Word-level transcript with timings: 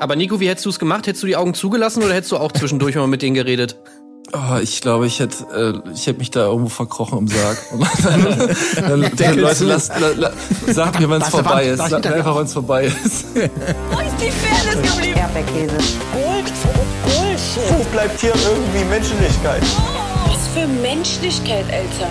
Aber 0.00 0.14
Nico, 0.14 0.38
wie 0.40 0.48
hättest 0.48 0.66
du 0.66 0.70
es 0.70 0.78
gemacht? 0.78 1.06
Hättest 1.06 1.22
du 1.22 1.26
die 1.26 1.36
Augen 1.36 1.54
zugelassen 1.54 2.02
oder 2.02 2.14
hättest 2.14 2.32
du 2.32 2.36
auch 2.36 2.52
zwischendurch 2.52 2.94
mal 2.94 3.06
mit 3.06 3.22
denen 3.22 3.34
geredet? 3.34 3.76
Oh, 4.32 4.58
ich 4.62 4.82
glaube, 4.82 5.06
ich 5.06 5.20
hätte, 5.20 5.82
äh, 5.86 5.90
ich 5.92 6.06
hätte 6.06 6.18
mich 6.18 6.30
da 6.30 6.46
irgendwo 6.46 6.68
verkrochen 6.68 7.18
im 7.18 7.28
Sarg. 7.28 7.58
dann, 8.04 9.00
dann, 9.00 9.16
dann 9.16 9.38
Leute, 9.38 9.64
lasst, 9.64 9.90
la, 9.98 10.08
la, 10.08 10.32
sagt 10.66 11.00
mir, 11.00 11.08
wenn 11.08 11.22
es 11.22 11.28
vorbei 11.28 11.64
ist. 11.64 11.88
Sagt 11.88 12.04
mir 12.04 12.14
einfach, 12.14 12.36
wenn 12.36 12.44
es 12.44 12.52
vorbei 12.52 12.84
ist. 12.84 13.24
Wo 13.34 13.40
ist 13.40 14.20
die 14.20 14.30
Fairness 14.30 14.92
geblieben? 14.92 15.18
Erdbeerkäse. 15.18 15.76
Gold, 16.12 16.52
Bullshit. 17.04 17.78
Wo 17.78 17.84
bleibt 17.90 18.20
hier 18.20 18.34
irgendwie 18.34 18.84
Menschlichkeit? 18.84 19.62
Was 20.26 20.46
für 20.48 20.66
Menschlichkeit, 20.66 21.64
Alter. 21.72 22.10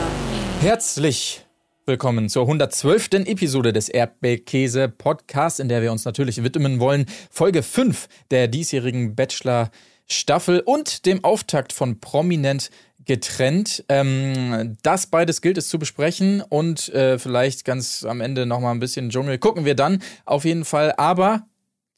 Herzlich 0.61 1.46
willkommen 1.87 2.27
zur 2.27 2.43
112. 2.43 3.11
Episode 3.27 3.71
des 3.71 3.87
Erdbeerkäse 3.87 4.89
Podcasts, 4.89 5.59
in 5.59 5.69
der 5.69 5.81
wir 5.81 5.93
uns 5.93 6.03
natürlich 6.03 6.43
widmen 6.43 6.81
wollen. 6.81 7.05
Folge 7.31 7.63
5 7.63 8.09
der 8.29 8.49
diesjährigen 8.49 9.15
Bachelor 9.15 9.71
Staffel 10.05 10.59
und 10.59 11.05
dem 11.05 11.23
Auftakt 11.23 11.71
von 11.71 12.01
Prominent 12.01 12.71
getrennt. 13.05 13.85
Ähm, 13.87 14.75
das 14.83 15.07
beides 15.07 15.41
gilt 15.41 15.57
es 15.57 15.69
zu 15.69 15.79
besprechen 15.79 16.41
und 16.41 16.89
äh, 16.89 17.17
vielleicht 17.19 17.63
ganz 17.63 18.03
am 18.03 18.19
Ende 18.19 18.45
nochmal 18.45 18.75
ein 18.75 18.81
bisschen 18.81 19.09
Dschungel 19.09 19.37
gucken 19.37 19.63
wir 19.63 19.75
dann 19.75 20.03
auf 20.25 20.43
jeden 20.43 20.65
Fall. 20.65 20.93
Aber 20.97 21.47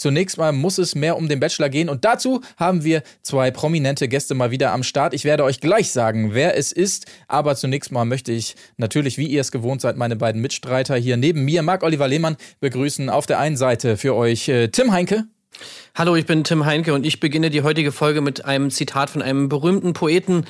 Zunächst 0.02 0.38
mal 0.38 0.54
muss 0.54 0.78
es 0.78 0.96
mehr 0.96 1.18
um 1.18 1.28
den 1.28 1.42
Bachelor 1.42 1.68
gehen 1.68 1.90
und 1.90 2.06
dazu 2.06 2.40
haben 2.56 2.86
wir 2.86 3.04
zwei 3.22 3.52
prominente 3.52 4.08
Gäste 4.08 4.34
mal 4.34 4.50
wieder 4.50 4.72
am 4.72 4.84
Start. 4.84 5.14
Ich 5.14 5.26
werde 5.26 5.44
euch 5.44 5.60
gleich 5.60 5.92
sagen, 5.92 6.34
wer 6.34 6.56
es 6.56 6.72
ist, 6.72 7.06
aber 7.28 7.58
zunächst 7.58 7.92
mal 7.92 8.06
möchte 8.06 8.32
ich 8.32 8.56
natürlich, 8.78 9.18
wie 9.18 9.28
ihr 9.28 9.42
es 9.42 9.52
gewohnt 9.52 9.82
seid, 9.82 9.98
meine 9.98 10.16
beiden 10.16 10.42
Mitstreiter 10.42 10.96
hier 10.96 11.18
neben 11.18 11.44
mir, 11.44 11.64
Marc-Oliver 11.64 12.08
Lehmann, 12.08 12.38
begrüßen. 12.62 13.10
Auf 13.10 13.26
der 13.26 13.40
einen 13.40 13.58
Seite 13.58 13.98
für 13.98 14.16
euch 14.16 14.48
äh, 14.48 14.70
Tim 14.70 14.94
Heinke. 14.94 15.26
Hallo, 15.96 16.16
ich 16.16 16.26
bin 16.26 16.46
Tim 16.46 16.66
Heinke 16.66 16.94
und 16.94 17.06
ich 17.06 17.20
beginne 17.20 17.50
die 17.50 17.64
heutige 17.64 17.92
Folge 17.92 18.22
mit 18.22 18.46
einem 18.46 18.72
Zitat 18.72 19.10
von 19.10 19.22
einem 19.22 19.50
berühmten 19.50 19.92
Poeten. 19.92 20.46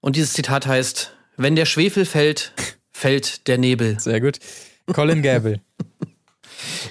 Und 0.00 0.16
dieses 0.16 0.32
Zitat 0.32 0.66
heißt: 0.66 1.14
Wenn 1.36 1.54
der 1.54 1.66
Schwefel 1.66 2.06
fällt, 2.06 2.54
fällt 2.92 3.46
der 3.46 3.58
Nebel. 3.58 4.00
Sehr 4.00 4.22
gut. 4.22 4.38
Colin 4.86 5.20
Gable. 5.20 5.60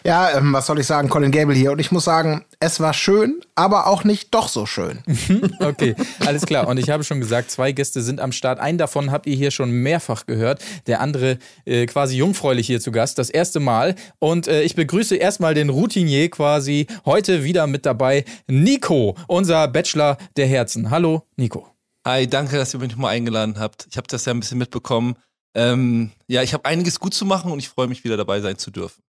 Ja, 0.04 0.38
ähm, 0.38 0.54
was 0.54 0.66
soll 0.66 0.80
ich 0.80 0.88
sagen, 0.88 1.10
Colin 1.10 1.32
Gable 1.32 1.56
hier. 1.56 1.72
Und 1.72 1.80
ich 1.80 1.92
muss 1.92 2.06
sagen, 2.06 2.46
es 2.60 2.80
war 2.80 2.94
schön, 2.94 3.42
aber 3.56 3.88
auch 3.88 4.04
nicht 4.04 4.34
doch 4.34 4.48
so 4.48 4.66
schön. 4.66 5.00
okay, 5.60 5.96
alles 6.26 6.46
klar. 6.46 6.68
Und 6.68 6.78
ich 6.78 6.90
habe 6.90 7.04
schon 7.04 7.20
gesagt, 7.20 7.52
zwei 7.52 7.72
Gäste 7.72 8.02
sind 8.02 8.20
am 8.20 8.32
Start. 8.32 8.60
Einen 8.60 8.78
davon 8.78 9.12
habt 9.12 9.28
ihr 9.28 9.36
hier 9.36 9.52
schon 9.52 9.72
mehrfach 9.72 10.26
gehört. 10.26 10.62
Der 10.88 11.02
andere 11.02 11.38
äh, 11.66 11.86
quasi 11.86 12.18
jungfräulich 12.18 12.68
hier 12.68 12.80
zu 12.80 12.92
Gast, 12.92 13.18
das 13.18 13.30
erste 13.30 13.60
Mal. 13.60 13.96
Und 14.20 14.48
äh, 14.48 14.64
ich 14.64 14.76
begrüße 14.76 15.16
erstmal 15.16 15.54
den 15.54 15.70
Routinier 15.70 16.30
quasi 16.30 16.88
heute 17.06 17.44
wieder 17.44 17.68
mit 17.68 17.86
dabei, 17.86 18.26
Nico, 18.48 19.16
unser 19.28 19.68
Bachelor 19.68 20.18
der 20.38 20.48
Herzen. 20.48 20.90
Hallo, 20.90 21.24
Nico. 21.36 21.68
Hi, 22.06 22.28
danke, 22.28 22.58
dass 22.58 22.74
ihr 22.74 22.80
mich 22.80 22.92
nochmal 22.92 23.16
eingeladen 23.16 23.60
habt. 23.60 23.88
Ich 23.90 23.98
habe 23.98 24.08
das 24.08 24.26
ja 24.26 24.34
ein 24.34 24.40
bisschen 24.40 24.58
mitbekommen. 24.58 25.16
Ähm, 25.56 26.12
ja, 26.28 26.42
ich 26.44 26.54
habe 26.54 26.66
einiges 26.66 27.00
gut 27.00 27.14
zu 27.14 27.26
machen 27.26 27.52
und 27.52 27.60
ich 27.60 27.70
freue 27.70 27.88
mich 27.88 28.04
wieder 28.04 28.18
dabei 28.18 28.40
sein 28.40 28.58
zu 28.58 28.72
dürfen. 28.72 29.02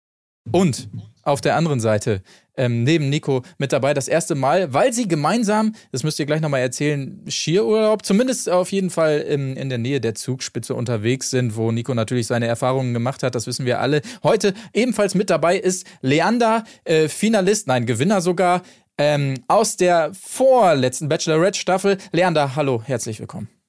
Und 0.50 0.88
auf 1.22 1.40
der 1.40 1.56
anderen 1.56 1.80
Seite, 1.80 2.22
ähm, 2.56 2.82
neben 2.82 3.08
Nico 3.08 3.42
mit 3.58 3.72
dabei, 3.72 3.94
das 3.94 4.08
erste 4.08 4.34
Mal, 4.34 4.72
weil 4.72 4.92
sie 4.92 5.06
gemeinsam, 5.06 5.74
das 5.92 6.02
müsst 6.02 6.18
ihr 6.18 6.26
gleich 6.26 6.40
nochmal 6.40 6.60
erzählen, 6.60 7.24
Skierurlaub, 7.28 8.04
zumindest 8.04 8.48
auf 8.48 8.72
jeden 8.72 8.90
Fall 8.90 9.18
in, 9.20 9.56
in 9.56 9.68
der 9.68 9.78
Nähe 9.78 10.00
der 10.00 10.14
Zugspitze 10.14 10.74
unterwegs 10.74 11.30
sind, 11.30 11.56
wo 11.56 11.72
Nico 11.72 11.94
natürlich 11.94 12.26
seine 12.26 12.46
Erfahrungen 12.46 12.94
gemacht 12.94 13.22
hat, 13.22 13.34
das 13.34 13.46
wissen 13.46 13.66
wir 13.66 13.80
alle. 13.80 14.02
Heute 14.22 14.54
ebenfalls 14.72 15.14
mit 15.14 15.30
dabei 15.30 15.58
ist 15.58 15.86
Leander, 16.00 16.64
äh, 16.84 17.08
Finalist, 17.08 17.66
nein, 17.66 17.86
Gewinner 17.86 18.20
sogar, 18.20 18.62
ähm, 18.98 19.42
aus 19.48 19.76
der 19.76 20.12
vorletzten 20.14 21.08
Bachelorette-Staffel. 21.08 21.98
Leander, 22.12 22.56
hallo, 22.56 22.82
herzlich 22.84 23.20
willkommen. 23.20 23.59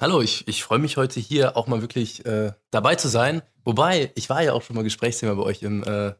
Hallo, 0.00 0.22
ich, 0.22 0.48
ich 0.48 0.64
freue 0.64 0.78
mich 0.78 0.96
heute 0.96 1.20
hier 1.20 1.58
auch 1.58 1.66
mal 1.66 1.82
wirklich 1.82 2.24
äh, 2.24 2.52
dabei 2.70 2.94
zu 2.94 3.08
sein. 3.08 3.42
Wobei, 3.66 4.12
ich 4.14 4.30
war 4.30 4.42
ja 4.42 4.54
auch 4.54 4.62
schon 4.62 4.74
mal 4.74 4.82
Gesprächsthema 4.82 5.34
bei 5.34 5.42
euch 5.42 5.62
im 5.62 5.84
äh, 5.84 6.14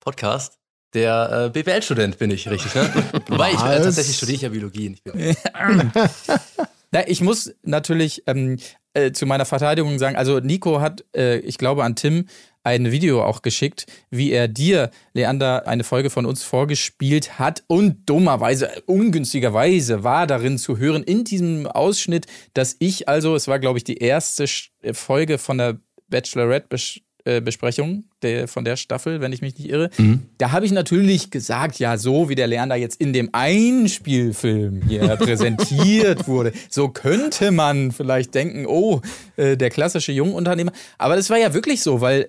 Podcast. 0.00 0.58
Der 0.94 1.50
äh, 1.54 1.62
BWL-Student 1.62 2.16
bin 2.16 2.30
ich, 2.30 2.48
richtig, 2.48 2.74
ne? 2.74 2.90
Wobei, 3.28 3.50
ich, 3.50 3.60
äh, 3.60 3.82
tatsächlich 3.82 4.16
studiere 4.16 4.36
ich 4.36 4.40
ja 4.40 4.48
Biologie. 4.48 4.96
Ich, 5.04 5.36
Na, 6.92 7.06
ich 7.06 7.20
muss 7.20 7.52
natürlich 7.62 8.22
ähm, 8.26 8.56
äh, 8.94 9.12
zu 9.12 9.26
meiner 9.26 9.44
Verteidigung 9.44 9.98
sagen, 9.98 10.16
also 10.16 10.40
Nico 10.40 10.80
hat, 10.80 11.04
äh, 11.14 11.36
ich 11.40 11.58
glaube 11.58 11.84
an 11.84 11.94
Tim, 11.94 12.28
ein 12.66 12.90
Video 12.90 13.22
auch 13.22 13.42
geschickt, 13.42 13.86
wie 14.10 14.32
er 14.32 14.48
dir, 14.48 14.90
Leander, 15.14 15.68
eine 15.68 15.84
Folge 15.84 16.10
von 16.10 16.26
uns 16.26 16.42
vorgespielt 16.42 17.38
hat 17.38 17.62
und 17.68 18.10
dummerweise, 18.10 18.82
ungünstigerweise 18.86 20.02
war 20.02 20.26
darin 20.26 20.58
zu 20.58 20.76
hören, 20.76 21.04
in 21.04 21.22
diesem 21.22 21.68
Ausschnitt, 21.68 22.26
dass 22.54 22.74
ich 22.80 23.08
also, 23.08 23.36
es 23.36 23.46
war 23.46 23.60
glaube 23.60 23.78
ich 23.78 23.84
die 23.84 23.98
erste 23.98 24.46
Folge 24.92 25.38
von 25.38 25.58
der 25.58 25.78
Bachelorette-Besprechung 26.08 28.04
der, 28.22 28.48
von 28.48 28.64
der 28.64 28.74
Staffel, 28.74 29.20
wenn 29.20 29.32
ich 29.32 29.42
mich 29.42 29.56
nicht 29.56 29.68
irre. 29.68 29.90
Mhm. 29.96 30.22
Da 30.38 30.50
habe 30.50 30.66
ich 30.66 30.72
natürlich 30.72 31.30
gesagt, 31.30 31.78
ja, 31.78 31.96
so 31.96 32.28
wie 32.28 32.34
der 32.34 32.48
Leander 32.48 32.74
jetzt 32.74 33.00
in 33.00 33.12
dem 33.12 33.28
Einspielfilm 33.30 34.82
hier 34.88 35.14
präsentiert 35.16 36.26
wurde, 36.26 36.52
so 36.68 36.88
könnte 36.88 37.52
man 37.52 37.92
vielleicht 37.92 38.34
denken, 38.34 38.66
oh, 38.66 39.02
äh, 39.36 39.56
der 39.56 39.70
klassische 39.70 40.10
Jungunternehmer. 40.10 40.72
Aber 40.98 41.14
das 41.14 41.30
war 41.30 41.38
ja 41.38 41.54
wirklich 41.54 41.80
so, 41.80 42.00
weil 42.00 42.28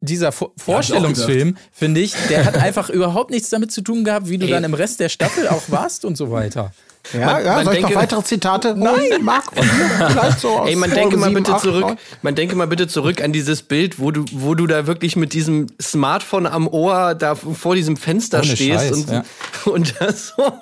dieser 0.00 0.32
Vor 0.32 0.52
ja, 0.56 0.64
Vorstellungsfilm, 0.64 1.56
finde 1.72 2.00
ich, 2.00 2.14
der 2.28 2.44
hat 2.44 2.56
einfach 2.56 2.90
überhaupt 2.90 3.30
nichts 3.30 3.50
damit 3.50 3.70
zu 3.70 3.82
tun 3.82 4.04
gehabt, 4.04 4.28
wie 4.28 4.38
du 4.38 4.46
Ey. 4.46 4.52
dann 4.52 4.64
im 4.64 4.74
Rest 4.74 5.00
der 5.00 5.08
Staffel 5.08 5.48
auch 5.48 5.62
warst 5.68 6.04
und 6.04 6.16
so 6.16 6.30
weiter. 6.30 6.72
Ja, 7.14 7.20
man, 7.20 7.44
ja, 7.44 7.54
man 7.54 7.64
soll 7.64 7.74
ich 7.74 7.80
denke, 7.80 7.94
noch 7.94 8.02
weitere 8.02 8.22
Zitate? 8.22 8.74
Nein, 8.76 9.22
Marc, 9.22 9.44
vielleicht 9.54 10.40
so 10.40 10.64
Ey, 10.66 10.76
man 10.76 10.90
denke 10.90 11.16
mal 11.16 11.30
bitte 11.30 11.54
8, 11.54 11.62
zurück, 11.62 11.86
9. 11.86 11.96
man 12.22 12.34
denke 12.34 12.56
mal 12.56 12.66
bitte 12.66 12.88
zurück 12.88 13.22
an 13.22 13.32
dieses 13.32 13.62
Bild, 13.62 13.98
wo 13.98 14.10
du, 14.10 14.24
wo 14.32 14.54
du 14.54 14.66
da 14.66 14.86
wirklich 14.86 15.16
mit 15.16 15.32
diesem 15.32 15.68
Smartphone 15.80 16.46
am 16.46 16.68
Ohr 16.68 17.14
da 17.14 17.34
vor 17.34 17.74
diesem 17.74 17.96
Fenster 17.96 18.40
Ohne 18.40 18.54
stehst 18.54 18.80
Scheiß, 18.80 18.92
und, 18.92 19.10
ja. 19.10 19.24
und 19.64 19.94
das 19.98 20.34
so. 20.36 20.52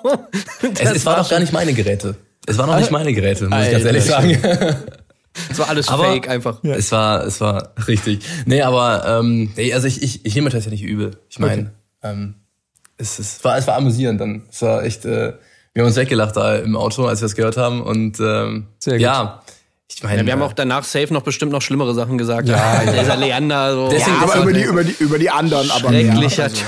Das 0.61 0.91
es, 0.91 0.97
es 0.97 1.05
war 1.05 1.17
doch 1.17 1.29
gar 1.29 1.39
nicht 1.39 1.51
meine 1.51 1.73
Geräte. 1.73 2.15
Es 2.47 2.57
waren 2.57 2.69
noch 2.69 2.79
nicht 2.79 2.91
meine 2.91 3.13
Geräte, 3.13 3.47
muss 3.47 3.65
ich 3.65 3.71
ganz 3.71 3.85
ehrlich 3.85 4.05
sagen. 4.05 4.37
Es 5.49 5.59
war 5.59 5.69
alles 5.69 5.87
aber 5.87 6.05
fake 6.05 6.29
einfach. 6.29 6.63
Ja. 6.63 6.75
Es 6.75 6.91
war, 6.91 7.23
es 7.23 7.39
war 7.41 7.73
richtig. 7.87 8.19
Nee, 8.45 8.61
aber 8.61 9.19
ähm, 9.19 9.51
nee, 9.55 9.73
also 9.73 9.87
ich, 9.87 10.01
ich, 10.01 10.25
ich 10.25 10.35
nehme 10.35 10.49
das 10.49 10.65
ja 10.65 10.71
nicht 10.71 10.83
übel. 10.83 11.11
Ich 11.29 11.39
meine, 11.39 11.71
okay. 12.01 12.13
ähm, 12.13 12.35
es, 12.97 13.19
es, 13.19 13.43
war, 13.43 13.57
es 13.57 13.67
war 13.67 13.75
amüsierend 13.75 14.19
dann. 14.19 14.43
Es 14.49 14.61
war 14.61 14.83
echt, 14.83 15.05
äh, 15.05 15.33
wir 15.73 15.83
haben 15.83 15.87
uns 15.87 15.95
weggelacht 15.95 16.35
da 16.35 16.57
im 16.57 16.75
Auto, 16.75 17.05
als 17.05 17.21
wir 17.21 17.27
es 17.27 17.35
gehört 17.35 17.57
haben. 17.57 17.81
Und 17.81 18.19
ähm, 18.19 18.67
Sehr 18.79 18.93
gut. 18.93 19.01
ja, 19.01 19.41
ich 19.91 20.03
meine, 20.03 20.19
ja, 20.19 20.25
wir 20.25 20.33
haben 20.33 20.41
auch 20.43 20.53
danach 20.53 20.83
safe 20.83 21.11
noch 21.13 21.23
bestimmt 21.23 21.51
noch 21.51 21.61
schlimmere 21.61 21.93
Sachen 21.93 22.17
gesagt. 22.17 22.47
Ja, 22.47 22.83
ja. 22.85 22.91
dieser 22.91 23.17
Leander. 23.17 23.73
So. 23.73 23.89
Deswegen, 23.89 24.17
ja, 24.17 24.23
aber 24.23 24.35
über 24.35 24.53
die, 24.53 24.63
über, 24.63 24.83
die, 24.83 24.95
über 24.99 25.19
die 25.19 25.29
anderen. 25.29 25.71
Aber 25.71 25.89
Schrecklicher 25.89 26.43
also. 26.43 26.63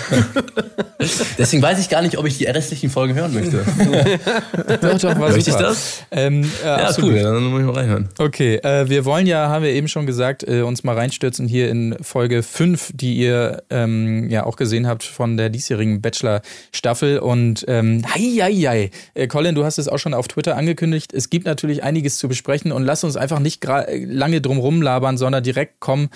Deswegen 1.37 1.63
weiß 1.63 1.79
ich 1.79 1.89
gar 1.89 2.01
nicht, 2.01 2.17
ob 2.17 2.25
ich 2.25 2.37
die 2.37 2.45
restlichen 2.45 2.89
Folgen 2.89 3.15
hören 3.15 3.33
möchte. 3.33 3.65
doch, 4.81 4.99
doch, 4.99 5.19
war 5.19 5.31
Möchte 5.31 5.49
ich 5.49 5.55
das? 5.55 6.03
Ähm, 6.11 6.43
äh, 6.63 6.65
ja, 6.65 6.75
absolut. 6.87 7.13
cool, 7.13 7.23
dann 7.23 7.43
muss 7.45 7.59
ich 7.61 7.65
mal 7.65 7.75
reinhören. 7.75 8.09
Okay, 8.19 8.57
äh, 8.57 8.87
wir 8.87 9.05
wollen 9.05 9.25
ja, 9.25 9.49
haben 9.49 9.63
wir 9.63 9.71
eben 9.71 9.87
schon 9.87 10.05
gesagt, 10.05 10.47
äh, 10.47 10.61
uns 10.61 10.83
mal 10.83 10.95
reinstürzen 10.95 11.47
hier 11.47 11.69
in 11.69 11.97
Folge 12.01 12.43
5, 12.43 12.91
die 12.93 13.15
ihr 13.15 13.63
ähm, 13.69 14.29
ja 14.29 14.45
auch 14.45 14.55
gesehen 14.55 14.87
habt 14.87 15.03
von 15.03 15.37
der 15.37 15.49
diesjährigen 15.49 16.01
Bachelor-Staffel. 16.01 17.19
Und 17.19 17.65
ähm, 17.67 18.03
hei, 18.13 18.37
hei, 18.41 18.53
hei. 18.53 18.91
Äh, 19.13 19.27
Colin, 19.27 19.55
du 19.55 19.63
hast 19.63 19.79
es 19.79 19.87
auch 19.87 19.99
schon 19.99 20.13
auf 20.13 20.27
Twitter 20.27 20.55
angekündigt. 20.55 21.13
Es 21.13 21.29
gibt 21.29 21.45
natürlich 21.45 21.83
einiges 21.83 22.17
zu 22.17 22.27
besprechen 22.27 22.71
und 22.71 22.83
lass 22.83 23.03
uns 23.03 23.10
uns 23.11 23.17
einfach 23.17 23.39
nicht 23.39 23.63
lange 23.65 24.41
drum 24.41 24.57
rumlabern, 24.57 25.17
sondern 25.17 25.43
direkt 25.43 25.79
kommen 25.79 26.09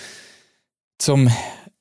zum 0.97 1.29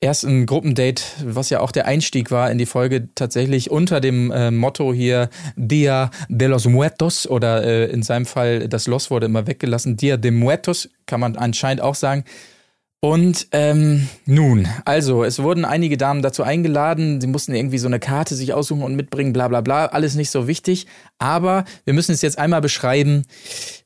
ersten 0.01 0.45
Gruppendate, 0.45 1.03
was 1.25 1.51
ja 1.51 1.61
auch 1.61 1.73
der 1.73 1.87
Einstieg 1.87 2.31
war 2.31 2.51
in 2.51 2.59
die 2.59 2.67
Folge, 2.67 3.09
tatsächlich 3.15 3.71
unter 3.71 4.01
dem 4.01 4.31
äh, 4.31 4.51
Motto 4.51 4.93
hier 4.93 5.31
Dia 5.57 6.11
de 6.29 6.49
los 6.49 6.67
Muertos 6.67 7.27
oder 7.27 7.65
äh, 7.65 7.87
in 7.87 8.03
seinem 8.03 8.27
Fall, 8.27 8.69
das 8.69 8.87
Los 8.87 9.11
wurde 9.11 9.27
immer 9.27 9.47
weggelassen, 9.47 9.97
Dia 9.97 10.17
de 10.17 10.31
Muertos, 10.31 10.91
kann 11.07 11.21
man 11.21 11.37
anscheinend 11.37 11.83
auch 11.83 11.95
sagen. 11.95 12.25
Und 13.01 13.49
ähm, 13.53 14.09
nun, 14.25 14.67
also 14.87 15.25
es 15.25 15.43
wurden 15.43 15.67
einige 15.67 15.99
Damen 15.99 16.23
dazu 16.23 16.43
eingeladen, 16.43 17.21
sie 17.21 17.27
mussten 17.27 17.55
irgendwie 17.55 17.77
so 17.77 17.87
eine 17.87 18.01
Karte 18.01 18.35
sich 18.35 18.55
aussuchen 18.55 18.83
und 18.83 18.97
mitbringen, 18.97 19.35
bla 19.35 19.49
bla 19.49 19.61
bla, 19.61 19.87
alles 19.87 20.15
nicht 20.15 20.31
so 20.31 20.47
wichtig. 20.47 20.87
Aber 21.19 21.67
wir 21.85 21.93
müssen 21.93 22.13
es 22.13 22.23
jetzt 22.23 22.39
einmal 22.39 22.63
beschreiben, 22.63 23.25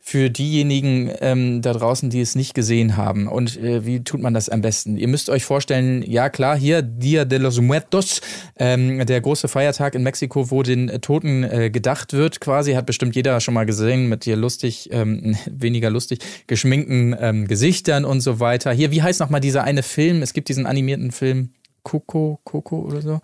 für 0.08 0.30
diejenigen 0.30 1.12
ähm, 1.20 1.60
da 1.60 1.74
draußen, 1.74 2.08
die 2.08 2.22
es 2.22 2.34
nicht 2.34 2.54
gesehen 2.54 2.96
haben. 2.96 3.28
Und 3.28 3.58
äh, 3.58 3.84
wie 3.84 4.02
tut 4.02 4.22
man 4.22 4.32
das 4.32 4.48
am 4.48 4.62
besten? 4.62 4.96
Ihr 4.96 5.06
müsst 5.06 5.28
euch 5.28 5.44
vorstellen, 5.44 6.02
ja 6.02 6.30
klar, 6.30 6.56
hier 6.56 6.80
Dia 6.80 7.26
de 7.26 7.36
los 7.36 7.60
Muertos, 7.60 8.22
ähm, 8.58 9.04
der 9.04 9.20
große 9.20 9.48
Feiertag 9.48 9.94
in 9.94 10.02
Mexiko, 10.02 10.50
wo 10.50 10.62
den 10.62 10.88
äh, 10.88 10.98
Toten 11.00 11.44
äh, 11.44 11.68
gedacht 11.68 12.14
wird, 12.14 12.40
quasi, 12.40 12.72
hat 12.72 12.86
bestimmt 12.86 13.16
jeder 13.16 13.38
schon 13.40 13.52
mal 13.52 13.66
gesehen, 13.66 14.08
mit 14.08 14.24
hier 14.24 14.36
lustig, 14.36 14.88
ähm, 14.92 15.36
weniger 15.46 15.90
lustig, 15.90 16.20
geschminkten 16.46 17.14
ähm, 17.20 17.46
Gesichtern 17.46 18.06
und 18.06 18.22
so 18.22 18.40
weiter. 18.40 18.72
Hier, 18.72 18.90
wie 18.90 19.02
heißt 19.02 19.20
nochmal 19.20 19.42
dieser 19.42 19.64
eine 19.64 19.82
Film? 19.82 20.22
Es 20.22 20.32
gibt 20.32 20.48
diesen 20.48 20.64
animierten 20.64 21.10
Film 21.10 21.50
Coco, 21.82 22.40
Coco 22.44 22.78
oder 22.78 23.02
so. 23.02 23.20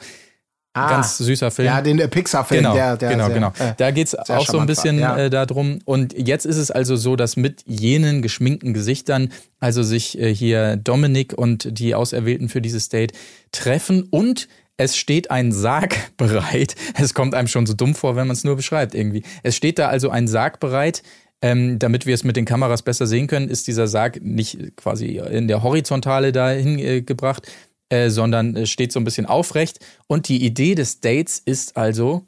Ah. 0.76 0.90
Ganz 0.90 1.18
süßer 1.18 1.52
Film. 1.52 1.66
Ja, 1.66 1.80
den 1.80 2.00
äh, 2.00 2.08
Pixar-Film, 2.08 2.62
Genau, 2.62 2.74
der, 2.74 2.96
der 2.96 3.10
genau, 3.10 3.26
sehr, 3.26 3.34
genau. 3.34 3.52
äh, 3.60 3.74
da 3.76 3.92
geht's 3.92 4.10
sehr 4.10 4.38
auch 4.38 4.44
so 4.44 4.58
ein 4.58 4.66
bisschen 4.66 5.00
war, 5.00 5.18
ja. 5.18 5.24
äh, 5.26 5.30
darum. 5.30 5.78
Und 5.84 6.14
jetzt 6.18 6.46
ist 6.46 6.56
es 6.56 6.72
also 6.72 6.96
so, 6.96 7.14
dass 7.14 7.36
mit 7.36 7.62
jenen 7.64 8.22
geschminkten 8.22 8.74
Gesichtern 8.74 9.30
also 9.60 9.84
sich 9.84 10.18
äh, 10.18 10.34
hier 10.34 10.76
Dominik 10.76 11.32
und 11.32 11.78
die 11.78 11.94
Auserwählten 11.94 12.48
für 12.48 12.60
dieses 12.60 12.88
Date 12.88 13.12
treffen 13.52 14.02
und 14.10 14.48
es 14.76 14.96
steht 14.96 15.30
ein 15.30 15.52
Sarg 15.52 15.96
bereit. 16.16 16.74
Es 17.00 17.14
kommt 17.14 17.36
einem 17.36 17.46
schon 17.46 17.66
so 17.66 17.74
dumm 17.74 17.94
vor, 17.94 18.16
wenn 18.16 18.26
man 18.26 18.34
es 18.34 18.42
nur 18.42 18.56
beschreibt 18.56 18.96
irgendwie. 18.96 19.22
Es 19.44 19.54
steht 19.54 19.78
da 19.78 19.86
also 19.88 20.10
ein 20.10 20.26
Sarg 20.26 20.58
bereit. 20.58 21.02
Ähm, 21.42 21.78
damit 21.78 22.06
wir 22.06 22.14
es 22.14 22.24
mit 22.24 22.36
den 22.36 22.46
Kameras 22.46 22.80
besser 22.80 23.06
sehen 23.06 23.26
können, 23.26 23.50
ist 23.50 23.66
dieser 23.66 23.86
Sarg 23.86 24.22
nicht 24.22 24.76
quasi 24.76 25.18
in 25.18 25.46
der 25.46 25.62
Horizontale 25.62 26.32
dahin 26.32 26.78
äh, 26.78 27.02
gebracht, 27.02 27.46
äh, 27.88 28.10
sondern 28.10 28.56
äh, 28.56 28.66
steht 28.66 28.92
so 28.92 29.00
ein 29.00 29.04
bisschen 29.04 29.26
aufrecht. 29.26 29.78
Und 30.06 30.28
die 30.28 30.44
Idee 30.44 30.74
des 30.74 31.00
Dates 31.00 31.38
ist 31.38 31.76
also, 31.76 32.26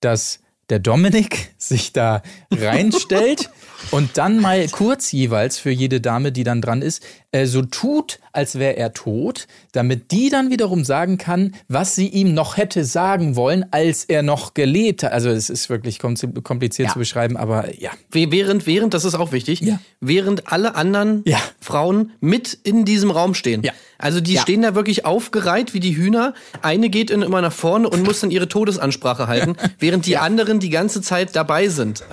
dass 0.00 0.40
der 0.70 0.78
Dominik 0.78 1.54
sich 1.58 1.92
da 1.92 2.22
reinstellt 2.52 3.50
und 3.90 4.16
dann 4.18 4.40
mal 4.40 4.66
kurz 4.68 5.12
jeweils 5.12 5.58
für 5.58 5.70
jede 5.70 6.00
Dame, 6.00 6.32
die 6.32 6.44
dann 6.44 6.60
dran 6.60 6.82
ist, 6.82 7.02
äh, 7.32 7.46
so 7.46 7.62
tut, 7.62 8.18
als 8.32 8.58
wäre 8.58 8.76
er 8.76 8.92
tot, 8.94 9.46
damit 9.72 10.10
die 10.12 10.30
dann 10.30 10.50
wiederum 10.50 10.84
sagen 10.84 11.18
kann, 11.18 11.54
was 11.68 11.94
sie 11.94 12.08
ihm 12.08 12.32
noch 12.34 12.56
hätte 12.56 12.84
sagen 12.84 13.36
wollen, 13.36 13.66
als 13.70 14.04
er 14.04 14.22
noch 14.22 14.54
gelebt 14.54 15.02
hat. 15.02 15.12
Also 15.12 15.28
es 15.30 15.50
ist 15.50 15.68
wirklich 15.68 15.98
kom- 15.98 16.40
kompliziert 16.42 16.88
Ja. 16.88 16.92
zu 16.94 16.98
beschreiben, 16.98 17.36
aber 17.36 17.78
ja. 17.78 17.90
Während, 18.10 18.66
während, 18.66 18.94
das 18.94 19.04
ist 19.04 19.14
auch 19.14 19.32
wichtig, 19.32 19.60
Ja. 19.60 19.78
während 20.00 20.50
alle 20.50 20.74
anderen 20.74 21.22
Ja. 21.26 21.38
Frauen 21.60 22.12
mit 22.20 22.54
in 22.62 22.84
diesem 22.84 23.10
Raum 23.10 23.34
stehen. 23.34 23.62
Also 23.98 24.20
die 24.20 24.38
stehen 24.38 24.62
da 24.62 24.74
wirklich 24.74 25.04
aufgereiht 25.04 25.74
wie 25.74 25.80
die 25.80 25.96
Hühner. 25.96 26.34
Eine 26.62 26.88
geht 26.88 27.10
in, 27.10 27.22
immer 27.22 27.40
nach 27.42 27.52
vorne 27.52 27.88
und 27.90 28.04
muss 28.04 28.20
dann 28.20 28.30
ihre 28.30 28.48
Todesansprache 28.48 29.26
halten, 29.26 29.56
während 29.78 30.06
die 30.06 30.16
anderen 30.16 30.60
die 30.60 30.70
ganze 30.70 31.02
Zeit 31.02 31.34
dabei 31.36 31.68
sind. 31.68 32.04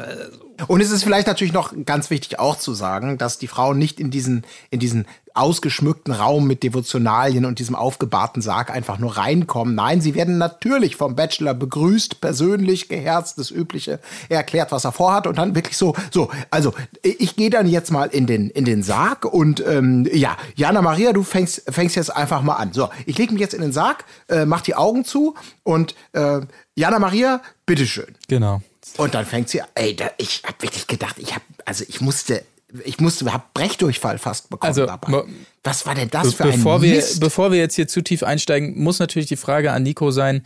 Und 0.68 0.82
es 0.82 0.92
ist 0.92 1.04
vielleicht 1.04 1.28
natürlich 1.28 1.54
noch 1.54 1.74
ganz 1.86 2.10
wichtig 2.10 2.40
auch 2.40 2.58
zu 2.58 2.74
sagen, 2.74 3.18
dass 3.18 3.38
die 3.38 3.48
Frauen 3.48 3.78
nicht 3.78 4.00
in 4.00 4.10
diesen, 4.10 4.46
in 4.70 4.80
diesen 4.80 5.06
ausgeschmückten 5.34 6.14
Raum 6.14 6.48
mit 6.48 6.64
Devotionalien 6.64 7.44
und 7.44 7.60
diesem 7.60 7.76
aufgebahrten 7.76 8.42
Sarg 8.42 8.72
einfach 8.72 9.00
nur 9.00 9.18
reinkommen. 9.18 9.76
Nein, 9.76 10.00
sie 10.00 10.16
werden 10.16 10.38
natürlich 10.38 10.96
vom 10.96 11.16
Bachelor 11.16 11.54
begrüßt, 11.54 12.22
persönlich, 12.22 12.88
geherzt, 12.88 13.38
das 13.38 13.52
Übliche. 13.52 14.00
Er 14.30 14.38
erklärt, 14.38 14.72
was 14.72 14.86
er 14.86 14.94
vorhat 14.94 15.28
und 15.28 15.38
dann 15.38 15.54
wirklich 15.54 15.76
so, 15.76 15.94
so, 16.10 16.32
also 16.52 16.74
ich 17.02 17.36
gehe 17.36 17.50
dann 17.50 17.68
jetzt 17.68 17.92
mal 17.92 18.06
in 18.06 18.28
den, 18.28 18.50
in 18.50 18.64
den 18.64 18.82
Sarg 18.82 19.26
und 19.26 19.62
ähm, 19.68 20.08
ja, 20.12 20.38
Jana 20.56 20.82
Maria, 20.82 21.12
du 21.12 21.24
fängst, 21.24 21.64
fängst 21.70 21.98
jetzt 21.98 22.16
einfach 22.16 22.42
mal 22.42 22.56
an. 22.56 22.72
So, 22.72 22.90
ich 23.06 23.18
lege 23.18 23.34
mich 23.34 23.42
jetzt 23.42 23.54
in 23.54 23.62
den 23.62 23.74
Sarg, 23.74 24.06
äh, 24.30 24.46
mach 24.46 24.62
die 24.62 24.76
Augen 24.76 25.04
zu 25.04 25.36
und 25.64 25.96
äh, 26.14 26.40
Jana 26.76 27.00
Maria, 27.00 27.42
bitteschön. 27.66 28.16
Genau. 28.30 28.62
Und 28.98 29.14
dann 29.14 29.26
fängt 29.26 29.50
sie, 29.50 29.62
ey, 29.76 29.96
da, 29.96 30.12
ich 30.18 30.42
hab 30.46 30.62
wirklich 30.62 30.88
gedacht, 30.88 31.16
ich 31.20 31.34
hab, 31.36 31.42
also 31.66 31.84
ich 31.88 32.02
musste, 32.02 32.44
ich 32.84 33.00
musste, 33.00 33.32
hab 33.34 33.54
Brechdurchfall 33.54 34.18
fast 34.18 34.50
bekommen 34.50 34.70
Also, 34.70 34.86
dabei. 34.86 35.10
mo- 35.10 35.26
Was 35.64 35.86
war 35.86 35.96
denn 35.96 36.10
das 36.10 36.28
Be 36.28 36.32
für 36.32 36.44
ein 36.46 36.52
bevor, 36.52 36.82
wir, 36.82 36.96
Mist? 36.96 37.20
bevor 37.20 37.52
wir 37.52 37.60
jetzt 37.60 37.76
hier 37.76 37.88
zu 37.88 38.02
tief 38.02 38.24
einsteigen, 38.24 38.78
muss 38.82 39.00
natürlich 39.00 39.28
die 39.28 39.36
Frage 39.38 39.72
an 39.72 39.84
Nico 39.84 40.12
sein. 40.12 40.44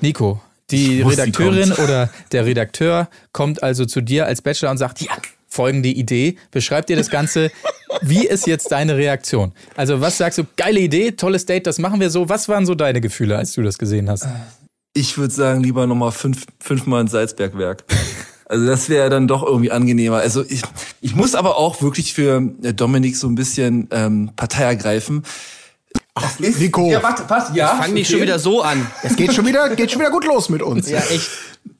Nico, 0.00 0.40
die 0.70 0.96
sie 0.96 1.02
Redakteurin 1.02 1.72
oder 1.72 2.10
der 2.32 2.46
Redakteur 2.46 3.08
kommt 3.32 3.62
also 3.62 3.84
zu 3.84 4.00
dir 4.00 4.26
als 4.26 4.40
Bachelor 4.42 4.70
und 4.70 4.78
sagt, 4.78 5.00
ja, 5.02 5.12
folgende 5.48 5.88
Idee, 5.90 6.36
beschreib 6.50 6.86
dir 6.86 6.96
das 6.96 7.10
Ganze. 7.10 7.52
Wie 8.00 8.26
ist 8.26 8.46
jetzt 8.48 8.72
deine 8.72 8.96
Reaktion? 8.96 9.52
Also 9.76 10.00
was 10.00 10.18
sagst 10.18 10.38
du? 10.38 10.44
Geile 10.56 10.80
Idee, 10.80 11.12
tolles 11.12 11.46
Date, 11.46 11.66
das 11.66 11.78
machen 11.78 12.00
wir 12.00 12.10
so. 12.10 12.28
Was 12.28 12.48
waren 12.48 12.66
so 12.66 12.74
deine 12.74 13.00
Gefühle, 13.00 13.36
als 13.38 13.52
du 13.52 13.62
das 13.62 13.78
gesehen 13.78 14.10
hast? 14.10 14.26
Ich 14.94 15.18
würde 15.18 15.34
sagen, 15.34 15.62
lieber 15.62 15.86
nochmal 15.86 16.12
fünf, 16.12 16.46
fünfmal 16.60 17.02
ins 17.02 17.12
Salzbergwerk. 17.12 17.84
Also 18.46 18.66
das 18.66 18.90
wäre 18.90 19.08
dann 19.08 19.26
doch 19.26 19.42
irgendwie 19.42 19.70
angenehmer. 19.70 20.18
Also 20.18 20.44
ich, 20.46 20.60
ich 21.00 21.14
muss 21.14 21.34
aber 21.34 21.56
auch 21.56 21.80
wirklich 21.80 22.12
für 22.12 22.52
äh, 22.62 22.74
Dominik 22.74 23.16
so 23.16 23.26
ein 23.26 23.34
bisschen 23.34 23.88
ähm, 23.90 24.32
Partei 24.36 24.64
ergreifen. 24.64 25.24
Ach, 26.14 26.38
Nico, 26.38 26.90
Ja, 26.90 27.02
warte, 27.02 27.24
warte, 27.28 27.56
ja. 27.56 27.74
Fang 27.74 27.94
nicht 27.94 28.10
schon 28.10 28.20
wieder 28.20 28.38
so 28.38 28.60
an. 28.60 28.86
es 29.02 29.16
geht 29.16 29.32
schon 29.32 29.46
wieder, 29.46 29.74
geht 29.74 29.90
schon 29.90 30.00
wieder 30.00 30.10
gut 30.10 30.26
los 30.26 30.50
mit 30.50 30.60
uns. 30.60 30.88
Ja, 30.90 30.98
echt. 30.98 31.30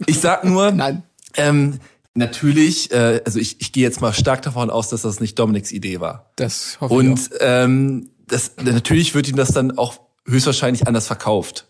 Ich 0.07 0.21
sag 0.21 0.45
nur, 0.45 0.73
Nein. 0.73 1.03
ähm, 1.37 1.81
natürlich, 2.15 2.91
äh, 2.93 3.21
also 3.25 3.39
ich, 3.39 3.61
ich 3.61 3.73
gehe 3.73 3.83
jetzt 3.83 4.01
mal 4.01 4.15
stark 4.15 4.41
davon 4.43 4.71
aus, 4.71 4.89
dass 4.89 5.03
das 5.03 5.21
nicht 5.21 5.39
Dominiks 5.39 5.71
Idee 5.71 6.01
war. 6.01 6.31
Das 6.37 6.79
hoffe 6.81 6.95
ich 6.95 6.99
auch. 6.99 7.11
Und 7.11 7.31
ähm, 7.41 8.11
das, 8.27 8.53
natürlich 8.63 9.15
wird 9.15 9.29
ihm 9.29 9.37
das 9.37 9.53
dann 9.53 9.77
auch 9.77 10.01
höchstwahrscheinlich 10.27 10.89
anders 10.89 11.07
verkauft. 11.07 11.67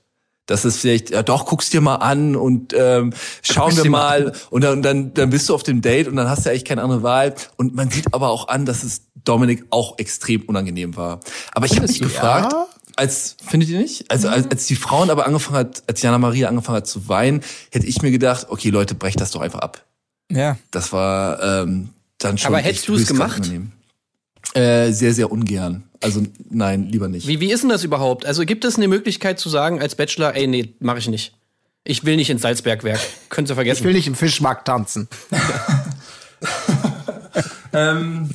Das 0.46 0.64
ist 0.64 0.79
vielleicht, 0.79 1.11
ja 1.11 1.23
doch, 1.23 1.46
guck's 1.46 1.70
dir 1.70 1.81
mal 1.81 1.96
an 1.96 2.37
und 2.37 2.75
ähm, 2.76 3.12
schauen 3.43 3.70
Guck's 3.70 3.85
wir 3.85 3.91
mal 3.91 4.25
mal. 4.25 4.32
Und 4.50 4.62
dann, 4.62 4.82
dann, 4.82 5.14
dann 5.14 5.31
bist 5.31 5.49
du 5.49 5.55
auf 5.55 5.62
dem 5.62 5.81
Date 5.81 6.06
und 6.06 6.17
dann 6.17 6.29
hast 6.29 6.44
du 6.44 6.50
eigentlich 6.50 6.64
keine 6.64 6.82
andere 6.82 7.02
Wahl. 7.02 7.35
Und 7.56 7.75
man 7.75 7.91
sieht 7.91 8.12
aber 8.12 8.29
auch 8.29 8.49
an, 8.49 8.67
dass 8.67 8.82
es 8.82 9.02
Dominik 9.25 9.64
auch 9.70 9.99
extrem 9.99 10.43
unangenehm 10.43 10.96
war. 10.96 11.20
Aber 11.52 11.67
ich 11.67 11.76
habe 11.76 11.87
mich 11.87 12.00
gefragt, 12.00 12.55
als, 12.96 13.37
findet 13.44 13.70
ihr 13.70 13.79
nicht? 13.79 14.11
Also 14.11 14.29
als, 14.29 14.50
als 14.50 14.67
die 14.67 14.76
Frauen 14.76 15.11
aber 15.11 15.26
angefangen 15.26 15.58
hat, 15.58 15.82
als 15.87 16.02
Jana 16.02 16.19
Maria 16.19 16.49
angefangen 16.49 16.76
hat 16.76 16.87
zu 16.87 17.08
weinen, 17.08 17.41
hätte 17.70 17.87
ich 17.87 18.02
mir 18.02 18.11
gedacht, 18.11 18.46
okay 18.50 18.70
Leute, 18.70 18.94
brecht 18.94 19.20
das 19.20 19.31
doch 19.31 19.41
einfach 19.41 19.61
ab. 19.61 19.85
ja. 20.31 20.58
Das 20.70 20.93
war 20.93 21.43
ähm, 21.43 21.91
dann 22.19 22.38
schon. 22.38 22.49
Aber 22.49 22.58
hättest 22.58 22.88
du 22.88 22.94
es 22.94 23.06
gemacht? 23.06 23.38
unangenehm. 23.38 23.73
Äh, 24.52 24.93
sehr, 24.93 25.14
sehr 25.14 25.32
ungern. 25.32 25.85
Also 26.02 26.23
nein, 26.50 26.88
lieber 26.91 27.08
nicht. 27.08 27.26
Wie, 27.26 27.41
wie 27.41 27.50
ist 27.50 27.62
denn 27.62 27.70
das 27.70 27.82
überhaupt? 27.82 28.26
Also 28.26 28.44
gibt 28.44 28.64
es 28.64 28.76
eine 28.76 28.88
Möglichkeit 28.88 29.38
zu 29.38 29.49
sagen 29.49 29.81
als 29.81 29.94
Bachelor, 29.94 30.35
ey, 30.35 30.46
nee, 30.46 30.75
mache 30.81 30.99
ich 30.99 31.08
nicht. 31.08 31.35
Ich 31.82 32.05
will 32.05 32.17
nicht 32.17 32.31
ins 32.31 32.43
Salzbergwerk. 32.43 33.00
Könnt 33.31 33.49
ihr 33.49 33.52
Ich 33.52 33.56
vergessen. 33.56 33.85
will 33.85 33.94
nicht 33.94 34.06
im 34.06 34.14
Fischmarkt 34.14 34.67
tanzen. 34.67 35.08
Ähm, 37.73 38.31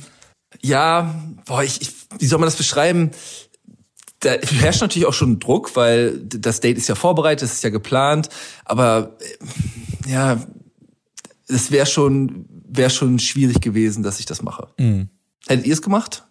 ja, 0.60 1.14
boah, 1.46 1.62
ich, 1.62 1.80
ich, 1.80 1.90
wie 2.18 2.26
soll 2.26 2.38
man 2.38 2.46
das 2.46 2.56
beschreiben? 2.56 3.10
Da 4.20 4.32
herrscht 4.32 4.82
natürlich 4.82 5.06
auch 5.08 5.14
schon 5.14 5.40
Druck, 5.40 5.74
weil 5.76 6.18
das 6.18 6.60
Date 6.60 6.76
ist 6.76 6.88
ja 6.88 6.94
vorbereitet, 6.94 7.48
es 7.48 7.54
ist 7.54 7.64
ja 7.64 7.70
geplant, 7.70 8.28
aber 8.66 9.16
äh, 10.06 10.10
ja, 10.10 10.44
es 11.48 11.70
wäre 11.70 11.86
schon, 11.86 12.44
wäre 12.68 12.90
schon 12.90 13.18
schwierig 13.18 13.62
gewesen, 13.62 14.02
dass 14.02 14.20
ich 14.20 14.26
das 14.26 14.42
mache. 14.42 14.68
Hättet 15.48 15.66
ihr 15.66 15.72
es 15.72 15.82
gemacht? 15.82 16.24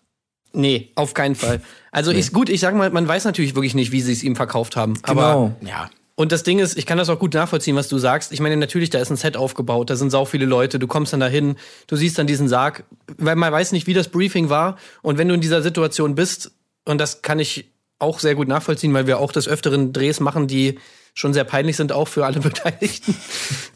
Nee, 0.53 0.91
auf 0.95 1.13
keinen 1.13 1.35
Fall. 1.35 1.61
Also 1.91 2.11
ist 2.11 2.33
gut, 2.33 2.49
ich 2.49 2.59
sag 2.59 2.75
mal, 2.75 2.89
man 2.89 3.07
weiß 3.07 3.25
natürlich 3.25 3.55
wirklich 3.55 3.75
nicht, 3.75 3.91
wie 3.91 4.01
sie 4.01 4.13
es 4.13 4.23
ihm 4.23 4.35
verkauft 4.35 4.75
haben. 4.75 4.97
Aber 5.03 5.55
Ja. 5.61 5.89
Und 6.15 6.33
das 6.33 6.43
Ding 6.43 6.59
ist, 6.59 6.77
ich 6.77 6.85
kann 6.85 6.97
das 6.97 7.07
auch 7.07 7.17
gut 7.17 7.33
nachvollziehen, 7.33 7.77
was 7.77 7.87
du 7.87 7.97
sagst. 7.97 8.33
Ich 8.33 8.41
meine, 8.41 8.57
natürlich, 8.57 8.89
da 8.89 8.99
ist 8.99 9.09
ein 9.09 9.15
Set 9.15 9.37
aufgebaut, 9.37 9.89
da 9.89 9.95
sind 9.95 10.09
sau 10.09 10.25
viele 10.25 10.45
Leute, 10.45 10.77
du 10.77 10.85
kommst 10.85 11.13
dann 11.13 11.21
dahin, 11.21 11.55
du 11.87 11.95
siehst 11.95 12.17
dann 12.17 12.27
diesen 12.27 12.49
Sarg, 12.49 12.83
weil 13.17 13.37
man 13.37 13.53
weiß 13.53 13.71
nicht, 13.71 13.87
wie 13.87 13.93
das 13.93 14.09
Briefing 14.09 14.49
war. 14.49 14.77
Und 15.01 15.17
wenn 15.17 15.29
du 15.29 15.33
in 15.33 15.39
dieser 15.39 15.61
Situation 15.61 16.15
bist, 16.15 16.51
und 16.83 16.97
das 16.97 17.21
kann 17.21 17.39
ich 17.39 17.71
auch 17.99 18.19
sehr 18.19 18.35
gut 18.35 18.49
nachvollziehen, 18.49 18.93
weil 18.93 19.07
wir 19.07 19.17
auch 19.17 19.31
des 19.31 19.47
Öfteren 19.47 19.93
Drehs 19.93 20.19
machen, 20.19 20.47
die 20.47 20.77
schon 21.13 21.33
sehr 21.33 21.43
peinlich 21.43 21.75
sind, 21.77 21.91
auch 21.91 22.07
für 22.07 22.25
alle 22.25 22.39
Beteiligten, 22.41 23.15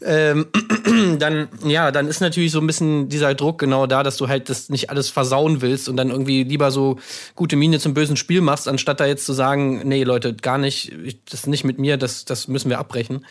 ähm, 0.02 0.46
dann, 1.18 1.48
ja, 1.64 1.90
dann 1.90 2.08
ist 2.08 2.20
natürlich 2.20 2.52
so 2.52 2.60
ein 2.60 2.66
bisschen 2.66 3.08
dieser 3.08 3.34
Druck 3.34 3.58
genau 3.58 3.86
da, 3.86 4.02
dass 4.02 4.16
du 4.16 4.28
halt 4.28 4.48
das 4.48 4.68
nicht 4.68 4.90
alles 4.90 5.08
versauen 5.10 5.60
willst 5.60 5.88
und 5.88 5.96
dann 5.96 6.10
irgendwie 6.10 6.44
lieber 6.44 6.70
so 6.70 6.98
gute 7.34 7.56
Miene 7.56 7.78
zum 7.80 7.94
bösen 7.94 8.16
Spiel 8.16 8.40
machst, 8.40 8.68
anstatt 8.68 9.00
da 9.00 9.06
jetzt 9.06 9.26
zu 9.26 9.32
sagen, 9.32 9.86
nee, 9.86 10.04
Leute, 10.04 10.34
gar 10.34 10.58
nicht, 10.58 10.92
ich- 11.04 11.24
das 11.24 11.40
ist 11.40 11.46
nicht 11.46 11.64
mit 11.64 11.78
mir, 11.78 11.96
das, 11.96 12.24
das 12.24 12.48
müssen 12.48 12.70
wir 12.70 12.78
abbrechen. 12.78 13.24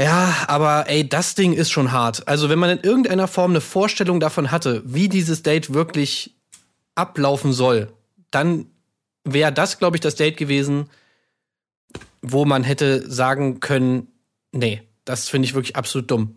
Ja, 0.00 0.44
aber 0.46 0.88
ey, 0.88 1.08
das 1.08 1.34
Ding 1.34 1.52
ist 1.54 1.70
schon 1.72 1.90
hart. 1.90 2.28
Also, 2.28 2.48
wenn 2.48 2.58
man 2.58 2.70
in 2.70 2.80
irgendeiner 2.84 3.26
Form 3.26 3.50
eine 3.50 3.60
Vorstellung 3.60 4.20
davon 4.20 4.52
hatte, 4.52 4.80
wie 4.84 5.08
dieses 5.08 5.42
Date 5.42 5.74
wirklich 5.74 6.36
ablaufen 6.94 7.52
soll, 7.52 7.92
dann 8.30 8.66
wäre 9.24 9.52
das, 9.52 9.78
glaube 9.78 9.96
ich, 9.96 10.00
das 10.00 10.14
Date 10.14 10.36
gewesen, 10.36 10.88
wo 12.22 12.44
man 12.44 12.64
hätte 12.64 13.10
sagen 13.10 13.60
können, 13.60 14.08
nee, 14.52 14.82
das 15.04 15.28
finde 15.28 15.46
ich 15.46 15.54
wirklich 15.54 15.76
absolut 15.76 16.10
dumm. 16.10 16.34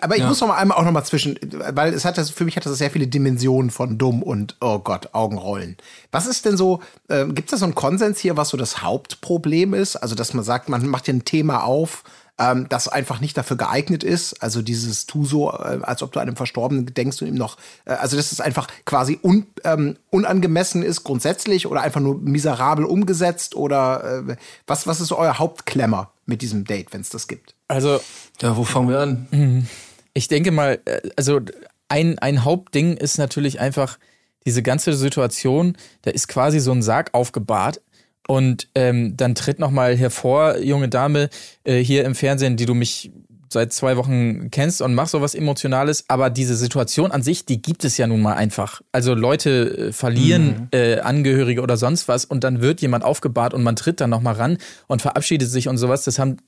Aber 0.00 0.16
ich 0.16 0.24
muss 0.24 0.40
noch 0.40 0.48
mal 0.48 0.56
einmal 0.56 0.78
auch 0.78 0.84
noch 0.84 0.92
mal 0.92 1.04
zwischen, 1.04 1.38
weil 1.50 1.92
es 1.92 2.04
hat 2.04 2.16
das, 2.18 2.30
für 2.30 2.44
mich 2.44 2.56
hat 2.56 2.64
das 2.64 2.78
sehr 2.78 2.90
viele 2.90 3.08
Dimensionen 3.08 3.70
von 3.70 3.98
dumm 3.98 4.22
und, 4.22 4.56
oh 4.60 4.78
Gott, 4.78 5.10
Augenrollen. 5.12 5.76
Was 6.12 6.26
ist 6.26 6.44
denn 6.46 6.56
so, 6.56 6.80
äh, 7.08 7.26
gibt 7.26 7.48
es 7.48 7.50
da 7.50 7.56
so 7.58 7.64
einen 7.64 7.74
Konsens 7.74 8.18
hier, 8.18 8.36
was 8.36 8.50
so 8.50 8.56
das 8.56 8.82
Hauptproblem 8.82 9.74
ist? 9.74 9.96
Also, 9.96 10.14
dass 10.14 10.34
man 10.34 10.44
sagt, 10.44 10.68
man 10.68 10.86
macht 10.86 11.06
hier 11.06 11.14
ein 11.14 11.24
Thema 11.24 11.64
auf, 11.64 12.04
ähm, 12.38 12.66
das 12.68 12.88
einfach 12.88 13.20
nicht 13.20 13.36
dafür 13.36 13.56
geeignet 13.56 14.04
ist. 14.04 14.42
Also 14.42 14.62
dieses 14.62 15.06
tu 15.06 15.24
so, 15.24 15.50
äh, 15.50 15.80
als 15.82 16.02
ob 16.02 16.12
du 16.12 16.20
einem 16.20 16.36
Verstorbenen 16.36 16.86
gedenkst 16.86 17.22
und 17.22 17.28
ihm 17.28 17.34
noch, 17.34 17.56
äh, 17.84 17.92
also 17.92 18.16
dass 18.16 18.32
es 18.32 18.40
einfach 18.40 18.68
quasi 18.84 19.18
un, 19.22 19.46
ähm, 19.64 19.96
unangemessen 20.10 20.82
ist 20.82 21.04
grundsätzlich 21.04 21.66
oder 21.66 21.82
einfach 21.82 22.00
nur 22.00 22.18
miserabel 22.18 22.84
umgesetzt 22.84 23.54
oder 23.54 24.24
äh, 24.28 24.36
was, 24.66 24.86
was 24.86 25.00
ist 25.00 25.12
euer 25.12 25.38
Hauptklemmer 25.38 26.10
mit 26.26 26.42
diesem 26.42 26.64
Date, 26.64 26.92
wenn 26.92 27.00
es 27.00 27.10
das 27.10 27.28
gibt? 27.28 27.54
Also 27.68 28.00
Ja, 28.40 28.56
wo 28.56 28.64
fangen 28.64 28.88
wir 28.88 29.00
an? 29.00 29.66
Ich 30.12 30.28
denke 30.28 30.50
mal, 30.50 30.80
äh, 30.84 31.00
also 31.16 31.40
ein, 31.88 32.18
ein 32.18 32.44
Hauptding 32.44 32.96
ist 32.96 33.18
natürlich 33.18 33.60
einfach 33.60 33.98
diese 34.44 34.62
ganze 34.62 34.92
Situation, 34.92 35.76
da 36.02 36.12
ist 36.12 36.28
quasi 36.28 36.60
so 36.60 36.70
ein 36.70 36.82
Sarg 36.82 37.14
aufgebahrt 37.14 37.80
Und 38.28 38.68
ähm, 38.74 39.16
dann 39.16 39.34
tritt 39.34 39.58
noch 39.58 39.70
mal 39.70 39.96
hervor, 39.96 40.58
junge 40.58 40.88
Dame, 40.88 41.28
äh, 41.64 41.78
hier 41.78 42.04
im 42.04 42.14
Fernsehen, 42.14 42.56
die 42.56 42.66
du 42.66 42.74
mich 42.74 43.12
seit 43.52 43.72
zwei 43.72 43.96
Wochen 43.96 44.50
kennst 44.50 44.82
und 44.82 44.94
machst 44.94 45.12
sowas 45.12 45.34
Emotionales, 45.34 46.04
aber 46.08 46.30
diese 46.30 46.56
Situation 46.56 47.10
an 47.10 47.22
sich, 47.22 47.46
die 47.46 47.62
gibt 47.62 47.84
es 47.84 47.96
ja 47.96 48.06
nun 48.06 48.20
mal 48.20 48.34
einfach. 48.34 48.82
Also 48.92 49.14
Leute 49.14 49.88
äh, 49.88 49.92
verlieren 49.92 50.68
äh, 50.72 50.98
Angehörige 50.98 51.62
oder 51.62 51.76
sonst 51.76 52.08
was 52.08 52.24
und 52.24 52.44
dann 52.44 52.60
wird 52.60 52.80
jemand 52.80 53.04
aufgebahrt 53.04 53.54
und 53.54 53.62
man 53.62 53.76
tritt 53.76 54.00
dann 54.00 54.10
noch 54.10 54.20
mal 54.20 54.34
ran 54.34 54.58
und 54.88 55.02
verabschiedet 55.02 55.48
sich 55.48 55.68
und 55.68 55.78
sowas. 55.78 56.04
Das 56.04 56.18
haben 56.18 56.38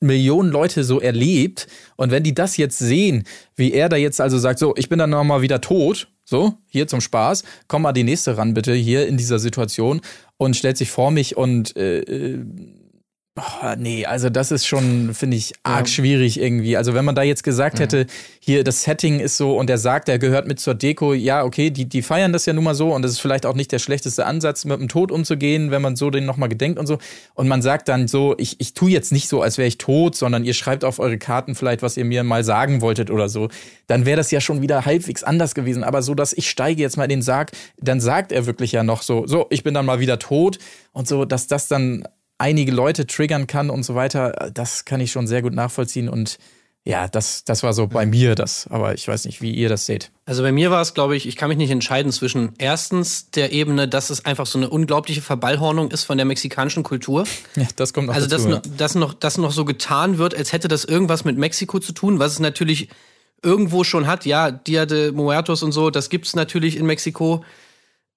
Millionen 0.00 0.50
Leute 0.50 0.84
so 0.84 1.00
erlebt 1.00 1.66
und 1.96 2.10
wenn 2.10 2.22
die 2.22 2.34
das 2.34 2.56
jetzt 2.56 2.78
sehen, 2.78 3.24
wie 3.56 3.72
er 3.72 3.90
da 3.90 3.96
jetzt 3.96 4.20
also 4.20 4.38
sagt, 4.38 4.58
so, 4.58 4.74
ich 4.76 4.88
bin 4.88 4.98
dann 4.98 5.10
noch 5.10 5.24
mal 5.24 5.42
wieder 5.42 5.60
tot, 5.60 6.08
so, 6.30 6.54
hier 6.68 6.86
zum 6.86 7.00
Spaß, 7.00 7.42
komm 7.68 7.82
mal 7.82 7.92
die 7.92 8.04
nächste 8.04 8.38
ran 8.38 8.54
bitte, 8.54 8.72
hier 8.72 9.06
in 9.06 9.16
dieser 9.16 9.38
Situation 9.38 10.00
und 10.36 10.56
stellt 10.56 10.78
sich 10.78 10.90
vor 10.90 11.10
mich 11.10 11.36
und 11.36 11.76
äh, 11.76 11.98
äh, 12.00 12.44
Oh, 13.36 13.74
nee, 13.78 14.04
also 14.04 14.28
das 14.28 14.50
ist 14.50 14.66
schon, 14.66 15.14
finde 15.14 15.36
ich, 15.36 15.54
arg 15.62 15.88
schwierig 15.88 16.40
irgendwie. 16.40 16.76
Also 16.76 16.94
wenn 16.94 17.04
man 17.04 17.14
da 17.14 17.22
jetzt 17.22 17.44
gesagt 17.44 17.78
hätte, 17.78 18.06
hier 18.40 18.64
das 18.64 18.82
Setting 18.82 19.20
ist 19.20 19.36
so 19.36 19.56
und 19.56 19.70
er 19.70 19.78
sagt, 19.78 20.08
er 20.08 20.18
gehört 20.18 20.48
mit 20.48 20.58
zur 20.58 20.74
Deko, 20.74 21.14
ja, 21.14 21.44
okay, 21.44 21.70
die, 21.70 21.88
die 21.88 22.02
feiern 22.02 22.32
das 22.32 22.44
ja 22.46 22.52
nun 22.52 22.64
mal 22.64 22.74
so 22.74 22.92
und 22.92 23.02
das 23.02 23.12
ist 23.12 23.20
vielleicht 23.20 23.46
auch 23.46 23.54
nicht 23.54 23.70
der 23.70 23.78
schlechteste 23.78 24.26
Ansatz, 24.26 24.64
mit 24.64 24.80
dem 24.80 24.88
Tod 24.88 25.12
umzugehen, 25.12 25.70
wenn 25.70 25.80
man 25.80 25.94
so 25.94 26.10
den 26.10 26.26
nochmal 26.26 26.48
gedenkt 26.48 26.80
und 26.80 26.88
so. 26.88 26.98
Und 27.34 27.46
man 27.46 27.62
sagt 27.62 27.88
dann 27.88 28.08
so, 28.08 28.34
ich, 28.36 28.60
ich 28.60 28.74
tue 28.74 28.90
jetzt 28.90 29.12
nicht 29.12 29.28
so, 29.28 29.42
als 29.42 29.58
wäre 29.58 29.68
ich 29.68 29.78
tot, 29.78 30.16
sondern 30.16 30.44
ihr 30.44 30.54
schreibt 30.54 30.84
auf 30.84 30.98
eure 30.98 31.16
Karten 31.16 31.54
vielleicht, 31.54 31.82
was 31.82 31.96
ihr 31.96 32.04
mir 32.04 32.24
mal 32.24 32.42
sagen 32.42 32.80
wolltet 32.80 33.12
oder 33.12 33.28
so. 33.28 33.48
Dann 33.86 34.06
wäre 34.06 34.16
das 34.16 34.32
ja 34.32 34.40
schon 34.40 34.60
wieder 34.60 34.84
halbwegs 34.84 35.22
anders 35.22 35.54
gewesen. 35.54 35.84
Aber 35.84 36.02
so, 36.02 36.14
dass 36.14 36.32
ich 36.32 36.50
steige 36.50 36.82
jetzt 36.82 36.96
mal 36.96 37.04
in 37.04 37.10
den 37.10 37.22
Sarg, 37.22 37.52
dann 37.78 38.00
sagt 38.00 38.32
er 38.32 38.46
wirklich 38.46 38.72
ja 38.72 38.82
noch 38.82 39.02
so, 39.02 39.28
so, 39.28 39.46
ich 39.50 39.62
bin 39.62 39.72
dann 39.72 39.86
mal 39.86 40.00
wieder 40.00 40.18
tot 40.18 40.58
und 40.92 41.06
so, 41.06 41.24
dass 41.24 41.46
das 41.46 41.68
dann 41.68 42.04
einige 42.40 42.72
Leute 42.72 43.06
triggern 43.06 43.46
kann 43.46 43.70
und 43.70 43.82
so 43.84 43.94
weiter, 43.94 44.50
das 44.52 44.84
kann 44.84 45.00
ich 45.00 45.12
schon 45.12 45.26
sehr 45.26 45.42
gut 45.42 45.54
nachvollziehen 45.54 46.08
und 46.08 46.38
ja, 46.82 47.08
das, 47.08 47.44
das 47.44 47.62
war 47.62 47.74
so 47.74 47.86
bei 47.88 48.06
mir 48.06 48.34
das, 48.34 48.66
aber 48.70 48.94
ich 48.94 49.06
weiß 49.06 49.26
nicht, 49.26 49.42
wie 49.42 49.50
ihr 49.52 49.68
das 49.68 49.84
seht. 49.84 50.10
Also 50.24 50.42
bei 50.42 50.50
mir 50.50 50.70
war 50.70 50.80
es, 50.80 50.94
glaube 50.94 51.14
ich, 51.14 51.28
ich 51.28 51.36
kann 51.36 51.50
mich 51.50 51.58
nicht 51.58 51.70
entscheiden 51.70 52.10
zwischen 52.10 52.54
erstens 52.56 53.30
der 53.32 53.52
Ebene, 53.52 53.86
dass 53.86 54.08
es 54.08 54.24
einfach 54.24 54.46
so 54.46 54.58
eine 54.58 54.70
unglaubliche 54.70 55.20
Verballhornung 55.20 55.90
ist 55.90 56.04
von 56.04 56.16
der 56.16 56.24
mexikanischen 56.24 56.82
Kultur. 56.82 57.24
Ja, 57.56 57.66
das 57.76 57.92
kommt 57.92 58.06
noch 58.06 58.14
Also 58.14 58.26
dazu. 58.28 58.48
noch, 58.48 58.62
dass, 58.78 58.94
noch, 58.94 59.12
dass 59.12 59.36
noch 59.36 59.52
so 59.52 59.66
getan 59.66 60.16
wird, 60.16 60.34
als 60.34 60.54
hätte 60.54 60.68
das 60.68 60.84
irgendwas 60.86 61.24
mit 61.26 61.36
Mexiko 61.36 61.80
zu 61.80 61.92
tun, 61.92 62.18
was 62.18 62.32
es 62.32 62.38
natürlich 62.38 62.88
irgendwo 63.42 63.84
schon 63.84 64.06
hat. 64.06 64.24
Ja, 64.24 64.50
Dia 64.50 64.86
de 64.86 65.12
Muertos 65.12 65.62
und 65.62 65.72
so, 65.72 65.90
das 65.90 66.08
gibt's 66.08 66.34
natürlich 66.34 66.76
in 66.78 66.86
Mexiko. 66.86 67.44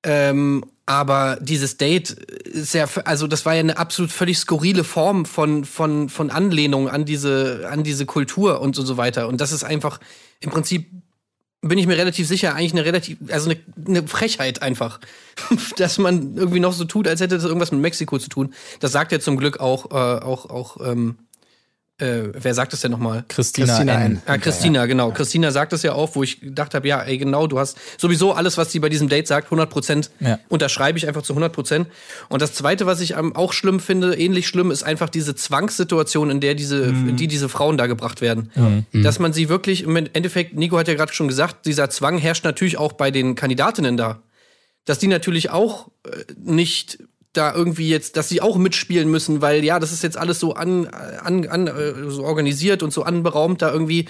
Ähm, 0.03 0.65
aber 0.85 1.37
dieses 1.39 1.77
Date 1.77 2.11
ist 2.11 2.73
ja, 2.73 2.87
also 3.05 3.27
das 3.27 3.45
war 3.45 3.53
ja 3.53 3.61
eine 3.61 3.77
absolut 3.77 4.11
völlig 4.11 4.37
skurrile 4.37 4.83
Form 4.83 5.25
von, 5.25 5.63
von, 5.63 6.09
von 6.09 6.29
Anlehnung 6.29 6.89
an 6.89 7.05
diese, 7.05 7.69
an 7.71 7.83
diese 7.83 8.05
Kultur 8.05 8.59
und 8.59 8.75
so 8.75 8.97
weiter. 8.97 9.29
Und 9.29 9.39
das 9.39 9.53
ist 9.53 9.63
einfach 9.63 9.99
im 10.41 10.49
Prinzip 10.49 10.87
bin 11.63 11.77
ich 11.77 11.87
mir 11.87 11.97
relativ 11.97 12.27
sicher, 12.27 12.53
eigentlich 12.55 12.73
eine 12.73 12.83
relativ, 12.83 13.17
also 13.29 13.49
eine, 13.49 13.59
eine 13.87 14.07
Frechheit 14.07 14.61
einfach, 14.61 14.99
dass 15.77 15.97
man 15.97 16.35
irgendwie 16.35 16.59
noch 16.59 16.73
so 16.73 16.83
tut, 16.83 17.07
als 17.07 17.21
hätte 17.21 17.35
das 17.35 17.45
irgendwas 17.45 17.71
mit 17.71 17.79
Mexiko 17.79 18.19
zu 18.19 18.29
tun. 18.29 18.53
Das 18.81 18.91
sagt 18.91 19.13
ja 19.13 19.19
zum 19.19 19.37
Glück 19.37 19.61
auch, 19.61 19.91
äh, 19.91 20.23
auch, 20.23 20.49
auch, 20.49 20.77
ähm, 20.85 21.15
äh, 21.99 22.29
wer 22.33 22.53
sagt 22.53 22.73
das 22.73 22.81
denn 22.81 22.91
nochmal? 22.91 23.23
Christina, 23.27 23.67
Christina 23.67 23.93
N. 23.93 24.11
N. 24.13 24.21
Ja, 24.27 24.37
Christina, 24.37 24.85
genau. 24.87 25.11
Christina 25.11 25.51
sagt 25.51 25.73
das 25.73 25.83
ja 25.83 25.93
auch, 25.93 26.15
wo 26.15 26.23
ich 26.23 26.41
gedacht 26.41 26.73
habe, 26.73 26.87
ja, 26.87 27.01
ey, 27.01 27.17
genau, 27.19 27.45
du 27.47 27.59
hast 27.59 27.77
sowieso 27.99 28.33
alles, 28.33 28.57
was 28.57 28.71
sie 28.71 28.79
bei 28.79 28.89
diesem 28.89 29.09
Date 29.09 29.27
sagt, 29.27 29.45
100 29.47 29.69
Prozent 29.69 30.09
Ja. 30.19 30.39
unterschreibe 30.49 30.97
ich 30.97 31.07
einfach 31.07 31.21
zu 31.21 31.33
100 31.33 31.53
Prozent. 31.53 31.87
Und 32.29 32.41
das 32.41 32.53
Zweite, 32.53 32.85
was 32.87 32.99
ich 32.99 33.11
ähm, 33.11 33.35
auch 33.35 33.53
schlimm 33.53 33.79
finde, 33.79 34.15
ähnlich 34.17 34.47
schlimm, 34.47 34.71
ist 34.71 34.83
einfach 34.83 35.09
diese 35.09 35.35
Zwangssituation, 35.35 36.29
in 36.31 36.39
der 36.39 36.55
diese, 36.55 36.83
in 36.83 37.15
die 37.15 37.27
diese 37.27 37.47
Frauen 37.47 37.77
da 37.77 37.85
gebracht 37.87 38.21
werden. 38.21 38.51
Dass 38.93 39.19
man 39.19 39.31
sie 39.31 39.47
wirklich, 39.49 39.83
im 39.83 39.95
Endeffekt, 39.95 40.55
Nico 40.55 40.77
hat 40.77 40.87
ja 40.87 40.95
gerade 40.95 41.13
schon 41.13 41.27
gesagt, 41.27 41.65
dieser 41.67 41.89
Zwang 41.91 42.17
herrscht 42.17 42.43
natürlich 42.43 42.77
auch 42.77 42.93
bei 42.93 43.11
den 43.11 43.35
Kandidatinnen 43.35 43.97
da. 43.97 44.21
Dass 44.85 44.99
die 44.99 45.07
natürlich 45.07 45.49
auch 45.51 45.89
äh, 46.05 46.09
nicht 46.37 46.97
da 47.33 47.53
irgendwie 47.53 47.89
jetzt, 47.89 48.15
dass 48.15 48.29
sie 48.29 48.41
auch 48.41 48.57
mitspielen 48.57 49.09
müssen, 49.09 49.41
weil 49.41 49.63
ja, 49.63 49.79
das 49.79 49.91
ist 49.91 50.03
jetzt 50.03 50.17
alles 50.17 50.39
so 50.39 50.53
an, 50.53 50.87
an, 50.87 51.47
an 51.47 51.67
äh, 51.67 52.09
so 52.09 52.23
organisiert 52.23 52.83
und 52.83 52.93
so 52.93 53.03
anberaumt 53.03 53.61
da 53.61 53.71
irgendwie. 53.71 54.05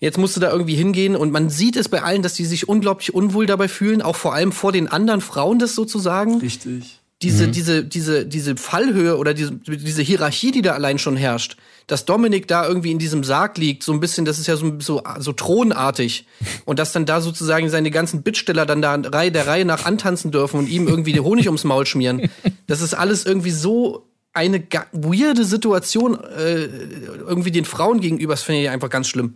Jetzt 0.00 0.18
musst 0.18 0.36
du 0.36 0.40
da 0.40 0.50
irgendwie 0.50 0.74
hingehen 0.74 1.14
und 1.16 1.30
man 1.30 1.50
sieht 1.50 1.76
es 1.76 1.88
bei 1.88 2.02
allen, 2.02 2.22
dass 2.22 2.34
die 2.34 2.44
sich 2.44 2.68
unglaublich 2.68 3.14
unwohl 3.14 3.46
dabei 3.46 3.68
fühlen, 3.68 4.02
auch 4.02 4.16
vor 4.16 4.34
allem 4.34 4.52
vor 4.52 4.72
den 4.72 4.88
anderen 4.88 5.20
Frauen 5.20 5.58
das 5.58 5.74
sozusagen. 5.74 6.40
Richtig. 6.40 7.00
Diese, 7.22 7.48
diese, 7.48 7.84
diese, 7.84 8.26
diese 8.26 8.56
Fallhöhe 8.56 9.16
oder 9.16 9.32
diese, 9.32 9.52
diese 9.52 10.02
Hierarchie, 10.02 10.50
die 10.50 10.62
da 10.62 10.72
allein 10.72 10.98
schon 10.98 11.16
herrscht, 11.16 11.56
dass 11.86 12.04
Dominik 12.04 12.48
da 12.48 12.66
irgendwie 12.66 12.92
in 12.92 12.98
diesem 12.98 13.24
Sarg 13.24 13.58
liegt, 13.58 13.82
so 13.82 13.92
ein 13.92 14.00
bisschen, 14.00 14.24
das 14.24 14.38
ist 14.38 14.46
ja 14.46 14.56
so, 14.56 14.80
so, 14.80 15.02
so 15.18 15.32
thronartig. 15.32 16.26
Und 16.64 16.78
dass 16.78 16.92
dann 16.92 17.06
da 17.06 17.20
sozusagen 17.20 17.68
seine 17.68 17.90
ganzen 17.90 18.22
Bittsteller 18.22 18.66
dann 18.66 18.82
da 18.82 18.96
der 18.96 19.46
Reihe 19.46 19.64
nach 19.64 19.84
antanzen 19.84 20.30
dürfen 20.30 20.58
und 20.58 20.68
ihm 20.68 20.88
irgendwie 20.88 21.12
den 21.12 21.24
Honig 21.24 21.46
ums 21.46 21.64
Maul 21.64 21.86
schmieren. 21.86 22.30
Das 22.66 22.80
ist 22.80 22.94
alles 22.94 23.26
irgendwie 23.26 23.50
so 23.50 24.08
eine 24.32 24.62
weirde 24.92 25.44
Situation 25.44 26.18
äh, 26.18 26.64
irgendwie 26.64 27.50
den 27.50 27.64
Frauen 27.64 28.00
gegenüber. 28.00 28.32
Das 28.32 28.42
finde 28.42 28.62
ich 28.62 28.70
einfach 28.70 28.90
ganz 28.90 29.08
schlimm. 29.08 29.34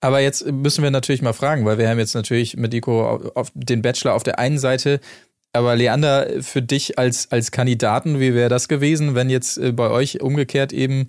Aber 0.00 0.20
jetzt 0.20 0.46
müssen 0.46 0.84
wir 0.84 0.90
natürlich 0.90 1.22
mal 1.22 1.32
fragen, 1.32 1.64
weil 1.64 1.78
wir 1.78 1.88
haben 1.88 1.98
jetzt 1.98 2.14
natürlich 2.14 2.56
mit 2.56 2.72
Nico 2.72 3.04
auf, 3.04 3.36
auf 3.36 3.52
den 3.54 3.82
Bachelor 3.82 4.14
auf 4.14 4.22
der 4.22 4.38
einen 4.38 4.58
Seite. 4.58 5.00
Aber 5.52 5.74
Leander, 5.74 6.28
für 6.40 6.62
dich 6.62 6.98
als, 6.98 7.32
als 7.32 7.50
Kandidaten, 7.50 8.20
wie 8.20 8.34
wäre 8.34 8.48
das 8.48 8.68
gewesen, 8.68 9.14
wenn 9.14 9.28
jetzt 9.28 9.58
äh, 9.58 9.72
bei 9.72 9.90
euch 9.90 10.20
umgekehrt 10.20 10.72
eben 10.72 11.08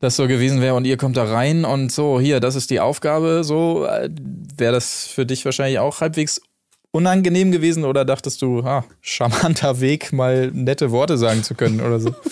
das 0.00 0.16
so 0.16 0.26
gewesen 0.26 0.60
wäre 0.60 0.74
und 0.74 0.86
ihr 0.86 0.96
kommt 0.96 1.16
da 1.16 1.24
rein 1.24 1.64
und 1.64 1.92
so, 1.92 2.18
hier, 2.18 2.40
das 2.40 2.56
ist 2.56 2.70
die 2.70 2.80
Aufgabe, 2.80 3.44
so, 3.44 3.84
äh, 3.84 4.10
wäre 4.56 4.72
das 4.72 5.06
für 5.06 5.26
dich 5.26 5.44
wahrscheinlich 5.44 5.78
auch 5.78 6.00
halbwegs 6.00 6.40
unangenehm 6.90 7.52
gewesen 7.52 7.84
oder 7.84 8.04
dachtest 8.04 8.42
du, 8.42 8.60
ah, 8.60 8.84
charmanter 9.00 9.80
Weg, 9.80 10.12
mal 10.12 10.50
nette 10.52 10.90
Worte 10.90 11.18
sagen 11.18 11.42
zu 11.42 11.54
können 11.54 11.80
oder 11.80 12.00
so? 12.00 12.14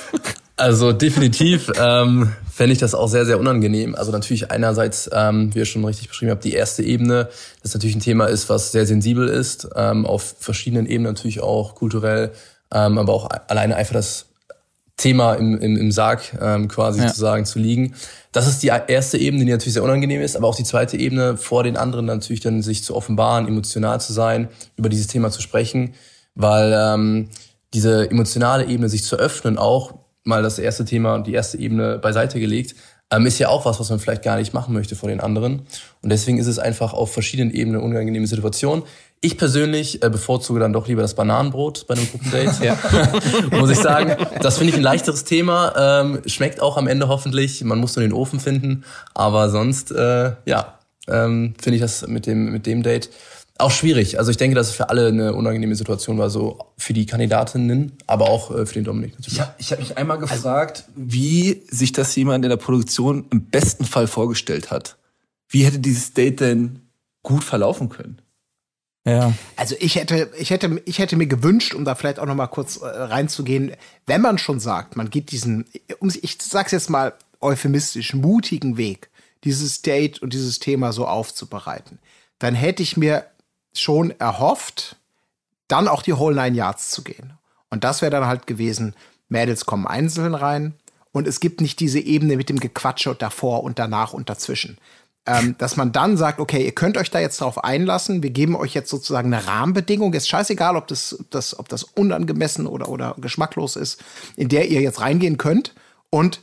Also 0.58 0.90
definitiv 0.90 1.70
ähm, 1.78 2.32
fände 2.52 2.72
ich 2.72 2.80
das 2.80 2.96
auch 2.96 3.06
sehr, 3.06 3.24
sehr 3.24 3.38
unangenehm. 3.38 3.94
Also 3.94 4.10
natürlich 4.10 4.50
einerseits, 4.50 5.08
ähm, 5.12 5.54
wie 5.54 5.60
ihr 5.60 5.64
schon 5.64 5.84
richtig 5.84 6.08
beschrieben 6.08 6.32
habt, 6.32 6.42
die 6.42 6.52
erste 6.52 6.82
Ebene, 6.82 7.28
das 7.62 7.74
natürlich 7.74 7.94
ein 7.94 8.00
Thema 8.00 8.24
ist, 8.24 8.48
was 8.48 8.72
sehr 8.72 8.84
sensibel 8.84 9.28
ist, 9.28 9.68
ähm, 9.76 10.04
auf 10.04 10.34
verschiedenen 10.40 10.86
Ebenen 10.86 11.12
natürlich 11.12 11.40
auch 11.40 11.76
kulturell, 11.76 12.32
ähm, 12.74 12.98
aber 12.98 13.12
auch 13.12 13.28
alleine 13.46 13.76
einfach 13.76 13.94
das 13.94 14.27
Thema 14.98 15.34
im, 15.34 15.58
im, 15.58 15.76
im 15.76 15.90
Sarg 15.90 16.36
ähm, 16.40 16.68
quasi 16.68 17.00
Ja. 17.00 17.08
sozusagen 17.08 17.46
zu 17.46 17.58
liegen. 17.58 17.94
Das 18.32 18.46
ist 18.46 18.62
die 18.62 18.66
erste 18.66 19.16
Ebene, 19.16 19.44
die 19.46 19.50
natürlich 19.50 19.72
sehr 19.74 19.82
unangenehm 19.84 20.20
ist, 20.20 20.36
aber 20.36 20.48
auch 20.48 20.56
die 20.56 20.64
zweite 20.64 20.98
Ebene, 20.98 21.38
vor 21.38 21.62
den 21.62 21.78
anderen 21.78 22.04
natürlich 22.04 22.40
dann 22.40 22.60
sich 22.62 22.84
zu 22.84 22.94
offenbaren, 22.94 23.48
emotional 23.48 24.00
zu 24.00 24.12
sein, 24.12 24.48
über 24.76 24.90
dieses 24.90 25.06
Thema 25.06 25.30
zu 25.30 25.40
sprechen, 25.40 25.94
weil 26.34 26.74
ähm, 26.76 27.30
diese 27.72 28.10
emotionale 28.10 28.66
Ebene 28.66 28.88
sich 28.88 29.04
zu 29.04 29.16
öffnen, 29.16 29.56
auch 29.56 29.94
mal 30.24 30.42
das 30.42 30.58
erste 30.58 30.84
Thema 30.84 31.14
und 31.14 31.26
die 31.26 31.32
erste 31.32 31.58
Ebene 31.58 31.98
beiseite 31.98 32.38
gelegt, 32.38 32.74
ähm, 33.10 33.24
ist 33.24 33.38
ja 33.38 33.48
auch 33.48 33.64
was, 33.64 33.80
was 33.80 33.88
man 33.88 33.98
vielleicht 33.98 34.22
gar 34.22 34.36
nicht 34.36 34.52
machen 34.52 34.74
möchte 34.74 34.94
vor 34.94 35.08
den 35.08 35.20
anderen. 35.20 35.62
Und 36.02 36.10
deswegen 36.10 36.38
ist 36.38 36.46
es 36.46 36.58
einfach 36.58 36.92
auf 36.92 37.12
verschiedenen 37.12 37.50
Ebenen 37.52 37.76
eine 37.80 37.86
unangenehme 37.86 38.26
Situation. 38.26 38.82
Ich 39.20 39.36
persönlich 39.36 40.02
äh, 40.02 40.10
bevorzuge 40.10 40.60
dann 40.60 40.72
doch 40.72 40.86
lieber 40.86 41.02
das 41.02 41.14
Bananenbrot 41.14 41.86
bei 41.86 41.94
einem 41.94 42.08
Gruppendate. 42.08 42.64
ja. 42.64 42.78
muss 43.58 43.70
ich 43.70 43.78
sagen. 43.78 44.16
Das 44.40 44.58
finde 44.58 44.72
ich 44.72 44.76
ein 44.76 44.82
leichteres 44.82 45.24
Thema. 45.24 46.02
Ähm, 46.02 46.22
schmeckt 46.26 46.62
auch 46.62 46.76
am 46.76 46.86
Ende 46.86 47.08
hoffentlich. 47.08 47.62
Man 47.64 47.78
muss 47.78 47.96
nur 47.96 48.02
den 48.02 48.12
Ofen 48.12 48.38
finden. 48.38 48.84
Aber 49.14 49.50
sonst, 49.50 49.90
äh, 49.90 50.32
ja, 50.44 50.78
ähm, 51.08 51.54
finde 51.60 51.76
ich 51.76 51.82
das 51.82 52.06
mit 52.06 52.26
dem, 52.26 52.52
mit 52.52 52.66
dem 52.66 52.82
Date 52.82 53.10
auch 53.58 53.72
schwierig. 53.72 54.18
Also 54.18 54.30
ich 54.30 54.36
denke, 54.36 54.54
dass 54.54 54.68
es 54.68 54.74
für 54.74 54.88
alle 54.88 55.08
eine 55.08 55.34
unangenehme 55.34 55.74
Situation 55.74 56.16
war, 56.16 56.30
so 56.30 56.58
für 56.76 56.92
die 56.92 57.06
Kandidatinnen, 57.06 57.92
aber 58.06 58.28
auch 58.28 58.54
äh, 58.54 58.66
für 58.66 58.74
den 58.74 58.84
Dominik 58.84 59.14
natürlich. 59.14 59.34
Ich 59.34 59.40
habe 59.40 59.54
ich 59.58 59.72
hab 59.72 59.78
mich 59.80 59.98
einmal 59.98 60.18
gefragt, 60.18 60.84
wie 60.94 61.62
sich 61.68 61.92
das 61.92 62.14
jemand 62.14 62.44
in 62.44 62.50
der 62.50 62.56
Produktion 62.56 63.26
im 63.30 63.46
besten 63.46 63.84
Fall 63.84 64.06
vorgestellt 64.06 64.70
hat. 64.70 64.96
Wie 65.48 65.64
hätte 65.64 65.80
dieses 65.80 66.12
Date 66.12 66.40
denn 66.40 66.80
gut 67.22 67.42
verlaufen 67.42 67.88
können? 67.88 68.22
Ja. 69.04 69.32
Also 69.56 69.74
ich 69.78 69.96
hätte, 69.96 70.30
ich 70.38 70.50
hätte, 70.50 70.82
ich 70.84 70.98
hätte 70.98 71.16
mir 71.16 71.26
gewünscht, 71.26 71.74
um 71.74 71.84
da 71.84 71.94
vielleicht 71.94 72.18
auch 72.18 72.26
noch 72.26 72.34
mal 72.34 72.46
kurz 72.46 72.76
äh, 72.76 72.86
reinzugehen, 72.86 73.72
wenn 74.06 74.20
man 74.20 74.38
schon 74.38 74.60
sagt, 74.60 74.96
man 74.96 75.10
geht 75.10 75.30
diesen, 75.30 75.66
ich 76.22 76.38
sag's 76.40 76.72
jetzt 76.72 76.90
mal 76.90 77.14
euphemistisch, 77.40 78.14
mutigen 78.14 78.76
Weg, 78.76 79.08
dieses 79.44 79.82
Date 79.82 80.20
und 80.20 80.32
dieses 80.32 80.58
Thema 80.58 80.92
so 80.92 81.06
aufzubereiten, 81.06 81.98
dann 82.38 82.54
hätte 82.54 82.82
ich 82.82 82.96
mir 82.96 83.26
schon 83.74 84.10
erhofft, 84.18 84.96
dann 85.68 85.88
auch 85.88 86.02
die 86.02 86.18
Whole 86.18 86.34
Nine 86.34 86.56
Yards 86.56 86.90
zu 86.90 87.02
gehen. 87.02 87.34
Und 87.70 87.84
das 87.84 88.02
wäre 88.02 88.10
dann 88.10 88.26
halt 88.26 88.46
gewesen, 88.46 88.94
Mädels 89.28 89.66
kommen 89.66 89.86
einzeln 89.86 90.34
rein 90.34 90.74
und 91.12 91.26
es 91.28 91.40
gibt 91.40 91.60
nicht 91.60 91.80
diese 91.80 92.00
Ebene 92.00 92.36
mit 92.36 92.48
dem 92.48 92.60
Gequatsche 92.60 93.14
davor 93.14 93.62
und 93.62 93.78
danach 93.78 94.12
und 94.12 94.28
dazwischen. 94.28 94.78
Ähm, 95.28 95.54
dass 95.58 95.76
man 95.76 95.92
dann 95.92 96.16
sagt, 96.16 96.40
okay, 96.40 96.64
ihr 96.64 96.72
könnt 96.72 96.96
euch 96.96 97.10
da 97.10 97.20
jetzt 97.20 97.40
drauf 97.40 97.62
einlassen, 97.62 98.22
wir 98.22 98.30
geben 98.30 98.56
euch 98.56 98.72
jetzt 98.74 98.88
sozusagen 98.88 99.32
eine 99.32 99.46
Rahmenbedingung, 99.46 100.14
ist 100.14 100.28
scheißegal, 100.28 100.74
ob 100.76 100.86
das, 100.86 101.22
das, 101.30 101.58
ob 101.58 101.68
das 101.68 101.82
unangemessen 101.82 102.66
oder, 102.66 102.88
oder 102.88 103.14
geschmacklos 103.18 103.76
ist, 103.76 104.02
in 104.36 104.48
der 104.48 104.68
ihr 104.68 104.80
jetzt 104.80 105.00
reingehen 105.00 105.36
könnt 105.36 105.74
und 106.08 106.40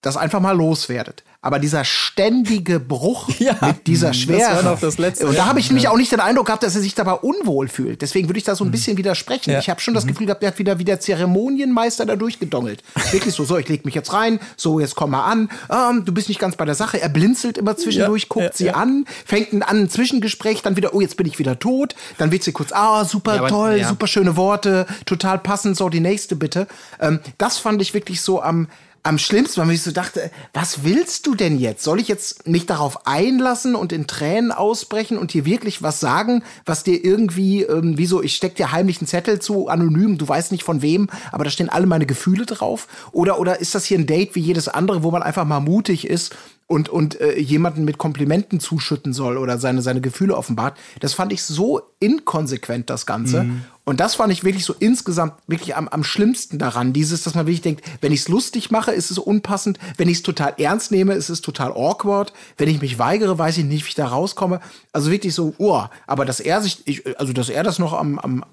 das 0.00 0.16
einfach 0.16 0.40
mal 0.40 0.56
loswerdet. 0.56 1.24
Aber 1.44 1.58
dieser 1.58 1.84
ständige 1.84 2.78
Bruch 2.78 3.28
Ja, 3.40 3.56
mit 3.60 3.86
dieser 3.88 4.08
das 4.08 4.16
Schwere. 4.18 4.62
noch 4.62 4.78
das 4.78 4.98
Letzte. 4.98 5.26
Und 5.26 5.36
da 5.36 5.46
habe 5.46 5.58
ich 5.58 5.68
nämlich 5.68 5.88
auch 5.88 5.96
nicht 5.96 6.12
den 6.12 6.20
Eindruck 6.20 6.46
gehabt, 6.46 6.62
dass 6.62 6.76
er 6.76 6.80
sich 6.80 6.94
dabei 6.94 7.14
unwohl 7.14 7.66
fühlt. 7.66 8.00
Deswegen 8.00 8.28
würde 8.28 8.38
ich 8.38 8.44
da 8.44 8.54
so 8.54 8.64
ein 8.64 8.70
bisschen 8.70 8.96
widersprechen. 8.96 9.50
Ja. 9.50 9.58
Ich 9.58 9.68
habe 9.68 9.80
schon 9.80 9.92
das 9.92 10.06
Gefühl 10.06 10.26
gehabt, 10.26 10.42
der 10.42 10.50
hat 10.52 10.58
wieder 10.60 10.78
wie 10.78 10.84
der 10.84 11.00
Zeremonienmeister 11.00 12.06
da 12.06 12.14
durchgedongelt. 12.16 12.82
Wirklich 13.10 13.34
so, 13.34 13.44
so, 13.44 13.58
ich 13.58 13.68
leg 13.68 13.84
mich 13.84 13.94
jetzt 13.94 14.12
rein, 14.12 14.38
so, 14.56 14.78
jetzt 14.78 14.94
komm 14.94 15.10
mal 15.10 15.24
an. 15.24 15.48
Ähm, 15.68 16.04
du 16.04 16.12
bist 16.12 16.28
nicht 16.28 16.38
ganz 16.38 16.54
bei 16.56 16.64
der 16.64 16.76
Sache. 16.76 17.00
Er 17.02 17.08
blinzelt 17.08 17.58
immer 17.58 17.76
zwischendurch, 17.76 18.22
Ja, 18.22 18.28
guckt 18.28 18.56
sie 18.56 18.70
an, 18.70 19.04
fängt 19.26 19.52
an 19.52 19.62
ein 19.62 19.90
Zwischengespräch, 19.90 20.62
dann 20.62 20.76
wieder, 20.76 20.94
oh, 20.94 21.00
jetzt 21.00 21.16
bin 21.16 21.26
ich 21.26 21.38
wieder 21.40 21.58
tot. 21.58 21.96
Dann 22.18 22.30
wird 22.30 22.44
sie 22.44 22.52
kurz, 22.52 22.70
ah, 22.72 23.04
super 23.04 23.32
aber- 23.32 23.48
toll, 23.48 23.84
super 23.84 24.06
schöne 24.06 24.36
Worte, 24.36 24.86
total 25.06 25.38
passend, 25.40 25.76
so 25.76 25.88
die 25.88 26.00
nächste 26.00 26.36
bitte. 26.36 26.68
Ähm, 27.00 27.18
das 27.38 27.58
fand 27.58 27.82
ich 27.82 27.94
wirklich 27.94 28.20
so 28.20 28.40
am, 28.40 28.68
am 29.04 29.18
schlimmsten, 29.18 29.60
weil 29.60 29.70
ich 29.72 29.82
so 29.82 29.90
dachte, 29.90 30.30
was 30.52 30.84
willst 30.84 31.26
du 31.26 31.34
denn 31.34 31.58
jetzt? 31.58 31.82
Soll 31.82 31.98
ich 31.98 32.06
jetzt 32.06 32.46
mich 32.46 32.66
darauf 32.66 33.06
einlassen 33.06 33.74
und 33.74 33.92
in 33.92 34.06
Tränen 34.06 34.52
ausbrechen 34.52 35.18
und 35.18 35.32
hier 35.32 35.44
wirklich 35.44 35.82
was 35.82 35.98
sagen, 35.98 36.44
was 36.64 36.84
dir 36.84 37.04
irgendwie, 37.04 37.62
ähm, 37.62 37.98
wie 37.98 38.06
so, 38.06 38.22
ich 38.22 38.34
steck 38.34 38.54
dir 38.54 38.70
heimlich 38.70 39.00
einen 39.00 39.08
Zettel 39.08 39.40
zu, 39.40 39.68
anonym, 39.68 40.18
du 40.18 40.28
weißt 40.28 40.52
nicht 40.52 40.62
von 40.62 40.82
wem, 40.82 41.08
aber 41.32 41.42
da 41.42 41.50
stehen 41.50 41.68
alle 41.68 41.86
meine 41.86 42.06
Gefühle 42.06 42.46
drauf? 42.46 42.86
Oder, 43.10 43.40
oder 43.40 43.60
ist 43.60 43.74
das 43.74 43.84
hier 43.84 43.98
ein 43.98 44.06
Date 44.06 44.36
wie 44.36 44.40
jedes 44.40 44.68
andere, 44.68 45.02
wo 45.02 45.10
man 45.10 45.22
einfach 45.22 45.44
mal 45.44 45.60
mutig 45.60 46.06
ist 46.06 46.36
und, 46.72 46.88
und 46.88 47.20
äh, 47.20 47.38
jemanden 47.38 47.84
mit 47.84 47.98
Komplimenten 47.98 48.58
zuschütten 48.58 49.12
soll 49.12 49.36
oder 49.36 49.58
seine, 49.58 49.82
seine 49.82 50.00
Gefühle 50.00 50.34
offenbart? 50.34 50.78
Das 51.00 51.12
fand 51.12 51.30
ich 51.30 51.42
so 51.42 51.82
inkonsequent, 52.00 52.88
das 52.88 53.04
Ganze. 53.04 53.44
Und 53.84 54.00
das 54.00 54.14
fand 54.14 54.32
ich 54.32 54.42
wirklich 54.42 54.64
so 54.64 54.74
insgesamt 54.78 55.34
wirklich 55.46 55.76
am, 55.76 55.86
am 55.86 56.02
schlimmsten 56.02 56.58
daran. 56.58 56.94
Dieses, 56.94 57.24
dass 57.24 57.34
man 57.34 57.46
wirklich 57.46 57.60
denkt, 57.60 57.84
wenn 58.00 58.10
ich 58.10 58.20
es 58.20 58.28
lustig 58.28 58.70
mache, 58.70 58.92
ist 58.92 59.10
es 59.10 59.18
unpassend. 59.18 59.78
Wenn 59.98 60.08
ich 60.08 60.18
es 60.18 60.22
total 60.22 60.54
ernst 60.56 60.92
nehme, 60.92 61.12
ist 61.12 61.28
es 61.28 61.42
total 61.42 61.72
awkward. 61.72 62.32
Wenn 62.56 62.70
ich 62.70 62.80
mich 62.80 62.98
weigere, 62.98 63.38
weiß 63.38 63.58
ich 63.58 63.64
nicht, 63.64 63.84
wie 63.84 63.88
ich 63.88 63.94
da 63.94 64.06
rauskomme. 64.06 64.60
Also 64.94 65.10
wirklich 65.10 65.34
so, 65.34 65.54
oh, 65.58 65.84
aber 66.06 66.24
dass 66.24 66.40
er 66.40 66.62
sich, 66.62 66.86
ich, 66.86 67.18
also 67.20 67.34
dass 67.34 67.50
er 67.50 67.64
das 67.64 67.78
noch 67.78 67.92
am, 67.92 68.18
am 68.18 68.44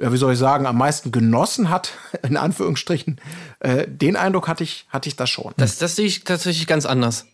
ja, 0.00 0.10
wie 0.10 0.16
soll 0.16 0.32
ich 0.32 0.38
sagen, 0.38 0.64
am 0.64 0.78
meisten 0.78 1.12
genossen 1.12 1.68
hat, 1.68 1.92
in 2.22 2.38
Anführungsstrichen, 2.38 3.20
äh, 3.60 3.86
den 3.86 4.16
Eindruck 4.16 4.48
hatte 4.48 4.64
ich, 4.64 4.86
hatte 4.88 5.08
ich 5.08 5.16
das 5.16 5.28
schon. 5.28 5.52
Das, 5.58 5.76
das 5.76 5.96
sehe 5.96 6.06
ich 6.06 6.24
tatsächlich 6.24 6.66
ganz 6.66 6.86
anders. 6.86 7.26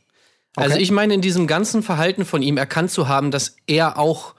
Also 0.57 0.77
ich 0.79 0.91
meine, 0.91 1.15
in 1.15 1.21
diesem 1.21 1.47
ganzen 1.47 1.83
Verhalten 1.83 2.25
von 2.25 2.43
ihm 2.43 2.57
erkannt 2.57 2.91
zu 2.91 3.09
haben, 3.09 3.31
dass 3.31 3.57
er 3.67 3.99
auch 3.99 4.35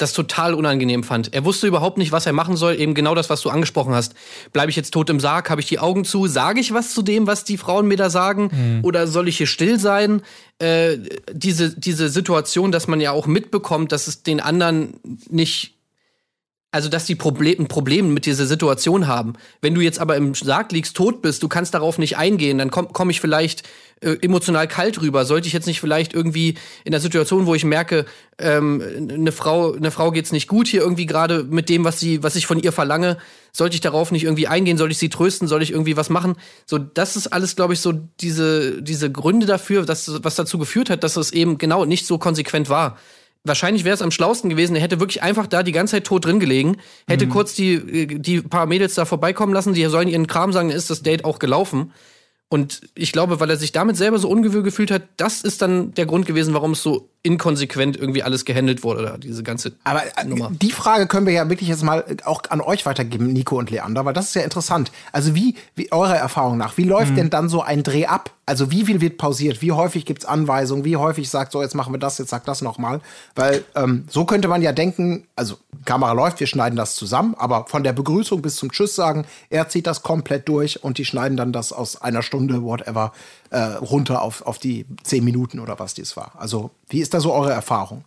das 0.00 0.12
total 0.12 0.54
unangenehm 0.54 1.04
fand. 1.04 1.34
Er 1.34 1.44
wusste 1.44 1.66
überhaupt 1.66 1.98
nicht, 1.98 2.12
was 2.12 2.26
er 2.26 2.32
machen 2.32 2.56
soll. 2.56 2.80
Eben 2.80 2.94
genau 2.94 3.14
das, 3.14 3.28
was 3.28 3.42
du 3.42 3.50
angesprochen 3.50 3.94
hast. 3.94 4.14
Bleibe 4.52 4.70
ich 4.70 4.76
jetzt 4.76 4.92
tot 4.92 5.10
im 5.10 5.20
Sarg? 5.20 5.50
Habe 5.50 5.60
ich 5.60 5.66
die 5.66 5.78
Augen 5.78 6.04
zu? 6.04 6.26
Sage 6.26 6.60
ich 6.60 6.72
was 6.72 6.94
zu 6.94 7.02
dem, 7.02 7.26
was 7.26 7.44
die 7.44 7.58
Frauen 7.58 7.86
mir 7.86 7.96
da 7.96 8.08
sagen? 8.08 8.80
Oder 8.82 9.06
soll 9.06 9.28
ich 9.28 9.36
hier 9.36 9.46
still 9.46 9.78
sein? 9.78 10.22
Äh, 10.58 10.98
diese, 11.32 11.78
diese 11.78 12.08
Situation, 12.08 12.72
dass 12.72 12.88
man 12.88 13.00
ja 13.00 13.12
auch 13.12 13.26
mitbekommt, 13.26 13.92
dass 13.92 14.06
es 14.06 14.22
den 14.22 14.40
anderen 14.40 14.94
nicht 15.28 15.74
also 16.72 16.88
dass 16.88 17.04
die 17.04 17.16
Proble 17.16 17.56
ein 17.58 17.66
Problem 17.66 18.14
mit 18.14 18.26
dieser 18.26 18.46
Situation 18.46 19.08
haben. 19.08 19.34
Wenn 19.60 19.74
du 19.74 19.80
jetzt 19.80 19.98
aber 19.98 20.16
im 20.16 20.34
Sarg 20.34 20.70
liegst, 20.70 20.96
tot 20.96 21.20
bist, 21.20 21.42
du 21.42 21.48
kannst 21.48 21.74
darauf 21.74 21.98
nicht 21.98 22.16
eingehen, 22.16 22.58
dann 22.58 22.70
komme 22.70 22.90
komm 22.92 23.10
ich 23.10 23.20
vielleicht 23.20 23.68
äh, 24.00 24.16
emotional 24.22 24.66
kalt 24.66 25.00
rüber. 25.00 25.24
Sollte 25.24 25.46
ich 25.46 25.52
jetzt 25.52 25.66
nicht 25.66 25.80
vielleicht 25.80 26.14
irgendwie 26.14 26.56
in 26.84 26.92
der 26.92 27.00
Situation, 27.00 27.46
wo 27.46 27.54
ich 27.54 27.64
merke, 27.64 28.06
ähm, 28.38 28.82
eine 29.10 29.32
Frau, 29.32 29.74
eine 29.74 29.90
Frau 29.90 30.10
geht's 30.10 30.32
nicht 30.32 30.48
gut 30.48 30.68
hier 30.68 30.80
irgendwie 30.80 31.06
gerade 31.06 31.44
mit 31.44 31.68
dem, 31.68 31.84
was 31.84 32.00
sie, 32.00 32.22
was 32.22 32.36
ich 32.36 32.46
von 32.46 32.58
ihr 32.58 32.72
verlange, 32.72 33.18
sollte 33.52 33.74
ich 33.74 33.80
darauf 33.80 34.10
nicht 34.12 34.24
irgendwie 34.24 34.46
eingehen? 34.46 34.78
Soll 34.78 34.90
ich 34.90 34.98
sie 34.98 35.08
trösten? 35.08 35.48
Soll 35.48 35.62
ich 35.62 35.72
irgendwie 35.72 35.96
was 35.96 36.10
machen? 36.10 36.36
So, 36.66 36.78
das 36.78 37.16
ist 37.16 37.28
alles, 37.28 37.56
glaube 37.56 37.74
ich, 37.74 37.80
so 37.80 37.92
diese 38.20 38.82
diese 38.82 39.10
Gründe 39.10 39.46
dafür, 39.46 39.84
dass, 39.84 40.22
was 40.22 40.34
dazu 40.34 40.58
geführt 40.58 40.90
hat, 40.90 41.04
dass 41.04 41.16
es 41.16 41.32
eben 41.32 41.58
genau 41.58 41.84
nicht 41.84 42.06
so 42.06 42.18
konsequent 42.18 42.68
war 42.68 42.98
wahrscheinlich 43.44 43.84
wäre 43.84 43.94
es 43.94 44.02
am 44.02 44.10
schlausten 44.10 44.50
gewesen, 44.50 44.76
er 44.76 44.82
hätte 44.82 45.00
wirklich 45.00 45.22
einfach 45.22 45.46
da 45.46 45.62
die 45.62 45.72
ganze 45.72 45.92
Zeit 45.92 46.04
tot 46.04 46.24
drin 46.24 46.40
gelegen, 46.40 46.76
hätte 47.08 47.26
kurz 47.26 47.54
die, 47.54 48.18
die 48.20 48.42
paar 48.42 48.66
Mädels 48.66 48.94
da 48.94 49.04
vorbeikommen 49.04 49.54
lassen, 49.54 49.72
die 49.72 49.84
sollen 49.86 50.08
ihren 50.08 50.26
Kram 50.26 50.52
sagen, 50.52 50.70
ist 50.70 50.90
das 50.90 51.02
Date 51.02 51.24
auch 51.24 51.38
gelaufen. 51.38 51.92
Und 52.52 52.80
ich 52.96 53.12
glaube, 53.12 53.38
weil 53.38 53.48
er 53.48 53.56
sich 53.56 53.70
damit 53.70 53.96
selber 53.96 54.18
so 54.18 54.28
ungewöhnt 54.28 54.64
gefühlt 54.64 54.90
hat, 54.90 55.02
das 55.16 55.42
ist 55.42 55.62
dann 55.62 55.94
der 55.94 56.04
Grund 56.04 56.26
gewesen, 56.26 56.52
warum 56.52 56.72
es 56.72 56.82
so 56.82 57.08
inkonsequent 57.22 57.98
irgendwie 57.98 58.22
alles 58.22 58.46
gehandelt 58.46 58.82
wurde, 58.82 59.00
oder 59.00 59.18
diese 59.18 59.42
ganze 59.42 59.72
Aber 59.84 60.02
äh, 60.16 60.24
Nummer. 60.24 60.50
die 60.50 60.72
Frage 60.72 61.06
können 61.06 61.26
wir 61.26 61.34
ja 61.34 61.48
wirklich 61.50 61.68
jetzt 61.68 61.82
mal 61.82 62.04
auch 62.24 62.42
an 62.48 62.62
euch 62.62 62.86
weitergeben, 62.86 63.32
Nico 63.32 63.58
und 63.58 63.70
Leander, 63.70 64.04
weil 64.06 64.14
das 64.14 64.28
ist 64.28 64.34
ja 64.34 64.42
interessant. 64.42 64.90
Also 65.12 65.34
wie, 65.34 65.54
wie 65.74 65.92
eurer 65.92 66.16
Erfahrung 66.16 66.56
nach, 66.56 66.78
wie 66.78 66.84
läuft 66.84 67.16
denn 67.16 67.28
dann 67.28 67.50
so 67.50 67.60
ein 67.60 67.82
Dreh 67.82 68.06
ab? 68.06 68.30
Also 68.46 68.72
wie 68.72 68.84
viel 68.84 69.00
wird 69.00 69.16
pausiert? 69.16 69.62
Wie 69.62 69.70
häufig 69.70 70.06
gibt's 70.06 70.24
Anweisungen? 70.24 70.84
Wie 70.84 70.96
häufig 70.96 71.30
sagt 71.30 71.52
so, 71.52 71.62
jetzt 71.62 71.74
machen 71.74 71.94
wir 71.94 71.98
das, 71.98 72.18
jetzt 72.18 72.30
sag 72.30 72.44
das 72.46 72.62
noch 72.62 72.78
mal? 72.78 73.00
Weil 73.36 73.64
ähm, 73.76 74.06
so 74.08 74.24
könnte 74.24 74.48
man 74.48 74.60
ja 74.60 74.72
denken, 74.72 75.28
also 75.36 75.56
Kamera 75.84 76.12
läuft, 76.12 76.40
wir 76.40 76.48
schneiden 76.48 76.74
das 76.74 76.96
zusammen, 76.96 77.36
aber 77.38 77.66
von 77.68 77.84
der 77.84 77.92
Begrüßung 77.92 78.42
bis 78.42 78.56
zum 78.56 78.72
Tschüss 78.72 78.96
sagen, 78.96 79.24
er 79.50 79.68
zieht 79.68 79.86
das 79.86 80.02
komplett 80.02 80.48
durch 80.48 80.82
und 80.82 80.98
die 80.98 81.04
schneiden 81.04 81.36
dann 81.36 81.52
das 81.52 81.72
aus 81.72 82.00
einer 82.02 82.22
Stunde, 82.22 82.62
whatever, 82.64 83.12
äh, 83.50 83.58
runter 83.58 84.22
auf, 84.22 84.42
auf 84.42 84.58
die 84.58 84.86
zehn 85.02 85.24
Minuten 85.24 85.58
oder 85.58 85.78
was 85.78 85.94
dies 85.94 86.16
war. 86.16 86.32
Also 86.38 86.70
wie 86.88 87.00
ist 87.00 87.14
da 87.14 87.20
so 87.20 87.32
eure 87.32 87.52
Erfahrung? 87.52 88.04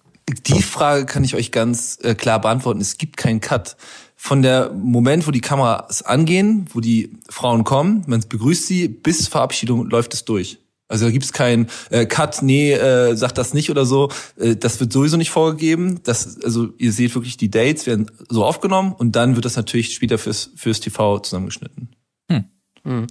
Die 0.47 0.61
Frage 0.61 1.05
kann 1.05 1.23
ich 1.23 1.35
euch 1.35 1.51
ganz 1.51 1.99
äh, 2.01 2.15
klar 2.15 2.39
beantworten. 2.39 2.79
Es 2.79 2.97
gibt 2.97 3.17
keinen 3.17 3.41
Cut. 3.41 3.75
Von 4.15 4.41
der 4.41 4.71
Moment, 4.71 5.27
wo 5.27 5.31
die 5.31 5.41
Kameras 5.41 6.01
angehen, 6.01 6.67
wo 6.73 6.79
die 6.79 7.17
Frauen 7.29 7.65
kommen, 7.65 8.03
man 8.07 8.23
begrüßt 8.27 8.67
sie, 8.67 8.87
bis 8.87 9.27
Verabschiedung 9.27 9.89
läuft 9.89 10.13
es 10.13 10.23
durch. 10.23 10.59
Also 10.87 11.05
da 11.05 11.11
gibt 11.11 11.25
es 11.25 11.33
keinen 11.33 11.67
äh, 11.89 12.05
Cut, 12.05 12.41
nee, 12.41 12.71
äh, 12.71 13.15
sagt 13.15 13.37
das 13.37 13.53
nicht 13.53 13.69
oder 13.69 13.85
so. 13.85 14.09
Äh, 14.37 14.55
das 14.55 14.79
wird 14.79 14.93
sowieso 14.93 15.17
nicht 15.17 15.31
vorgegeben. 15.31 15.99
Das, 16.03 16.41
also 16.41 16.69
ihr 16.77 16.93
seht 16.93 17.15
wirklich, 17.15 17.35
die 17.35 17.49
Dates 17.49 17.85
werden 17.85 18.11
so 18.29 18.45
aufgenommen 18.45 18.93
und 18.93 19.15
dann 19.15 19.35
wird 19.35 19.43
das 19.43 19.55
natürlich 19.55 19.93
später 19.93 20.17
fürs, 20.17 20.51
fürs 20.55 20.79
TV 20.79 21.19
zusammengeschnitten. 21.19 21.89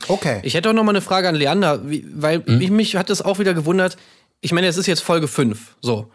Okay. 0.08 0.40
Ich 0.42 0.54
hätte 0.54 0.68
auch 0.68 0.74
noch 0.74 0.84
mal 0.84 0.90
eine 0.90 1.00
Frage 1.00 1.28
an 1.28 1.34
Leander, 1.34 1.88
wie, 1.88 2.04
weil 2.14 2.42
ich, 2.60 2.70
mich 2.70 2.94
hat 2.96 3.08
das 3.08 3.22
auch 3.22 3.38
wieder 3.38 3.54
gewundert. 3.54 3.96
Ich 4.40 4.52
meine, 4.52 4.66
es 4.66 4.76
ist 4.76 4.86
jetzt 4.86 5.00
Folge 5.02 5.28
5, 5.28 5.76
so. 5.80 6.10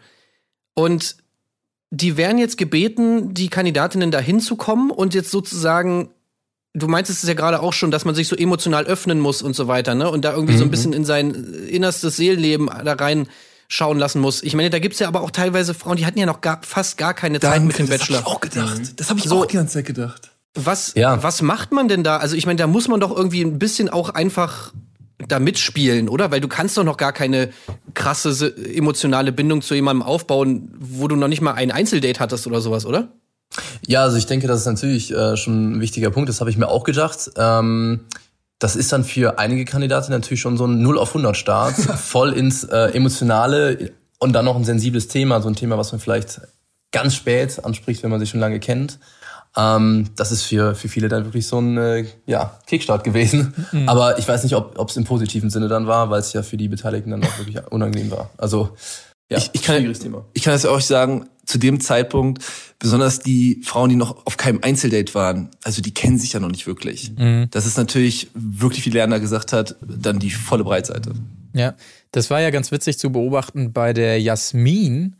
Und 0.74 1.16
die 1.90 2.16
werden 2.16 2.38
jetzt 2.38 2.56
gebeten, 2.58 3.34
die 3.34 3.48
Kandidatinnen 3.48 4.10
da 4.10 4.20
hinzukommen 4.20 4.90
und 4.90 5.14
jetzt 5.14 5.30
sozusagen, 5.30 6.10
du 6.74 6.86
meintest 6.86 7.22
es 7.24 7.28
ja 7.28 7.34
gerade 7.34 7.60
auch 7.60 7.72
schon, 7.72 7.90
dass 7.90 8.04
man 8.04 8.14
sich 8.14 8.28
so 8.28 8.36
emotional 8.36 8.84
öffnen 8.84 9.18
muss 9.18 9.42
und 9.42 9.56
so 9.56 9.66
weiter, 9.66 9.94
ne? 9.94 10.10
Und 10.10 10.24
da 10.24 10.34
irgendwie 10.34 10.56
so 10.56 10.64
ein 10.64 10.70
bisschen 10.70 10.92
in 10.92 11.04
sein 11.04 11.34
innerstes 11.68 12.16
Seelenleben 12.16 12.70
da 12.84 12.92
rein 12.92 13.26
schauen 13.66 13.98
lassen 13.98 14.20
muss. 14.20 14.42
Ich 14.42 14.54
meine, 14.54 14.70
da 14.70 14.78
gibt's 14.78 14.98
ja 14.98 15.08
aber 15.08 15.20
auch 15.22 15.30
teilweise 15.30 15.74
Frauen, 15.74 15.96
die 15.96 16.06
hatten 16.06 16.18
ja 16.18 16.26
noch 16.26 16.40
gar, 16.40 16.60
fast 16.62 16.96
gar 16.96 17.12
keine 17.14 17.40
Zeit 17.40 17.62
mit 17.62 17.78
dem 17.78 17.88
das 17.88 17.98
Bachelor. 17.98 18.18
hab 18.18 18.26
ich 18.26 18.32
auch 18.32 18.40
gedacht. 18.40 18.80
Das 19.00 19.10
habe 19.10 19.18
ich 19.18 19.26
So. 19.26 19.40
auch 19.42 19.46
die 19.46 19.56
ganze 19.56 19.74
Zeit 19.74 19.86
gedacht. 19.86 20.27
Was, 20.64 20.92
Ja. 20.96 21.22
was 21.22 21.40
macht 21.42 21.72
man 21.72 21.88
denn 21.88 22.02
da? 22.04 22.16
Also 22.18 22.34
ich 22.36 22.46
meine, 22.46 22.56
da 22.58 22.66
muss 22.66 22.88
man 22.88 23.00
doch 23.00 23.14
irgendwie 23.16 23.42
ein 23.42 23.58
bisschen 23.58 23.88
auch 23.88 24.10
einfach 24.10 24.72
da 25.26 25.38
mitspielen, 25.38 26.08
oder? 26.08 26.30
Weil 26.30 26.40
du 26.40 26.48
kannst 26.48 26.76
doch 26.76 26.84
noch 26.84 26.96
gar 26.96 27.12
keine 27.12 27.50
krasse 27.94 28.32
se- 28.32 28.54
emotionale 28.74 29.32
Bindung 29.32 29.62
zu 29.62 29.74
jemandem 29.74 30.02
aufbauen, 30.02 30.70
wo 30.78 31.08
du 31.08 31.16
noch 31.16 31.28
nicht 31.28 31.40
mal 31.40 31.52
ein 31.54 31.70
Einzeldate 31.70 32.20
hattest 32.20 32.46
oder 32.46 32.60
sowas, 32.60 32.86
oder? 32.86 33.08
Ja, 33.86 34.02
also 34.02 34.16
ich 34.16 34.26
denke, 34.26 34.46
das 34.46 34.60
ist 34.60 34.66
natürlich 34.66 35.12
äh, 35.12 35.36
schon 35.36 35.72
ein 35.72 35.80
wichtiger 35.80 36.10
Punkt. 36.10 36.28
Das 36.28 36.40
habe 36.40 36.50
ich 36.50 36.56
mir 36.58 36.68
auch 36.68 36.84
gedacht. 36.84 37.30
Ähm, 37.36 38.00
das 38.58 38.76
ist 38.76 38.92
dann 38.92 39.04
für 39.04 39.38
einige 39.38 39.64
Kandidaten 39.64 40.10
natürlich 40.12 40.40
schon 40.40 40.56
so 40.56 40.66
ein 40.66 40.82
0 40.82 40.98
auf 40.98 41.10
100 41.10 41.36
Start, 41.36 41.74
voll 41.74 42.32
ins 42.32 42.64
äh, 42.64 42.90
Emotionale 42.94 43.92
und 44.18 44.32
dann 44.32 44.44
noch 44.44 44.56
ein 44.56 44.64
sensibles 44.64 45.08
Thema, 45.08 45.40
so 45.40 45.48
ein 45.48 45.54
Thema, 45.56 45.78
was 45.78 45.92
man 45.92 46.00
vielleicht 46.00 46.40
ganz 46.92 47.14
spät 47.14 47.64
anspricht, 47.64 48.02
wenn 48.02 48.10
man 48.10 48.20
sich 48.20 48.30
schon 48.30 48.40
lange 48.40 48.60
kennt. 48.60 48.98
Ähm, 49.58 50.10
das 50.14 50.30
ist 50.30 50.44
für, 50.44 50.76
für 50.76 50.88
viele 50.88 51.08
dann 51.08 51.24
wirklich 51.24 51.46
so 51.48 51.58
ein 51.58 51.76
äh, 51.76 52.04
ja, 52.26 52.58
Kickstart 52.66 53.02
gewesen. 53.02 53.52
Aber 53.86 54.18
ich 54.18 54.28
weiß 54.28 54.44
nicht, 54.44 54.54
ob 54.54 54.88
es 54.88 54.96
im 54.96 55.04
positiven 55.04 55.50
Sinne 55.50 55.66
dann 55.68 55.88
war, 55.88 56.10
weil 56.10 56.20
es 56.20 56.32
ja 56.32 56.42
für 56.42 56.56
die 56.56 56.68
Beteiligten 56.68 57.10
dann 57.10 57.24
auch 57.24 57.38
wirklich 57.38 57.58
unangenehm 57.70 58.10
war. 58.12 58.30
Also 58.38 58.70
ja, 59.30 59.38
Ich, 59.38 59.50
ich, 59.52 59.62
kann, 59.62 59.76
schwieriges 59.76 59.98
Thema. 59.98 60.24
ich 60.32 60.42
kann 60.42 60.52
das 60.54 60.64
auch 60.64 60.80
sagen, 60.80 61.26
zu 61.44 61.58
dem 61.58 61.80
Zeitpunkt, 61.80 62.42
besonders 62.78 63.18
die 63.18 63.60
Frauen, 63.64 63.90
die 63.90 63.96
noch 63.96 64.24
auf 64.26 64.36
keinem 64.36 64.60
Einzeldate 64.62 65.14
waren, 65.14 65.50
also 65.64 65.82
die 65.82 65.92
kennen 65.92 66.18
sich 66.18 66.34
ja 66.34 66.40
noch 66.40 66.50
nicht 66.50 66.66
wirklich. 66.66 67.12
Das 67.50 67.66
ist 67.66 67.76
natürlich 67.76 68.28
wirklich, 68.34 68.86
wie 68.86 68.90
Lerner 68.90 69.18
gesagt 69.18 69.52
hat, 69.52 69.76
dann 69.80 70.18
die 70.18 70.30
volle 70.30 70.64
Breitseite. 70.64 71.12
Ja, 71.52 71.74
das 72.12 72.30
war 72.30 72.40
ja 72.40 72.50
ganz 72.50 72.70
witzig 72.70 72.98
zu 72.98 73.10
beobachten 73.10 73.72
bei 73.72 73.92
der 73.92 74.20
Jasmin. 74.20 75.16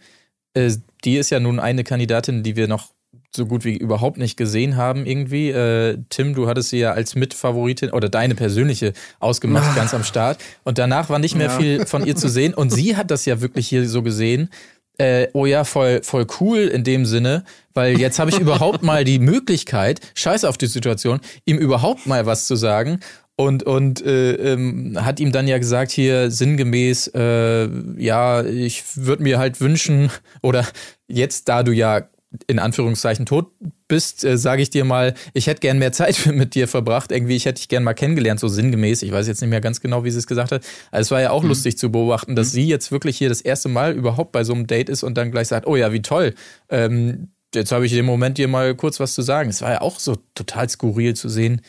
Äh, 0.54 0.72
die 1.04 1.16
ist 1.16 1.30
ja 1.30 1.40
nun 1.40 1.58
eine 1.58 1.84
Kandidatin, 1.84 2.42
die 2.42 2.56
wir 2.56 2.68
noch 2.68 2.92
so 3.34 3.46
gut 3.46 3.64
wie 3.64 3.76
überhaupt 3.76 4.18
nicht 4.18 4.36
gesehen 4.36 4.76
haben 4.76 5.06
irgendwie. 5.06 5.50
Äh, 5.50 5.98
Tim, 6.08 6.34
du 6.34 6.48
hattest 6.48 6.70
sie 6.70 6.78
ja 6.78 6.92
als 6.92 7.14
Mitfavoritin 7.14 7.90
oder 7.90 8.08
deine 8.08 8.34
persönliche 8.34 8.92
ausgemacht, 9.20 9.76
ganz 9.76 9.94
am 9.94 10.04
Start. 10.04 10.38
Und 10.64 10.78
danach 10.78 11.10
war 11.10 11.18
nicht 11.18 11.36
mehr 11.36 11.50
viel 11.50 11.86
von 11.86 12.06
ihr 12.06 12.16
zu 12.16 12.28
sehen. 12.28 12.54
Und 12.54 12.70
sie 12.70 12.96
hat 12.98 13.10
das 13.10 13.26
ja 13.26 13.40
wirklich 13.40 13.68
hier 13.68 13.88
so 13.88 14.02
gesehen. 14.02 14.50
Äh, 14.96 15.28
oh 15.32 15.46
ja, 15.46 15.62
voll, 15.62 16.00
voll 16.02 16.26
cool 16.40 16.58
in 16.58 16.82
dem 16.82 17.06
Sinne, 17.06 17.44
weil 17.72 18.00
jetzt 18.00 18.18
habe 18.18 18.30
ich 18.30 18.40
überhaupt 18.40 18.82
mal 18.82 19.04
die 19.04 19.20
Möglichkeit, 19.20 20.00
scheiß 20.14 20.44
auf 20.44 20.58
die 20.58 20.66
Situation, 20.66 21.20
ihm 21.44 21.58
überhaupt 21.58 22.06
mal 22.06 22.26
was 22.26 22.48
zu 22.48 22.56
sagen. 22.56 22.98
Und, 23.36 23.62
und 23.62 24.04
äh, 24.04 24.32
ähm, 24.32 24.98
hat 25.00 25.20
ihm 25.20 25.30
dann 25.30 25.46
ja 25.46 25.58
gesagt, 25.58 25.92
hier 25.92 26.32
sinngemäß, 26.32 27.12
äh, 27.14 27.68
ja, 27.96 28.42
ich 28.42 28.82
würde 28.96 29.22
mir 29.22 29.38
halt 29.38 29.60
wünschen, 29.60 30.10
oder 30.42 30.66
jetzt, 31.06 31.48
da 31.48 31.62
du 31.62 31.70
ja 31.70 32.08
in 32.46 32.58
Anführungszeichen 32.58 33.24
tot 33.24 33.46
bist, 33.88 34.22
äh, 34.22 34.36
sage 34.36 34.60
ich 34.60 34.68
dir 34.68 34.84
mal, 34.84 35.14
ich 35.32 35.46
hätte 35.46 35.60
gern 35.60 35.78
mehr 35.78 35.92
Zeit 35.92 36.26
mit 36.32 36.54
dir 36.54 36.68
verbracht. 36.68 37.10
Irgendwie, 37.10 37.36
ich 37.36 37.46
hätte 37.46 37.56
dich 37.60 37.68
gern 37.68 37.84
mal 37.84 37.94
kennengelernt, 37.94 38.38
so 38.38 38.48
sinngemäß. 38.48 39.02
Ich 39.02 39.12
weiß 39.12 39.26
jetzt 39.26 39.40
nicht 39.40 39.48
mehr 39.50 39.62
ganz 39.62 39.80
genau, 39.80 40.04
wie 40.04 40.10
sie 40.10 40.18
es 40.18 40.26
gesagt 40.26 40.52
hat. 40.52 40.62
Also 40.90 41.06
es 41.06 41.10
war 41.10 41.22
ja 41.22 41.30
auch 41.30 41.42
Mhm. 41.42 41.48
lustig 41.48 41.78
zu 41.78 41.90
beobachten, 41.90 42.36
dass 42.36 42.52
sie 42.52 42.66
jetzt 42.68 42.92
wirklich 42.92 43.16
hier 43.16 43.30
das 43.30 43.40
erste 43.40 43.68
Mal 43.70 43.94
überhaupt 43.94 44.32
bei 44.32 44.44
so 44.44 44.52
einem 44.52 44.66
Date 44.66 44.90
ist 44.90 45.02
und 45.04 45.14
dann 45.16 45.30
gleich 45.30 45.48
sagt, 45.48 45.66
oh 45.66 45.76
ja, 45.76 45.92
wie 45.92 46.02
toll. 46.02 46.34
Ähm, 46.68 47.28
jetzt 47.54 47.72
habe 47.72 47.86
ich 47.86 47.94
im 47.94 48.04
Moment 48.04 48.36
dir 48.36 48.46
mal 48.48 48.74
kurz 48.74 49.00
was 49.00 49.14
zu 49.14 49.22
sagen. 49.22 49.48
Es 49.48 49.62
war 49.62 49.70
ja 49.72 49.80
auch 49.80 49.98
so 49.98 50.18
total 50.34 50.68
skurril 50.68 51.14
zu 51.14 51.30
sehen. 51.30 51.62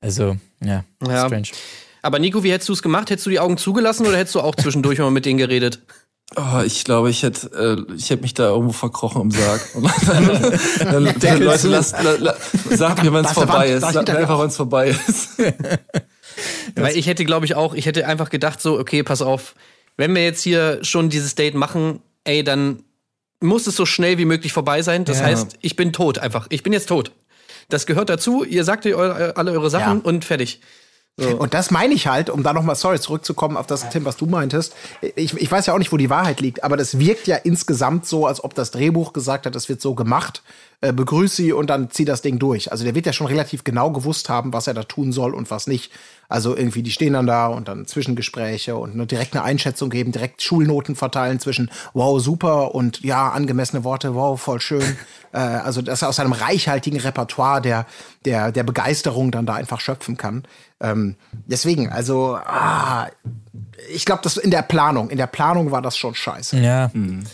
Also, 0.00 0.36
ja, 0.64 0.84
Ja. 1.06 1.26
strange. 1.26 1.48
Aber 2.00 2.18
Nico, 2.18 2.42
wie 2.44 2.52
hättest 2.52 2.68
du 2.70 2.72
es 2.72 2.82
gemacht? 2.82 3.10
Hättest 3.10 3.26
du 3.26 3.30
die 3.30 3.40
Augen 3.40 3.58
zugelassen 3.58 4.06
oder 4.06 4.16
hättest 4.16 4.36
du 4.36 4.40
auch 4.40 4.54
zwischendurch 4.54 4.98
mal 5.00 5.10
mit 5.10 5.26
denen 5.26 5.36
geredet? 5.38 5.80
Oh, 6.36 6.60
ich 6.64 6.84
glaube, 6.84 7.08
ich 7.10 7.22
hätte, 7.22 7.86
äh, 7.88 7.94
ich 7.94 8.10
hätte 8.10 8.22
mich 8.22 8.34
da 8.34 8.48
irgendwo 8.48 8.72
verkrochen 8.72 9.22
im 9.22 9.30
Sarg. 9.30 9.60
Und 9.74 9.90
dann, 10.06 11.04
dann, 11.04 11.14
dann 11.18 11.42
Leute, 11.42 11.68
lasst, 11.68 11.94
la, 12.02 12.12
la, 12.18 12.34
sagt 12.70 13.02
mir, 13.02 13.12
wenn 13.12 13.24
es 13.24 13.32
vorbei 13.32 13.70
ist. 13.70 13.80
Sagt 13.92 14.08
mir 14.08 14.18
einfach, 14.18 14.38
wenn 14.38 14.48
es 14.48 14.56
vorbei 14.56 14.88
ist. 15.08 15.30
Weil 16.76 16.96
ich 16.96 17.06
hätte, 17.06 17.24
glaube 17.24 17.46
ich, 17.46 17.54
auch, 17.54 17.74
ich 17.74 17.86
hätte 17.86 18.06
einfach 18.06 18.30
gedacht, 18.30 18.60
so, 18.60 18.78
okay, 18.78 19.02
pass 19.02 19.22
auf, 19.22 19.54
wenn 19.96 20.14
wir 20.14 20.22
jetzt 20.22 20.42
hier 20.42 20.78
schon 20.84 21.08
dieses 21.08 21.34
Date 21.34 21.54
machen, 21.54 22.00
ey, 22.24 22.44
dann 22.44 22.82
muss 23.40 23.66
es 23.66 23.74
so 23.76 23.86
schnell 23.86 24.18
wie 24.18 24.24
möglich 24.24 24.52
vorbei 24.52 24.82
sein. 24.82 25.04
Das 25.04 25.20
Ja. 25.20 25.26
heißt, 25.26 25.56
ich 25.60 25.76
bin 25.76 25.92
tot 25.92 26.18
einfach. 26.18 26.46
Ich 26.50 26.62
bin 26.62 26.72
jetzt 26.72 26.88
tot. 26.88 27.12
Das 27.68 27.86
gehört 27.86 28.08
dazu. 28.10 28.44
Ihr 28.44 28.64
sagt 28.64 28.84
ihr 28.84 28.98
alle 28.98 29.52
eure 29.52 29.70
Sachen 29.70 29.98
Ja. 29.98 30.04
und 30.04 30.24
fertig. 30.24 30.60
Und 31.26 31.54
das 31.54 31.70
meine 31.70 31.94
ich 31.94 32.06
halt, 32.06 32.30
um 32.30 32.42
da 32.42 32.52
nochmal, 32.52 32.76
sorry, 32.76 33.00
zurückzukommen 33.00 33.56
auf 33.56 33.66
das, 33.66 33.88
Tim, 33.90 34.04
was 34.04 34.16
du 34.16 34.26
meintest. 34.26 34.74
Ich, 35.16 35.34
ich 35.34 35.50
weiß 35.50 35.66
ja 35.66 35.74
auch 35.74 35.78
nicht, 35.78 35.92
wo 35.92 35.96
die 35.96 36.10
Wahrheit 36.10 36.40
liegt, 36.40 36.62
aber 36.62 36.76
das 36.76 36.98
wirkt 36.98 37.26
ja 37.26 37.36
insgesamt 37.36 38.06
so, 38.06 38.26
als 38.26 38.42
ob 38.42 38.54
das 38.54 38.70
Drehbuch 38.70 39.12
gesagt 39.12 39.46
hat, 39.46 39.56
es 39.56 39.68
wird 39.68 39.80
so 39.80 39.94
gemacht. 39.94 40.42
Äh, 40.80 40.92
begrüß 40.92 41.34
sie 41.34 41.52
und 41.52 41.70
dann 41.70 41.90
zieh 41.90 42.04
das 42.04 42.22
Ding 42.22 42.38
durch. 42.38 42.70
Also 42.70 42.84
der 42.84 42.94
wird 42.94 43.04
ja 43.04 43.12
schon 43.12 43.26
relativ 43.26 43.64
genau 43.64 43.90
gewusst 43.90 44.28
haben, 44.28 44.52
was 44.52 44.68
er 44.68 44.74
da 44.74 44.84
tun 44.84 45.10
soll 45.10 45.34
und 45.34 45.50
was 45.50 45.66
nicht. 45.66 45.90
Also 46.28 46.56
irgendwie, 46.56 46.84
die 46.84 46.92
stehen 46.92 47.14
dann 47.14 47.26
da 47.26 47.48
und 47.48 47.66
dann 47.66 47.84
Zwischengespräche 47.84 48.76
und 48.76 48.94
nur 48.94 49.06
direkt 49.06 49.34
eine 49.34 49.42
Einschätzung 49.42 49.90
geben, 49.90 50.12
direkt 50.12 50.40
Schulnoten 50.40 50.94
verteilen 50.94 51.40
zwischen 51.40 51.68
wow, 51.94 52.20
super 52.20 52.76
und 52.76 53.00
ja, 53.00 53.28
angemessene 53.30 53.82
Worte, 53.82 54.14
wow, 54.14 54.40
voll 54.40 54.60
schön. 54.60 54.96
äh, 55.32 55.38
also, 55.38 55.82
dass 55.82 56.02
er 56.02 56.10
aus 56.10 56.16
seinem 56.16 56.30
reichhaltigen 56.30 57.00
Repertoire 57.00 57.60
der, 57.60 57.86
der, 58.24 58.52
der 58.52 58.62
Begeisterung 58.62 59.32
dann 59.32 59.46
da 59.46 59.54
einfach 59.54 59.80
schöpfen 59.80 60.16
kann. 60.16 60.44
Ähm, 60.80 61.16
deswegen, 61.46 61.88
also, 61.90 62.36
ah, 62.36 63.08
ich 63.92 64.04
glaube, 64.04 64.20
das 64.22 64.36
in 64.36 64.50
der 64.52 64.62
Planung, 64.62 65.10
in 65.10 65.16
der 65.18 65.26
Planung 65.26 65.72
war 65.72 65.82
das 65.82 65.96
schon 65.96 66.14
scheiße. 66.14 66.58
Ja, 66.58 66.90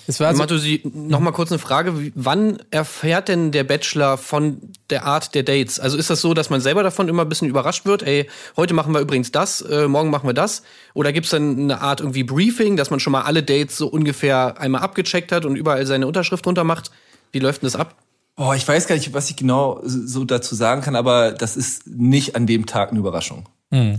es 0.07 0.19
war 0.21 0.33
so, 0.33 0.39
Matusi, 0.39 0.81
noch 0.95 1.21
mal 1.21 1.33
kurz 1.33 1.51
eine 1.53 1.59
Frage. 1.59 2.01
Wie- 2.01 2.13
Wann 2.15 2.59
erfährt 2.71 3.29
denn 3.29 3.51
der 3.53 3.65
Bachelor 3.65 4.17
von 4.17 4.61
der 4.89 5.05
Art 5.05 5.35
der 5.35 5.43
Dates? 5.43 5.79
Also 5.79 5.99
ist 5.99 6.09
das 6.09 6.23
so, 6.23 6.33
dass 6.33 6.49
man 6.49 6.63
selber 6.63 6.83
davon 6.83 7.09
immer 7.09 7.23
ein 7.23 7.29
bisschen 7.29 7.49
überrascht 7.49 7.85
wird? 7.85 8.03
Ey, 8.03 8.31
heute 8.57 8.73
machen 8.73 8.95
wir 8.95 9.01
übrigens 9.01 9.31
das, 9.31 9.61
äh, 9.61 9.89
morgen 9.89 10.09
machen 10.11 10.27
wir 10.29 10.35
das? 10.35 10.63
Oder 10.95 11.13
gibt 11.13 11.27
es 11.27 11.31
dann 11.33 11.59
eine 11.59 11.83
Art 11.83 12.01
irgendwie 12.01 12.25
Briefing, 12.25 12.77
dass 12.77 12.91
man 12.91 13.01
schon 13.01 13.13
mal 13.13 13.23
alle 13.23 13.43
Dates 13.43 13.77
so 13.77 13.89
ungefähr 13.89 14.59
einmal 14.59 14.81
abgecheckt 14.83 15.33
hat 15.33 15.45
und 15.45 15.57
überall 15.57 15.85
seine 15.85 16.07
Unterschrift 16.07 16.47
drunter 16.47 16.65
macht? 16.65 16.91
Wie 17.33 17.41
läuft 17.41 17.61
denn 17.63 17.67
das 17.67 17.77
ab? 17.77 17.95
Boah, 18.37 18.57
ich 18.57 18.67
weiß 18.67 18.87
gar 18.87 18.97
nicht, 18.97 19.13
was 19.15 19.31
ich 19.31 19.37
genau 19.37 19.81
so 19.85 20.25
dazu 20.25 20.55
sagen 20.55 20.81
kann, 20.83 20.97
aber 20.97 21.33
das 21.33 21.57
ist 21.57 21.87
nicht 21.87 22.35
an 22.35 22.47
dem 22.47 22.67
Tag 22.67 22.91
eine 22.91 22.99
Überraschung. 22.99 23.49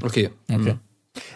Okay. 0.03 0.29
okay. 0.51 0.75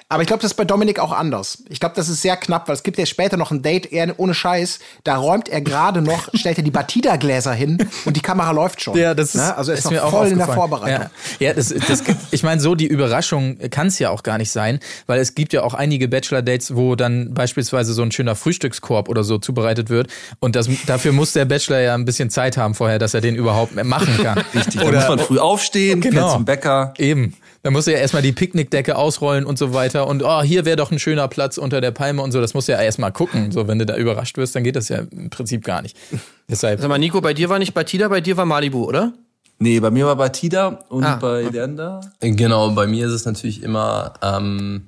Aber 0.10 0.22
ich 0.24 0.28
glaube, 0.28 0.42
das 0.42 0.52
ist 0.52 0.58
bei 0.58 0.66
Dominik 0.66 1.00
auch 1.00 1.12
anders. 1.12 1.64
Ich 1.70 1.80
glaube, 1.80 1.96
das 1.96 2.10
ist 2.10 2.22
sehr 2.22 2.36
knapp, 2.38 2.68
weil 2.68 2.76
es 2.76 2.84
gibt 2.84 2.98
ja 2.98 3.06
später 3.06 3.38
noch 3.38 3.52
ein 3.52 3.62
Date, 3.62 3.92
er 3.92 4.20
ohne 4.20 4.34
Scheiß, 4.34 4.80
da 5.04 5.18
räumt 5.18 5.50
er 5.50 5.62
gerade 5.62 6.02
noch, 6.02 6.30
stellt 6.34 6.58
er 6.58 6.64
die 6.64 6.72
Batida-Gläser 6.72 7.54
hin 7.54 7.78
und 8.06 8.16
die 8.18 8.22
Kamera 8.22 8.52
läuft 8.52 8.82
schon. 8.82 8.98
Ja, 8.98 9.14
das 9.14 9.36
ist, 9.36 9.42
Ne? 9.42 9.56
Also 9.58 9.72
er 9.72 9.78
ist, 9.78 9.90
mir 9.92 10.04
auch 10.06 10.10
voll 10.10 10.28
in 10.28 10.38
der. 10.38 10.48
Vorbereitung. 10.48 11.10
Ja, 11.40 11.48
ja 11.50 11.54
das, 11.54 11.74
das, 11.88 12.04
gibt- 12.04 12.20
ich 12.32 12.44
meine, 12.44 12.60
so 12.62 12.76
die 12.76 12.88
Überraschung 12.88 13.58
kann 13.70 13.88
es 13.88 14.00
ja 14.00 14.10
auch 14.10 14.24
gar 14.24 14.38
nicht 14.38 14.52
sein, 14.52 14.80
weil 15.06 15.20
es 15.20 15.36
gibt 15.36 15.54
ja 15.54 15.64
auch 15.64 15.74
einige 15.74 16.08
Bachelor-Dates, 16.08 16.76
wo 16.76 16.96
dann 16.96 17.34
beispielsweise 17.34 17.94
so 17.94 18.02
ein 18.02 18.12
schöner 18.12 18.36
Frühstückskorb 18.36 19.10
oder 19.10 19.24
so 19.24 19.38
zubereitet 19.38 19.90
wird. 19.90 20.08
Und 20.40 20.56
das, 20.56 20.68
dafür 20.88 21.12
muss 21.12 21.34
der 21.34 21.46
Bachelor 21.46 21.80
ja 21.82 21.94
ein 21.94 22.06
bisschen 22.06 22.30
Zeit 22.30 22.58
haben 22.58 22.74
vorher, 22.74 22.98
dass 23.00 23.14
er 23.14 23.22
den 23.22 23.36
überhaupt 23.36 23.76
machen 23.84 24.18
kann. 24.24 24.40
Richtig. 24.56 24.82
Da 24.82 24.92
muss 24.92 25.08
man 25.08 25.20
früh 25.20 25.38
aufstehen, 25.40 26.02
Genau. 26.02 26.34
zum 26.34 26.46
Bäcker. 26.46 26.94
Eben. 26.98 27.36
Da 27.62 27.72
muss 27.72 27.88
er 27.88 27.94
ja 27.94 28.00
erstmal 28.00 28.22
die 28.22 28.32
Picknickdecke 28.32 28.96
ausrollen 28.96 29.46
und 29.46 29.58
so 29.60 29.74
weiter. 29.74 30.08
Und 30.08 30.24
oh, 30.24 30.42
hier 30.42 30.64
wäre 30.66 30.78
doch 30.78 30.92
ein 30.92 31.00
schöner 31.00 31.28
Platz 31.28 31.58
unter 31.58 31.82
der 31.82 31.92
Palme 31.92 32.22
und 32.22 32.32
so. 32.32 32.40
Das 32.40 32.54
muss 32.54 32.70
er 32.70 32.78
ja 32.78 32.84
erstmal 32.84 33.12
gucken. 33.12 33.52
So, 33.52 33.68
wenn 33.68 33.80
du 33.80 33.86
da 33.86 33.98
überrascht 33.98 34.38
wirst, 34.38 34.56
dann 34.56 34.64
geht 34.64 34.76
das 34.78 34.88
ja 34.90 35.00
im 35.12 35.30
Prinzip 35.30 35.66
gar 35.66 35.82
nicht. 35.82 35.98
Deshalb. 36.50 36.80
Sag 36.80 36.88
mal, 36.88 36.98
Nico, 36.98 37.20
bei 37.22 37.34
dir 37.34 37.50
war 37.50 37.60
nicht 37.60 37.74
Batida, 37.74 38.08
bei 38.08 38.22
dir 38.22 38.38
war 38.38 38.46
Malibu, 38.46 38.86
oder? 38.86 39.14
Nee, 39.60 39.80
bei 39.82 39.92
mir 39.92 40.06
war 40.06 40.16
Batida 40.16 40.80
und 40.88 41.04
Ah. 41.04 41.18
bei 41.18 41.42
Lerner. 41.44 42.00
Genau, 42.22 42.70
bei 42.72 42.88
mir 42.88 43.08
ist 43.08 43.12
es 43.14 43.26
natürlich 43.26 43.62
immer 43.62 44.14
ähm, 44.22 44.88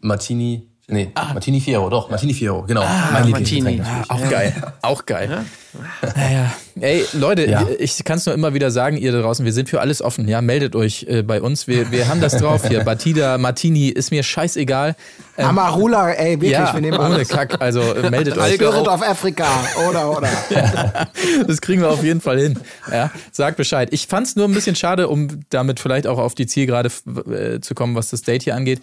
Martini. 0.00 0.68
Nee, 0.90 1.10
Martini 1.14 1.60
Fiero, 1.60 1.88
doch, 1.88 2.10
Martini 2.10 2.34
Fiero, 2.34 2.62
genau. 2.62 2.84
mein 3.12 3.30
Martini. 3.30 3.80
Ah, 3.84 4.04
auch 4.08 4.28
geil. 4.28 4.52
Auch 4.82 5.06
geil. 5.06 5.44
Naja. 6.16 6.52
Ey, 6.80 7.04
Leute, 7.12 7.48
Ja. 7.48 7.64
ich 7.78 8.02
kann 8.04 8.18
es 8.18 8.26
nur 8.26 8.34
immer 8.34 8.54
wieder 8.54 8.70
sagen, 8.70 8.96
ihr 8.96 9.12
da 9.12 9.20
draußen, 9.20 9.44
wir 9.44 9.52
sind 9.52 9.68
für 9.68 9.80
alles 9.80 10.02
offen. 10.02 10.26
Ja, 10.26 10.40
meldet 10.40 10.74
euch 10.74 11.06
äh, 11.08 11.22
bei 11.22 11.40
uns. 11.40 11.68
Wir, 11.68 11.92
wir 11.92 12.08
haben 12.08 12.20
das 12.20 12.36
drauf 12.38 12.66
hier. 12.66 12.80
Batida, 12.84 13.38
Martini, 13.38 13.88
ist 13.88 14.10
mir 14.10 14.22
scheißegal. 14.24 14.96
Ähm, 15.38 15.46
Amarula, 15.46 16.10
ey, 16.10 16.32
wirklich, 16.32 16.50
ja, 16.52 16.74
wir 16.74 16.80
nehmen 16.80 16.98
ohne 16.98 17.14
alles. 17.14 17.28
Kack. 17.28 17.60
Also 17.60 17.80
äh, 17.80 18.10
meldet 18.10 18.36
euch. 18.36 18.54
Spirit 18.54 18.88
of 18.88 19.02
Africa, 19.02 19.46
oder, 19.88 20.16
oder. 20.16 20.28
Das 21.46 21.60
kriegen 21.60 21.82
wir 21.82 21.90
auf 21.90 22.02
jeden 22.02 22.20
Fall 22.20 22.40
hin. 22.40 22.58
Ja, 22.90 23.10
sagt 23.30 23.56
Bescheid. 23.56 23.88
Ich 23.92 24.06
fand 24.06 24.26
es 24.26 24.36
nur 24.36 24.46
ein 24.46 24.54
bisschen 24.54 24.74
schade, 24.74 25.08
um 25.08 25.28
damit 25.50 25.78
vielleicht 25.78 26.06
auch 26.06 26.18
auf 26.18 26.34
die 26.34 26.46
Zielgerade 26.46 26.90
äh, 27.30 27.60
zu 27.60 27.74
kommen, 27.74 27.94
was 27.94 28.10
das 28.10 28.22
Date 28.22 28.42
hier 28.42 28.56
angeht. 28.56 28.80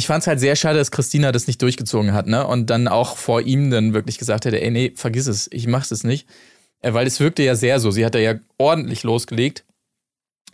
Ich 0.00 0.06
fand 0.06 0.22
es 0.22 0.26
halt 0.26 0.40
sehr 0.40 0.56
schade, 0.56 0.78
dass 0.78 0.90
Christina 0.90 1.30
das 1.30 1.46
nicht 1.46 1.60
durchgezogen 1.60 2.14
hat, 2.14 2.26
ne? 2.26 2.46
Und 2.46 2.70
dann 2.70 2.88
auch 2.88 3.18
vor 3.18 3.42
ihm 3.42 3.70
dann 3.70 3.92
wirklich 3.92 4.16
gesagt 4.16 4.46
hätte, 4.46 4.58
ey, 4.58 4.70
nee, 4.70 4.94
vergiss 4.96 5.26
es, 5.26 5.46
ich 5.52 5.66
mach's 5.66 5.90
es 5.90 6.04
nicht. 6.04 6.26
Äh, 6.80 6.94
weil 6.94 7.06
es 7.06 7.20
wirkte 7.20 7.42
ja 7.42 7.54
sehr 7.54 7.80
so. 7.80 7.90
Sie 7.90 8.02
hat 8.06 8.14
da 8.14 8.18
ja 8.18 8.36
ordentlich 8.56 9.02
losgelegt. 9.02 9.66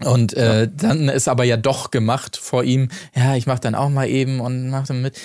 Und 0.05 0.35
äh, 0.35 0.69
dann 0.77 1.09
ist 1.09 1.29
aber 1.29 1.45
ja 1.45 1.57
doch 1.57 1.93
gemacht 1.93 2.37
vor 2.37 2.65
ihm, 2.65 2.89
ja, 3.15 3.37
ich 3.37 3.47
mach 3.47 3.61
dann 3.61 3.77
auch 3.77 3.89
mal 3.89 4.09
eben 4.09 4.41
und 4.41 4.69
mach 4.69 4.89
dann 4.89 5.01
mit. 5.01 5.17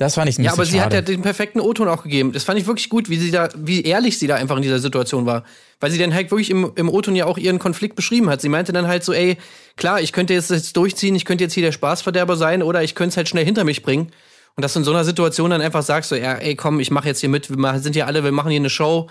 Das 0.00 0.14
fand 0.14 0.30
ich 0.30 0.38
ein 0.38 0.44
Ja, 0.44 0.52
bisschen 0.52 0.60
aber 0.60 0.64
sie 0.64 0.78
schade. 0.78 0.84
hat 0.96 1.08
ja 1.08 1.14
den 1.14 1.20
perfekten 1.20 1.60
O-Ton 1.60 1.86
auch 1.86 2.02
gegeben. 2.04 2.32
Das 2.32 2.44
fand 2.44 2.58
ich 2.58 2.66
wirklich 2.66 2.88
gut, 2.88 3.10
wie 3.10 3.18
sie 3.18 3.30
da, 3.30 3.50
wie 3.54 3.82
ehrlich 3.82 4.18
sie 4.18 4.26
da 4.26 4.34
einfach 4.36 4.56
in 4.56 4.62
dieser 4.62 4.78
Situation 4.78 5.26
war. 5.26 5.44
Weil 5.78 5.90
sie 5.90 5.98
dann 5.98 6.14
halt 6.14 6.30
wirklich 6.30 6.48
im, 6.48 6.72
im 6.76 6.88
O-Ton 6.88 7.14
ja 7.16 7.26
auch 7.26 7.36
ihren 7.36 7.58
Konflikt 7.58 7.96
beschrieben 7.96 8.30
hat. 8.30 8.40
Sie 8.40 8.48
meinte 8.48 8.72
dann 8.72 8.86
halt 8.86 9.04
so, 9.04 9.12
ey, 9.12 9.36
klar, 9.76 10.00
ich 10.00 10.12
könnte 10.14 10.32
jetzt 10.32 10.50
das 10.50 10.72
durchziehen, 10.72 11.14
ich 11.16 11.26
könnte 11.26 11.44
jetzt 11.44 11.52
hier 11.52 11.62
der 11.64 11.72
Spaßverderber 11.72 12.36
sein 12.36 12.62
oder 12.62 12.82
ich 12.82 12.94
könnte 12.94 13.10
es 13.10 13.16
halt 13.18 13.28
schnell 13.28 13.44
hinter 13.44 13.64
mich 13.64 13.82
bringen. 13.82 14.10
Und 14.56 14.62
dass 14.64 14.72
du 14.72 14.78
in 14.78 14.86
so 14.86 14.90
einer 14.90 15.04
Situation 15.04 15.50
dann 15.50 15.60
einfach 15.60 15.82
sagst, 15.82 16.08
so, 16.08 16.16
ja, 16.16 16.32
ey, 16.32 16.56
komm, 16.56 16.80
ich 16.80 16.90
mache 16.90 17.06
jetzt 17.06 17.20
hier 17.20 17.28
mit, 17.28 17.50
wir 17.50 17.78
sind 17.80 17.94
ja 17.94 18.06
alle, 18.06 18.24
wir 18.24 18.32
machen 18.32 18.50
hier 18.50 18.60
eine 18.60 18.70
Show. 18.70 19.10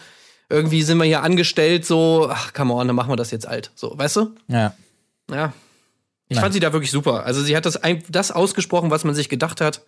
Irgendwie 0.49 0.82
sind 0.82 0.97
wir 0.97 1.06
hier 1.06 1.21
angestellt, 1.21 1.86
so, 1.86 2.28
ach, 2.32 2.52
come 2.54 2.73
on, 2.73 2.88
dann 2.88 2.95
machen 2.95 3.12
wir 3.12 3.15
das 3.15 3.30
jetzt 3.30 3.47
alt. 3.47 3.69
So, 3.75 3.95
weißt 3.95 4.15
du? 4.15 4.36
ja. 4.47 4.73
Ja. 5.32 5.54
Ich 6.30 6.36
Nein. 6.36 6.41
fand 6.45 6.54
sie 6.56 6.60
da 6.60 6.73
wirklich 6.73 6.89
super. 6.91 7.25
Also 7.25 7.43
sie 7.43 7.56
hat 7.56 7.67
das, 7.67 7.80
das 8.10 8.32
ausgesprochen, 8.32 8.89
was 8.89 9.04
man 9.04 9.13
sich 9.13 9.30
gedacht 9.30 9.62
hat. 9.62 9.82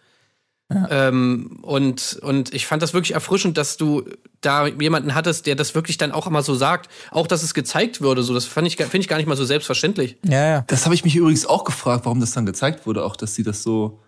Ähm, 0.90 1.60
und, 1.62 2.20
und 2.22 2.54
ich 2.54 2.66
fand 2.66 2.82
das 2.82 2.94
wirklich 2.94 3.14
erfrischend, 3.14 3.58
dass 3.58 3.78
du 3.78 4.04
da 4.42 4.68
jemanden 4.68 5.14
hattest, 5.14 5.46
der 5.46 5.56
das 5.56 5.76
wirklich 5.76 5.98
dann 5.98 6.12
auch 6.12 6.28
immer 6.28 6.44
so 6.44 6.56
sagt. 6.56 6.90
Auch, 7.12 7.28
dass 7.28 7.44
es 7.44 7.54
gezeigt 7.54 8.02
würde. 8.02 8.24
So, 8.24 8.34
das 8.34 8.46
fand 8.46 8.68
ich, 8.68 8.78
finde 8.78 9.00
ich 9.00 9.08
gar 9.08 9.18
nicht 9.18 9.28
mal 9.28 9.36
so 9.36 9.46
selbstverständlich. 9.46 10.18
Ja, 10.26 10.48
ja. 10.48 10.64
Das 10.68 10.86
habe 10.86 10.96
ich 10.96 11.04
mich 11.04 11.16
übrigens 11.16 11.46
auch 11.46 11.64
gefragt, 11.64 12.06
warum 12.06 12.20
das 12.20 12.32
dann 12.32 12.46
gezeigt 12.46 12.86
wurde, 12.86 13.04
auch 13.04 13.16
dass 13.16 13.36
sie 13.36 13.44
das 13.44 13.64
so, 13.64 14.00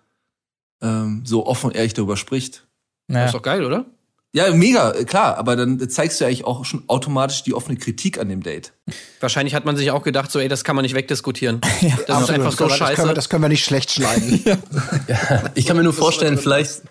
ähm, 0.82 1.23
so 1.26 1.45
offen 1.45 1.67
und 1.67 1.76
ehrlich 1.76 1.93
darüber 1.93 2.17
spricht. 2.17 2.67
Das 3.08 3.15
ja. 3.15 3.26
ist 3.26 3.34
doch 3.34 3.41
geil, 3.41 3.65
oder? 3.65 3.86
Ja, 4.35 4.51
mega, 4.51 4.91
klar, 5.03 5.37
aber 5.37 5.55
dann 5.55 5.87
zeigst 5.89 6.19
du 6.19 6.23
ja 6.23 6.27
eigentlich 6.27 6.43
auch 6.43 6.65
schon 6.65 6.83
automatisch 6.87 7.43
die 7.43 7.53
offene 7.53 7.77
Kritik 7.77 8.19
an 8.19 8.29
dem 8.29 8.41
Date. 8.41 8.73
Wahrscheinlich 9.19 9.53
hat 9.53 9.63
man 9.63 9.77
sich 9.77 9.91
auch 9.91 10.01
gedacht, 10.01 10.31
so, 10.31 10.39
ey, 10.39 10.47
das 10.47 10.63
kann 10.63 10.75
man 10.75 10.81
nicht 10.81 10.95
wegdiskutieren. 10.95 11.61
das 11.61 11.83
ist 11.83 12.09
Absolut, 12.09 12.29
einfach 12.29 12.45
das, 12.45 12.55
so 12.55 12.67
können 12.67 12.69
wir, 12.69 12.77
das, 12.77 12.79
können 12.79 12.79
wir, 12.79 12.87
scheiße. 12.87 13.13
das 13.13 13.29
können 13.29 13.43
wir 13.43 13.49
nicht 13.49 13.63
schlecht 13.63 13.91
schneiden. 13.91 14.43
Ich 15.53 15.67
kann 15.67 15.77
mir 15.77 15.83
nur 15.83 15.93
vorstellen, 15.93 16.39
vielleicht, 16.39 16.81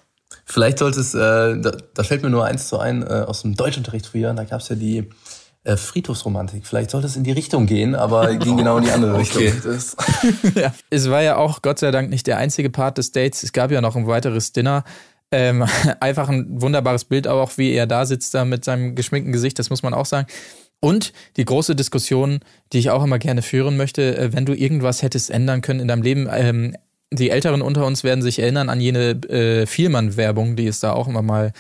vielleicht 0.44 0.78
sollte 0.78 1.00
es, 1.00 1.14
äh, 1.14 1.18
da, 1.18 1.76
da 1.94 2.02
fällt 2.04 2.22
mir 2.22 2.30
nur 2.30 2.44
eins 2.44 2.68
zu 2.68 2.78
ein, 2.78 3.02
äh, 3.02 3.24
aus 3.26 3.42
dem 3.42 3.56
Deutschunterricht 3.56 4.06
früher, 4.06 4.32
da 4.34 4.44
gab 4.44 4.60
es 4.60 4.68
ja 4.68 4.76
die 4.76 5.08
äh, 5.64 5.76
Friedhofsromantik. 5.76 6.66
Vielleicht 6.66 6.90
sollte 6.90 7.08
es 7.08 7.16
in 7.16 7.24
die 7.24 7.32
Richtung 7.32 7.66
gehen, 7.66 7.96
aber 7.96 8.34
ging 8.36 8.56
genau 8.56 8.78
in 8.78 8.84
die 8.84 8.90
andere 8.92 9.18
Richtung. 9.18 9.42
Das, 9.64 9.96
Es 10.90 11.10
war 11.10 11.22
ja 11.22 11.36
auch 11.36 11.62
Gott 11.62 11.80
sei 11.80 11.90
Dank 11.90 12.08
nicht 12.10 12.26
der 12.26 12.38
einzige 12.38 12.70
Part 12.70 12.98
des 12.98 13.10
Dates. 13.10 13.42
Es 13.42 13.52
gab 13.52 13.72
ja 13.72 13.80
noch 13.80 13.96
ein 13.96 14.06
weiteres 14.06 14.52
Dinner. 14.52 14.84
Ähm, 15.32 15.64
einfach 16.00 16.28
ein 16.28 16.46
wunderbares 16.60 17.04
Bild, 17.04 17.26
aber 17.26 17.42
auch 17.42 17.58
wie 17.58 17.72
er 17.72 17.86
da 17.86 18.06
sitzt, 18.06 18.34
da 18.34 18.44
mit 18.44 18.64
seinem 18.64 18.94
geschminkten 18.94 19.32
Gesicht, 19.32 19.58
das 19.58 19.70
muss 19.70 19.82
man 19.82 19.94
auch 19.94 20.06
sagen. 20.06 20.28
Und 20.80 21.12
die 21.36 21.44
große 21.44 21.76
Diskussion, 21.76 22.40
die 22.72 22.78
ich 22.78 22.90
auch 22.90 23.04
immer 23.04 23.18
gerne 23.18 23.42
führen 23.42 23.76
möchte, 23.76 24.16
äh, 24.16 24.32
wenn 24.32 24.46
du 24.46 24.52
irgendwas 24.52 25.02
hättest 25.02 25.30
ändern 25.30 25.62
können 25.62 25.80
in 25.80 25.88
deinem 25.88 26.02
Leben. 26.02 26.28
Ähm, 26.30 26.76
die 27.12 27.30
Älteren 27.30 27.62
unter 27.62 27.86
uns 27.86 28.04
werden 28.04 28.22
sich 28.22 28.38
erinnern 28.38 28.68
an 28.68 28.80
jene 28.80 29.10
äh, 29.28 29.66
Vielmann-Werbung, 29.66 30.56
die 30.56 30.66
es 30.66 30.80
da 30.80 30.92
auch 30.92 31.08
immer 31.08 31.22
mal 31.22 31.52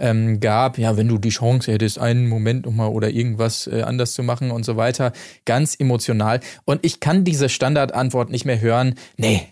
ähm, 0.00 0.38
gab, 0.40 0.78
ja, 0.78 0.96
wenn 0.96 1.08
du 1.08 1.18
die 1.18 1.30
Chance 1.30 1.72
hättest, 1.72 1.98
einen 1.98 2.28
Moment 2.28 2.66
nochmal 2.66 2.90
oder 2.90 3.10
irgendwas 3.10 3.66
äh, 3.66 3.82
anders 3.82 4.12
zu 4.12 4.22
machen 4.22 4.50
und 4.50 4.64
so 4.64 4.76
weiter. 4.76 5.12
Ganz 5.44 5.74
emotional. 5.78 6.40
Und 6.64 6.84
ich 6.84 7.00
kann 7.00 7.24
diese 7.24 7.48
Standardantwort 7.48 8.30
nicht 8.30 8.44
mehr 8.44 8.60
hören. 8.60 8.94
Nee, 9.16 9.48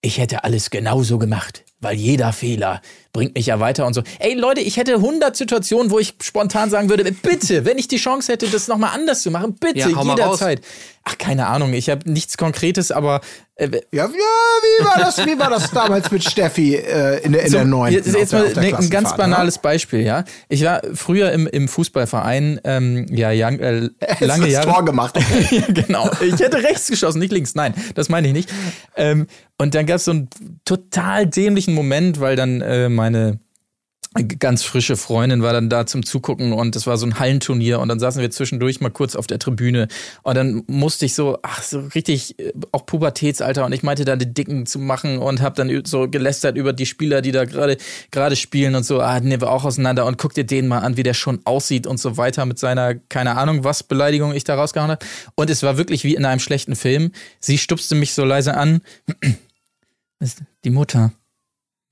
ich 0.00 0.18
hätte 0.18 0.44
alles 0.44 0.70
genauso 0.70 1.18
gemacht, 1.18 1.64
weil 1.80 1.96
jeder 1.96 2.32
Fehler 2.32 2.80
bringt 3.12 3.34
mich 3.34 3.46
ja 3.46 3.58
weiter 3.58 3.86
und 3.86 3.94
so. 3.94 4.02
Ey 4.20 4.34
Leute, 4.34 4.60
ich 4.60 4.76
hätte 4.76 4.94
100 4.94 5.34
Situationen, 5.36 5.90
wo 5.90 5.98
ich 5.98 6.14
spontan 6.22 6.70
sagen 6.70 6.88
würde, 6.88 7.10
bitte, 7.10 7.64
wenn 7.64 7.76
ich 7.78 7.88
die 7.88 7.96
Chance 7.96 8.32
hätte, 8.32 8.46
das 8.48 8.68
nochmal 8.68 8.90
anders 8.94 9.22
zu 9.22 9.30
machen, 9.30 9.54
bitte, 9.58 9.90
Ja, 9.90 10.02
jederzeit. 10.02 10.60
Ach, 11.02 11.16
keine 11.18 11.46
Ahnung, 11.46 11.72
ich 11.72 11.88
habe 11.88 12.08
nichts 12.10 12.36
Konkretes, 12.36 12.92
aber 12.92 13.20
äh, 13.56 13.68
Ja, 13.90 14.04
ja, 14.04 14.08
wie 14.08 14.84
war 14.84 14.98
das, 14.98 15.18
wie 15.26 15.38
war 15.38 15.48
das 15.50 15.70
damals 15.70 16.10
mit 16.10 16.22
Steffi 16.22 16.76
äh, 16.76 17.20
in 17.24 17.32
der, 17.32 17.44
in 17.46 17.52
der 17.52 17.62
Zum- 17.62 17.70
neunten? 17.70 17.94
Jetzt, 17.96 18.14
jetzt 18.14 18.32
mal 18.32 18.44
der- 18.44 18.52
der 18.54 18.62
ne, 18.62 18.68
ein 18.68 18.72
ganz 18.72 18.90
Klassenfahrt, 18.90 19.16
banales 19.18 19.58
Beispiel, 19.58 20.00
ja. 20.02 20.24
Ich 20.48 20.62
war 20.64 20.82
früher 20.94 21.32
im, 21.32 21.46
im 21.48 21.66
Fußballverein, 21.68 22.60
ähm, 22.64 23.06
ja, 23.10 23.30
young, 23.32 23.58
äh, 23.58 23.80
ne? 23.80 23.90
lange 24.20 24.44
das 24.44 24.52
Jahre. 24.52 24.68
Tor 24.70 24.84
gemacht. 24.84 25.18
ja, 25.50 25.62
genau. 25.68 26.08
Ich 26.20 26.38
hätte 26.38 26.62
rechts 26.62 26.86
geschossen, 26.88 27.18
nicht 27.18 27.32
links. 27.32 27.54
Nein, 27.54 27.74
das 27.94 28.08
meine 28.08 28.28
ich 28.28 28.34
nicht. 28.34 28.50
Ähm, 28.94 29.26
und 29.60 29.74
dann 29.74 29.84
gab 29.84 29.96
es 29.96 30.06
so 30.06 30.12
einen 30.12 30.30
total 30.64 31.26
dämlichen 31.26 31.74
Moment, 31.74 32.18
weil 32.18 32.34
dann 32.34 32.62
äh, 32.62 32.88
meine 32.88 33.40
ganz 34.40 34.64
frische 34.64 34.96
Freundin 34.96 35.40
war 35.40 35.52
dann 35.52 35.68
da 35.68 35.86
zum 35.86 36.04
Zugucken 36.04 36.52
und 36.52 36.74
es 36.74 36.86
war 36.88 36.96
so 36.96 37.06
ein 37.06 37.20
Hallenturnier 37.20 37.78
und 37.78 37.88
dann 37.88 38.00
saßen 38.00 38.20
wir 38.20 38.30
zwischendurch 38.32 38.80
mal 38.80 38.90
kurz 38.90 39.14
auf 39.14 39.28
der 39.28 39.38
Tribüne 39.38 39.86
und 40.22 40.34
dann 40.34 40.64
musste 40.66 41.04
ich 41.04 41.14
so, 41.14 41.38
ach, 41.42 41.62
so 41.62 41.80
richtig, 41.94 42.36
äh, 42.40 42.52
auch 42.72 42.86
Pubertätsalter 42.86 43.64
und 43.64 43.72
ich 43.72 43.84
meinte 43.84 44.04
da 44.04 44.16
die 44.16 44.32
Dicken 44.32 44.66
zu 44.66 44.80
machen 44.80 45.18
und 45.18 45.42
habe 45.42 45.54
dann 45.54 45.84
so 45.84 46.08
gelästert 46.08 46.56
über 46.56 46.72
die 46.72 46.86
Spieler, 46.86 47.22
die 47.22 47.30
da 47.30 47.44
gerade 47.44 47.76
gerade 48.10 48.34
spielen 48.34 48.74
und 48.74 48.84
so, 48.84 49.00
ah, 49.00 49.20
nehmen 49.20 49.42
wir 49.42 49.52
auch 49.52 49.64
auseinander 49.64 50.06
und 50.06 50.18
guck 50.18 50.34
dir 50.34 50.44
den 50.44 50.66
mal 50.66 50.78
an, 50.78 50.96
wie 50.96 51.04
der 51.04 51.14
schon 51.14 51.40
aussieht 51.44 51.86
und 51.86 52.00
so 52.00 52.16
weiter 52.16 52.46
mit 52.46 52.58
seiner, 52.58 52.94
keine 52.94 53.36
Ahnung, 53.36 53.62
was 53.62 53.82
Beleidigung 53.84 54.34
ich 54.34 54.42
da 54.42 54.56
rausgehauen 54.56 54.90
habe. 54.90 55.06
Und 55.36 55.50
es 55.50 55.62
war 55.62 55.76
wirklich 55.76 56.02
wie 56.02 56.16
in 56.16 56.24
einem 56.24 56.40
schlechten 56.40 56.74
Film. 56.74 57.12
Sie 57.38 57.58
stupste 57.58 57.94
mich 57.94 58.14
so 58.14 58.24
leise 58.24 58.56
an. 58.56 58.80
Die 60.64 60.70
Mutter. 60.70 61.12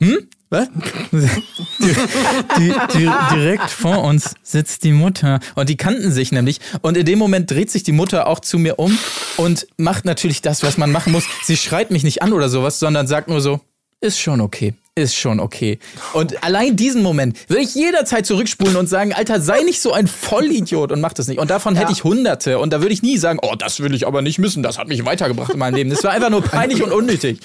Hm? 0.02 0.28
Was? 0.50 0.68
die, 1.12 2.74
die, 2.94 3.10
direkt 3.34 3.70
vor 3.70 4.02
uns 4.02 4.34
sitzt 4.42 4.84
die 4.84 4.92
Mutter. 4.92 5.40
Und 5.56 5.68
die 5.68 5.76
kannten 5.76 6.10
sich 6.10 6.32
nämlich. 6.32 6.60
Und 6.80 6.96
in 6.96 7.04
dem 7.04 7.18
Moment 7.18 7.50
dreht 7.50 7.70
sich 7.70 7.82
die 7.82 7.92
Mutter 7.92 8.26
auch 8.26 8.40
zu 8.40 8.58
mir 8.58 8.78
um 8.78 8.96
und 9.36 9.66
macht 9.76 10.06
natürlich 10.06 10.40
das, 10.40 10.62
was 10.62 10.78
man 10.78 10.90
machen 10.90 11.12
muss. 11.12 11.24
Sie 11.42 11.56
schreit 11.56 11.90
mich 11.90 12.02
nicht 12.02 12.22
an 12.22 12.32
oder 12.32 12.48
sowas, 12.48 12.78
sondern 12.78 13.06
sagt 13.06 13.28
nur 13.28 13.42
so, 13.42 13.60
ist 14.00 14.20
schon 14.20 14.40
okay. 14.40 14.74
Ist 14.94 15.14
schon 15.14 15.38
okay. 15.38 15.78
Und 16.12 16.42
allein 16.42 16.74
diesen 16.74 17.02
Moment 17.02 17.48
würde 17.48 17.62
ich 17.62 17.74
jederzeit 17.74 18.26
zurückspulen 18.26 18.74
und 18.76 18.88
sagen, 18.88 19.12
Alter, 19.12 19.40
sei 19.40 19.62
nicht 19.62 19.80
so 19.80 19.92
ein 19.92 20.08
Vollidiot 20.08 20.90
und 20.90 21.00
mach 21.00 21.12
das 21.12 21.28
nicht. 21.28 21.38
Und 21.38 21.50
davon 21.50 21.76
hätte 21.76 21.92
ich 21.92 22.02
hunderte. 22.02 22.58
Und 22.58 22.72
da 22.72 22.80
würde 22.80 22.92
ich 22.92 23.02
nie 23.02 23.16
sagen, 23.16 23.38
oh, 23.40 23.54
das 23.56 23.78
will 23.78 23.94
ich 23.94 24.08
aber 24.08 24.22
nicht 24.22 24.40
missen. 24.40 24.62
Das 24.64 24.76
hat 24.76 24.88
mich 24.88 25.04
weitergebracht 25.04 25.52
in 25.52 25.58
meinem 25.60 25.76
Leben. 25.76 25.90
Das 25.90 26.02
war 26.02 26.10
einfach 26.10 26.30
nur 26.30 26.42
peinlich 26.42 26.82
und 26.82 26.90
unnötig. 26.92 27.38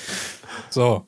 So. 0.72 1.06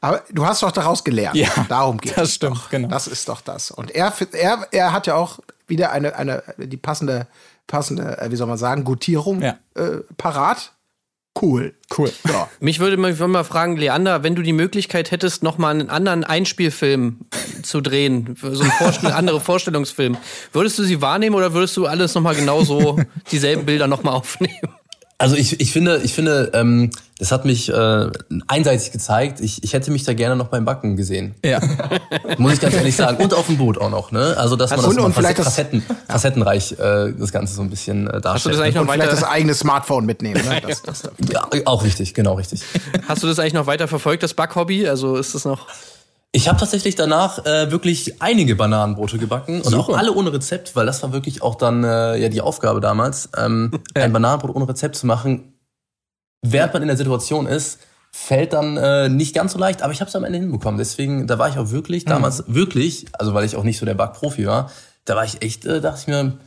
Aber 0.00 0.22
du 0.32 0.46
hast 0.46 0.62
doch 0.62 0.72
daraus 0.72 1.04
gelernt. 1.04 1.36
Ja, 1.36 1.48
Darum 1.68 1.98
geht 1.98 2.16
das 2.16 2.30
es 2.30 2.34
stimmt, 2.36 2.56
doch. 2.56 2.70
genau. 2.70 2.88
Das 2.88 3.06
ist 3.06 3.28
doch 3.28 3.40
das. 3.42 3.70
Und 3.70 3.90
er, 3.94 4.12
er, 4.32 4.66
er 4.70 4.92
hat 4.92 5.06
ja 5.06 5.14
auch 5.14 5.40
wieder 5.68 5.92
eine, 5.92 6.16
eine 6.16 6.42
die 6.56 6.76
passende, 6.78 7.26
passende, 7.66 8.18
äh, 8.18 8.30
wie 8.30 8.36
soll 8.36 8.46
man 8.48 8.58
sagen, 8.58 8.82
Gutierung 8.84 9.42
Ja. 9.42 9.58
äh, 9.76 9.98
parat. 10.16 10.72
Cool. 11.40 11.74
Cool. 11.96 12.12
Ja. 12.28 12.48
Mich 12.60 12.78
würde 12.78 12.96
mal, 12.96 13.12
ich 13.12 13.18
würde 13.18 13.32
mal 13.32 13.44
fragen, 13.44 13.76
Leander, 13.76 14.22
wenn 14.22 14.34
du 14.34 14.42
die 14.42 14.52
Möglichkeit 14.52 15.10
hättest, 15.10 15.42
noch 15.42 15.58
mal 15.58 15.70
einen 15.70 15.88
anderen 15.88 16.24
Einspielfilm 16.24 17.20
zu 17.62 17.80
drehen, 17.80 18.36
so 18.40 18.62
einen 18.62 18.72
Vorstell 18.72 19.12
andere 19.12 19.40
Vorstellungsfilm, 19.40 20.16
würdest 20.52 20.78
du 20.78 20.84
sie 20.84 21.00
wahrnehmen 21.00 21.34
oder 21.34 21.54
würdest 21.54 21.76
du 21.76 21.86
alles 21.86 22.14
noch 22.14 22.22
mal 22.22 22.34
genauso 22.34 22.98
dieselben 23.32 23.64
Bilder 23.64 23.86
noch 23.86 24.02
mal 24.02 24.12
aufnehmen? 24.12 24.68
Also 25.22 25.36
ich, 25.36 25.60
ich 25.60 25.70
finde, 25.72 26.00
ich 26.02 26.14
finde, 26.14 26.50
ähm, 26.52 26.90
das 27.18 27.30
hat 27.30 27.44
mich 27.44 27.68
äh, 27.72 28.10
einseitig 28.48 28.90
gezeigt. 28.90 29.38
Ich, 29.40 29.62
ich 29.62 29.72
hätte 29.72 29.92
mich 29.92 30.02
da 30.02 30.14
gerne 30.14 30.34
noch 30.34 30.48
beim 30.48 30.64
Backen 30.64 30.96
gesehen. 30.96 31.36
Ja. 31.44 31.60
Muss 32.38 32.54
ich 32.54 32.60
ganz 32.60 32.74
ehrlich 32.74 32.96
sagen. 32.96 33.22
Und 33.22 33.32
auf 33.32 33.46
dem 33.46 33.56
Boot 33.56 33.78
auch 33.78 33.90
noch, 33.90 34.10
ne? 34.10 34.34
Also 34.36 34.56
dass 34.56 34.70
man 34.70 34.80
Und- 34.80 34.86
das 34.86 34.96
mal 34.96 35.04
und 35.04 35.14
vielleicht 35.14 35.38
das- 35.38 35.46
Facetten, 35.46 35.84
facettenreich 36.08 36.72
äh, 36.72 37.12
das 37.16 37.30
Ganze 37.30 37.54
so 37.54 37.62
ein 37.62 37.70
bisschen 37.70 38.08
äh, 38.08 38.20
darstellt. 38.20 38.34
Hast 38.34 38.46
du 38.46 38.50
das 38.50 38.58
eigentlich 38.60 38.74
noch 38.74 38.82
Und 38.82 38.90
vielleicht 38.90 39.10
weiter, 39.12 39.20
das 39.20 39.30
eigene 39.30 39.54
Smartphone 39.54 40.04
mitnehmen. 40.06 40.44
Ne? 40.44 40.60
Das, 40.66 40.82
das, 40.82 41.02
ja, 41.30 41.46
auch 41.66 41.84
richtig, 41.84 42.14
genau 42.14 42.34
richtig. 42.34 42.62
hast 43.08 43.22
du 43.22 43.28
das 43.28 43.38
eigentlich 43.38 43.52
noch 43.54 43.66
weiter 43.66 43.86
verfolgt, 43.86 44.24
das 44.24 44.34
Backhobby? 44.34 44.88
Also 44.88 45.16
ist 45.16 45.34
das 45.36 45.44
noch? 45.44 45.68
Ich 46.34 46.48
habe 46.48 46.58
tatsächlich 46.58 46.94
danach 46.94 47.44
äh, 47.44 47.70
wirklich 47.70 48.22
einige 48.22 48.56
Bananenbrote 48.56 49.18
gebacken 49.18 49.60
und 49.60 49.74
auch 49.74 49.90
alle 49.90 50.12
ohne 50.12 50.32
Rezept, 50.32 50.74
weil 50.74 50.86
das 50.86 51.02
war 51.02 51.12
wirklich 51.12 51.42
auch 51.42 51.56
dann 51.56 51.84
äh, 51.84 52.16
ja 52.16 52.30
die 52.30 52.40
Aufgabe 52.40 52.80
damals, 52.80 53.28
ähm, 53.36 53.70
ein 53.94 54.14
Bananenbrot 54.14 54.56
ohne 54.56 54.66
Rezept 54.66 54.96
zu 54.96 55.06
machen, 55.06 55.58
während 56.40 56.72
man 56.72 56.82
in 56.82 56.88
der 56.88 56.96
Situation 56.96 57.46
ist, 57.46 57.80
fällt 58.14 58.54
dann 58.54 58.78
äh, 58.78 59.10
nicht 59.10 59.34
ganz 59.34 59.52
so 59.52 59.58
leicht, 59.58 59.82
aber 59.82 59.92
ich 59.92 60.00
habe 60.00 60.08
es 60.08 60.16
am 60.16 60.24
Ende 60.24 60.38
hinbekommen. 60.38 60.78
Deswegen, 60.78 61.26
da 61.26 61.38
war 61.38 61.50
ich 61.50 61.58
auch 61.58 61.70
wirklich 61.70 62.04
damals 62.06 62.44
wirklich, 62.46 63.06
also 63.12 63.34
weil 63.34 63.44
ich 63.44 63.56
auch 63.56 63.64
nicht 63.64 63.78
so 63.78 63.86
der 63.86 63.94
Backprofi 63.94 64.46
war, 64.46 64.70
da 65.04 65.16
war 65.16 65.24
ich 65.24 65.42
echt, 65.42 65.66
äh, 65.66 65.80
dachte 65.82 66.00
ich 66.00 66.06
mir, 66.08 66.38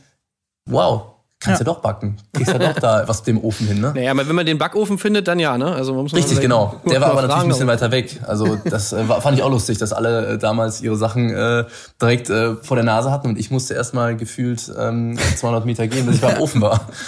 wow, 0.68 1.15
kannst 1.40 1.60
ja, 1.60 1.64
doch 1.64 1.80
backen, 1.80 2.16
kriegst 2.32 2.52
ja 2.52 2.58
doch 2.58 2.74
da 2.74 3.04
was 3.06 3.22
dem 3.22 3.42
Ofen 3.42 3.66
hin, 3.66 3.80
ne? 3.80 3.92
Naja, 3.94 4.10
aber 4.10 4.26
wenn 4.28 4.34
man 4.34 4.46
den 4.46 4.58
Backofen 4.58 4.98
findet, 4.98 5.28
dann 5.28 5.38
ja, 5.38 5.58
ne? 5.58 5.72
Also 5.72 5.94
man 5.94 6.04
muss 6.04 6.14
Richtig, 6.14 6.40
genau. 6.40 6.80
Der 6.88 7.00
war 7.00 7.10
aber 7.10 7.22
natürlich 7.22 7.42
ein 7.42 7.48
bisschen 7.48 7.66
weiter 7.66 7.90
weg. 7.90 8.20
Also 8.26 8.56
das 8.56 8.92
äh, 8.92 9.08
war, 9.08 9.20
fand 9.20 9.36
ich 9.36 9.44
auch 9.44 9.50
lustig, 9.50 9.78
dass 9.78 9.92
alle 9.92 10.34
äh, 10.34 10.38
damals 10.38 10.80
ihre 10.80 10.96
Sachen 10.96 11.30
äh, 11.30 11.64
direkt 12.00 12.30
äh, 12.30 12.56
vor 12.56 12.76
der 12.76 12.84
Nase 12.84 13.10
hatten 13.10 13.28
und 13.28 13.38
ich 13.38 13.50
musste 13.50 13.74
erstmal 13.74 14.16
gefühlt 14.16 14.72
ähm, 14.78 15.18
200 15.36 15.66
Meter 15.66 15.86
gehen, 15.86 16.06
bis 16.06 16.16
ich 16.16 16.20
beim 16.20 16.40
Ofen 16.40 16.60
war. 16.60 16.88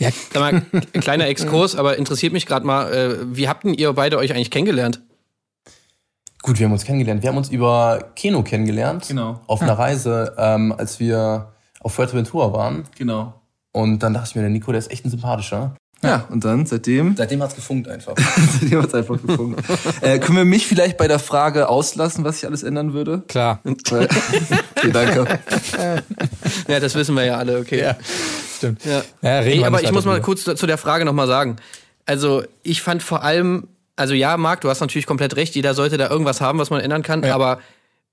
Ja, 0.00 0.10
Sag 0.32 0.40
mal, 0.40 0.62
kleiner 1.00 1.26
Exkurs, 1.26 1.74
aber 1.74 1.96
interessiert 1.96 2.32
mich 2.32 2.46
gerade 2.46 2.64
mal, 2.64 2.92
äh, 2.92 3.16
wie 3.34 3.48
habt 3.48 3.64
denn 3.64 3.74
ihr 3.74 3.92
beide 3.92 4.16
euch 4.16 4.32
eigentlich 4.32 4.52
kennengelernt? 4.52 5.00
Gut, 6.42 6.60
wir 6.60 6.66
haben 6.66 6.72
uns 6.72 6.84
kennengelernt. 6.84 7.22
Wir 7.22 7.30
haben 7.30 7.36
uns 7.36 7.48
über 7.48 8.10
Keno 8.14 8.44
kennengelernt. 8.44 9.06
Genau. 9.08 9.40
Auf 9.48 9.60
einer 9.60 9.76
Reise, 9.76 10.36
ähm, 10.38 10.72
als 10.78 11.00
wir 11.00 11.52
auf 11.80 11.94
Fuerteventura 11.94 12.52
waren. 12.52 12.84
Genau. 12.96 13.34
Und 13.78 14.00
dann 14.00 14.12
dachte 14.12 14.30
ich 14.30 14.34
mir, 14.34 14.40
der 14.40 14.50
Nico, 14.50 14.72
der 14.72 14.80
ist 14.80 14.90
echt 14.90 15.04
ein 15.04 15.10
sympathischer. 15.10 15.76
Ja, 16.02 16.26
und 16.30 16.44
dann 16.44 16.66
seitdem, 16.66 17.14
Seitdem 17.16 17.40
hat's 17.40 17.54
gefunkt 17.54 17.86
einfach. 17.86 18.14
seitdem 18.60 18.82
hat's 18.82 18.92
einfach 18.92 19.22
gefunden. 19.22 19.54
äh, 20.00 20.18
können 20.18 20.36
wir 20.36 20.44
mich 20.44 20.66
vielleicht 20.66 20.96
bei 20.96 21.06
der 21.06 21.20
Frage 21.20 21.68
auslassen, 21.68 22.24
was 22.24 22.38
ich 22.38 22.46
alles 22.46 22.64
ändern 22.64 22.92
würde? 22.92 23.22
klar. 23.28 23.60
Okay, 24.78 24.92
danke. 24.92 25.38
Ja, 26.66 26.80
das 26.80 26.96
wissen 26.96 27.14
wir 27.14 27.24
ja 27.24 27.36
alle, 27.36 27.58
okay. 27.58 27.80
Ja, 27.80 27.96
stimmt. 28.56 28.84
Ja. 28.84 29.02
Ja, 29.22 29.38
reden 29.40 29.60
Ey, 29.60 29.64
aber 29.64 29.82
ich 29.82 29.92
muss 29.92 30.04
mal 30.04 30.20
kurz 30.20 30.42
zu 30.42 30.66
der 30.66 30.78
Frage 30.78 31.04
nochmal 31.04 31.28
sagen. 31.28 31.56
Also, 32.04 32.42
ich 32.64 32.82
fand 32.82 33.02
vor 33.04 33.22
allem, 33.22 33.68
also 33.94 34.14
ja, 34.14 34.36
Marc, 34.36 34.62
du 34.62 34.70
hast 34.70 34.80
natürlich 34.80 35.06
komplett 35.06 35.36
recht, 35.36 35.54
jeder 35.54 35.74
sollte 35.74 35.98
da 35.98 36.10
irgendwas 36.10 36.40
haben, 36.40 36.58
was 36.58 36.70
man 36.70 36.80
ändern 36.80 37.02
kann, 37.02 37.24
aber 37.24 37.58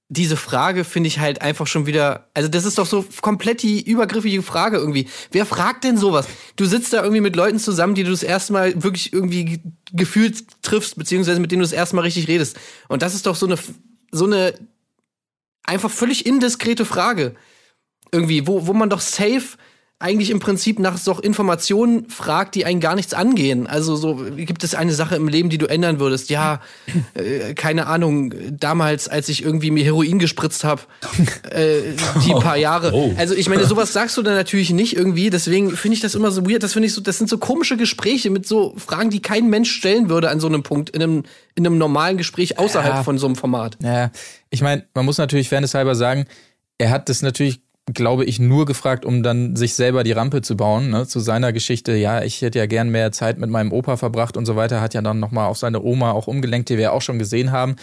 diese 0.08 0.38
Frage 0.38 0.84
finde 0.84 1.08
ich 1.08 1.20
halt 1.20 1.42
einfach 1.42 1.66
schon 1.66 1.88
wieder, 1.88 2.30
also 2.36 2.48
das 2.48 2.64
ist 2.66 2.78
doch 2.78 2.86
so 2.86 3.04
komplett 3.22 3.64
die 3.64 3.82
übergriffige 3.82 4.44
Frage 4.44 4.78
irgendwie. 4.78 5.08
Wer 5.32 5.48
fragt 5.48 5.84
denn 5.84 5.98
sowas? 5.98 6.28
Du 6.56 6.66
sitzt 6.66 6.94
da 6.94 7.02
irgendwie 7.02 7.22
mit 7.22 7.36
Leuten 7.36 7.58
zusammen, 7.58 7.96
die 7.96 8.04
du 8.04 8.12
das 8.12 8.22
erste 8.22 8.54
Mal 8.54 8.84
wirklich 8.84 9.14
irgendwie 9.14 9.46
ge- 9.46 9.60
gefühlt 9.94 10.62
triffst, 10.62 10.98
beziehungsweise 10.98 11.40
mit 11.40 11.52
denen 11.52 11.62
du 11.62 11.66
das 11.66 11.72
erste 11.72 11.96
Mal 11.96 12.04
richtig 12.04 12.28
redest. 12.28 12.58
Und 12.88 13.02
das 13.02 13.16
ist 13.16 13.26
doch 13.26 13.36
so 13.36 13.48
eine, 13.48 13.58
so 14.12 14.26
eine 14.26 14.54
einfach 15.64 15.90
völlig 15.90 16.28
indiskrete 16.28 16.86
Frage 16.86 17.36
irgendwie, 18.12 18.46
wo, 18.46 18.68
wo 18.68 18.74
man 18.74 18.92
doch 18.92 19.02
safe 19.02 19.58
eigentlich 19.98 20.30
im 20.30 20.40
Prinzip 20.40 20.78
nach 20.80 20.98
so 20.98 21.14
Informationen 21.20 22.10
fragt, 22.10 22.56
die 22.56 22.66
einen 22.66 22.82
gar 22.82 22.96
nichts 22.96 23.14
angehen. 23.14 23.66
Also 23.66 23.96
so, 23.96 24.16
gibt 24.36 24.66
es 24.66 24.76
eine 24.76 24.94
Sache 24.94 25.16
im 25.16 25.30
Leben, 25.30 25.50
die 25.50 25.58
du 25.58 25.68
ändern 25.68 26.02
würdest? 26.02 26.30
Ja, 26.30 26.60
äh, 27.14 27.54
keine 27.54 27.88
Ahnung, 27.88 28.34
damals, 28.52 29.08
als 29.08 29.30
ich 29.30 29.42
irgendwie 29.44 29.72
mir 29.72 29.86
Heroin 29.86 30.20
gespritzt 30.20 30.66
habe, 30.66 30.82
äh, 31.50 31.94
die 32.26 32.32
paar 32.42 32.58
Jahre. 32.58 32.92
Oh. 32.94 33.14
Also 33.18 33.36
ich 33.36 33.48
meine, 33.48 33.64
sowas 33.66 33.94
sagst 33.94 34.18
du 34.18 34.22
dann 34.22 34.36
natürlich 34.36 34.72
nicht 34.72 34.98
irgendwie, 34.98 35.30
deswegen 35.30 35.72
finde 35.72 35.96
ich 35.96 36.02
das 36.02 36.14
immer 36.14 36.30
so 36.30 36.46
weird. 36.46 36.62
Das 36.62 36.74
finde 36.74 36.88
ich 36.88 36.94
so, 36.94 37.00
das 37.00 37.18
sind 37.18 37.30
so 37.30 37.38
komische 37.38 37.78
Gespräche 37.78 38.30
mit 38.30 38.46
so 38.46 38.74
Fragen, 38.78 39.10
die 39.10 39.22
kein 39.22 39.50
Mensch 39.50 39.72
stellen 39.72 40.10
würde 40.10 40.30
an 40.30 40.42
so 40.42 40.48
einem 40.48 40.62
Punkt, 40.62 40.90
in 40.90 41.02
einem, 41.02 41.24
in 41.56 41.66
einem 41.66 41.78
normalen 41.78 42.18
Gespräch 42.18 42.60
außerhalb 42.60 42.96
Ja. 42.96 43.04
von 43.04 43.18
so 43.18 43.28
einem 43.28 43.38
Format. 43.38 43.78
Naja, 43.80 44.12
ich 44.50 44.62
meine, 44.62 44.86
man 44.94 45.06
muss 45.06 45.18
natürlich 45.18 45.48
fairnesshalber 45.48 45.96
sagen, 45.96 46.26
er 46.78 46.90
hat 46.90 47.08
das 47.08 47.22
natürlich 47.22 47.62
glaube 47.94 48.26
ich, 48.26 48.40
nur 48.40 48.66
gefragt, 48.66 49.06
um 49.06 49.22
dann 49.22 49.56
sich 49.56 49.76
selber 49.76 50.04
die 50.04 50.12
Rampe 50.12 50.42
zu 50.42 50.58
bauen. 50.58 50.90
Ne? 50.90 51.08
Zu 51.08 51.20
seiner 51.20 51.54
Geschichte, 51.54 51.94
ja, 51.96 52.24
ich 52.24 52.42
hätte 52.42 52.58
ja 52.60 52.66
gern 52.66 52.90
mehr 52.90 53.12
Zeit 53.12 53.38
mit 53.38 53.50
meinem 53.50 53.72
Opa 53.72 53.96
verbracht 53.98 54.38
und 54.38 54.46
so 54.46 54.56
weiter, 54.56 54.82
hat 54.82 54.94
ja 54.96 55.02
dann 55.02 55.20
nochmal 55.20 55.48
auf 55.48 55.58
seine 55.58 55.82
Oma 55.84 56.12
auch 56.12 56.28
umgelenkt, 56.28 56.70
die 56.70 56.78
wir 56.78 56.94
auch 56.94 57.02
schon 57.02 57.20
gesehen 57.20 57.52
haben. 57.52 57.76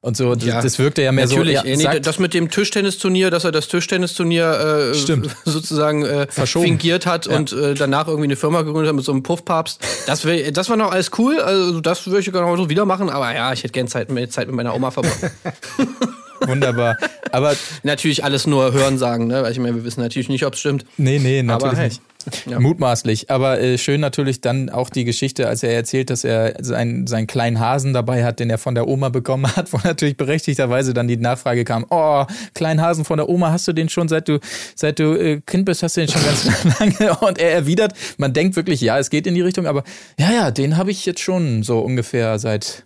Und 0.00 0.16
so, 0.16 0.34
das, 0.34 0.64
das 0.64 0.78
wirkte 0.80 1.00
ja 1.02 1.12
mehr 1.12 1.26
Natürlich, 1.26 1.60
so. 1.60 1.64
ja, 1.64 1.92
nee, 1.92 2.00
das 2.00 2.18
mit 2.18 2.34
dem 2.34 2.50
Tischtennisturnier, 2.50 3.30
dass 3.30 3.44
er 3.44 3.52
das 3.52 3.68
Tischtennisturnier 3.68 4.90
äh, 4.92 4.94
sozusagen 5.44 6.04
äh, 6.04 6.26
Verschoben. 6.28 6.66
fingiert 6.66 7.06
hat 7.06 7.26
Ja. 7.26 7.36
und 7.36 7.52
äh, 7.52 7.74
danach 7.74 8.08
irgendwie 8.08 8.26
eine 8.26 8.34
Firma 8.34 8.62
gegründet 8.62 8.88
hat 8.88 8.96
mit 8.96 9.04
so 9.04 9.12
einem 9.12 9.22
Puffpapst. 9.22 9.80
Das, 10.06 10.24
wär, 10.24 10.50
das 10.50 10.68
war 10.70 10.76
noch 10.76 10.90
alles 10.90 11.12
cool, 11.18 11.38
also 11.40 11.80
das 11.80 12.04
würde 12.06 12.18
ich 12.18 12.26
genau 12.32 12.56
so 12.56 12.68
wieder 12.68 12.84
machen, 12.84 13.10
aber 13.10 13.32
ja, 13.32 13.52
ich 13.52 13.62
hätte 13.62 13.74
gern 13.74 13.86
Zeit, 13.86 14.10
mehr 14.10 14.28
Zeit 14.28 14.48
mit 14.48 14.56
meiner 14.56 14.74
Oma 14.74 14.90
verbracht. 14.90 15.30
Wunderbar. 16.46 16.96
Aber 17.30 17.54
natürlich 17.82 18.24
alles 18.24 18.46
nur 18.46 18.72
hören 18.72 18.98
sagen, 18.98 19.26
ne? 19.26 19.42
Weil 19.42 19.52
ich 19.52 19.58
meine, 19.58 19.74
wir 19.76 19.84
wissen 19.84 20.00
natürlich 20.00 20.28
nicht, 20.28 20.44
ob 20.44 20.54
es 20.54 20.60
stimmt. 20.60 20.84
nee, 20.96 21.18
nee, 21.18 21.42
natürlich 21.42 21.78
hey. 21.78 21.88
nicht. 21.88 22.02
Mutmaßlich. 22.46 23.30
Aber 23.30 23.60
äh, 23.60 23.78
schön 23.78 24.00
natürlich 24.00 24.40
dann 24.40 24.70
auch 24.70 24.90
die 24.90 25.04
Geschichte, 25.04 25.48
als 25.48 25.62
er 25.62 25.72
erzählt, 25.72 26.10
dass 26.10 26.24
er 26.24 26.54
seinen, 26.60 27.06
seinen 27.06 27.26
kleinen 27.26 27.58
Hasen 27.58 27.92
dabei 27.92 28.24
hat, 28.24 28.40
den 28.40 28.50
er 28.50 28.58
von 28.58 28.74
der 28.74 28.88
Oma 28.88 29.08
bekommen 29.08 29.54
hat, 29.56 29.72
wo 29.72 29.78
natürlich 29.82 30.16
berechtigterweise 30.16 30.94
dann 30.94 31.08
die 31.08 31.16
Nachfrage 31.16 31.64
kam, 31.64 31.86
oh, 31.90 32.24
kleinen 32.54 32.80
Hasen 32.80 33.04
von 33.04 33.16
der 33.16 33.28
Oma, 33.28 33.50
hast 33.50 33.66
du 33.68 33.72
den 33.72 33.88
schon 33.88 34.08
seit 34.08 34.28
du, 34.28 34.38
seit 34.74 34.98
du 34.98 35.14
äh, 35.14 35.40
Kind 35.44 35.64
bist, 35.64 35.82
hast 35.82 35.96
du 35.96 36.02
den 36.02 36.08
schon 36.08 36.24
ganz 36.24 36.48
lange? 36.78 37.16
Und 37.18 37.38
er 37.38 37.52
erwidert, 37.52 37.94
man 38.18 38.32
denkt 38.32 38.56
wirklich, 38.56 38.80
ja, 38.80 38.98
es 38.98 39.10
geht 39.10 39.26
in 39.26 39.34
die 39.34 39.42
Richtung, 39.42 39.66
aber 39.66 39.84
ja, 40.18 40.32
ja, 40.32 40.50
den 40.50 40.76
habe 40.76 40.90
ich 40.90 41.04
jetzt 41.06 41.20
schon 41.20 41.62
so 41.62 41.80
ungefähr 41.80 42.38
seit 42.38 42.84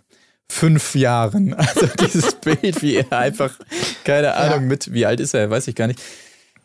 fünf 0.49 0.95
Jahren. 0.95 1.55
Also 1.57 1.87
dieses 1.99 2.35
Bild, 2.35 2.81
wie 2.81 2.97
er 2.97 3.11
einfach, 3.11 3.51
keine 4.03 4.33
Ahnung, 4.35 4.67
mit, 4.67 4.93
wie 4.93 5.05
alt 5.05 5.19
ist 5.19 5.33
er, 5.33 5.49
weiß 5.49 5.67
ich 5.67 5.75
gar 5.75 5.87
nicht. 5.87 6.01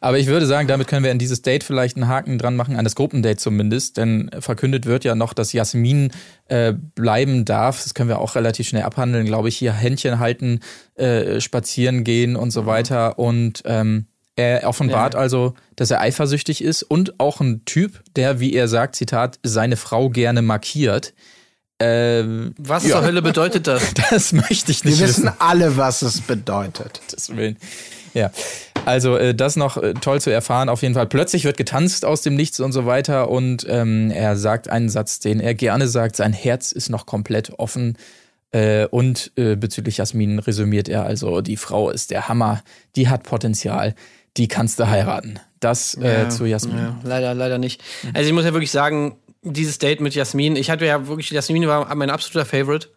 Aber 0.02 0.18
ich 0.18 0.26
würde 0.26 0.46
sagen, 0.46 0.66
damit 0.66 0.88
können 0.88 1.04
wir 1.04 1.12
in 1.12 1.20
dieses 1.20 1.42
Date 1.42 1.62
vielleicht 1.62 1.96
einen 1.96 2.08
Haken 2.08 2.36
dran 2.36 2.56
machen, 2.56 2.74
an 2.74 2.82
das 2.82 2.96
Gruppendate 2.96 3.36
zumindest, 3.36 3.96
denn 3.98 4.30
verkündet 4.40 4.84
wird 4.84 5.04
ja 5.04 5.14
noch, 5.14 5.32
dass 5.32 5.52
Jasmin 5.52 6.10
äh, 6.48 6.72
bleiben 6.72 7.44
darf. 7.44 7.80
Das 7.80 7.94
können 7.94 8.08
wir 8.08 8.18
auch 8.18 8.34
relativ 8.34 8.66
schnell 8.66 8.82
abhandeln, 8.82 9.26
glaube 9.26 9.48
ich. 9.48 9.56
Hier 9.56 9.72
Händchen 9.72 10.18
halten, 10.18 10.58
äh, 10.96 11.40
spazieren 11.40 12.02
gehen 12.02 12.34
und 12.34 12.50
so 12.50 12.66
weiter. 12.66 13.16
Und 13.20 13.62
ähm, 13.64 14.06
er 14.34 14.66
offenbart 14.66 15.14
also, 15.14 15.54
dass 15.76 15.92
er 15.92 16.00
eifersüchtig 16.00 16.64
ist 16.64 16.82
und 16.82 17.20
auch 17.20 17.40
ein 17.40 17.64
Typ, 17.64 18.02
der, 18.16 18.40
wie 18.40 18.54
er 18.54 18.66
sagt, 18.66 18.96
Zitat, 18.96 19.38
seine 19.44 19.76
Frau 19.76 20.10
gerne 20.10 20.42
markiert. 20.42 21.14
Ähm, 21.82 22.54
Was 22.58 22.84
zur 22.84 23.02
Hölle 23.02 23.22
bedeutet 23.22 23.66
das? 23.66 23.82
das 24.10 24.32
möchte 24.32 24.70
ich 24.70 24.84
nicht 24.84 24.98
Wir 24.98 25.08
wissen 25.08 25.24
wissen. 25.24 25.36
alle, 25.38 25.76
was 25.76 26.02
es 26.02 26.20
bedeutet. 26.20 27.00
Gottes 27.00 27.36
Willen. 27.36 27.56
Ja, 28.14 28.30
also 28.84 29.16
äh, 29.16 29.34
das 29.34 29.56
noch 29.56 29.76
äh, 29.76 29.94
toll 29.94 30.20
zu 30.20 30.30
erfahren. 30.30 30.68
Auf 30.68 30.82
jeden 30.82 30.94
Fall. 30.94 31.06
Plötzlich 31.06 31.44
wird 31.44 31.56
getanzt 31.56 32.04
aus 32.04 32.22
dem 32.22 32.34
Nichts 32.34 32.60
und 32.60 32.72
so 32.72 32.86
weiter 32.86 33.30
und 33.30 33.66
ähm, 33.68 34.10
er 34.10 34.36
sagt 34.36 34.68
einen 34.68 34.88
Satz, 34.88 35.18
den 35.18 35.40
er 35.40 35.54
gerne 35.54 35.88
sagt. 35.88 36.16
Sein 36.16 36.32
Herz 36.32 36.72
ist 36.72 36.90
noch 36.90 37.06
komplett 37.06 37.58
offen. 37.58 37.96
Äh, 38.52 38.86
und 38.86 39.32
äh, 39.36 39.56
bezüglich 39.56 39.96
Jasmin 39.96 40.38
resümiert 40.38 40.88
er 40.88 41.04
also, 41.06 41.40
die 41.40 41.56
Frau 41.56 41.88
ist 41.88 42.10
der 42.10 42.28
Hammer, 42.28 42.62
die 42.96 43.08
hat 43.08 43.22
Potenzial, 43.22 43.94
die 44.36 44.46
kannst 44.46 44.78
du 44.78 44.88
heiraten. 44.88 45.40
Das 45.58 45.94
äh, 45.94 46.28
zu 46.28 46.44
Jasmin. 46.44 46.76
Ja, 46.76 46.98
leider, 47.02 47.34
leider 47.34 47.56
nicht. 47.58 47.82
Also 48.12 48.28
ich 48.28 48.34
muss 48.34 48.44
ja 48.44 48.52
wirklich 48.52 48.72
sagen, 48.72 49.16
dieses 49.42 49.78
Date 49.78 50.00
mit 50.00 50.14
Jasmin, 50.14 50.56
ich 50.56 50.70
hatte 50.70 50.86
ja 50.86 51.06
wirklich, 51.08 51.30
Jasmin 51.30 51.66
war 51.66 51.92
mein 51.94 52.10
absoluter 52.10 52.46
Favorite. 52.46 52.88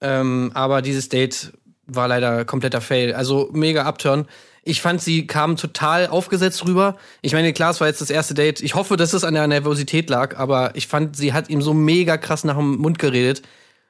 Ähm, 0.00 0.50
aber 0.54 0.82
dieses 0.82 1.08
Date 1.08 1.52
war 1.86 2.08
leider 2.08 2.44
kompletter 2.44 2.80
Fail. 2.80 3.14
Also 3.14 3.50
mega 3.52 3.84
Upturn. 3.86 4.26
Ich 4.62 4.80
fand, 4.80 5.02
sie 5.02 5.26
kam 5.26 5.56
total 5.56 6.06
aufgesetzt 6.06 6.64
rüber. 6.66 6.96
Ich 7.20 7.32
meine, 7.34 7.52
klar, 7.52 7.70
es 7.70 7.80
war 7.80 7.88
jetzt 7.88 8.00
das 8.00 8.10
erste 8.10 8.32
Date. 8.34 8.62
Ich 8.62 8.74
hoffe, 8.74 8.96
dass 8.96 9.12
es 9.12 9.24
an 9.24 9.34
der 9.34 9.46
Nervosität 9.46 10.08
lag, 10.08 10.38
aber 10.38 10.74
ich 10.74 10.86
fand, 10.86 11.16
sie 11.16 11.32
hat 11.32 11.50
ihm 11.50 11.60
so 11.60 11.74
mega 11.74 12.16
krass 12.16 12.44
nach 12.44 12.56
dem 12.56 12.76
Mund 12.76 12.98
geredet. 12.98 13.42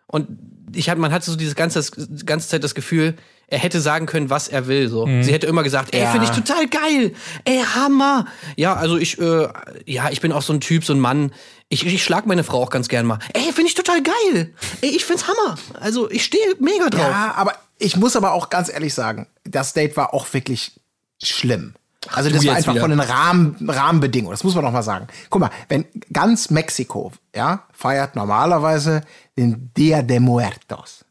Und 0.06 0.28
ich 0.74 0.90
hatte, 0.90 1.00
man 1.00 1.12
hatte 1.12 1.30
so 1.30 1.36
dieses 1.36 1.54
ganze, 1.54 1.84
ganze 2.24 2.48
Zeit 2.48 2.64
das 2.64 2.74
Gefühl, 2.74 3.14
er 3.54 3.60
hätte 3.60 3.80
sagen 3.80 4.06
können, 4.06 4.28
was 4.30 4.48
er 4.48 4.66
will. 4.66 4.88
So. 4.88 5.06
Sie 5.22 5.32
hätte 5.32 5.46
immer 5.46 5.62
gesagt, 5.62 5.94
ey, 5.94 6.02
Ja. 6.02 6.10
finde 6.10 6.26
ich 6.26 6.32
total 6.32 6.66
geil. 6.68 7.12
Ey, 7.44 7.62
Hammer. 7.74 8.26
Ja, 8.56 8.74
also 8.74 8.96
ich, 8.98 9.18
äh, 9.20 9.48
ja, 9.86 10.10
ich 10.10 10.20
bin 10.20 10.32
auch 10.32 10.42
so 10.42 10.52
ein 10.52 10.60
Typ, 10.60 10.84
so 10.84 10.92
ein 10.92 11.00
Mann. 11.00 11.32
Ich, 11.68 11.86
ich 11.86 12.02
schlag 12.04 12.26
meine 12.26 12.44
Frau 12.44 12.62
auch 12.62 12.70
ganz 12.70 12.88
gern 12.88 13.06
mal. 13.06 13.18
Ey, 13.32 13.44
finde 13.52 13.68
ich 13.68 13.74
total 13.74 14.02
geil. 14.02 14.52
Ey, 14.82 14.90
ich 14.90 15.04
find's 15.04 15.26
Hammer. 15.28 15.56
Also 15.80 16.10
ich 16.10 16.24
stehe 16.24 16.42
mega 16.58 16.90
drauf. 16.90 17.00
Ja, 17.08 17.34
aber 17.36 17.54
ich 17.78 17.96
muss 17.96 18.16
aber 18.16 18.32
auch 18.32 18.50
ganz 18.50 18.68
ehrlich 18.72 18.92
sagen, 18.94 19.26
das 19.44 19.72
Date 19.72 19.96
war 19.96 20.12
auch 20.14 20.32
wirklich 20.32 20.72
schlimm. 21.22 21.74
Also 22.12 22.28
das 22.28 22.44
war 22.46 22.54
einfach 22.56 22.72
wieder. 22.74 22.82
von 22.82 22.90
den 22.90 23.00
Rahmen, 23.00 23.56
Rahmenbedingungen. 23.66 24.32
Das 24.32 24.44
muss 24.44 24.54
man 24.54 24.62
noch 24.64 24.72
mal 24.72 24.82
sagen. 24.82 25.06
Guck 25.30 25.40
mal, 25.40 25.50
wenn 25.68 25.86
ganz 26.12 26.50
Mexiko, 26.50 27.12
ja, 27.34 27.62
feiert 27.72 28.14
normalerweise 28.14 29.02
den 29.38 29.70
Dia 29.76 30.02
de 30.02 30.20
Muertos. 30.20 31.03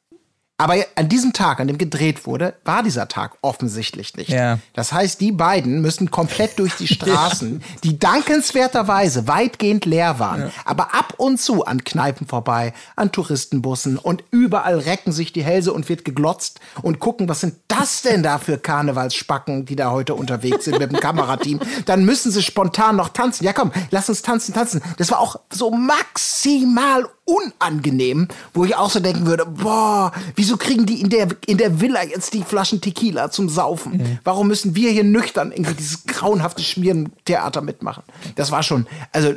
Aber 0.64 0.76
an 0.96 1.10
diesem 1.10 1.34
Tag, 1.34 1.60
an 1.60 1.68
dem 1.68 1.78
gedreht 1.78 2.26
wurde, 2.26 2.54
war 2.64 2.84
dieser 2.84 3.10
Tag 3.10 3.34
offensichtlich 3.42 4.16
nicht. 4.16 4.30
Ja. 4.30 4.60
Das 4.72 4.94
heißt, 4.94 5.20
die 5.20 5.34
beiden 5.34 5.82
müssen 5.82 6.10
komplett 6.10 6.58
durch 6.58 6.78
die 6.78 6.88
Straßen, 6.94 7.62
die 7.84 8.00
dankenswerterweise 8.00 9.28
weitgehend 9.28 9.84
leer 9.84 10.20
waren, 10.20 10.54
aber 10.64 10.96
ab 10.96 11.16
und 11.18 11.38
zu 11.42 11.66
an 11.66 11.84
Kneipen 11.84 12.28
vorbei, 12.28 12.74
an 12.96 13.12
Touristenbussen 13.12 13.98
und 13.98 14.24
überall 14.32 14.80
recken 14.80 15.12
sich 15.12 15.34
die 15.34 15.44
Hälse 15.44 15.74
und 15.74 15.90
wird 15.90 16.06
geglotzt 16.06 16.62
und 16.82 17.02
gucken, 17.02 17.28
was 17.28 17.42
sind 17.42 17.56
das 17.68 18.02
denn 18.02 18.24
da 18.24 18.38
für 18.38 18.58
Karnevalsspacken, 18.58 19.66
die 19.66 19.76
da 19.76 19.92
heute 19.92 20.16
unterwegs 20.16 20.64
sind 20.64 20.80
mit 20.80 20.94
dem 20.94 21.00
Kamerateam. 21.02 21.60
Dann 21.86 22.06
müssen 22.06 22.32
sie 22.32 22.42
spontan 22.42 22.96
noch 22.96 23.10
tanzen. 23.10 23.44
Ja 23.44 23.52
komm, 23.52 23.74
lass 23.92 24.08
uns 24.08 24.22
tanzen, 24.22 24.54
tanzen. 24.54 24.82
Das 24.98 25.12
war 25.12 25.20
auch 25.20 25.36
so 25.52 25.72
maximal 25.72 27.06
unangenehm, 27.26 28.28
wo 28.54 28.66
ich 28.66 28.76
auch 28.76 28.90
so 28.90 29.00
denken 29.00 29.26
würde, 29.26 29.46
boah, 29.46 30.12
wieso 30.36 30.58
kriegen 30.58 30.86
die 30.86 31.02
in 31.02 31.10
der, 31.10 31.28
in 31.46 31.58
der 31.58 31.80
Villa 31.80 32.04
jetzt 32.04 32.34
die 32.34 32.44
Flaschen 32.44 32.82
Tequila 32.82 33.32
zum 33.32 33.50
Saufen? 33.50 34.20
Warum 34.24 34.48
müssen 34.48 34.76
wir 34.76 34.92
hier 34.92 35.04
nüchtern 35.04 35.52
irgendwie 35.52 35.76
dieses 35.76 36.06
grauenhafte 36.06 36.62
Schmierentheater 36.62 37.62
mitmachen? 37.62 38.04
Das 38.36 38.52
war 38.52 38.64
schon, 38.64 38.88
also, 39.12 39.36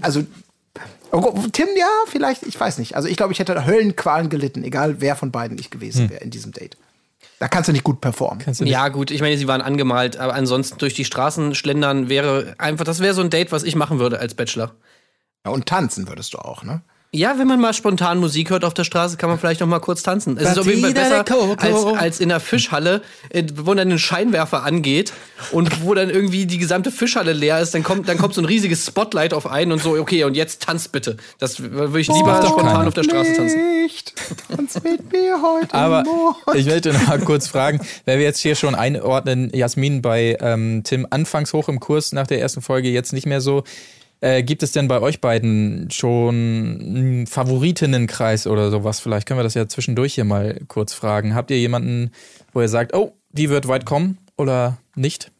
also, 0.00 0.24
oh, 1.10 1.34
Tim, 1.52 1.68
ja, 1.76 1.88
vielleicht, 2.06 2.44
ich 2.44 2.58
weiß 2.58 2.78
nicht. 2.78 2.94
Also 2.96 3.08
ich 3.08 3.16
glaube, 3.16 3.32
ich 3.32 3.38
hätte 3.38 3.66
Höllenqualen 3.66 4.28
gelitten, 4.28 4.62
egal 4.62 5.00
wer 5.00 5.16
von 5.16 5.30
beiden 5.32 5.58
ich 5.58 5.70
gewesen 5.70 6.10
wäre 6.10 6.22
in 6.22 6.30
diesem 6.30 6.52
Date. 6.52 6.76
Da 7.40 7.48
kannst 7.48 7.68
du 7.68 7.72
nicht 7.72 7.84
gut 7.84 8.00
performen. 8.00 8.44
Nicht 8.46 8.60
Ja, 8.60 8.88
gut, 8.88 9.10
ich 9.10 9.20
meine, 9.20 9.36
sie 9.36 9.48
waren 9.48 9.60
angemalt, 9.60 10.16
aber 10.18 10.34
ansonsten 10.34 10.78
durch 10.78 10.94
die 10.94 11.04
Straßen 11.04 11.54
schlendern 11.54 12.08
wäre 12.08 12.54
einfach, 12.58 12.84
das 12.84 13.00
wäre 13.00 13.12
so 13.12 13.22
ein 13.22 13.30
Date, 13.30 13.50
was 13.50 13.64
ich 13.64 13.74
machen 13.74 13.98
würde 13.98 14.20
als 14.20 14.34
Bachelor. 14.34 14.74
Ja, 15.44 15.50
und 15.50 15.66
tanzen 15.66 16.08
würdest 16.08 16.32
du 16.32 16.38
auch, 16.38 16.62
ne? 16.62 16.82
Ja, 17.14 17.38
wenn 17.38 17.46
man 17.46 17.60
mal 17.60 17.72
spontan 17.72 18.18
Musik 18.18 18.50
hört 18.50 18.64
auf 18.64 18.74
der 18.74 18.82
Straße, 18.82 19.16
kann 19.16 19.28
man 19.28 19.38
vielleicht 19.38 19.60
noch 19.60 19.68
mal 19.68 19.78
kurz 19.78 20.02
tanzen. 20.02 20.36
Es 20.36 20.50
ist 20.50 20.58
auf 20.58 20.66
jeden 20.66 20.82
Fall 20.82 20.94
besser 20.94 21.24
als, 21.58 21.84
als 21.96 22.20
in 22.20 22.28
der 22.28 22.40
Fischhalle, 22.40 23.02
äh, 23.28 23.44
wo 23.54 23.72
dann 23.72 23.92
ein 23.92 24.00
Scheinwerfer 24.00 24.64
angeht 24.64 25.12
und 25.52 25.84
wo 25.84 25.94
dann 25.94 26.10
irgendwie 26.10 26.46
die 26.46 26.58
gesamte 26.58 26.90
Fischhalle 26.90 27.32
leer 27.32 27.60
ist. 27.60 27.72
Dann 27.72 27.84
kommt, 27.84 28.08
dann 28.08 28.18
kommt 28.18 28.34
so 28.34 28.40
ein 28.40 28.46
riesiges 28.46 28.84
Spotlight 28.84 29.32
auf 29.32 29.46
einen 29.46 29.70
und 29.70 29.80
so, 29.80 29.92
okay, 29.92 30.24
und 30.24 30.34
jetzt 30.34 30.62
tanzt 30.62 30.90
bitte. 30.90 31.16
Das 31.38 31.60
würde 31.62 32.00
ich 32.00 32.08
lieber 32.08 32.40
doch 32.42 32.48
spontan 32.50 32.88
auf 32.88 32.94
der 32.94 33.04
Straße 33.04 33.32
tanzen. 33.34 33.82
Nicht, 33.82 34.12
tanz 34.48 34.82
mit 34.82 35.12
mir 35.12 35.40
heute 35.40 35.72
Aber 35.72 36.02
Morgen. 36.02 36.58
ich 36.58 36.66
möchte 36.66 36.92
noch 36.92 37.06
mal 37.06 37.20
kurz 37.20 37.46
fragen, 37.46 37.78
wenn 38.06 38.18
wir 38.18 38.24
jetzt 38.24 38.40
hier 38.40 38.56
schon 38.56 38.74
einordnen, 38.74 39.52
Jasmin 39.54 40.02
bei 40.02 40.36
ähm, 40.40 40.82
Tim 40.82 41.06
anfangs 41.10 41.52
hoch 41.52 41.68
im 41.68 41.78
Kurs 41.78 42.10
nach 42.10 42.26
der 42.26 42.40
ersten 42.40 42.60
Folge, 42.60 42.88
jetzt 42.88 43.12
nicht 43.12 43.26
mehr 43.26 43.40
so. 43.40 43.62
Äh, 44.20 44.42
gibt 44.42 44.62
es 44.62 44.72
denn 44.72 44.88
bei 44.88 45.00
euch 45.00 45.20
beiden 45.20 45.90
schon 45.90 46.34
einen 46.34 47.26
Favoritinnenkreis 47.26 48.46
oder 48.46 48.70
sowas? 48.70 49.00
Vielleicht 49.00 49.26
können 49.26 49.38
wir 49.38 49.44
das 49.44 49.54
ja 49.54 49.68
zwischendurch 49.68 50.14
hier 50.14 50.24
mal 50.24 50.60
kurz 50.68 50.94
fragen. 50.94 51.34
Habt 51.34 51.50
ihr 51.50 51.58
jemanden, 51.58 52.10
wo 52.52 52.60
ihr 52.62 52.68
sagt, 52.68 52.94
oh, 52.94 53.12
die 53.32 53.50
wird 53.50 53.68
weit 53.68 53.84
kommen 53.84 54.18
oder 54.36 54.78
nicht? 54.96 55.30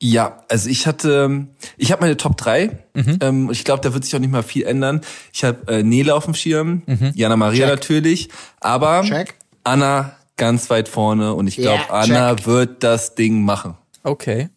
Ja, 0.00 0.42
also 0.48 0.68
ich 0.68 0.88
hatte, 0.88 1.46
ich 1.76 1.92
habe 1.92 2.02
meine 2.02 2.16
Top 2.16 2.36
3. 2.36 2.70
Mhm. 2.94 3.18
Ähm, 3.22 3.50
ich 3.52 3.62
glaube, 3.64 3.82
da 3.82 3.94
wird 3.94 4.04
sich 4.04 4.16
auch 4.16 4.18
nicht 4.18 4.32
mal 4.32 4.42
viel 4.42 4.64
ändern. 4.64 5.00
Ich 5.32 5.44
habe 5.44 5.72
äh, 5.72 5.82
Nele 5.84 6.14
auf 6.16 6.24
dem 6.24 6.34
Schirm, 6.34 6.82
Mhm. 6.86 7.12
Jana 7.14 7.36
Maria 7.36 7.68
natürlich, 7.68 8.28
aber 8.60 9.02
Check. 9.04 9.34
Anna 9.62 10.16
ganz 10.36 10.70
weit 10.70 10.88
vorne 10.88 11.34
und 11.34 11.46
ich 11.46 11.54
glaube, 11.56 11.82
Ja, 11.88 11.94
Anna 11.94 12.34
check. 12.34 12.46
wird 12.46 12.82
das 12.82 13.14
Ding 13.14 13.44
machen. 13.44 13.76
Okay. 14.02 14.48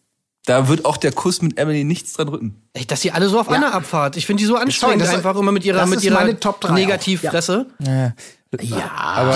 Da 0.46 0.68
wird 0.68 0.84
auch 0.84 0.96
der 0.96 1.12
Kuss 1.12 1.42
mit 1.42 1.58
Emily 1.58 1.84
nichts 1.84 2.14
dran 2.14 2.28
rücken. 2.28 2.62
Ey, 2.72 2.86
dass 2.86 3.00
sie 3.02 3.10
alle 3.10 3.28
so 3.28 3.38
auf 3.38 3.50
Anna 3.50 3.72
abfahrt. 3.72 4.16
Ich 4.16 4.24
finde 4.26 4.40
die 4.40 4.46
so 4.46 4.56
anstrengend 4.56 5.02
das- 5.02 5.10
einfach 5.14 5.36
immer 5.36 5.52
mit 5.52 5.64
ihrer, 5.64 5.84
mit 5.86 6.02
ihrer 6.02 6.14
meine 6.20 6.40
Top 6.40 6.60
drei 6.60 6.70
auch. 6.70 6.74
Negativfresse. 6.74 7.66
Ja. 7.80 8.12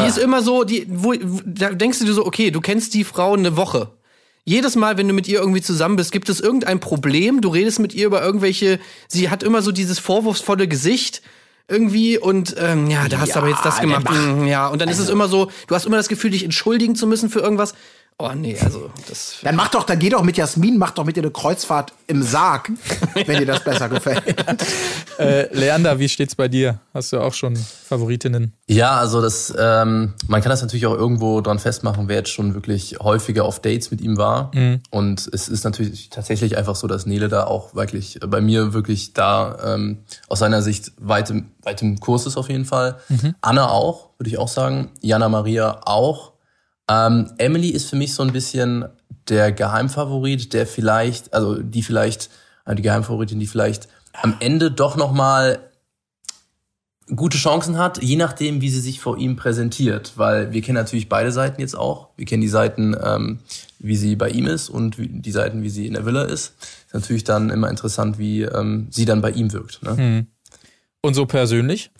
Die 0.03 0.09
ist 0.09 0.19
immer 0.19 0.43
so, 0.43 0.65
die, 0.65 0.87
wo, 0.89 1.13
wo- 1.23 1.41
da 1.45 1.71
denkst 1.73 1.99
du 1.99 2.05
dir 2.05 2.13
so, 2.15 2.25
okay, 2.25 2.51
du 2.51 2.61
kennst 2.61 2.95
die 2.95 3.05
Frau 3.05 3.35
eine 3.35 3.57
Woche. 3.57 3.91
Jedes 4.45 4.77
Mal, 4.77 4.97
wenn 4.97 5.07
du 5.09 5.13
mit 5.15 5.29
ihr 5.29 5.41
irgendwie 5.41 5.61
zusammen 5.61 5.97
bist, 5.97 6.13
gibt 6.13 6.29
es 6.29 6.41
irgendein 6.41 6.81
Problem. 6.81 7.41
Du 7.41 7.49
redest 7.51 7.79
mit 7.81 7.93
ihr 7.95 8.07
über 8.07 8.23
irgendwelche. 8.23 8.79
Sie 9.09 9.29
hat 9.31 9.43
immer 9.43 9.63
so 9.63 9.73
dieses 9.73 9.99
vorwurfsvolle 9.99 10.67
Gesicht 10.69 11.23
irgendwie 11.69 12.19
und 12.19 12.57
ähm, 12.59 12.89
ja, 12.91 13.07
da 13.09 13.21
hast 13.21 13.35
du 13.35 13.39
aber 13.39 13.49
jetzt 13.49 13.65
das 13.65 13.81
gemacht. 13.81 14.07
Mm, 14.11 14.45
Ja, 14.47 14.67
und 14.69 14.81
dann 14.81 14.89
ist 14.89 14.99
es 14.99 15.09
immer 15.09 15.29
so, 15.29 15.51
du 15.69 15.75
hast 15.75 15.87
immer 15.87 15.99
das 15.99 16.09
Gefühl, 16.09 16.31
dich 16.31 16.43
entschuldigen 16.45 16.97
zu 16.97 17.07
müssen 17.07 17.31
für 17.31 17.41
irgendwas. 17.41 17.75
Oh 18.23 18.33
nee, 18.35 18.57
also 18.63 18.91
das. 19.09 19.39
Dann 19.43 19.57
mach 19.57 19.71
doch, 19.71 19.85
dann 19.85 19.99
geh 19.99 20.11
doch 20.11 20.23
mit 20.23 20.37
Jasmin, 20.37 20.77
mach 20.77 20.91
doch 20.91 21.05
mit 21.05 21.17
ihr 21.17 21.23
eine 21.23 21.33
Kreuzfahrt 21.33 21.95
im 22.07 22.23
Sarg, 22.23 22.71
wenn 23.15 23.39
dir 23.39 23.47
das 23.47 23.65
besser 23.65 23.89
gefällt. 23.89 24.23
Äh, 25.19 25.55
Leander, 25.57 25.99
wie 25.99 26.09
steht's 26.09 26.35
bei 26.35 26.49
dir? 26.49 26.81
Hast 26.93 27.13
du 27.13 27.21
auch 27.21 27.33
schon 27.33 27.57
Favoritinnen? 27.57 28.53
Ja, 28.67 28.97
also 28.97 29.23
das, 29.23 29.55
ähm, 29.59 30.15
man 30.29 30.43
kann 30.43 30.51
das 30.51 30.61
natürlich 30.61 30.87
auch 30.87 30.95
irgendwo 30.95 31.41
dran 31.41 31.59
festmachen, 31.59 32.09
wer 32.09 32.17
jetzt 32.17 32.31
schon 32.31 32.53
wirklich 32.55 32.99
häufiger 33.01 33.45
auf 33.45 33.61
Dates 33.61 33.91
mit 33.91 34.03
ihm 34.03 34.19
war. 34.19 34.51
Und 34.91 35.29
es 35.33 35.49
ist 35.49 35.65
natürlich 35.65 36.11
tatsächlich 36.11 36.59
einfach 36.59 36.77
so, 36.77 36.87
dass 36.87 37.07
Nele 37.07 37.29
da 37.29 37.45
auch 37.45 37.75
wirklich 37.75 38.19
bei 38.27 38.41
mir 38.41 38.75
wirklich 38.75 39.15
da 39.15 39.75
ähm, 39.75 39.99
aus 40.29 40.41
seiner 40.41 40.61
Sicht 40.63 40.93
weit 40.99 41.31
im, 41.31 41.51
weit 41.63 41.81
im 41.81 42.01
Kurs 42.01 42.27
ist 42.27 42.37
auf 42.37 42.49
jeden 42.49 42.65
Fall. 42.67 42.99
Anna 43.41 43.71
auch, 43.71 44.11
würde 44.19 44.29
ich 44.29 44.39
auch 44.39 44.49
sagen. 44.49 44.91
Jana 45.01 45.29
Maria 45.29 45.81
auch. 45.85 46.30
Ähm, 46.91 47.31
Emily 47.39 47.69
ist 47.69 47.89
für 47.89 47.95
mich 47.95 48.15
so 48.15 48.25
ein 48.25 48.33
bisschen 48.33 48.85
der 49.29 49.53
Geheimfavorit, 49.53 50.53
der 50.53 50.67
vielleicht, 50.67 51.33
also 51.33 51.63
die 51.63 51.85
vielleicht, 51.85 52.31
äh, 52.67 52.75
die 52.75 52.83
Geheimfavoritin, 52.83 53.39
die 53.39 53.47
vielleicht 53.47 53.89
am 54.13 54.37
Ende 54.41 54.73
doch 54.73 54.97
noch 54.97 55.13
mal 55.13 55.61
gute 57.15 57.39
Chancen 57.39 57.79
hat, 57.79 58.03
je 58.03 58.17
nachdem, 58.17 58.61
wie 58.61 58.71
sie 58.71 58.81
sich 58.81 59.01
vor 59.01 59.19
ihm 59.19 59.37
präsentiert. 59.37 60.15
Weil 60.17 60.53
wir 60.53 60.63
kennen 60.63 60.77
natürlich 60.77 61.09
beide 61.09 61.31
Seiten 61.31 61.61
jetzt 61.61 61.77
auch. 61.77 62.09
Wir 62.17 62.27
kennen 62.27 62.43
die 62.43 62.49
Seiten, 62.49 62.97
ähm, 63.01 63.39
wie 63.79 63.97
sie 63.97 64.17
bei 64.17 64.31
ihm 64.31 64.49
ist 64.49 64.69
und 64.69 64.97
die 64.99 65.33
Seiten, 65.33 65.63
wie 65.63 65.71
sie 65.71 65.87
in 65.87 65.95
der 65.95 66.07
Villa 66.07 66.25
ist. 66.25 66.55
Ist 66.87 66.95
natürlich 66.95 67.25
dann 67.25 67.51
immer 67.51 67.71
interessant, 67.71 68.19
wie 68.19 68.43
ähm, 68.43 68.89
sie 68.91 69.05
dann 69.05 69.21
bei 69.21 69.31
ihm 69.31 69.53
wirkt. 69.53 69.83
Ne? 69.83 70.27
Und 71.03 71.15
so 71.15 71.27
persönlich? 71.27 71.93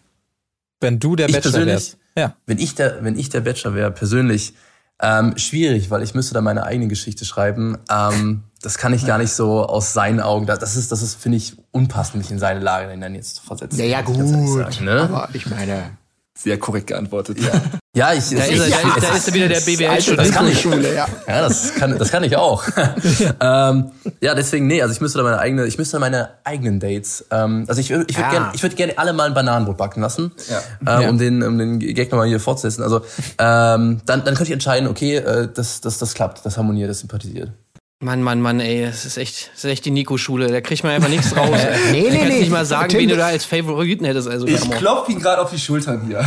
Wenn 0.81 0.99
du 0.99 1.15
der 1.15 1.29
Ich 1.29 1.35
Bachelor 1.35 1.67
wärst. 1.67 1.97
Ja. 2.17 2.37
Wenn 2.47 2.59
ich 2.59 2.75
der, 2.75 3.05
wenn 3.05 3.17
ich 3.17 3.29
der 3.29 3.41
Bachelor 3.41 3.75
wäre, 3.75 3.91
persönlich, 3.93 4.55
ähm, 5.03 5.37
schwierig, 5.39 5.91
weil 5.91 6.03
ich 6.03 6.15
müsste 6.15 6.35
da 6.35 6.41
meine 6.41 6.65
eigene 6.65 6.89
Geschichte 6.89 7.25
schreiben. 7.25 7.79
Ähm, 7.91 8.45
das 8.63 8.77
kann 8.77 8.93
ich 8.93 9.07
gar 9.07 9.19
nicht 9.19 9.33
so 9.33 9.65
aus 9.65 9.93
seinen 9.93 10.21
Augen. 10.21 10.47
Das 10.47 10.59
das 10.59 10.77
ist, 10.77 10.93
das 10.93 11.03
ist, 11.03 11.15
finde 11.15 11.39
ich, 11.39 11.57
unpassend, 11.71 12.17
mich 12.17 12.31
in 12.31 12.39
seine 12.39 12.61
Lage 12.61 12.97
dann 12.99 13.15
jetzt 13.15 13.37
zu 13.37 13.43
versetzen. 13.43 13.79
Ja, 13.79 13.87
ja, 13.87 14.03
gut. 14.03 14.17
sagen, 14.17 14.85
ne? 14.85 15.03
Aber 15.03 15.29
ich 15.33 15.47
meine, 15.47 15.97
Sehr 16.43 16.59
korrekt 16.59 16.87
geantwortet. 16.87 17.37
Ja, 17.95 18.13
ich, 18.15 18.31
Da 18.31 18.45
ist, 18.45 18.51
er, 18.51 18.57
da, 18.57 18.65
ist, 18.97 19.03
da 19.03 19.15
ist 19.17 19.29
er 19.29 19.35
wieder 19.35 19.49
der 19.49 19.57
Das 19.59 19.67
BWL-Student. 19.67 20.33
kann 20.33 20.49
ich. 20.49 20.61
Schule, 20.61 20.95
ja. 20.95 21.07
Ja, 21.29 21.43
das 21.43 21.75
kann, 21.75 21.99
das 21.99 22.11
kann 22.11 22.25
ich 22.25 22.35
auch. 22.37 22.65
ähm, 23.41 23.91
ja, 24.23 24.35
deswegen, 24.35 24.67
nee, 24.67 24.81
also 24.81 24.95
ich 24.95 25.01
müsste 25.03 25.19
da 25.19 25.25
meine 25.25 25.39
eigene, 25.39 25.67
ich 25.67 25.77
müsste 25.77 25.97
da 25.97 25.99
meine 26.01 26.31
eigenen 26.45 26.81
Dates, 26.81 27.27
ähm, 27.31 27.65
also 27.69 27.79
ich, 27.81 27.91
ich 27.91 27.97
würde 28.17 28.25
Ah. 28.25 28.31
gerne, 28.31 28.49
ich 28.55 28.63
würde 28.63 28.75
gerne 28.77 28.97
alle 28.97 29.13
mal 29.13 29.27
ein 29.27 29.35
Bananenbrot 29.35 29.77
backen 29.77 30.01
lassen, 30.01 30.33
Ja. 30.87 31.01
ähm, 31.01 31.11
um 31.11 31.19
den, 31.19 31.43
um 31.43 31.59
den 31.59 31.79
Gag 31.79 32.11
nochmal 32.11 32.29
hier 32.29 32.41
fortzusetzen. 32.41 32.83
Also, 32.85 33.01
ähm, 33.39 34.01
dann, 34.07 34.25
dann 34.25 34.25
könnte 34.25 34.45
ich 34.45 34.53
entscheiden, 34.53 34.89
okay, 34.89 35.17
äh, 35.17 35.49
das, 35.53 35.81
das, 35.83 35.99
das 35.99 36.15
klappt, 36.15 36.47
das 36.47 36.57
harmoniert, 36.57 36.89
das 36.89 37.01
sympathisiert. 37.01 37.51
Mann, 38.03 38.23
Mann, 38.23 38.41
Mann, 38.41 38.61
ey, 38.61 38.83
das 38.87 39.05
ist 39.05 39.19
echt, 39.19 39.51
das 39.53 39.65
ist 39.65 39.71
echt 39.71 39.85
die 39.85 39.91
Nico-Schule. 39.91 40.49
Da 40.49 40.63
kriegt 40.63 40.83
man 40.85 40.93
einfach 40.93 41.11
nichts 41.11 41.37
raus. 41.37 41.51
ey. 41.53 41.93
Nee, 41.93 42.05
Da 42.05 42.11
nee, 42.13 42.17
kannst 42.19 42.33
nee. 42.33 42.39
nicht 42.41 42.51
mal 42.51 42.65
sagen, 42.65 42.89
Tim- 42.89 43.01
wen 43.01 43.09
du 43.11 43.17
da 43.17 43.27
als 43.27 43.45
Favoriten 43.45 44.07
hättest. 44.07 44.27
Also, 44.27 44.47
Ich 44.47 44.59
Gamo. 44.59 44.73
klopfe 44.73 45.13
ihn 45.13 45.19
gerade 45.21 45.43
auf 45.43 45.51
die 45.51 45.59
Schultern 45.59 46.07
hier. 46.07 46.25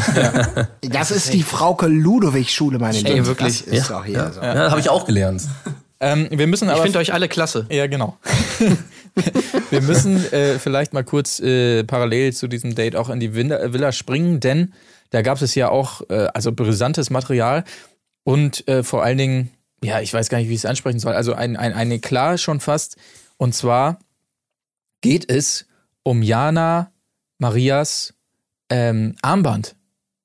Das 0.82 1.10
ist 1.10 1.34
die 1.34 1.42
Frauke 1.42 1.88
Ludowig-Schule, 1.88 2.78
meine 2.78 2.98
Ey, 3.00 3.14
Lieben. 3.14 3.26
wirklich. 3.26 3.66
Das 3.66 3.74
ist 3.74 3.90
doch 3.90 4.06
hier 4.06 4.32
so. 4.36 4.42
Ja, 4.42 4.70
habe 4.70 4.80
ich 4.80 4.90
auch 4.90 5.06
gelernt. 5.08 5.42
Ähm, 6.00 6.28
wir 6.30 6.46
müssen 6.46 6.66
ich 6.68 6.74
aber. 6.76 6.84
finde 6.84 7.00
euch 7.00 7.12
alle 7.12 7.28
klasse. 7.28 7.66
ja, 7.72 7.88
genau. 7.88 8.18
wir 9.72 9.82
müssen 9.82 10.32
äh, 10.32 10.60
vielleicht 10.60 10.94
mal 10.94 11.04
kurz 11.04 11.40
äh, 11.40 11.84
parallel 11.86 12.34
zu 12.34 12.48
diesem 12.48 12.76
Date 12.76 12.96
auch 12.96 13.10
in 13.10 13.20
die 13.20 13.34
Villa, 13.34 13.74
Villa 13.74 13.92
springen, 13.92 14.40
denn 14.40 14.74
da 15.10 15.22
gab 15.24 15.42
es 15.42 15.56
ja 15.56 15.70
auch 15.70 16.02
äh, 16.10 16.28
also 16.34 16.52
brisantes 16.52 17.10
Material 17.10 17.64
und 18.24 18.68
äh, 18.68 18.84
vor 18.84 19.04
allen 19.04 19.18
Dingen, 19.18 19.50
ja, 19.84 20.02
ich 20.02 20.14
weiß 20.14 20.30
gar 20.30 20.38
nicht, 20.38 20.50
wie 20.50 20.54
ich 20.54 20.60
es 20.62 20.66
ansprechen 20.66 21.00
soll, 21.00 21.14
also 21.14 21.34
ein, 21.34 21.56
ein, 21.58 21.74
eine 21.74 22.00
klar 22.00 22.38
schon 22.38 22.60
fast. 22.60 22.98
Und 23.38 23.54
zwar 23.54 24.00
geht 25.02 25.30
es 25.30 25.66
um 26.04 26.22
Jana 26.22 26.92
Marias 27.38 28.14
ähm, 28.70 29.16
Armband. 29.22 29.76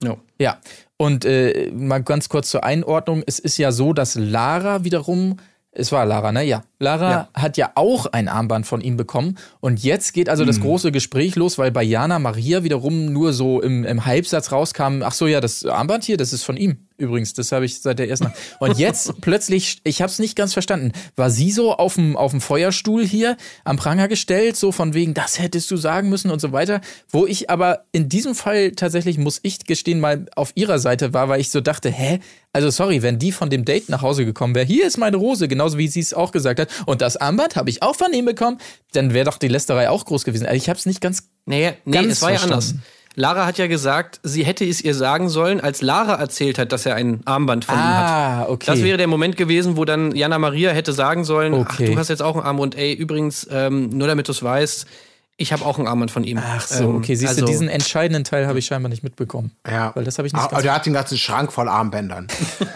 Ja. 0.03 0.17
Ja, 0.41 0.59
und 0.97 1.25
äh, 1.25 1.71
mal 1.73 2.03
ganz 2.03 2.29
kurz 2.29 2.51
zur 2.51 2.63
Einordnung. 2.65 3.23
Es 3.27 3.39
ist 3.41 3.59
ja 3.59 3.73
so, 3.73 3.93
dass 3.93 4.15
Lara 4.15 4.85
wiederum, 4.85 5.39
es 5.73 5.91
war 5.91 6.07
Lara, 6.07 6.31
ne? 6.31 6.45
Ja. 6.45 6.63
Lara 6.79 7.11
Ja. 7.11 7.29
hat 7.35 7.57
ja 7.57 7.73
auch 7.75 8.07
ein 8.07 8.29
Armband 8.29 8.67
von 8.67 8.81
ihm 8.81 8.97
bekommen. 8.97 9.37
Und 9.61 9.83
jetzt 9.83 10.13
geht 10.13 10.29
also 10.29 10.45
das 10.45 10.61
große 10.61 10.93
Gespräch 10.93 11.35
los, 11.35 11.59
weil 11.59 11.73
bei 11.73 11.83
Jana 11.83 12.21
Maria 12.21 12.63
wiederum 12.63 13.13
nur 13.13 13.33
so 13.33 13.61
im, 13.61 13.85
im 13.85 14.07
Halbsatz 14.07 14.53
rauskam, 14.53 15.03
ach 15.03 15.13
so, 15.13 15.27
ja, 15.27 15.41
das 15.41 15.67
Armband 15.67 16.05
hier, 16.05 16.17
das 16.17 16.33
ist 16.33 16.45
von 16.45 16.57
ihm. 16.57 16.88
Übrigens, 16.99 17.33
das 17.33 17.53
habe 17.53 17.65
ich 17.65 17.81
seit 17.81 18.01
der 18.01 18.09
ersten. 18.09 18.33
Und 18.59 18.77
jetzt 18.77 19.13
plötzlich, 19.21 19.81
ich 19.85 20.03
habe 20.03 20.11
es 20.11 20.19
nicht 20.19 20.35
ganz 20.35 20.53
verstanden, 20.53 20.93
war 21.15 21.31
sie 21.31 21.53
so 21.53 21.73
auf 21.73 21.95
dem 21.95 22.17
auf 22.17 22.33
dem 22.33 22.41
Feuerstuhl 22.41 23.07
hier 23.07 23.37
am 23.63 23.77
Pranger 23.77 24.09
gestellt, 24.09 24.57
so 24.57 24.73
von 24.73 24.95
wegen, 24.95 25.15
das 25.15 25.39
hättest 25.39 25.71
du 25.71 25.77
sagen 25.77 26.09
müssen 26.09 26.33
und 26.33 26.41
so 26.41 26.51
weiter. 26.51 26.81
Wo 27.09 27.25
ich 27.25 27.51
aber 27.51 27.85
in 27.93 28.09
diesem 28.09 28.35
Fall 28.35 28.73
tatsächlich 28.73 29.17
muss 29.17 29.39
ich 29.45 29.65
gestehen 29.65 30.01
mal 30.01 30.27
auf 30.35 30.51
ihrer 30.57 30.81
Seite 30.81 31.15
war, 31.15 31.29
weil 31.29 31.41
ich 31.41 31.51
so 31.51 31.61
dachte, 31.61 31.89
hä, 31.89 32.19
also 32.53 32.71
sorry, 32.71 33.03
wenn 33.03 33.21
die 33.21 33.31
von 33.31 33.49
dem 33.49 33.65
Date 33.65 33.89
nach 33.89 34.03
Hause 34.03 34.25
gekommen 34.25 34.57
wäre, 34.57 34.67
hier 34.67 34.85
ist 34.85 34.99
meine 34.99 35.19
Rose, 35.19 35.47
genauso 35.47 35.79
wie 35.79 35.87
sie 35.87 36.01
es 36.01 36.13
auch 36.13 36.33
gesagt 36.33 36.59
hat, 36.59 36.69
und 36.87 37.01
das 37.01 37.17
Armband 37.17 37.55
habe 37.55 37.71
ich 37.71 37.83
auch 37.83 37.95
von 37.95 38.13
ihm 38.13 38.25
bekommen, 38.25 38.59
dann 38.93 39.15
wäre 39.15 39.27
doch 39.27 39.39
die 39.39 39.49
Lästerei 39.49 39.89
auch 39.89 40.05
groß 40.05 40.25
gewesen. 40.25 40.47
Also 40.47 40.57
ich 40.57 40.69
habe 40.69 40.79
es 40.79 40.87
nicht 40.87 41.01
ganz 41.01 41.29
Nee, 41.49 41.73
nee 41.87 41.93
Ganz 41.93 42.13
es 42.13 42.23
war 42.23 42.33
ja 42.33 42.41
anders. 42.41 42.75
Lara 43.19 43.47
hat 43.47 43.59
ja 43.59 43.67
gesagt, 43.67 44.21
sie 44.23 44.45
hätte 44.45 44.65
es 44.65 44.81
ihr 44.81 44.95
sagen 44.95 45.29
sollen, 45.29 45.61
als 45.61 45.83
Lara 45.83 46.15
erzählt 46.15 46.59
hat, 46.59 46.71
dass 46.73 46.87
er 46.87 46.95
ein 46.95 47.21
Armband 47.25 47.65
von 47.65 47.75
ihm 47.75 47.81
hat. 47.81 48.09
Ah, 48.11 48.47
okay. 48.49 48.67
Das 48.67 48.83
wäre 48.83 48.97
der 48.97 49.09
Moment 49.09 49.37
gewesen, 49.37 49.77
wo 49.77 49.85
dann 49.85 50.15
Jana 50.15 50.39
Maria 50.39 50.71
hätte 50.71 50.93
sagen 50.93 51.25
sollen, 51.25 51.53
ach, 51.55 51.59
Okay. 51.75 51.93
du 51.93 51.99
hast 51.99 52.09
jetzt 52.09 52.23
auch 52.23 52.37
ein 52.37 52.43
Armband. 52.43 52.77
Ey, 52.77 52.93
übrigens, 52.95 53.47
ähm, 53.51 53.91
nur 53.91 54.07
damit 54.07 54.29
du 54.29 54.33
es 54.33 54.43
weißt, 54.43 54.87
ich 55.41 55.53
habe 55.53 55.65
auch 55.65 55.79
ein 55.79 55.87
Armband 55.87 56.11
von 56.11 56.25
ihm. 56.25 56.41
Ach 56.45 56.67
so, 56.67 56.83
Ähm, 56.85 56.97
okay. 56.97 57.15
Siehst 57.15 57.29
also, 57.31 57.43
du, 57.43 57.47
diesen 57.47 57.69
entscheidenden 57.69 58.25
Teil 58.25 58.49
habe 58.49 58.59
ich 58.59 58.67
scheinbar 58.67 58.89
nicht 58.89 59.05
mitbekommen. 59.05 59.53
Ja. 59.69 59.93
Weil 59.95 60.03
das 60.05 60.19
habe 60.19 60.27
ich 60.27 60.33
nicht 60.33 60.43
Aber 60.43 60.51
ganz 60.53 60.63
der 60.65 60.75
hat 60.75 60.87
den 60.87 60.93
ganzen 60.95 61.17
Schrank 61.17 61.53
voll 61.53 61.69
Armbändern. 61.69 62.27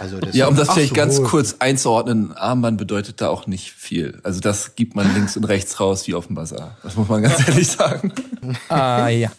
Also 0.01 0.19
das 0.19 0.33
Ja, 0.37 0.47
um 0.47 0.55
das 0.57 0.69
Ach 0.69 0.75
vielleicht 0.75 0.91
so. 0.91 0.95
ganz 0.95 1.23
kurz 1.25 1.57
einzuordnen, 1.59 2.33
Armband 2.37 2.79
bedeutet 2.79 3.21
da 3.21 3.29
auch 3.31 3.49
nicht 3.49 3.73
viel. 3.73 4.21
Also 4.23 4.39
das 4.41 4.77
gibt 4.77 4.95
man 4.95 5.13
links 5.15 5.37
und 5.37 5.45
rechts 5.45 5.81
raus 5.81 6.07
wie 6.07 6.15
auf 6.15 6.27
dem 6.29 6.37
Bazar. 6.37 6.77
Das 6.85 6.95
muss 6.97 7.09
man 7.09 7.23
ganz 7.23 7.41
ehrlich 7.49 7.67
sagen. 7.69 8.13
Ah, 8.69 9.09
ja. 9.09 9.31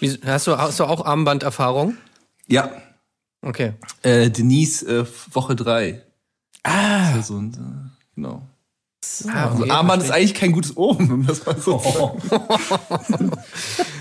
Wie, 0.00 0.18
hast, 0.24 0.46
du, 0.46 0.56
hast 0.56 0.80
du 0.80 0.84
auch 0.84 1.04
Armbanderfahrung? 1.04 1.96
Ja, 2.46 2.70
Okay. 3.42 3.72
äh, 4.02 4.30
Denise 4.30 4.82
äh, 4.86 5.04
Woche 5.32 5.54
drei. 5.54 6.02
Ah. 6.62 7.20
So 7.20 7.36
ein, 7.36 7.52
äh, 7.52 8.14
genau. 8.14 8.42
Ah, 9.28 9.48
Also 9.50 9.62
okay, 9.62 9.70
Armband 9.70 10.02
ist 10.02 10.10
eigentlich 10.10 10.32
kein 10.32 10.52
gutes 10.52 10.74
Omen, 10.78 11.12
um 11.12 11.26
das 11.26 11.44
mal 11.44 11.58
so 11.60 11.78
sagen. 12.28 13.30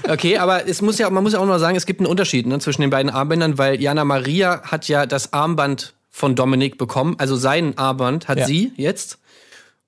Okay, 0.07 0.37
aber 0.37 0.67
es 0.67 0.81
muss 0.81 0.97
ja, 0.97 1.09
man 1.09 1.23
muss 1.23 1.33
ja 1.33 1.39
auch 1.39 1.45
noch 1.45 1.57
sagen, 1.59 1.75
es 1.75 1.85
gibt 1.85 1.99
einen 1.99 2.07
Unterschied 2.07 2.45
ne, 2.47 2.59
zwischen 2.59 2.81
den 2.81 2.89
beiden 2.89 3.11
Armbändern, 3.11 3.57
weil 3.57 3.81
Jana 3.81 4.05
Maria 4.05 4.61
hat 4.63 4.87
ja 4.87 5.05
das 5.05 5.33
Armband 5.33 5.93
von 6.09 6.35
Dominik 6.35 6.77
bekommen, 6.77 7.15
also 7.17 7.35
sein 7.35 7.77
Armband 7.77 8.27
hat 8.27 8.37
Ja. 8.39 8.45
sie 8.47 8.71
jetzt. 8.77 9.17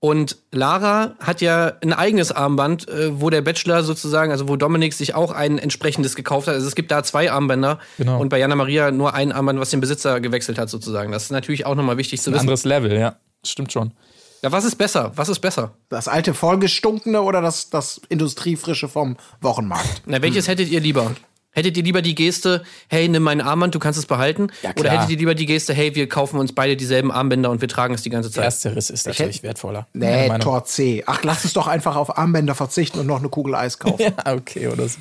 Und 0.05 0.37
Lara 0.51 1.15
hat 1.19 1.41
ja 1.41 1.73
ein 1.81 1.91
eigenes 1.91 2.31
Armband, 2.31 2.87
äh, 2.87 3.19
wo 3.19 3.31
der 3.31 3.41
Bachelor 3.41 3.81
sozusagen, 3.83 4.31
also 4.31 4.47
wo 4.47 4.55
Dominik 4.55 4.93
sich 4.93 5.15
auch 5.15 5.31
ein 5.31 5.57
entsprechendes 5.57 6.15
gekauft 6.15 6.47
hat. 6.47 6.53
Also 6.53 6.67
es 6.67 6.75
gibt 6.75 6.91
da 6.91 7.01
zwei 7.03 7.31
Armbänder 7.31 7.79
Genau. 7.97 8.19
und 8.19 8.29
bei 8.29 8.37
Jana 8.37 8.55
Maria 8.55 8.91
nur 8.91 9.15
ein 9.15 9.31
Armband, 9.31 9.59
was 9.59 9.71
den 9.71 9.79
Besitzer 9.81 10.19
gewechselt 10.21 10.59
hat 10.59 10.69
sozusagen. 10.69 11.11
Das 11.11 11.23
ist 11.23 11.31
natürlich 11.31 11.65
auch 11.65 11.73
nochmal 11.73 11.97
wichtig 11.97 12.21
zu 12.21 12.29
Ein 12.29 12.35
wissen. 12.35 12.41
anderes 12.41 12.65
Level, 12.65 12.93
ja. 12.95 13.15
Stimmt 13.43 13.71
schon. 13.71 13.93
Ja, 14.43 14.51
was 14.51 14.63
ist 14.63 14.75
besser? 14.75 15.11
Was 15.15 15.27
ist 15.27 15.39
besser? 15.39 15.73
Das 15.89 16.07
alte 16.07 16.35
vollgestunkene 16.35 17.23
oder 17.23 17.41
das, 17.41 17.71
das 17.71 17.99
industriefrische 18.09 18.87
vom 18.87 19.17
Wochenmarkt? 19.41 20.03
Na, 20.05 20.21
welches 20.21 20.47
hättet 20.47 20.69
ihr 20.69 20.81
lieber? 20.81 21.15
Hättet 21.55 21.77
ihr 21.77 21.83
lieber 21.83 22.01
die 22.01 22.15
Geste, 22.15 22.63
hey, 22.89 23.07
nimm 23.07 23.23
meinen 23.23 23.39
Armband, 23.39 23.73
du 23.73 23.79
kannst 23.79 23.97
es 23.97 24.05
behalten? 24.05 24.49
Ja. 24.61 24.71
Oder 24.77 24.91
hättet 24.91 25.09
ihr 25.09 25.17
lieber 25.17 25.35
die 25.35 25.45
Geste, 25.45 25.73
hey, 25.73 25.95
wir 25.95 26.09
kaufen 26.09 26.37
uns 26.37 26.53
beide 26.53 26.75
dieselben 26.75 27.13
Armbänder 27.13 27.49
und 27.49 27.61
wir 27.61 27.69
tragen 27.69 27.93
es 27.93 28.01
die 28.01 28.09
ganze 28.09 28.29
Zeit? 28.29 28.43
Ersteres 28.43 28.89
ist 28.89 29.07
natürlich 29.07 29.41
wertvoller. 29.41 29.87
Nee. 29.93 30.29
Tor 30.39 30.65
C. 30.65 31.03
Ach, 31.05 31.23
lass 31.23 31.45
uns 31.45 31.53
doch 31.53 31.67
einfach 31.67 31.95
auf 31.95 32.17
Armbänder 32.17 32.55
verzichten 32.55 32.99
und 32.99 33.07
noch 33.07 33.19
eine 33.19 33.29
Kugel 33.29 33.55
Eis 33.55 33.79
kaufen. 33.79 33.95
Ja, 34.05 34.35
okay, 34.35 34.67
oder 34.67 34.89
so. 34.89 34.99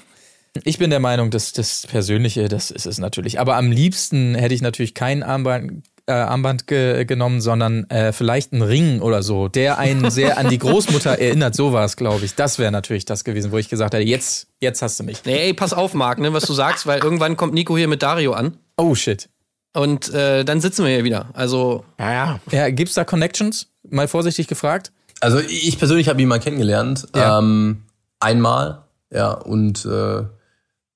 Ich 0.62 0.78
bin 0.78 0.88
der 0.90 1.00
Meinung, 1.00 1.30
dass 1.30 1.52
das 1.52 1.86
Persönliche, 1.88 2.48
das 2.48 2.70
ist 2.70 2.86
es 2.86 2.98
natürlich. 2.98 3.40
Aber 3.40 3.56
am 3.56 3.72
liebsten 3.72 4.36
hätte 4.36 4.54
ich 4.54 4.62
natürlich 4.62 4.94
kein 4.94 5.24
Armband, 5.24 5.82
äh, 6.06 6.12
Armband 6.12 6.66
ge 6.66 7.04
genommen, 7.04 7.40
sondern 7.40 7.88
äh, 7.90 8.12
vielleicht 8.12 8.52
einen 8.52 8.62
Ring 8.62 9.00
oder 9.00 9.22
so, 9.22 9.48
der 9.48 9.78
einen 9.78 10.10
sehr 10.10 10.38
an 10.38 10.48
die 10.48 10.58
Großmutter 10.58 11.18
erinnert. 11.18 11.54
So 11.54 11.72
war 11.72 11.84
es, 11.84 11.96
glaube 11.96 12.24
ich. 12.24 12.34
Das 12.34 12.58
wäre 12.58 12.70
natürlich 12.72 13.04
das 13.04 13.24
gewesen, 13.24 13.52
wo 13.52 13.58
ich 13.58 13.68
gesagt 13.68 13.94
hätte, 13.94 14.04
jetzt, 14.04 14.48
jetzt 14.60 14.82
hast 14.82 15.00
du 15.00 15.04
mich. 15.04 15.24
Nee, 15.24 15.38
ey, 15.46 15.54
pass 15.54 15.72
auf, 15.72 15.94
Marc, 15.94 16.18
ne, 16.18 16.32
was 16.32 16.44
du 16.44 16.52
sagst, 16.52 16.86
weil 16.86 17.02
irgendwann 17.02 17.36
kommt 17.36 17.54
Nico 17.54 17.76
hier 17.76 17.88
mit 17.88 18.02
Dario 18.02 18.32
an 18.32 18.56
Oh 18.76 18.94
shit. 18.94 19.28
und 19.74 20.12
äh, 20.12 20.44
dann 20.44 20.60
sitzen 20.60 20.84
wir 20.84 20.92
hier 20.92 21.04
wieder. 21.04 21.30
Also, 21.32 21.84
Ja, 21.98 22.12
ja. 22.12 22.40
Ja, 22.50 22.70
gibt's 22.70 22.94
da 22.94 23.04
Connections? 23.04 23.68
Mal 23.88 24.08
vorsichtig 24.08 24.46
gefragt. 24.48 24.92
Also 25.20 25.38
ich 25.40 25.78
persönlich 25.78 26.08
habe 26.08 26.20
ihn 26.20 26.28
mal 26.28 26.40
kennengelernt. 26.40 27.06
Ja. 27.16 27.38
Ähm, 27.38 27.84
einmal, 28.20 28.82
ja, 29.10 29.30
und 29.32 29.84
äh, 29.86 30.22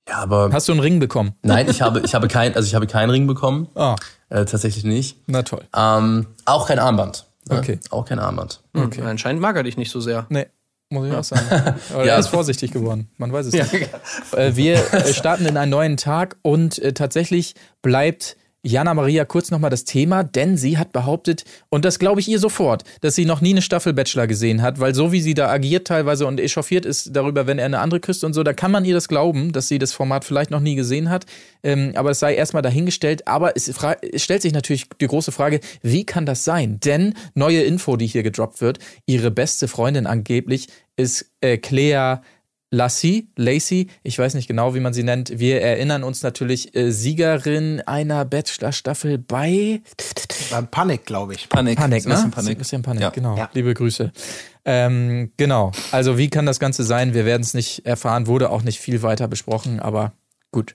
Ja, 0.09 0.17
aber 0.19 0.51
Hast 0.53 0.69
du 0.69 0.73
einen 0.73 0.81
Ring 0.81 0.99
bekommen? 1.01 1.35
nein, 1.43 1.69
ich 1.69 1.83
habe, 1.83 2.01
ich 2.01 2.15
habe 2.15 2.29
kein, 2.29 2.55
also 2.57 2.67
ich 2.67 2.75
habe 2.75 2.87
keinen 2.87 3.11
Ring 3.11 3.27
bekommen. 3.27 3.69
Ah, 3.75 3.97
Äh, 4.31 4.45
tatsächlich 4.45 4.85
nicht. 4.85 5.17
na 5.27 5.43
toll. 5.43 5.63
Ähm, 5.77 6.27
auch 6.45 6.67
kein 6.69 6.79
Armband. 6.79 7.27
ne? 7.49 7.59
Okay. 7.59 7.79
Auch 7.91 8.05
kein 8.05 8.19
Armband. 8.19 8.61
Okay. 8.75 9.03
Anscheinend 9.03 9.41
mag 9.43 9.57
er 9.57 9.63
dich 9.63 9.77
nicht 9.77 9.91
so 9.91 10.01
sehr. 10.01 10.27
Nee, 10.31 10.47
muss 10.91 11.07
ich 11.09 11.15
auch 11.15 11.25
sagen. 11.25 11.47
Aber 11.95 12.05
Ja. 12.07 12.15
er 12.15 12.19
ist 12.19 12.29
vorsichtig 12.29 12.71
geworden. 12.73 13.11
Man 13.19 13.33
weiß 13.33 13.47
es 13.47 13.53
nicht. 13.55 13.89
Äh, 14.33 14.57
wir 14.57 14.75
äh, 14.95 15.13
starten 15.15 15.45
in 15.47 15.57
einen 15.59 15.71
neuen 15.71 15.97
Tag 15.99 16.37
und 16.43 16.79
äh, 16.79 16.93
tatsächlich 16.95 17.55
bleibt 17.83 18.37
Jana 18.63 18.93
Maria 18.93 19.25
kurz 19.25 19.51
nochmal 19.51 19.71
das 19.71 19.85
Thema, 19.85 20.25
denn 20.25 20.57
sie 20.57 20.79
hat 20.79 20.93
behauptet, 20.93 21.45
und 21.69 21.85
das 21.85 21.99
glaube 21.99 22.21
ich 22.21 22.29
ihr 22.29 22.41
sofort, 22.41 22.83
dass 23.01 23.15
sie 23.15 23.25
noch 23.25 23.41
nie 23.41 23.51
eine 23.51 23.63
Staffel 23.63 23.93
Bachelor 23.93 24.27
gesehen 24.27 24.63
hat, 24.63 24.81
weil 24.81 24.95
so 24.95 25.13
wie 25.13 25.21
sie 25.21 25.35
da 25.35 25.49
agiert 25.49 25.87
teilweise 25.87 26.27
und 26.27 26.41
echauffiert 26.41 26.85
ist 26.85 27.15
darüber, 27.15 27.47
wenn 27.47 27.59
er 27.59 27.67
eine 27.67 27.79
andere 27.79 28.01
küsst 28.01 28.25
und 28.25 28.35
so, 28.35 28.43
da 28.43 28.53
kann 28.53 28.73
man 28.73 28.85
ihr 28.85 28.95
das 28.95 29.09
glauben, 29.09 29.53
dass 29.53 29.69
sie 29.69 29.79
das 29.79 29.93
Format 29.93 30.25
vielleicht 30.25 30.51
noch 30.51 30.61
nie 30.61 30.75
gesehen 30.75 31.09
hat. 31.09 31.27
Ähm, 31.63 31.93
aber 31.95 32.11
es 32.11 32.19
sei 32.19 32.35
erstmal 32.35 32.63
dahingestellt. 32.63 33.27
Aber 33.29 33.57
es, 33.57 33.69
es 33.69 34.23
stellt 34.23 34.43
sich 34.43 34.53
natürlich 34.53 34.87
die 35.01 35.07
große 35.07 35.33
Frage, 35.33 35.61
wie 35.83 36.05
kann 36.05 36.27
das 36.27 36.45
sein? 36.45 36.81
Denn 36.81 37.15
neue 37.35 37.63
Info, 37.63 37.97
die 37.97 38.07
hier 38.07 38.23
gedroppt 38.23 38.61
wird, 38.61 38.79
ihre 39.07 39.31
beste 39.31 39.69
Freundin 39.69 40.07
angeblich 40.07 40.69
ist 40.97 41.31
äh, 41.41 41.59
Clea 41.59 42.23
Lassie, 42.71 43.29
Lacey, 43.37 43.89
ich 44.03 44.19
weiß 44.19 44.35
nicht 44.35 44.47
genau, 44.47 44.75
wie 44.75 44.81
man 44.81 44.93
sie 44.93 45.03
nennt. 45.03 45.39
Wir 45.39 45.63
erinnern 45.63 46.05
uns 46.05 46.23
natürlich 46.23 46.75
äh, 46.77 46.91
Siegerin 46.91 47.81
einer 47.87 48.25
Bachelor-Staffel 48.27 49.17
bei 49.19 49.81
Beim 50.51 50.67
Panik, 50.69 51.07
glaube 51.07 51.35
ich. 51.35 51.49
Panik. 51.49 51.79
Panik, 51.79 51.99
ne? 52.05 52.11
Sebastian 52.11 52.31
Panik. 52.31 52.53
Sebastian 52.53 52.83
Panik, 52.83 53.03
Ja. 53.03 53.11
genau. 53.11 53.37
Ja. 53.39 53.49
Liebe 53.55 53.73
Grüße. 53.73 54.13
Ähm, 54.67 55.33
genau. 55.39 55.73
Also 55.93 56.19
wie 56.19 56.29
kann 56.29 56.45
das 56.45 56.61
Ganze 56.61 56.85
sein? 56.85 57.15
Wir 57.15 57.25
werden 57.25 57.43
es 57.43 57.55
nicht 57.55 57.87
erfahren. 57.87 58.27
Wurde 58.27 58.51
auch 58.51 58.63
nicht 58.63 58.81
viel 58.81 59.03
weiter 59.03 59.29
besprochen, 59.29 59.81
aber 59.81 60.13
gut. 60.53 60.75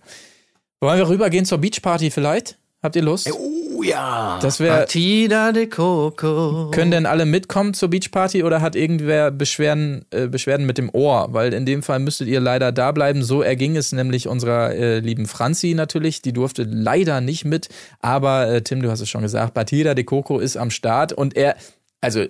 Wollen 0.81 0.97
wir 0.97 1.07
rübergehen 1.09 1.45
zur 1.45 1.59
Beachparty 1.59 2.09
vielleicht? 2.09 2.57
Habt 2.81 2.95
ihr 2.95 3.03
Lust? 3.03 3.29
Oh 3.31 3.62
ja. 3.81 4.39
Das 4.41 4.59
wäre. 4.59 4.77
Partida 4.77 5.51
de 5.51 5.67
Coco. 5.67 6.69
Können 6.71 6.91
denn 6.91 7.05
alle 7.05 7.25
mitkommen 7.25 7.73
zur 7.73 7.89
Beachparty 7.89 8.43
oder 8.43 8.61
hat 8.61 8.75
irgendwer 8.75 9.31
Beschwerden, 9.31 10.05
äh, 10.11 10.27
Beschwerden 10.27 10.65
mit 10.65 10.77
dem 10.77 10.89
Ohr? 10.93 11.29
Weil 11.31 11.53
in 11.53 11.65
dem 11.65 11.81
Fall 11.81 11.99
müsstet 11.99 12.27
ihr 12.27 12.39
leider 12.39 12.71
da 12.71 12.91
bleiben. 12.91 13.23
So 13.23 13.41
erging 13.41 13.75
es 13.75 13.91
nämlich 13.91 14.27
unserer 14.27 14.75
äh, 14.75 14.99
lieben 14.99 15.25
Franzi 15.25 15.73
natürlich. 15.73 16.21
Die 16.21 16.33
durfte 16.33 16.63
leider 16.63 17.21
nicht 17.21 17.45
mit. 17.45 17.69
Aber 17.99 18.47
äh, 18.47 18.61
Tim, 18.61 18.81
du 18.81 18.91
hast 18.91 19.01
es 19.01 19.09
schon 19.09 19.23
gesagt, 19.23 19.53
Batida 19.53 19.95
de 19.95 20.03
Coco 20.03 20.39
ist 20.39 20.57
am 20.57 20.69
Start 20.69 21.13
und 21.13 21.35
er, 21.35 21.55
also 22.01 22.25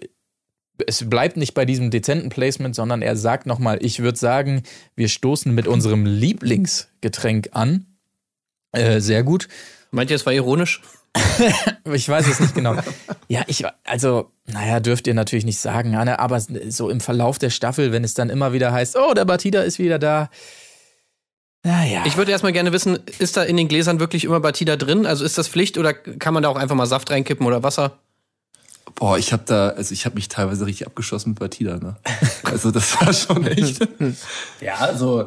es 0.87 1.07
bleibt 1.09 1.37
nicht 1.37 1.53
bei 1.53 1.65
diesem 1.65 1.91
dezenten 1.91 2.29
Placement, 2.29 2.75
sondern 2.75 3.01
er 3.01 3.15
sagt 3.15 3.45
nochmal, 3.45 3.77
ich 3.81 3.99
würde 3.99 4.17
sagen, 4.17 4.63
wir 4.95 5.07
stoßen 5.07 5.53
mit 5.53 5.67
unserem 5.67 6.05
Lieblingsgetränk 6.05 7.49
an. 7.51 7.85
Äh, 8.71 8.99
sehr 8.99 9.23
gut. 9.23 9.47
Meint 9.91 10.09
ihr, 10.09 10.15
es 10.15 10.25
war 10.25 10.33
ironisch? 10.33 10.81
Ich 11.93 12.07
weiß 12.07 12.27
es 12.27 12.39
nicht 12.39 12.55
genau. 12.55 12.75
Ja, 13.27 13.43
ich, 13.47 13.63
also, 13.83 14.31
naja, 14.45 14.79
dürft 14.79 15.07
ihr 15.07 15.13
natürlich 15.13 15.45
nicht 15.45 15.59
sagen, 15.59 15.95
Anne, 15.95 16.19
aber 16.19 16.39
so 16.39 16.89
im 16.89 17.01
Verlauf 17.01 17.39
der 17.39 17.49
Staffel, 17.49 17.91
wenn 17.91 18.03
es 18.03 18.13
dann 18.13 18.29
immer 18.29 18.53
wieder 18.53 18.71
heißt, 18.71 18.97
oh, 18.97 19.13
der 19.13 19.25
Batida 19.25 19.61
ist 19.61 19.79
wieder 19.79 19.99
da. 19.99 20.29
Naja. 21.63 22.03
Ich 22.05 22.17
würde 22.17 22.31
erstmal 22.31 22.51
gerne 22.51 22.73
wissen, 22.73 22.99
ist 23.19 23.37
da 23.37 23.43
in 23.43 23.55
den 23.55 23.67
Gläsern 23.67 23.99
wirklich 23.99 24.25
immer 24.25 24.39
Batida 24.39 24.75
drin? 24.75 25.05
Also 25.05 25.23
ist 25.23 25.37
das 25.37 25.47
Pflicht 25.47 25.77
oder 25.77 25.93
kann 25.93 26.33
man 26.33 26.43
da 26.43 26.49
auch 26.49 26.57
einfach 26.57 26.75
mal 26.75 26.85
Saft 26.85 27.09
reinkippen 27.09 27.45
oder 27.45 27.63
Wasser? 27.63 27.99
Boah, 28.95 29.17
ich 29.17 29.31
habe 29.31 29.43
da, 29.45 29.69
also 29.69 29.93
ich 29.93 30.05
habe 30.05 30.15
mich 30.15 30.27
teilweise 30.27 30.65
richtig 30.65 30.87
abgeschossen 30.87 31.29
mit 31.31 31.39
Batida, 31.39 31.77
ne? 31.77 31.95
Also 32.43 32.69
das 32.71 32.99
war 32.99 33.13
schon 33.13 33.47
echt. 33.47 33.87
Ja, 34.61 34.75
also 34.75 35.25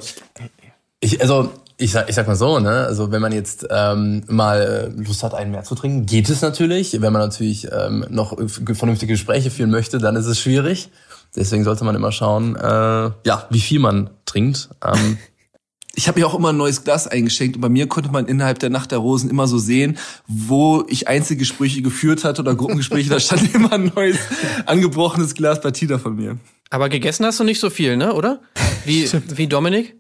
ich, 1.01 1.21
also 1.21 1.53
ich 1.79 1.93
sag, 1.93 2.09
ich 2.09 2.15
sag 2.15 2.27
mal 2.27 2.37
so, 2.37 2.59
ne? 2.59 2.87
Also 2.87 3.13
wenn 3.13 3.21
man 3.21 3.33
jetzt 3.33 3.67
ähm, 3.71 4.23
mal 4.29 4.93
äh, 4.97 5.03
Lust 5.03 5.23
hat, 5.23 5.35
einen 5.35 5.51
mehr 5.51 5.65
zu 5.65 5.75
trinken, 5.75 6.07
geht 6.07 6.31
es 6.31 6.41
natürlich. 6.41 7.01
Wenn 7.01 7.13
man 7.13 7.23
natürlich 7.23 7.69
ähm, 7.71 8.07
noch 8.09 8.37
vernünftige 8.75 9.13
Gespräche 9.13 9.51
führen 9.51 9.71
möchte, 9.71 9.99
dann 9.99 10.17
ist 10.17 10.27
es 10.27 10.41
schwierig. 10.41 10.91
Deswegen 11.35 11.65
sollte 11.65 11.85
man 11.85 11.95
immer 11.95 12.13
schauen, 12.13 12.57
äh, 12.57 13.11
ja, 13.25 13.47
wie 13.51 13.61
viel 13.61 13.79
man 13.79 14.11
trinkt. 14.25 14.71
Ähm, 14.85 15.19
Ich 15.99 16.09
habe 16.09 16.21
mir 16.21 16.27
auch 16.27 16.35
immer 16.35 16.51
ein 16.51 16.59
neues 16.59 16.85
Glas 16.85 17.09
eingeschenkt 17.09 17.57
und 17.57 17.63
bei 17.63 17.71
mir 17.71 17.87
konnte 17.89 18.11
man 18.11 18.27
innerhalb 18.27 18.59
der 18.59 18.69
Nacht 18.69 18.91
der 18.91 18.99
Rosen 18.99 19.31
immer 19.31 19.47
so 19.47 19.57
sehen, 19.57 19.97
wo 20.27 20.85
ich 20.89 21.09
Einzelgespräche 21.09 21.81
geführt 21.81 22.23
hatte 22.23 22.43
oder 22.43 22.55
Gruppengespräche, 22.55 23.09
da 23.09 23.19
stand 23.19 23.55
immer 23.55 23.73
ein 23.73 23.91
neues 23.95 24.19
angebrochenes 24.67 25.35
Glas 25.35 25.63
Batida 25.63 25.99
von 25.99 26.15
mir. 26.15 26.37
Aber 26.69 26.91
gegessen 26.91 27.25
hast 27.25 27.41
du 27.41 27.45
nicht 27.45 27.61
so 27.61 27.71
viel, 27.71 27.97
ne? 27.97 28.13
Oder? 28.13 28.41
Wie, 28.85 29.11
wie 29.37 29.47
Dominik? 29.47 29.97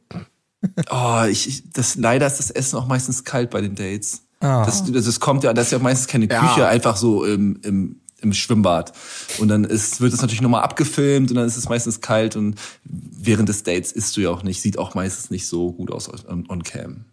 Oh, 0.91 1.23
ich, 1.29 1.49
ich 1.49 1.73
das 1.73 1.97
leider 1.97 2.27
ist 2.27 2.39
das 2.39 2.51
Essen 2.51 2.77
auch 2.77 2.87
meistens 2.87 3.25
kalt 3.25 3.51
bei 3.51 3.61
den 3.61 3.75
Dates. 3.75 4.23
Ah. 4.41 4.64
Das, 4.64 4.85
das, 4.91 5.05
das 5.05 5.21
kommt 5.21 5.45
ja, 5.45 5.53
das 5.53 5.67
ist 5.67 5.73
ja 5.73 5.79
meistens 5.79 6.07
keine 6.09 6.29
Ja. 6.29 6.41
Küche, 6.41 6.67
einfach 6.69 6.97
so 6.97 7.25
im, 7.25 7.59
im, 7.62 8.01
im 8.21 8.33
Schwimmbad. 8.33 8.93
Und 9.39 9.49
dann 9.49 9.64
ist, 9.64 10.01
wird 10.01 10.12
es 10.12 10.21
natürlich 10.21 10.43
nochmal 10.43 10.62
abgefilmt 10.62 11.31
und 11.31 11.37
dann 11.37 11.47
ist 11.47 11.57
es 11.57 11.69
meistens 11.69 12.01
kalt 12.01 12.37
und 12.37 12.57
während 12.85 13.49
des 13.49 13.62
Dates 13.62 13.93
isst 13.93 14.17
du 14.17 14.21
ja 14.21 14.31
auch 14.31 14.43
nicht, 14.43 14.61
sieht 14.61 14.79
auch 14.79 14.95
meistens 14.95 15.31
nicht 15.31 15.47
so 15.47 15.73
gut 15.73 15.91
aus 15.91 16.09
on, 16.29 16.45
on 16.49 16.62
cam. 16.62 17.05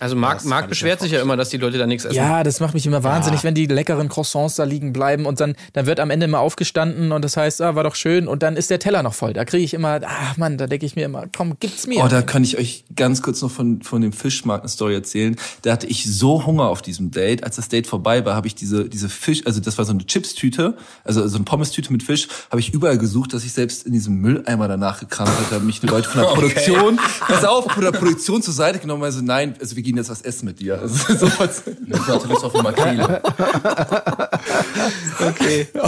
Also 0.00 0.16
Marc, 0.16 0.42
ich 0.44 0.68
beschwert 0.68 1.00
sich 1.00 1.12
ja 1.12 1.20
immer, 1.20 1.36
dass 1.36 1.48
die 1.48 1.56
Leute 1.56 1.78
da 1.78 1.86
nichts 1.86 2.04
essen. 2.04 2.16
Ja, 2.16 2.44
das 2.44 2.60
macht 2.60 2.74
mich 2.74 2.86
immer 2.86 3.02
wahnsinnig, 3.02 3.42
wenn 3.44 3.54
die 3.54 3.66
leckeren 3.66 4.08
Croissants 4.08 4.54
da 4.56 4.64
liegen 4.64 4.92
bleiben 4.92 5.26
und 5.26 5.40
dann, 5.40 5.56
dann 5.72 5.86
wird 5.86 6.00
am 6.00 6.10
Ende 6.10 6.26
immer 6.26 6.40
aufgestanden 6.40 7.12
und 7.12 7.24
das 7.24 7.36
heißt, 7.36 7.60
ah, 7.62 7.74
war 7.74 7.84
doch 7.84 7.94
schön 7.94 8.28
und 8.28 8.42
dann 8.42 8.56
ist 8.56 8.70
der 8.70 8.78
Teller 8.78 9.02
noch 9.02 9.14
voll. 9.14 9.32
Da 9.32 9.44
kriege 9.44 9.64
ich 9.64 9.74
immer, 9.74 10.00
ach 10.04 10.36
Mann, 10.36 10.56
da 10.58 10.66
denke 10.66 10.86
ich 10.86 10.94
mir 10.94 11.04
immer, 11.04 11.24
komm, 11.34 11.54
gib's 11.58 11.86
mir. 11.86 12.04
Oh, 12.04 12.08
da 12.08 12.22
kann 12.22 12.44
ich 12.44 12.58
euch 12.58 12.84
ganz 12.94 13.22
kurz 13.22 13.42
noch 13.42 13.50
von, 13.50 13.82
von 13.82 14.00
dem 14.00 14.12
Fischmarkt 14.12 14.62
eine 14.62 14.68
Story 14.68 14.94
erzählen. 14.94 15.36
Da 15.62 15.72
hatte 15.72 15.86
ich 15.86 16.04
so 16.04 16.46
Hunger 16.46 16.68
auf 16.68 16.82
diesem 16.82 17.10
Date. 17.10 17.42
Als 17.42 17.56
das 17.56 17.68
Date 17.68 17.86
vorbei 17.86 18.24
war, 18.24 18.36
habe 18.36 18.46
ich 18.46 18.54
diese, 18.54 18.88
diese 18.88 19.08
Fisch, 19.08 19.42
also 19.46 19.60
das 19.60 19.78
war 19.78 19.84
so 19.84 19.92
eine 19.92 20.06
Chips-Tüte, 20.06 20.76
also 21.04 21.26
so 21.26 21.36
eine 21.36 21.44
Pommes-Tüte 21.44 21.92
mit 21.92 22.02
Fisch, 22.02 22.28
habe 22.50 22.60
ich 22.60 22.72
überall 22.72 22.98
gesucht, 22.98 23.32
dass 23.32 23.44
ich 23.44 23.52
selbst 23.52 23.86
in 23.86 23.92
diesem 23.92 24.14
Mülleimer 24.16 24.68
danach 24.68 25.00
gekramt 25.00 25.30
habe. 25.30 25.44
Da 25.50 25.56
haben 25.56 25.66
mich 25.66 25.80
die 25.80 25.86
Leute 25.86 26.08
von 26.08 26.20
der 26.20 26.28
Produktion, 26.34 27.00
pass 27.20 27.44
auf, 27.44 27.70
von 27.72 27.82
der 27.82 27.92
Produktion 27.92 28.42
zur 28.42 28.54
Seite 28.54 28.78
genommen, 28.78 29.02
also 29.02 29.20
nein, 29.22 29.54
also 29.60 29.74
wir 29.74 29.87
gehen 29.88 29.96
jetzt 29.96 30.10
was 30.10 30.22
essen 30.22 30.46
mit 30.46 30.60
dir. 30.60 30.80
Also, 31.08 31.30
hatte 31.38 32.28
Lust 32.28 32.44
auf 32.44 32.54
eine 32.54 32.62
Makrele. 32.64 33.22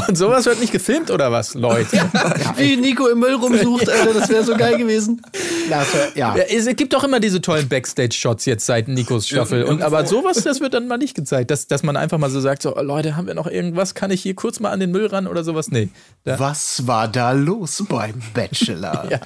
Und 0.09 0.17
sowas 0.19 0.47
wird 0.47 0.61
nicht 0.61 0.73
gefilmt 0.73 1.11
oder 1.11 1.31
was, 1.33 1.55
Leute? 1.55 1.97
Wie 2.57 2.77
Nico 2.77 3.09
im 3.09 3.21
Müll 3.21 3.35
rumsucht, 3.35 3.89
Alter, 3.89 4.15
das 4.15 4.29
wäre 4.29 4.45
so 4.45 4.57
geil 4.57 4.77
gewesen. 4.79 5.23
Das, 5.69 5.93
wär- 5.95 6.11
ja. 6.15 6.37
Ja, 6.37 6.43
es 6.45 6.67
gibt 6.77 6.93
doch 6.93 7.05
immer 7.05 7.21
diese 7.21 7.41
tollen 7.41 7.69
Backstage-Shots 7.69 8.45
jetzt 8.47 8.67
seit 8.67 8.89
Nikos 8.89 9.29
Staffel. 9.29 9.65
Und 9.65 9.83
aber 9.83 10.07
sowas, 10.07 10.43
das 10.43 10.61
wird 10.61 10.75
dann 10.75 10.89
mal 10.89 10.99
nicht 10.99 11.15
gezeigt. 11.15 11.51
Dass, 11.51 11.67
dass 11.67 11.83
man 11.83 11.97
einfach 11.97 12.19
mal 12.19 12.31
so 12.31 12.41
sagt: 12.41 12.63
so, 12.63 12.77
oh, 12.77 12.83
Leute, 12.83 13.17
haben 13.17 13.27
wir 13.27 13.35
noch 13.35 13.47
irgendwas? 13.47 13.95
Kann 13.95 14.11
ich 14.11 14.23
hier 14.23 14.35
kurz 14.35 14.61
mal 14.61 14.71
an 14.71 14.81
den 14.81 14.91
Müll 14.91 15.07
ran 15.07 15.27
oder 15.27 15.45
sowas? 15.45 15.71
Nee. 15.71 15.89
Da, 16.25 16.39
Was 16.39 16.87
war 16.87 17.09
da 17.09 17.33
los 17.33 17.85
beim 17.89 18.21
Bachelor? 18.35 19.07
ja. 19.11 19.21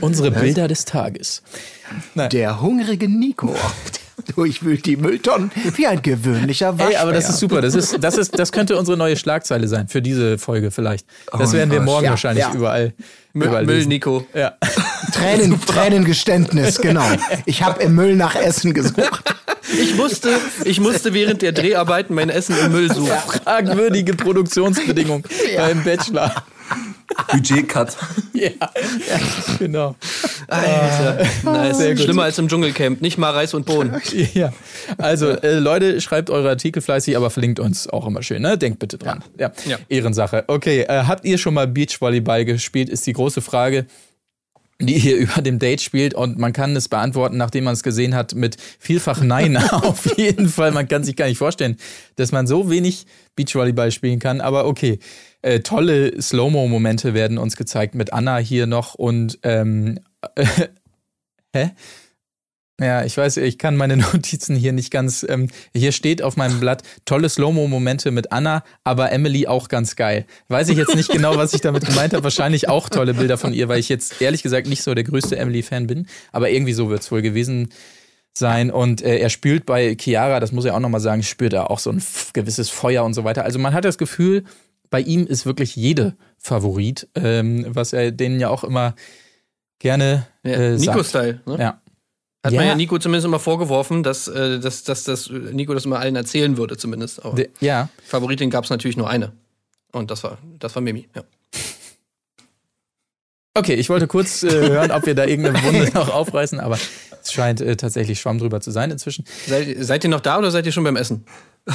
Unsere 0.00 0.30
Bilder 0.30 0.68
des 0.68 0.84
Tages. 0.84 1.42
Der 2.32 2.60
hungrige 2.60 3.08
Nico 3.08 3.54
durchwühlt 4.36 4.86
die 4.86 4.96
Mülltonnen 4.96 5.50
wie 5.76 5.86
ein 5.86 6.00
gewöhnlicher 6.02 6.78
Waschbär. 6.78 6.88
Ey, 6.88 6.96
aber 6.96 7.12
das 7.12 7.28
ist 7.28 7.38
super. 7.38 7.60
Das, 7.60 7.74
ist, 7.74 8.02
das, 8.02 8.16
ist, 8.16 8.38
das 8.38 8.52
könnte 8.52 8.76
unsere 8.76 8.96
neue 8.96 9.16
Schlagzeile 9.16 9.68
sein 9.68 9.88
für 9.88 10.00
diese 10.02 10.38
Folge 10.38 10.70
vielleicht. 10.70 11.06
Das 11.32 11.50
Oh 11.50 11.52
werden 11.52 11.70
wir 11.70 11.80
morgen 11.80 12.04
Ja, 12.04 12.10
wahrscheinlich 12.10 12.44
ja. 12.44 12.54
überall. 12.54 12.94
Müll, 13.32 13.48
überall 13.48 13.66
Müll. 13.66 13.86
Nico. 13.86 14.26
Ja. 14.34 14.54
Tränen, 15.12 15.60
Tränengeständnis, 15.60 16.80
genau. 16.80 17.06
Ich 17.46 17.62
habe 17.62 17.82
im 17.82 17.94
Müll 17.94 18.14
nach 18.16 18.36
Essen 18.36 18.72
gesucht. 18.72 19.34
Ich 19.72 19.96
musste, 19.96 20.38
ich 20.64 20.78
musste 20.80 21.14
während 21.14 21.42
der 21.42 21.52
Dreharbeiten 21.52 22.14
mein 22.14 22.30
Essen 22.30 22.56
im 22.58 22.70
Müll 22.70 22.92
suchen. 22.92 23.10
Fragwürdige 23.44 24.14
Produktionsbedingungen 24.14 25.24
beim 25.56 25.82
Bachelor. 25.82 26.32
Budget-Cut. 27.30 27.96
Ja, 28.34 28.50
genau. 29.60 29.94
Alter, 30.48 31.24
nice. 31.44 31.78
Sehr 31.78 31.94
gut. 31.94 32.02
Schlimmer 32.02 32.24
als 32.24 32.36
im 32.38 32.48
Dschungelcamp. 32.48 33.00
Nicht 33.00 33.16
mal 33.16 33.30
Reis 33.30 33.54
und 33.54 33.64
Bohnen. 33.64 34.00
Ja, 34.34 34.52
also 34.98 35.28
äh, 35.30 35.60
Leute, 35.60 36.00
schreibt 36.00 36.30
eure 36.30 36.48
Artikel 36.48 36.82
fleißig, 36.82 37.16
aber 37.16 37.30
verlinkt 37.30 37.60
uns 37.60 37.88
auch 37.88 38.06
immer 38.06 38.22
schön, 38.24 38.42
ne? 38.42 38.58
Denkt 38.58 38.80
bitte 38.80 38.98
dran. 38.98 39.22
Ja, 39.38 39.52
Ja. 39.66 39.78
Ehrensache. 39.88 40.44
Okay, 40.48 40.80
äh, 40.82 41.04
habt 41.06 41.24
ihr 41.24 41.38
schon 41.38 41.54
mal 41.54 41.68
Beachvolleyball 41.68 42.44
gespielt, 42.44 42.88
ist 42.88 43.06
die 43.06 43.12
große 43.12 43.40
Frage 43.40 43.86
die 44.80 44.98
hier 44.98 45.16
über 45.18 45.42
dem 45.42 45.58
Date 45.58 45.80
spielt 45.80 46.14
und 46.14 46.38
man 46.38 46.52
kann 46.52 46.74
es 46.76 46.88
beantworten, 46.88 47.36
nachdem 47.36 47.64
man 47.64 47.74
es 47.74 47.82
gesehen 47.82 48.14
hat, 48.14 48.34
mit 48.34 48.56
vielfach 48.78 49.22
Nein 49.22 49.56
auf 49.70 50.16
jeden 50.16 50.48
Fall. 50.48 50.72
Man 50.72 50.88
kann 50.88 51.04
sich 51.04 51.16
gar 51.16 51.26
nicht 51.26 51.38
vorstellen, 51.38 51.76
dass 52.16 52.32
man 52.32 52.46
so 52.46 52.70
wenig 52.70 53.06
Beachvolleyball 53.36 53.90
spielen 53.90 54.18
kann, 54.18 54.40
aber 54.40 54.66
okay. 54.66 54.98
Äh, 55.42 55.60
tolle 55.60 56.22
Slow-Mo-Momente 56.22 57.12
werden 57.12 57.36
uns 57.36 57.56
gezeigt 57.56 57.94
mit 57.94 58.14
Anna 58.14 58.38
hier 58.38 58.66
noch 58.66 58.94
und 58.94 59.38
ähm, 59.42 60.00
hä? 61.54 61.70
Ja, 62.80 63.04
ich 63.04 63.16
weiß, 63.16 63.36
ich 63.36 63.58
kann 63.58 63.76
meine 63.76 63.96
Notizen 64.12 64.56
hier 64.56 64.72
nicht 64.72 64.90
ganz. 64.90 65.24
Ähm, 65.28 65.48
hier 65.72 65.92
steht 65.92 66.22
auf 66.22 66.36
meinem 66.36 66.58
Blatt 66.58 66.82
tolle 67.04 67.28
Slow-Mo-Momente 67.28 68.10
mit 68.10 68.32
Anna, 68.32 68.64
aber 68.82 69.12
Emily 69.12 69.46
auch 69.46 69.68
ganz 69.68 69.94
geil. 69.94 70.26
Weiß 70.48 70.68
ich 70.68 70.78
jetzt 70.78 70.96
nicht 70.96 71.10
genau, 71.10 71.36
was 71.36 71.54
ich 71.54 71.60
damit 71.60 71.86
gemeint 71.86 72.14
habe. 72.14 72.24
Wahrscheinlich 72.24 72.68
auch 72.68 72.88
tolle 72.88 73.14
Bilder 73.14 73.38
von 73.38 73.52
ihr, 73.52 73.68
weil 73.68 73.78
ich 73.78 73.88
jetzt 73.88 74.20
ehrlich 74.20 74.42
gesagt 74.42 74.66
nicht 74.66 74.82
so 74.82 74.92
der 74.94 75.04
größte 75.04 75.36
Emily-Fan 75.36 75.86
bin. 75.86 76.08
Aber 76.32 76.50
irgendwie 76.50 76.72
so 76.72 76.90
wird's 76.90 77.12
wohl 77.12 77.22
gewesen 77.22 77.68
sein. 78.36 78.72
Und 78.72 79.02
äh, 79.02 79.18
er 79.18 79.30
spült 79.30 79.66
bei 79.66 79.96
Chiara, 79.98 80.40
das 80.40 80.50
muss 80.50 80.64
er 80.64 80.74
auch 80.74 80.80
nochmal 80.80 81.00
sagen, 81.00 81.22
spürt 81.22 81.52
er 81.52 81.70
auch 81.70 81.78
so 81.78 81.90
ein 81.90 82.02
gewisses 82.32 82.70
Feuer 82.70 83.04
und 83.04 83.14
so 83.14 83.22
weiter. 83.22 83.44
Also 83.44 83.60
man 83.60 83.72
hat 83.72 83.84
das 83.84 83.98
Gefühl, 83.98 84.42
bei 84.90 85.00
ihm 85.00 85.26
ist 85.26 85.46
wirklich 85.46 85.76
jede 85.76 86.16
Favorit, 86.38 87.08
ähm, 87.14 87.66
was 87.68 87.92
er 87.92 88.10
denen 88.10 88.40
ja 88.40 88.48
auch 88.48 88.64
immer 88.64 88.94
gerne 89.78 90.26
Ja, 90.42 90.50
äh, 90.50 90.78
sagt. 90.78 90.96
Nico-Style. 90.96 91.40
Ne? 91.46 91.56
Ja. 91.58 91.80
Hat 92.44 92.52
Ja. 92.52 92.60
man 92.60 92.68
ja 92.68 92.74
Nico 92.76 92.98
zumindest 92.98 93.24
immer 93.26 93.40
vorgeworfen, 93.40 94.02
dass, 94.02 94.28
äh, 94.28 94.60
dass, 94.60 94.84
dass, 94.84 95.04
dass 95.04 95.30
Nico 95.30 95.72
das 95.74 95.86
immer 95.86 95.98
allen 95.98 96.14
erzählen 96.14 96.56
würde, 96.58 96.76
zumindest. 96.76 97.24
Aber 97.24 97.34
De- 97.36 97.48
ja. 97.60 97.88
Favoritin 98.06 98.50
gab 98.50 98.64
es 98.64 98.70
natürlich 98.70 98.96
nur 98.98 99.08
eine. 99.08 99.32
Und 99.92 100.10
das 100.10 100.22
war, 100.24 100.38
das 100.58 100.74
war 100.74 100.82
Mimi. 100.82 101.08
Ja. 101.16 101.22
Okay, 103.56 103.74
ich 103.74 103.88
wollte 103.88 104.08
kurz 104.08 104.42
äh, 104.42 104.50
hören, 104.50 104.90
ob 104.90 105.06
wir 105.06 105.14
da 105.14 105.24
irgendeine 105.24 105.62
Wunde 105.62 105.88
noch 105.94 106.08
aufreißen, 106.12 106.58
aber 106.58 106.76
es 107.22 107.32
scheint 107.32 107.60
äh, 107.60 107.76
tatsächlich 107.76 108.20
Schwamm 108.20 108.38
drüber 108.40 108.60
zu 108.60 108.72
sein 108.72 108.90
inzwischen. 108.90 109.24
Seid, 109.46 109.76
seid 109.78 110.02
ihr 110.04 110.10
noch 110.10 110.20
da 110.20 110.38
oder 110.38 110.50
seid 110.50 110.66
ihr 110.66 110.72
schon 110.72 110.84
beim 110.84 110.96
Essen? 110.96 111.24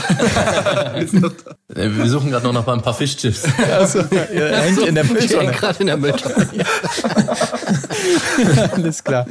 Äh, 1.76 1.90
Wir 1.96 2.08
suchen 2.10 2.30
gerade 2.32 2.46
noch 2.46 2.54
nach 2.54 2.68
ein 2.68 2.82
paar 2.82 2.94
Fischchips. 2.94 3.44
Also, 3.72 4.00
ihr 4.34 4.58
hängt 4.58 4.80
in 4.80 4.96
der 4.96 5.04
Mülltonne. 5.04 5.52
Gerade 5.52 5.80
in 5.80 5.88
der 5.88 5.98
Mülltonne. 5.98 6.50
Alles 8.74 9.04
klar. 9.04 9.26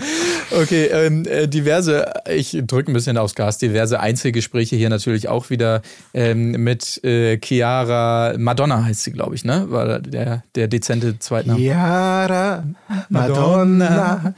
Okay, 0.50 0.86
ähm, 0.86 1.24
äh, 1.26 1.48
diverse, 1.48 2.12
ich 2.28 2.56
drücke 2.66 2.90
ein 2.90 2.94
bisschen 2.94 3.18
aufs 3.18 3.34
Gas, 3.34 3.58
diverse 3.58 4.00
Einzelgespräche 4.00 4.76
hier 4.76 4.88
natürlich 4.88 5.28
auch 5.28 5.50
wieder 5.50 5.82
ähm, 6.14 6.52
mit 6.52 7.02
äh, 7.04 7.38
Chiara, 7.38 8.34
Madonna 8.38 8.84
heißt 8.84 9.02
sie, 9.02 9.12
glaube 9.12 9.34
ich, 9.34 9.44
ne? 9.44 9.66
War 9.70 10.00
der, 10.00 10.42
der 10.54 10.68
dezente 10.68 11.18
Zweitname. 11.18 11.58
Chiara, 11.58 12.64
Madonna, 13.08 14.34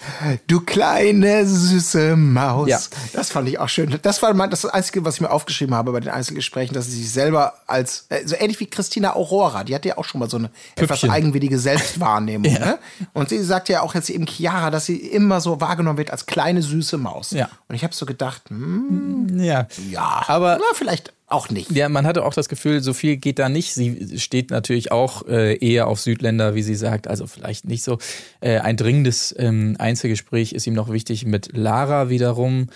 du 0.46 0.60
kleine 0.60 1.46
süße 1.46 2.16
Maus. 2.16 2.68
Ja. 2.68 2.78
Das 3.12 3.30
fand 3.30 3.48
ich 3.48 3.58
auch 3.58 3.68
schön. 3.68 3.98
Das 4.02 4.22
war 4.22 4.32
mein, 4.34 4.50
das 4.50 4.64
Einzige, 4.66 5.04
was 5.04 5.16
ich 5.16 5.20
mir 5.20 5.30
aufgeschrieben 5.30 5.74
habe 5.74 5.92
bei 5.92 6.00
den 6.00 6.10
Einzelgesprächen, 6.10 6.74
dass 6.74 6.86
sie 6.86 6.96
sich 6.96 7.10
selber 7.10 7.54
als, 7.66 8.06
äh, 8.08 8.26
so 8.26 8.36
ähnlich 8.38 8.60
wie 8.60 8.66
Christina 8.66 9.14
Aurora, 9.14 9.64
die 9.64 9.74
hatte 9.74 9.88
ja 9.88 9.98
auch 9.98 10.04
schon 10.04 10.20
mal 10.20 10.30
so 10.30 10.38
eine 10.38 10.50
etwas 10.76 11.00
Püppchen. 11.00 11.10
eigenwillige 11.10 11.58
Selbstwahrnehmung. 11.58 12.52
ne? 12.60 12.78
Und 13.12 13.28
sie 13.28 13.42
sagt 13.42 13.68
ja 13.68 13.82
auch 13.82 13.94
jetzt 13.94 14.10
eben 14.10 14.26
Chiara, 14.30 14.70
dass 14.70 14.86
sie 14.86 14.96
immer 14.96 15.40
so 15.40 15.60
wahrgenommen 15.60 15.98
wird 15.98 16.10
als 16.10 16.26
kleine 16.26 16.62
süße 16.62 16.96
Maus. 16.98 17.32
Ja. 17.32 17.48
Und 17.68 17.74
ich 17.74 17.84
habe 17.84 17.94
so 17.94 18.06
gedacht, 18.06 18.42
hm, 18.48 19.38
Ja. 19.40 19.66
ja, 19.90 20.24
Aber- 20.26 20.56
na, 20.58 20.64
vielleicht 20.74 21.12
auch 21.26 21.48
nicht. 21.50 21.70
Ja, 21.70 21.88
man 21.88 22.06
hatte 22.06 22.24
auch 22.24 22.34
das 22.34 22.48
Gefühl, 22.48 22.80
so 22.82 22.92
viel 22.92 23.16
geht 23.16 23.38
da 23.38 23.48
nicht. 23.48 23.72
Sie 23.74 24.18
steht 24.18 24.50
natürlich 24.50 24.90
auch 24.90 25.26
äh, 25.28 25.56
eher 25.58 25.86
auf 25.86 26.00
Südländer, 26.00 26.54
wie 26.56 26.62
sie 26.62 26.74
sagt. 26.74 27.06
Also 27.06 27.26
vielleicht 27.28 27.66
nicht 27.66 27.84
so. 27.84 27.98
Äh, 28.40 28.58
ein 28.58 28.76
dringendes 28.76 29.32
ähm, 29.38 29.76
Einzelgespräch 29.78 30.52
ist 30.52 30.66
ihm 30.66 30.74
noch 30.74 30.90
wichtig 30.90 31.24
mit 31.26 31.56
Lara 31.56 32.08
wiederum. 32.08 32.66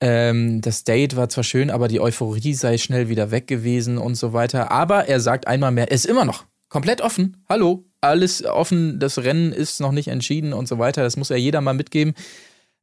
Ähm, 0.00 0.60
das 0.60 0.84
Date 0.84 1.16
war 1.16 1.28
zwar 1.30 1.44
schön, 1.44 1.70
aber 1.70 1.88
die 1.88 2.00
Euphorie 2.00 2.52
sei 2.54 2.76
schnell 2.76 3.08
wieder 3.08 3.30
weg 3.30 3.46
gewesen 3.46 3.96
und 3.98 4.16
so 4.16 4.32
weiter. 4.34 4.70
Aber 4.70 5.06
er 5.08 5.20
sagt 5.20 5.46
einmal 5.46 5.70
mehr, 5.70 5.88
er 5.90 5.94
ist 5.94 6.04
immer 6.06 6.24
noch 6.26 6.44
komplett 6.68 7.00
offen. 7.00 7.42
Hallo, 7.48 7.84
alles 8.02 8.44
offen. 8.44 8.98
Das 8.98 9.18
Rennen 9.18 9.52
ist 9.52 9.80
noch 9.80 9.92
nicht 9.92 10.08
entschieden 10.08 10.52
und 10.52 10.68
so 10.68 10.78
weiter. 10.78 11.02
Das 11.02 11.16
muss 11.16 11.30
ja 11.30 11.36
jeder 11.36 11.60
mal 11.60 11.72
mitgeben. 11.74 12.14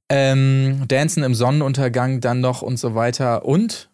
Ähm, 0.09 0.85
Dancen 0.87 1.23
im 1.23 1.35
Sonnenuntergang 1.35 2.19
dann 2.19 2.41
noch 2.41 2.63
und 2.63 2.77
so 2.77 2.95
weiter. 2.95 3.45
Und 3.45 3.89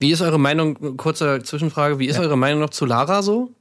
Wie 0.00 0.10
ist 0.10 0.20
eure 0.20 0.40
Meinung, 0.40 0.96
kurze 0.96 1.42
Zwischenfrage, 1.42 1.98
wie 1.98 2.06
ist 2.06 2.18
eure 2.18 2.36
Meinung 2.36 2.60
noch 2.60 2.70
zu 2.70 2.86
Lara 2.86 3.22
so? 3.22 3.52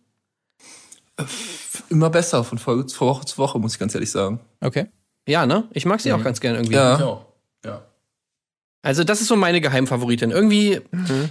Immer 1.90 2.10
besser 2.10 2.44
von 2.44 2.58
Folge 2.58 2.86
Woche 3.00 3.26
zu 3.26 3.38
Woche, 3.38 3.60
muss 3.60 3.74
ich 3.74 3.80
ganz 3.80 3.94
ehrlich 3.94 4.12
sagen. 4.12 4.40
okay. 4.62 4.88
Ja, 5.28 5.46
ne? 5.46 5.66
Ich 5.74 5.86
mag 5.86 6.02
sie 6.02 6.12
auch 6.12 6.24
ganz 6.24 6.40
gern 6.40 6.56
irgendwie. 6.56 6.74
Ja. 6.74 6.98
Ja. 6.98 7.00
ja. 7.00 7.26
Also 8.82 9.04
das 9.04 9.20
ist 9.20 9.28
so 9.28 9.36
meine 9.36 9.60
Geheimfavoritin. 9.60 10.32
Irgendwie, 10.32 10.80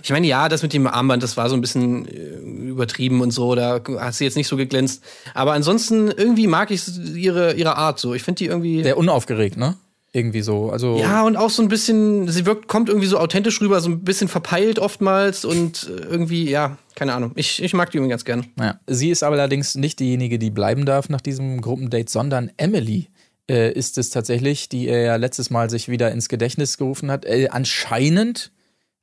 ich 0.02 0.10
meine, 0.10 0.26
ja, 0.26 0.50
das 0.50 0.62
mit 0.62 0.74
dem 0.74 0.86
Armband, 0.86 1.22
das 1.22 1.38
war 1.38 1.48
so 1.48 1.54
ein 1.54 1.62
bisschen 1.62 2.06
äh, 2.06 2.68
übertrieben 2.68 3.22
und 3.22 3.30
so, 3.30 3.54
da 3.54 3.80
hat 3.98 4.14
sie 4.14 4.24
jetzt 4.24 4.36
nicht 4.36 4.48
so 4.48 4.56
geglänzt. 4.56 5.02
Aber 5.32 5.54
ansonsten, 5.54 6.08
irgendwie 6.08 6.46
mag 6.46 6.70
ich 6.70 6.82
ihre, 7.14 7.54
ihre 7.54 7.76
Art 7.76 7.98
so. 7.98 8.12
Ich 8.12 8.22
finde 8.22 8.38
die 8.38 8.46
irgendwie. 8.46 8.82
Der 8.82 8.98
unaufgeregt, 8.98 9.56
ne? 9.56 9.76
Irgendwie 10.12 10.42
so. 10.42 10.70
Also 10.70 10.98
ja, 10.98 11.22
und 11.22 11.36
auch 11.36 11.50
so 11.50 11.62
ein 11.62 11.68
bisschen, 11.68 12.28
sie 12.28 12.44
wirkt, 12.44 12.66
kommt 12.66 12.88
irgendwie 12.88 13.06
so 13.06 13.18
authentisch 13.18 13.60
rüber, 13.60 13.80
so 13.80 13.90
ein 13.90 14.04
bisschen 14.04 14.28
verpeilt 14.28 14.78
oftmals 14.78 15.44
und 15.44 15.90
äh, 15.90 16.02
irgendwie, 16.02 16.50
ja, 16.50 16.76
keine 16.94 17.14
Ahnung. 17.14 17.32
Ich, 17.34 17.62
ich 17.62 17.72
mag 17.72 17.90
die 17.90 17.98
irgendwie 17.98 18.10
ganz 18.10 18.24
gern. 18.24 18.46
Ja. 18.58 18.80
Sie 18.86 19.10
ist 19.10 19.22
aber 19.22 19.36
allerdings 19.36 19.74
nicht 19.74 20.00
diejenige, 20.00 20.38
die 20.38 20.50
bleiben 20.50 20.84
darf 20.84 21.08
nach 21.08 21.20
diesem 21.20 21.60
Gruppendate, 21.60 22.10
sondern 22.10 22.50
Emily 22.56 23.08
äh, 23.48 23.72
ist 23.72 23.98
es 23.98 24.10
tatsächlich, 24.10 24.68
die 24.68 24.88
er 24.88 25.02
ja 25.02 25.16
letztes 25.16 25.50
Mal 25.50 25.70
sich 25.70 25.88
wieder 25.88 26.12
ins 26.12 26.28
Gedächtnis 26.28 26.78
gerufen 26.78 27.10
hat. 27.10 27.24
Äh, 27.24 27.48
anscheinend, 27.50 28.52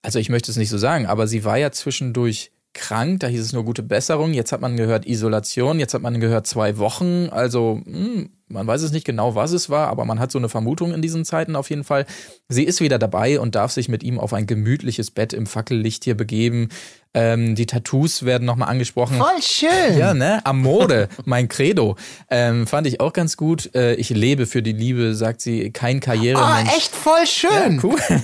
also 0.01 0.19
ich 0.19 0.29
möchte 0.29 0.51
es 0.51 0.57
nicht 0.57 0.69
so 0.69 0.77
sagen, 0.77 1.05
aber 1.05 1.27
sie 1.27 1.43
war 1.43 1.57
ja 1.57 1.71
zwischendurch 1.71 2.51
krank, 2.73 3.21
da 3.21 3.27
hieß 3.27 3.41
es 3.41 3.53
nur 3.53 3.65
gute 3.65 3.83
Besserung. 3.83 4.33
Jetzt 4.33 4.51
hat 4.51 4.61
man 4.61 4.77
gehört 4.77 5.07
Isolation, 5.07 5.79
jetzt 5.79 5.93
hat 5.93 6.01
man 6.01 6.19
gehört 6.19 6.45
zwei 6.45 6.77
Wochen. 6.77 7.29
Also 7.31 7.81
hm, 7.83 8.29
man 8.47 8.67
weiß 8.67 8.81
es 8.83 8.91
nicht 8.91 9.05
genau, 9.05 9.33
was 9.35 9.51
es 9.51 9.69
war, 9.69 9.87
aber 9.87 10.05
man 10.05 10.19
hat 10.19 10.31
so 10.31 10.37
eine 10.37 10.49
Vermutung 10.49 10.93
in 10.93 11.01
diesen 11.01 11.25
Zeiten 11.25 11.55
auf 11.55 11.69
jeden 11.71 11.83
Fall. 11.83 12.05
Sie 12.47 12.63
ist 12.63 12.79
wieder 12.79 12.99
dabei 12.99 13.39
und 13.39 13.55
darf 13.55 13.71
sich 13.71 13.89
mit 13.89 14.03
ihm 14.03 14.19
auf 14.19 14.33
ein 14.33 14.45
gemütliches 14.45 15.09
Bett 15.11 15.33
im 15.33 15.47
Fackellicht 15.47 16.03
hier 16.03 16.15
begeben. 16.15 16.69
Ähm, 17.15 17.55
die 17.55 17.65
Tattoos 17.65 18.23
werden 18.23 18.45
nochmal 18.45 18.69
angesprochen. 18.69 19.17
Voll 19.17 19.41
schön. 19.41 19.97
Ja, 19.97 20.13
ne? 20.13 20.45
Amore, 20.45 21.07
mein 21.25 21.47
Credo. 21.47 21.95
Ähm, 22.29 22.67
fand 22.67 22.85
ich 22.87 22.99
auch 22.99 23.13
ganz 23.13 23.35
gut. 23.37 23.73
Äh, 23.73 23.95
ich 23.95 24.09
lebe 24.09 24.45
für 24.45 24.61
die 24.61 24.73
Liebe, 24.73 25.15
sagt 25.15 25.41
sie. 25.41 25.71
Kein 25.71 25.97
Oh, 25.97 26.01
Karrieremensch. 26.01 26.71
echt 26.75 26.93
voll 26.95 27.25
schön. 27.25 27.79
Cool. 27.81 27.97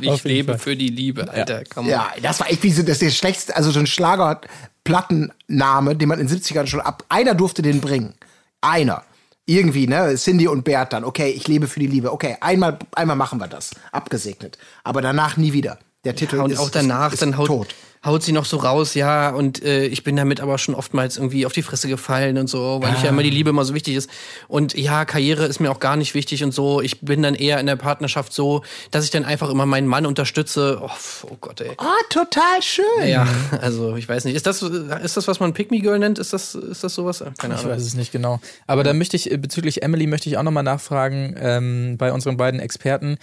Ich 0.00 0.24
lebe 0.24 0.52
Fall. 0.52 0.58
für 0.60 0.76
die 0.76 0.88
Liebe, 0.88 1.30
Alter. 1.30 1.62
Komm 1.68 1.86
Ja, 1.86 2.10
das 2.22 2.40
war 2.40 2.50
echt 2.50 2.62
wie 2.62 2.72
so, 2.72 2.80
das 2.80 2.92
ist 2.92 3.02
der 3.02 3.10
schlechteste, 3.10 3.54
also 3.54 3.70
so 3.70 3.78
ein 3.78 3.86
Schlagerplattenname, 3.86 5.94
den 5.94 6.08
man 6.08 6.18
in 6.20 6.26
den 6.26 6.38
70ern 6.38 6.66
schon 6.66 6.80
ab. 6.80 7.04
Einer 7.10 7.34
durfte 7.34 7.60
den 7.60 7.82
bringen. 7.82 8.14
Einer. 8.62 9.02
Irgendwie, 9.48 9.86
ne? 9.86 10.14
Cindy 10.16 10.46
und 10.46 10.62
Bert 10.64 10.92
dann. 10.92 11.04
Okay, 11.04 11.30
ich 11.30 11.48
lebe 11.48 11.68
für 11.68 11.80
die 11.80 11.86
Liebe. 11.86 12.12
Okay, 12.12 12.36
einmal, 12.42 12.78
einmal 12.94 13.16
machen 13.16 13.40
wir 13.40 13.48
das. 13.48 13.70
Abgesegnet. 13.92 14.58
Aber 14.84 15.00
danach 15.00 15.38
nie 15.38 15.54
wieder. 15.54 15.78
Der 16.12 16.16
Titel 16.16 16.40
und 16.40 16.50
ist, 16.52 16.58
auch 16.58 16.70
danach, 16.70 17.12
ist, 17.12 17.20
dann 17.22 17.30
ist 17.32 17.38
haut, 17.38 17.46
tot. 17.46 17.74
haut 18.04 18.22
sie 18.22 18.32
noch 18.32 18.44
so 18.46 18.56
raus, 18.56 18.94
ja, 18.94 19.28
und 19.30 19.62
äh, 19.62 19.84
ich 19.86 20.04
bin 20.04 20.16
damit 20.16 20.40
aber 20.40 20.56
schon 20.56 20.74
oftmals 20.74 21.16
irgendwie 21.18 21.44
auf 21.44 21.52
die 21.52 21.62
Fresse 21.62 21.86
gefallen 21.88 22.38
und 22.38 22.48
so, 22.48 22.78
weil 22.80 22.94
ich 22.94 23.02
ja 23.02 23.10
immer 23.10 23.22
die 23.22 23.30
Liebe 23.30 23.50
immer 23.50 23.64
so 23.64 23.74
wichtig 23.74 23.94
ist. 23.96 24.08
Und 24.46 24.74
ja, 24.78 25.04
Karriere 25.04 25.44
ist 25.44 25.60
mir 25.60 25.70
auch 25.70 25.80
gar 25.80 25.96
nicht 25.96 26.14
wichtig 26.14 26.42
und 26.44 26.52
so. 26.52 26.80
Ich 26.80 27.00
bin 27.00 27.22
dann 27.22 27.34
eher 27.34 27.60
in 27.60 27.66
der 27.66 27.76
Partnerschaft 27.76 28.32
so, 28.32 28.62
dass 28.90 29.04
ich 29.04 29.10
dann 29.10 29.24
einfach 29.24 29.50
immer 29.50 29.66
meinen 29.66 29.86
Mann 29.86 30.06
unterstütze. 30.06 30.78
Oh, 30.82 30.88
oh 31.30 31.36
Gott, 31.40 31.60
ey. 31.60 31.72
Ah, 31.76 31.84
total 32.08 32.62
schön. 32.62 32.84
Ja, 33.06 33.26
also 33.60 33.96
ich 33.96 34.08
weiß 34.08 34.24
nicht. 34.24 34.34
Ist 34.36 34.46
das, 34.46 34.62
ist 34.62 35.16
das 35.16 35.28
was 35.28 35.40
man 35.40 35.52
Pick 35.52 35.70
Me 35.70 35.80
Girl 35.80 35.98
nennt? 35.98 36.18
Ist 36.18 36.32
das, 36.32 36.54
ist 36.54 36.82
das 36.84 36.94
sowas? 36.94 37.22
Keine 37.36 37.54
Ich 37.54 37.60
Ahnung. 37.60 37.72
weiß 37.72 37.82
es 37.82 37.94
nicht 37.94 38.12
genau. 38.12 38.40
Aber 38.66 38.82
da 38.84 38.94
möchte 38.94 39.16
ich, 39.16 39.30
äh, 39.30 39.36
bezüglich 39.36 39.82
Emily 39.82 40.06
möchte 40.06 40.28
ich 40.30 40.38
auch 40.38 40.42
nochmal 40.42 40.62
nachfragen, 40.62 41.36
ähm, 41.38 41.96
bei 41.98 42.12
unseren 42.12 42.36
beiden 42.38 42.60
Experten. 42.60 43.18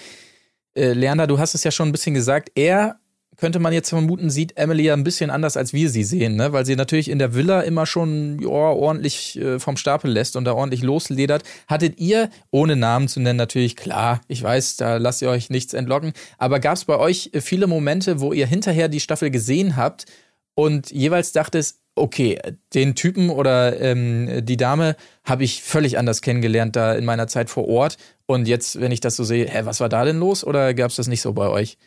Äh, 0.76 0.94
Leander, 0.94 1.28
du 1.28 1.40
hast 1.40 1.56
es 1.56 1.64
ja 1.64 1.72
schon 1.72 1.90
ein 1.90 1.92
bisschen 1.92 2.14
gesagt. 2.14 2.52
Er, 2.56 3.00
könnte 3.38 3.60
man 3.60 3.74
jetzt 3.74 3.90
vermuten, 3.90 4.30
sieht 4.30 4.58
Emily 4.58 4.84
ja 4.84 4.94
ein 4.94 5.04
bisschen 5.04 5.30
anders, 5.30 5.58
als 5.58 5.74
wir 5.74 5.90
sie 5.90 6.04
sehen, 6.04 6.36
ne? 6.36 6.54
Weil 6.54 6.66
sie 6.66 6.76
natürlich 6.76 7.10
in 7.10 7.20
der 7.20 7.34
Villa 7.34 7.62
immer 7.62 7.86
schon 7.86 8.40
ja, 8.40 8.48
ordentlich 8.48 9.40
äh, 9.40 9.60
vom 9.60 9.78
Stapel 9.78 10.12
lässt 10.12 10.36
und 10.36 10.46
da 10.46 10.54
ordentlich 10.54 10.84
losledert. 10.84 11.44
Hattet 11.68 12.00
ihr, 12.00 12.30
ohne 12.52 12.76
Namen 12.76 13.08
zu 13.08 13.20
nennen, 13.20 13.38
natürlich 13.38 13.76
klar, 13.76 14.22
ich 14.28 14.42
weiß, 14.42 14.78
da 14.78 14.98
lasst 14.98 15.22
ihr 15.22 15.30
euch 15.30 15.50
nichts 15.50 15.74
entlocken, 15.74 16.14
aber 16.38 16.60
gab 16.60 16.76
es 16.76 16.86
bei 16.86 16.98
euch 16.98 17.32
äh, 17.34 17.42
viele 17.42 17.68
Momente, 17.68 18.20
wo 18.22 18.34
ihr 18.34 18.48
hinterher 18.48 18.88
die 18.88 19.00
Staffel 19.00 19.32
gesehen 19.32 19.76
habt 19.76 20.06
und 20.54 20.92
jeweils 20.92 21.34
dachtest, 21.34 21.80
okay, 21.96 22.40
den 22.74 22.96
Typen 22.96 23.30
oder 23.30 23.80
ähm, 23.80 24.46
die 24.46 24.58
Dame 24.58 24.96
habe 25.24 25.44
ich 25.44 25.64
völlig 25.64 25.98
anders 25.98 26.22
kennengelernt 26.22 26.76
da 26.76 26.94
in 26.94 27.06
meiner 27.06 27.28
Zeit 27.28 27.50
vor 27.50 27.68
Ort. 27.68 27.98
Und 28.26 28.48
jetzt, 28.48 28.80
wenn 28.80 28.92
ich 28.92 29.00
das 29.00 29.16
so 29.16 29.24
sehe, 29.24 29.48
hä, 29.48 29.62
was 29.64 29.80
war 29.80 29.90
da 29.90 30.04
denn 30.04 30.20
los? 30.20 30.44
Oder 30.44 30.74
gab 30.74 30.90
es 30.90 30.98
das 30.98 31.08
nicht 31.08 31.22
so 31.22 31.34
bei 31.34 31.48
euch? 31.48 31.78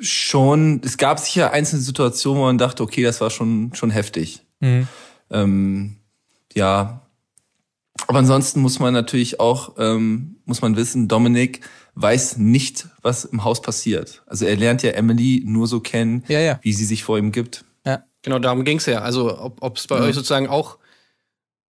Schon, 0.00 0.80
es 0.84 0.96
gab 0.96 1.18
sicher 1.18 1.52
einzelne 1.52 1.82
Situationen, 1.82 2.40
wo 2.40 2.44
man 2.44 2.58
dachte, 2.58 2.82
okay, 2.82 3.02
das 3.02 3.20
war 3.20 3.30
schon, 3.30 3.74
schon 3.74 3.90
heftig. 3.90 4.42
Ähm, 5.30 5.96
ja. 6.54 7.02
Aber 8.06 8.18
ansonsten 8.18 8.60
muss 8.60 8.78
man 8.78 8.94
natürlich 8.94 9.40
auch, 9.40 9.74
ähm, 9.78 10.36
muss 10.44 10.62
man 10.62 10.76
wissen, 10.76 11.08
Dominik 11.08 11.60
weiß 11.96 12.36
nicht, 12.36 12.88
was 13.02 13.24
im 13.24 13.42
Haus 13.42 13.62
passiert. 13.62 14.22
Also 14.26 14.44
er 14.44 14.56
lernt 14.56 14.82
ja 14.82 14.90
Emily 14.90 15.42
nur 15.44 15.66
so 15.66 15.80
kennen, 15.80 16.22
Ja, 16.28 16.40
ja. 16.40 16.60
wie 16.62 16.72
sie 16.72 16.84
sich 16.84 17.02
vor 17.02 17.18
ihm 17.18 17.32
gibt. 17.32 17.64
Ja. 17.84 18.04
Genau, 18.22 18.38
darum 18.38 18.64
ging's 18.64 18.86
ja. 18.86 19.00
Also, 19.00 19.54
ob 19.60 19.78
es 19.78 19.86
bei 19.86 19.98
euch 19.98 20.14
sozusagen 20.14 20.48
auch 20.48 20.78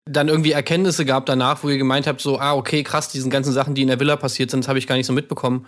dann 0.06 0.28
irgendwie 0.28 0.52
Erkenntnisse 0.52 1.06
gab 1.06 1.26
danach, 1.26 1.64
wo 1.64 1.70
ihr 1.70 1.78
gemeint 1.78 2.08
habt, 2.08 2.22
so, 2.22 2.40
ah, 2.40 2.54
okay, 2.54 2.84
krass, 2.84 3.10
diesen 3.10 3.32
ganzen 3.32 3.54
Sachen, 3.54 3.74
die 3.74 3.82
in 3.82 3.88
der 3.88 4.00
Villa 4.00 4.16
passiert 4.16 4.52
sind, 4.52 4.64
das 4.64 4.68
habe 4.68 4.80
ich 4.80 4.88
gar 4.88 4.96
nicht 4.96 5.06
so 5.06 5.14
mitbekommen. 5.14 5.66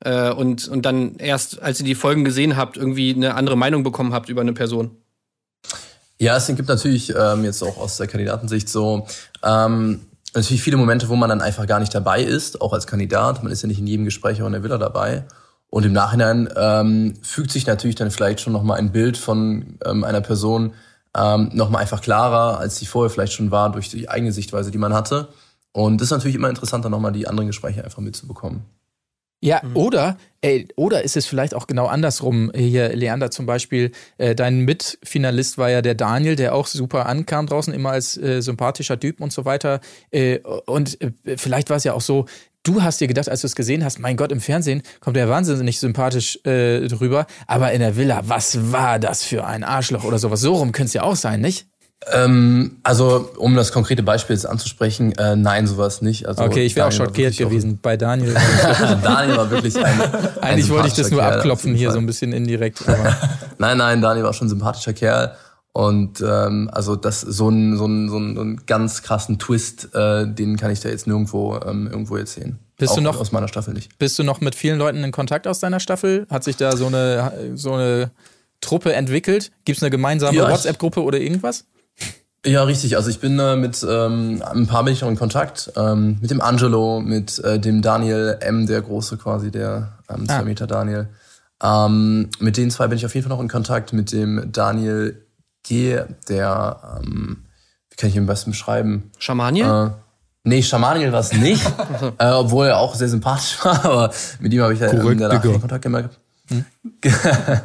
Äh, 0.00 0.30
und, 0.30 0.68
und 0.68 0.82
dann 0.82 1.16
erst, 1.16 1.60
als 1.60 1.80
ihr 1.80 1.86
die 1.86 1.94
Folgen 1.94 2.24
gesehen 2.24 2.56
habt, 2.56 2.76
irgendwie 2.76 3.14
eine 3.14 3.34
andere 3.34 3.56
Meinung 3.56 3.82
bekommen 3.82 4.12
habt 4.12 4.28
über 4.28 4.40
eine 4.40 4.52
Person. 4.52 4.90
Ja, 6.18 6.36
es 6.36 6.46
gibt 6.46 6.68
natürlich 6.68 7.12
ähm, 7.14 7.44
jetzt 7.44 7.62
auch 7.62 7.76
aus 7.76 7.96
der 7.96 8.06
Kandidatensicht 8.06 8.68
so 8.68 9.06
ähm, 9.42 10.00
natürlich 10.36 10.62
viele 10.62 10.76
Momente, 10.76 11.08
wo 11.08 11.16
man 11.16 11.28
dann 11.28 11.40
einfach 11.40 11.66
gar 11.66 11.80
nicht 11.80 11.94
dabei 11.94 12.22
ist, 12.22 12.60
auch 12.60 12.72
als 12.72 12.86
Kandidat. 12.86 13.42
Man 13.42 13.52
ist 13.52 13.62
ja 13.62 13.68
nicht 13.68 13.78
in 13.78 13.86
jedem 13.86 14.04
Gespräch 14.04 14.42
auch 14.42 14.46
in 14.46 14.52
der 14.52 14.62
Villa 14.62 14.78
dabei. 14.78 15.24
Und 15.68 15.84
im 15.84 15.92
Nachhinein 15.92 16.48
ähm, 16.56 17.14
fügt 17.22 17.50
sich 17.50 17.66
natürlich 17.66 17.96
dann 17.96 18.10
vielleicht 18.10 18.40
schon 18.40 18.52
nochmal 18.52 18.78
ein 18.78 18.92
Bild 18.92 19.16
von 19.16 19.78
ähm, 19.84 20.04
einer 20.04 20.20
Person 20.20 20.74
ähm, 21.16 21.50
nochmal 21.52 21.82
einfach 21.82 22.00
klarer, 22.00 22.58
als 22.58 22.76
sie 22.76 22.86
vorher 22.86 23.10
vielleicht 23.10 23.32
schon 23.32 23.50
war, 23.50 23.72
durch 23.72 23.88
die 23.88 24.08
eigene 24.08 24.32
Sichtweise, 24.32 24.70
die 24.70 24.78
man 24.78 24.94
hatte. 24.94 25.28
Und 25.72 26.00
das 26.00 26.06
ist 26.06 26.12
natürlich 26.12 26.36
immer 26.36 26.48
interessanter, 26.48 26.88
nochmal 26.88 27.12
die 27.12 27.26
anderen 27.26 27.48
Gespräche 27.48 27.84
einfach 27.84 28.00
mitzubekommen. 28.00 28.64
Ja, 29.40 29.62
oder, 29.74 30.16
ey, 30.40 30.66
oder 30.76 31.04
ist 31.04 31.16
es 31.16 31.26
vielleicht 31.26 31.54
auch 31.54 31.66
genau 31.66 31.86
andersrum? 31.86 32.50
Hier, 32.54 32.96
Leander 32.96 33.30
zum 33.30 33.44
Beispiel, 33.44 33.92
äh, 34.16 34.34
dein 34.34 34.60
Mitfinalist 34.60 35.58
war 35.58 35.70
ja 35.70 35.82
der 35.82 35.94
Daniel, 35.94 36.36
der 36.36 36.54
auch 36.54 36.66
super 36.66 37.06
ankam 37.06 37.46
draußen, 37.46 37.72
immer 37.74 37.90
als 37.90 38.16
äh, 38.16 38.40
sympathischer 38.40 38.98
Typ 38.98 39.20
und 39.20 39.32
so 39.32 39.44
weiter. 39.44 39.80
Äh, 40.10 40.38
und 40.66 41.00
äh, 41.02 41.36
vielleicht 41.36 41.68
war 41.68 41.76
es 41.76 41.84
ja 41.84 41.92
auch 41.92 42.00
so, 42.00 42.24
du 42.62 42.82
hast 42.82 43.00
dir 43.00 43.08
gedacht, 43.08 43.28
als 43.28 43.42
du 43.42 43.46
es 43.46 43.54
gesehen 43.54 43.84
hast, 43.84 43.98
mein 43.98 44.16
Gott, 44.16 44.32
im 44.32 44.40
Fernsehen 44.40 44.82
kommt 45.00 45.16
er 45.16 45.28
wahnsinnig 45.28 45.78
sympathisch 45.78 46.38
äh, 46.44 46.88
drüber, 46.88 47.26
aber 47.46 47.72
in 47.72 47.80
der 47.80 47.96
Villa, 47.96 48.22
was 48.24 48.72
war 48.72 48.98
das 48.98 49.22
für 49.22 49.46
ein 49.46 49.64
Arschloch 49.64 50.04
oder 50.04 50.18
sowas? 50.18 50.40
So 50.40 50.54
rum 50.54 50.72
könnte 50.72 50.88
es 50.88 50.94
ja 50.94 51.02
auch 51.02 51.16
sein, 51.16 51.40
nicht? 51.40 51.68
Ähm, 52.12 52.78
also, 52.82 53.30
um 53.38 53.56
das 53.56 53.72
konkrete 53.72 54.02
Beispiel 54.02 54.36
jetzt 54.36 54.44
anzusprechen, 54.46 55.12
äh, 55.12 55.34
nein, 55.34 55.66
sowas 55.66 56.02
nicht. 56.02 56.26
Also, 56.26 56.44
Okay, 56.44 56.64
ich 56.64 56.76
wäre 56.76 56.88
auch 56.88 56.92
schockiert 56.92 57.36
gewesen 57.36 57.78
bei 57.82 57.96
Daniel. 57.96 58.34
Daniel 59.02 59.36
war 59.36 59.50
wirklich 59.50 59.76
ein. 59.76 60.00
ein 60.00 60.28
Eigentlich 60.40 60.68
wollte 60.70 60.88
ich 60.88 60.94
das 60.94 61.10
nur 61.10 61.20
Kerl, 61.20 61.34
abklopfen 61.34 61.74
hier 61.74 61.90
so 61.90 61.98
ein 61.98 62.06
bisschen 62.06 62.32
indirekt. 62.32 62.84
Nein, 63.58 63.78
nein, 63.78 64.02
Daniel 64.02 64.24
war 64.24 64.34
schon 64.34 64.46
ein 64.46 64.50
sympathischer 64.50 64.92
Kerl. 64.92 65.34
Und 65.72 66.20
ähm, 66.22 66.70
also 66.72 66.96
das 66.96 67.20
so 67.22 67.48
ein 67.50 67.76
so 67.76 67.86
ein 67.86 68.08
so 68.08 68.18
ein, 68.18 68.34
so 68.36 68.42
ein 68.42 68.60
ganz 68.66 69.02
krassen 69.02 69.38
Twist, 69.38 69.94
äh, 69.94 70.26
den 70.26 70.56
kann 70.56 70.70
ich 70.70 70.80
da 70.80 70.88
jetzt 70.90 71.06
nirgendwo 71.06 71.58
ähm, 71.66 71.86
irgendwo 71.90 72.16
jetzt 72.16 72.34
sehen. 72.34 72.58
Bist 72.78 72.92
Auch 72.92 72.96
du 72.96 73.02
noch- 73.02 73.20
aus 73.20 73.32
meiner 73.32 73.48
Staffel 73.48 73.74
nicht? 73.74 73.98
bist 73.98 74.18
du 74.18 74.22
noch 74.22 74.40
mit 74.40 74.54
vielen 74.54 74.78
Leuten 74.78 75.02
in 75.02 75.12
Kontakt 75.12 75.46
aus 75.46 75.60
deiner 75.60 75.80
Staffel? 75.80 76.26
Hat 76.30 76.44
sich 76.44 76.56
da 76.56 76.76
so 76.76 76.86
eine, 76.86 77.52
so 77.56 77.72
eine 77.74 78.10
Truppe 78.62 78.92
entwickelt? 78.94 79.50
Gibt 79.64 79.78
es 79.78 79.82
eine 79.82 79.90
gemeinsame 79.90 80.36
Ja, 80.36 80.50
WhatsApp-Gruppe 80.50 81.02
oder 81.02 81.18
irgendwas? 81.18 81.64
Ja, 82.46 82.62
richtig. 82.62 82.96
Also 82.96 83.10
ich 83.10 83.18
bin 83.18 83.38
äh, 83.40 83.56
mit 83.56 83.84
ähm, 83.88 84.40
ein 84.54 84.66
paar 84.68 84.84
bin 84.84 84.92
ich 84.92 85.00
noch 85.02 85.08
in 85.08 85.16
Kontakt. 85.16 85.72
Ähm, 85.76 86.18
mit 86.20 86.30
dem 86.30 86.40
Angelo, 86.40 87.00
mit 87.00 87.38
äh, 87.40 87.58
dem 87.58 87.82
Daniel 87.82 88.38
M, 88.40 88.66
der 88.66 88.80
große 88.82 89.16
quasi, 89.16 89.50
der 89.50 89.98
ähm, 90.08 90.26
zwei 90.26 90.34
Ah. 90.36 90.42
Meter 90.42 90.66
Daniel. 90.68 91.08
Ähm, 91.62 92.30
mit 92.38 92.56
den 92.56 92.70
zwei 92.70 92.86
bin 92.86 92.98
ich 92.98 93.04
auf 93.04 93.14
jeden 93.14 93.26
Fall 93.28 93.36
noch 93.36 93.42
in 93.42 93.48
Kontakt. 93.48 93.92
Mit 93.92 94.12
dem 94.12 94.52
Daniel 94.52 95.26
G, 95.64 95.98
der, 96.28 97.00
ähm, 97.02 97.38
wie 97.90 97.96
kann 97.96 98.10
ich 98.10 98.14
ihn 98.16 98.22
am 98.22 98.26
besten 98.26 98.52
beschreiben? 98.52 99.10
Schamaniel? 99.18 99.66
Äh, 99.66 99.90
nee, 100.44 100.62
Schamaniel 100.62 101.10
war 101.12 101.20
es 101.20 101.32
nicht, 101.32 101.66
äh, 102.18 102.30
obwohl 102.30 102.66
er 102.66 102.78
auch 102.78 102.94
sehr 102.94 103.08
sympathisch 103.08 103.58
war, 103.64 103.84
aber 103.84 104.10
mit 104.38 104.52
ihm 104.52 104.62
habe 104.62 104.74
ich 104.74 104.78
ja 104.80 104.92
ähm, 104.92 105.18
danach 105.18 105.40
Digga. 105.40 105.50
keinen 105.52 105.60
Kontakt 105.60 105.82
gemerkt. 105.82 106.20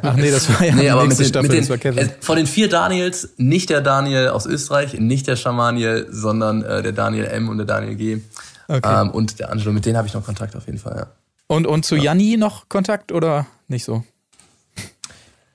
Ach 0.02 0.16
nee, 0.16 0.30
das 0.30 0.48
war 0.48 0.64
ja 0.64 0.74
Nee, 0.74 0.90
aber 0.90 1.06
mit 1.06 1.18
den, 1.18 1.26
Staffel, 1.26 1.48
mit 1.48 1.68
den, 1.68 1.80
Kevin. 1.80 2.08
äh, 2.08 2.10
von 2.20 2.36
den 2.36 2.46
vier 2.46 2.68
Daniels, 2.68 3.30
nicht 3.36 3.70
der 3.70 3.80
Daniel 3.80 4.28
aus 4.28 4.46
Österreich, 4.46 4.94
nicht 4.94 5.28
der 5.28 5.36
Schamaniel, 5.36 6.08
sondern 6.10 6.62
äh, 6.62 6.82
der 6.82 6.92
Daniel 6.92 7.26
M 7.26 7.48
und 7.48 7.58
der 7.58 7.66
Daniel 7.66 7.94
G. 7.94 8.20
Okay. 8.68 9.02
Ähm, 9.02 9.10
und 9.10 9.38
der 9.38 9.50
Angelo, 9.50 9.72
mit 9.72 9.86
denen 9.86 9.96
habe 9.96 10.08
ich 10.08 10.14
noch 10.14 10.24
Kontakt 10.24 10.56
auf 10.56 10.66
jeden 10.66 10.78
Fall, 10.78 10.96
ja. 10.96 11.06
Und, 11.46 11.66
und 11.66 11.84
zu 11.84 11.96
Janni 11.96 12.36
noch 12.38 12.68
Kontakt 12.68 13.12
oder 13.12 13.46
nicht 13.68 13.84
so? 13.84 14.04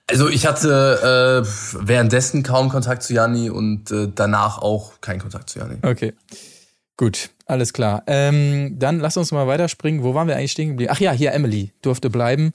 Also 0.10 0.30
ich 0.30 0.46
hatte 0.48 1.44
äh, 1.44 1.48
währenddessen 1.86 2.44
kaum 2.44 2.70
Kontakt 2.70 3.04
zu 3.04 3.14
Janni 3.14 3.50
und 3.50 3.92
äh, 3.92 4.08
danach 4.14 4.60
auch 4.60 5.02
keinen 5.02 5.20
Kontakt 5.20 5.50
zu 5.50 5.60
Janni. 5.60 5.78
Okay. 5.82 6.14
Gut, 6.96 7.30
alles 7.46 7.74
klar. 7.74 8.04
Ähm, 8.08 8.80
dann 8.80 9.00
lass 9.00 9.18
uns 9.18 9.32
mal 9.32 9.48
weiterspringen. 9.48 10.04
Wo 10.04 10.14
waren 10.14 10.28
wir 10.28 10.36
eigentlich 10.36 10.54
stehen 10.54 10.70
geblieben? 10.70 10.92
Ach 10.94 11.00
ja, 11.00 11.12
hier 11.12 11.34
Emily 11.34 11.74
durfte 11.82 12.10
bleiben. 12.10 12.54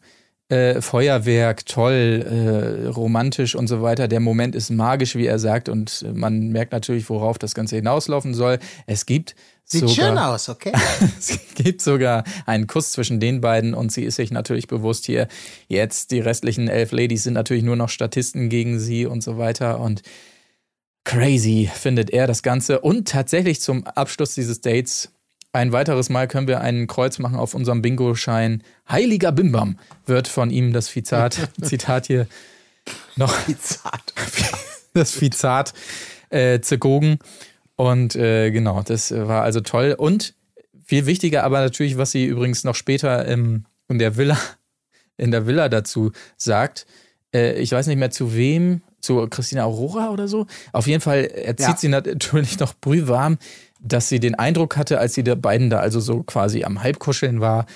Äh, 0.53 0.83
Feuerwerk, 0.83 1.65
toll, 1.65 2.85
äh, 2.85 2.89
romantisch 2.89 3.55
und 3.55 3.69
so 3.69 3.81
weiter. 3.81 4.07
Der 4.07 4.21
Moment 4.21 4.55
ist 4.55 4.69
magisch, 4.69 5.17
wie 5.17 5.25
er 5.25 5.39
sagt, 5.39 5.71
und 5.71 6.05
man 6.13 6.49
merkt 6.49 6.73
natürlich, 6.73 7.09
worauf 7.09 7.39
das 7.39 7.55
Ganze 7.55 7.77
hinauslaufen 7.77 8.35
soll. 8.35 8.59
Es 8.87 9.07
gibt 9.07 9.35
Sieht 9.65 9.89
sogar, 9.89 9.95
schön 9.95 10.19
aus, 10.19 10.51
okay? 10.51 10.73
es 11.19 11.39
gibt 11.55 11.81
sogar 11.81 12.25
einen 12.45 12.67
Kuss 12.67 12.93
zwischen 12.93 13.19
den 13.19 13.41
beiden 13.41 13.73
und 13.73 13.93
sie 13.93 14.05
ist 14.05 14.17
sich 14.17 14.31
natürlich 14.31 14.67
bewusst 14.67 15.07
hier, 15.07 15.27
jetzt 15.69 16.11
die 16.11 16.21
restlichen 16.21 16.69
elf 16.69 16.93
Ladies 16.93 17.23
sind 17.23 17.33
natürlich 17.33 17.63
nur 17.63 17.77
noch 17.77 17.89
Statisten 17.89 18.51
gegen 18.51 18.79
sie 18.79 19.07
und 19.07 19.23
so 19.23 19.39
weiter 19.39 19.81
und 19.81 20.03
crazy 21.05 21.71
findet 21.73 22.11
er 22.11 22.27
das 22.27 22.43
Ganze 22.43 22.81
und 22.81 23.09
tatsächlich 23.09 23.63
zum 23.63 23.87
Abschluss 23.87 24.35
dieses 24.35 24.61
Dates 24.61 25.13
ein 25.53 25.73
weiteres 25.73 26.09
Mal 26.09 26.29
können 26.29 26.49
wir 26.49 26.61
einen 26.61 26.87
Kreuz 26.87 27.19
machen 27.19 27.37
auf 27.37 27.55
unserem 27.55 27.83
Bingo-Schein. 27.83 28.63
Heiliger 28.89 29.33
Bimbam 29.33 29.79
wird 30.07 30.29
von 30.29 30.51
ihm 30.51 30.73
das 30.73 30.87
Zitat, 30.87 31.51
Zitat 31.63 32.07
hier 32.07 32.27
noch 33.17 33.37
Bizarrt. 33.43 34.15
das 34.95 35.21
Vizat 35.21 35.75
äh, 36.31 36.61
zergogen. 36.61 37.19
Und 37.77 38.17
äh, 38.17 38.51
genau, 38.51 38.83
das 38.83 39.11
war 39.11 39.43
also 39.43 39.61
toll. 39.61 39.95
Und 39.97 40.35
viel 40.85 41.07
wichtiger 41.07 41.45
aber 41.45 41.61
natürlich, 41.61 41.99
was 41.99 42.11
sie 42.13 42.25
übrigens 42.27 42.65
noch 42.65 42.75
später 42.75 43.27
ähm, 43.29 43.65
in 43.89 43.99
der 43.99 44.17
Villa, 44.17 44.39
in 45.17 45.31
der 45.31 45.47
Villa 45.47 45.69
dazu 45.69 46.13
sagt. 46.37 46.87
Äh, 47.35 47.61
ich 47.61 47.73
weiß 47.73 47.87
nicht 47.87 47.99
mehr 47.99 48.11
zu 48.11 48.35
wem, 48.35 48.83
zu 49.01 49.27
Christina 49.29 49.65
Aurora 49.65 50.11
oder 50.11 50.29
so. 50.29 50.47
Auf 50.73 50.87
jeden 50.87 51.01
Fall 51.01 51.25
erzieht 51.25 51.69
Ja. 51.69 51.77
sie 51.77 51.89
natürlich 51.89 52.59
noch 52.59 52.75
brühwarm, 52.75 53.39
dass 53.83 54.09
sie 54.09 54.21
den 54.21 54.35
Eindruck 54.35 54.77
hatte, 54.77 54.99
als 54.99 55.15
sie 55.15 55.25
der 55.25 55.37
beiden 55.37 55.71
da 55.71 55.79
also 55.79 56.01
so 56.01 56.23
quasi 56.23 56.65
am 56.65 56.83
Halbkuscheln 56.83 57.41
war. 57.41 57.67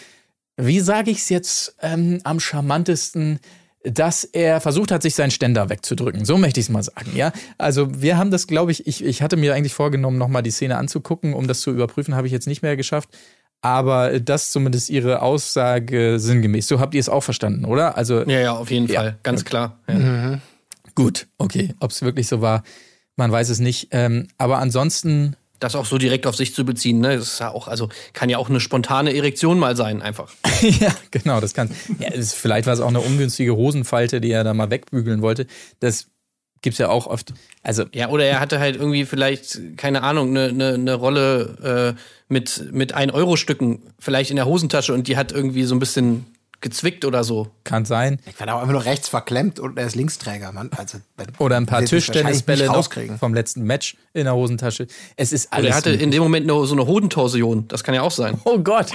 Wie 0.57 0.81
sage 0.81 1.11
ich 1.11 1.19
es 1.19 1.29
jetzt 1.29 1.77
ähm, 1.83 2.21
am 2.25 2.41
charmantesten? 2.41 3.41
dass 3.89 4.25
er 4.25 4.61
versucht 4.61 4.91
hat, 4.91 5.03
sich 5.03 5.15
seinen 5.15 5.31
Ständer 5.31 5.71
wegzudrücken. 5.71 6.25
So 6.25 6.39
möchte 6.39 6.59
ich 6.59 6.67
es 6.67 6.71
mal 6.71 6.83
sagen, 6.83 7.13
ja. 7.15 7.33
Also 7.57 8.03
wir 8.03 8.19
haben 8.19 8.33
das, 8.33 8.49
glaube 8.49 8.73
ich, 8.73 8.85
ich, 8.89 9.05
ich 9.05 9.23
hatte 9.23 9.37
mir 9.37 9.55
eigentlich 9.55 9.75
vorgenommen, 9.75 10.19
nochmal 10.19 10.43
die 10.43 10.51
Szene 10.51 10.77
anzugucken, 10.77 11.35
um 11.35 11.47
das 11.47 11.61
zu 11.61 11.71
überprüfen, 11.71 12.17
habe 12.17 12.27
ich 12.27 12.33
jetzt 12.33 12.49
nicht 12.49 12.63
mehr 12.63 12.77
geschafft. 12.77 13.11
Aber 13.63 14.19
das 14.19 14.51
zumindest 14.51 14.91
ihre 14.91 15.23
Aussage 15.23 16.19
sinngemäß. 16.19 16.67
So 16.67 16.81
habt 16.81 16.95
ihr 16.95 17.01
es 17.01 17.09
auch 17.09 17.23
verstanden, 17.23 17.65
oder? 17.65 17.97
Also 17.97 18.23
Ja, 18.25 18.41
ja, 18.41 18.53
auf 18.57 18.73
jeden 18.73 18.89
Ja. 18.89 19.01
Fall, 19.03 19.19
ganz 19.23 19.45
klar. 19.45 19.79
Ja. 19.89 20.41
gut, 20.97 21.29
okay. 21.39 21.73
Ob 21.79 21.93
es 21.93 22.03
wirklich 22.03 22.27
so 22.27 22.41
war, 22.41 22.65
man 23.15 23.31
weiß 23.31 23.49
es 23.51 23.61
nicht. 23.61 23.89
Ähm, 23.93 24.27
aber 24.37 24.59
ansonsten, 24.59 25.37
Das 25.61 25.75
auch 25.75 25.87
so 25.87 25.99
direkt 25.99 26.27
auf 26.27 26.37
sich 26.37 26.55
zu 26.55 26.65
beziehen, 26.65 27.01
ne? 27.01 27.17
Das 27.17 27.35
ist 27.35 27.39
ja 27.41 27.51
auch, 27.51 27.69
also 27.69 27.89
kann 28.13 28.29
ja 28.29 28.39
auch 28.39 28.49
eine 28.49 28.61
spontane 28.61 29.15
Erektion 29.15 29.59
mal 29.59 29.77
sein, 29.77 30.03
einfach. 30.03 30.33
ja, 30.61 30.95
genau, 31.11 31.41
das 31.41 31.55
kann. 31.55 31.71
Ja, 31.99 32.09
es, 32.09 32.35
vielleicht 32.35 32.67
war 32.67 32.75
es 32.75 32.81
auch 32.81 32.89
eine 32.89 33.01
ungünstige 33.01 33.57
Hosenfalte, 33.57 34.21
die 34.21 34.31
er 34.31 34.45
da 34.45 34.55
mal 34.55 34.71
wegbügeln 34.71 35.23
wollte. 35.23 35.47
Das 35.81 36.09
gibt's 36.63 36.79
ja 36.79 36.89
auch 36.89 37.07
oft. 37.07 37.33
Also 37.63 37.85
Ja, 37.95 38.09
oder 38.09 38.25
er 38.25 38.41
hatte 38.41 38.59
halt 38.59 38.77
irgendwie 38.77 39.05
vielleicht, 39.05 39.77
keine 39.77 40.03
Ahnung, 40.03 40.31
eine 40.31 40.53
ne, 40.53 40.79
ne 40.79 40.95
Rolle 40.95 41.95
äh, 41.97 42.01
mit, 42.29 42.73
mit 42.73 42.97
1-Euro-Stücken 42.97 43.83
vielleicht 43.99 44.31
in 44.31 44.37
der 44.37 44.47
Hosentasche 44.47 44.93
und 44.93 45.09
die 45.09 45.17
hat 45.17 45.33
irgendwie 45.33 45.65
so 45.65 45.75
ein 45.75 45.79
bisschen 45.79 46.27
gezwickt 46.61 47.05
oder 47.05 47.23
so. 47.25 47.49
kann 47.65 47.85
sein. 47.85 48.19
Ich 48.27 48.39
war 48.41 48.53
auch 48.55 48.61
einfach 48.61 48.73
nur 48.73 48.85
rechts 48.85 49.09
verklemmt 49.09 49.61
und 49.61 49.79
er 49.79 49.87
ist 49.87 49.95
Linksträger, 49.95 50.53
Mann. 50.53 50.71
Also, 50.77 50.99
Oder 51.39 51.57
ein 51.57 51.67
paar 51.67 51.85
Tischtennisbälle 51.85 52.67
rauskriegen. 52.69 53.19
vom 53.19 53.35
letzten 53.35 53.63
Match 53.65 53.97
in 54.15 54.25
der 54.25 54.35
Hosentasche. 54.35 54.87
Es 55.17 55.33
ist 55.33 55.49
Oder 55.49 55.57
alles. 55.57 55.71
er 55.71 55.77
hatte 55.77 55.91
in 55.91 56.11
dem 56.11 56.23
Moment 56.23 56.47
nur 56.47 56.67
so 56.67 56.75
eine 56.75 56.87
Hodentorsion. 56.87 57.69
Das 57.69 57.85
kann 57.85 57.95
ja 57.95 58.03
auch 58.03 58.11
sein. 58.11 58.41
oh 58.45 58.59
Gott. 58.59 58.89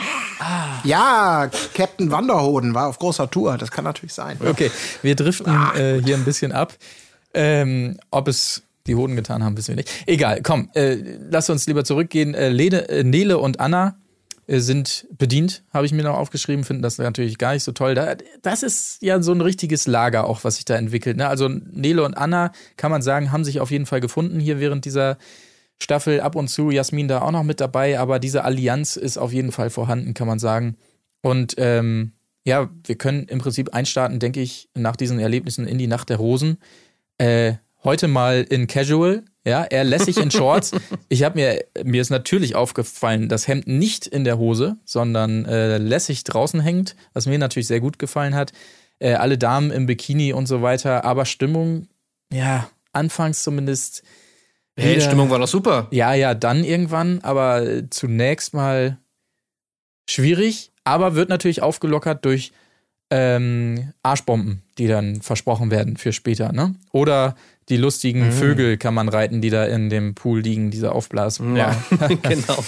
Ja, 0.84 1.50
Captain 1.74 2.12
Wanderhoden 2.12 2.74
war 2.74 2.88
auf 2.88 3.00
großer 3.00 3.30
Tour. 3.30 3.58
Das 3.58 3.72
kann 3.72 3.84
natürlich 3.84 4.14
sein. 4.14 4.38
Okay, 4.44 4.72
wir 5.02 5.16
driften 5.16 5.54
äh, 5.76 6.02
hier 6.04 6.16
ein 6.16 6.26
bisschen 6.26 6.52
ab. 6.52 6.74
Ähm, 7.34 7.98
ob 8.10 8.28
es 8.28 8.64
die 8.88 8.96
Hoden 8.96 9.16
getan 9.16 9.44
haben, 9.44 9.56
wissen 9.58 9.70
wir 9.70 9.76
nicht. 9.76 9.90
Egal, 10.08 10.42
komm, 10.42 10.70
äh, 10.74 10.98
lass 11.30 11.50
uns 11.50 11.68
lieber 11.68 11.84
zurückgehen. 11.84 12.34
Äh, 12.34 12.50
Lede, 12.50 12.90
äh, 12.90 13.04
Nele 13.04 13.38
und 13.38 13.60
Anna 13.60 13.96
sind 14.60 15.08
bedient, 15.18 15.64
habe 15.74 15.86
ich 15.86 15.94
mir 15.94 16.04
noch 16.04 16.18
aufgeschrieben, 16.18 16.66
finden 16.66 16.82
das 16.82 16.98
natürlich 16.98 17.38
gar 17.38 17.54
nicht 17.54 17.64
so 17.64 17.72
toll. 17.72 17.96
Da, 17.96 18.16
das 18.42 18.64
ist 18.64 19.02
ja 19.02 19.22
so 19.22 19.32
ein 19.32 19.40
richtiges 19.40 19.88
Lager 19.88 20.28
auch, 20.28 20.44
was 20.44 20.56
sich 20.56 20.66
da 20.66 20.76
entwickelt. 20.76 21.16
Ne? 21.16 21.28
Also 21.28 21.48
Nele 21.48 22.04
und 22.04 22.16
Anna, 22.16 22.52
kann 22.76 22.92
man 22.92 23.02
sagen, 23.02 23.32
haben 23.32 23.46
sich 23.46 23.62
auf 23.62 23.72
jeden 23.72 23.86
Fall 23.86 24.02
gefunden 24.02 24.40
hier 24.40 24.60
während 24.60 24.84
dieser 24.84 25.18
Staffel. 25.80 26.20
Ab 26.20 26.36
und 26.36 26.50
zu 26.50 26.70
Jasmin 26.70 27.08
da 27.08 27.22
auch 27.22 27.32
noch 27.32 27.44
mit 27.44 27.62
dabei, 27.62 27.98
aber 27.98 28.20
diese 28.20 28.44
Allianz 28.44 28.98
ist 28.98 29.18
auf 29.18 29.32
jeden 29.32 29.52
Fall 29.52 29.70
vorhanden, 29.70 30.14
kann 30.14 30.28
man 30.28 30.40
sagen. 30.40 30.76
Und 31.22 31.56
ähm, 31.58 32.12
ja, 32.44 32.70
wir 32.86 32.96
können 32.96 33.26
im 33.26 33.40
Prinzip 33.40 33.74
einstarten, 33.74 34.20
denke 34.20 34.42
ich, 34.42 34.70
nach 34.74 34.96
diesen 34.96 35.20
Erlebnissen 35.20 35.68
in 35.68 35.78
die 35.78 35.88
Nacht 35.88 36.10
der 36.10 36.18
Rosen. 36.18 36.58
Äh, 37.18 37.54
heute 37.84 38.08
mal 38.08 38.42
in 38.50 38.68
Casual. 38.68 39.24
Ja, 39.46 39.64
er 39.64 39.84
lässig 39.84 40.18
in 40.18 40.30
Shorts. 40.32 40.72
Ich 41.10 41.24
habe 41.24 41.38
mir, 41.40 41.66
mir 41.84 42.02
ist 42.02 42.10
natürlich 42.10 42.56
aufgefallen, 42.56 43.28
das 43.28 43.48
Hemd 43.48 43.68
nicht 43.68 44.08
in 44.08 44.24
der 44.24 44.38
Hose, 44.38 44.78
sondern 44.86 45.46
äh, 45.46 45.78
lässig 45.78 46.24
draußen 46.24 46.60
hängt, 46.62 46.96
was 47.14 47.26
mir 47.26 47.38
natürlich 47.38 47.68
sehr 47.68 47.82
gut 47.82 48.00
gefallen 48.00 48.34
hat. 48.36 48.54
Äh, 49.00 49.14
alle 49.16 49.38
Damen 49.38 49.72
im 49.72 49.88
Bikini 49.88 50.32
und 50.32 50.46
so 50.46 50.62
weiter, 50.62 51.04
aber 51.04 51.26
Stimmung, 51.26 51.88
ja, 52.32 52.70
anfangs 52.94 53.44
zumindest. 53.44 54.04
Hey, 54.78 54.96
wieder- 54.96 55.02
Stimmung 55.06 55.30
war 55.30 55.40
doch 55.40 55.48
super. 55.48 55.88
Ja, 55.92 56.14
ja, 56.14 56.34
dann 56.34 56.64
irgendwann, 56.64 57.20
aber 57.24 57.90
zunächst 57.90 58.54
mal 58.54 58.98
schwierig, 60.10 60.72
aber 60.84 61.16
wird 61.16 61.30
natürlich 61.30 61.62
aufgelockert 61.62 62.24
durch 62.26 62.52
ähm, 63.10 63.92
Arschbomben, 64.04 64.62
die 64.78 64.88
dann 64.88 65.22
versprochen 65.22 65.72
werden 65.72 65.98
für 65.98 66.14
später, 66.14 66.54
ne? 66.54 66.76
Oder 66.92 67.36
die 67.70 67.78
lustigen 67.78 68.28
Mhm. 68.28 68.32
Vögel 68.32 68.78
kann 68.78 68.94
man 68.94 69.10
reiten, 69.10 69.42
die 69.42 69.50
da 69.50 69.66
in 69.66 69.90
dem 69.90 70.16
Pool 70.16 70.42
liegen, 70.42 70.72
diese 70.72 70.92
Aufblasen. 70.92 71.56
Ja, 71.56 71.82
genau. 72.22 72.64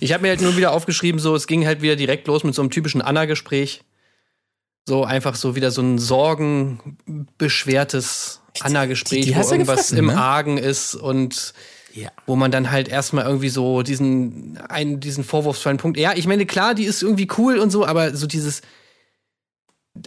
Ich 0.00 0.12
habe 0.12 0.22
mir 0.22 0.30
halt 0.30 0.40
nur 0.40 0.56
wieder 0.56 0.72
aufgeschrieben, 0.72 1.20
so 1.20 1.34
es 1.34 1.46
ging 1.46 1.66
halt 1.66 1.82
wieder 1.82 1.96
direkt 1.96 2.26
los 2.26 2.44
mit 2.44 2.54
so 2.54 2.62
einem 2.62 2.70
typischen 2.70 3.02
Anna-Gespräch. 3.02 3.82
So 4.86 5.04
einfach 5.04 5.34
so 5.34 5.56
wieder 5.56 5.70
so 5.70 5.82
ein 5.82 5.98
sorgenbeschwertes 5.98 8.40
Anna-Gespräch, 8.60 9.34
wo 9.34 9.40
irgendwas 9.40 9.88
gefressen, 9.88 9.98
im 9.98 10.06
ne? 10.06 10.16
Argen 10.16 10.56
ist 10.58 10.94
und 10.94 11.52
wo 12.26 12.36
man 12.36 12.50
dann 12.50 12.70
halt 12.70 12.88
erstmal 12.88 13.24
irgendwie 13.24 13.50
so 13.50 13.82
diesen, 13.82 14.58
einen, 14.68 15.00
diesen 15.00 15.24
vorwurfsvollen 15.24 15.78
Punkt. 15.78 15.98
Ja, 15.98 16.12
ich 16.14 16.26
meine, 16.26 16.44
klar, 16.44 16.74
die 16.74 16.84
ist 16.84 17.02
irgendwie 17.02 17.28
cool 17.38 17.58
und 17.58 17.70
so, 17.70 17.86
aber 17.86 18.14
so 18.16 18.26
dieses. 18.26 18.62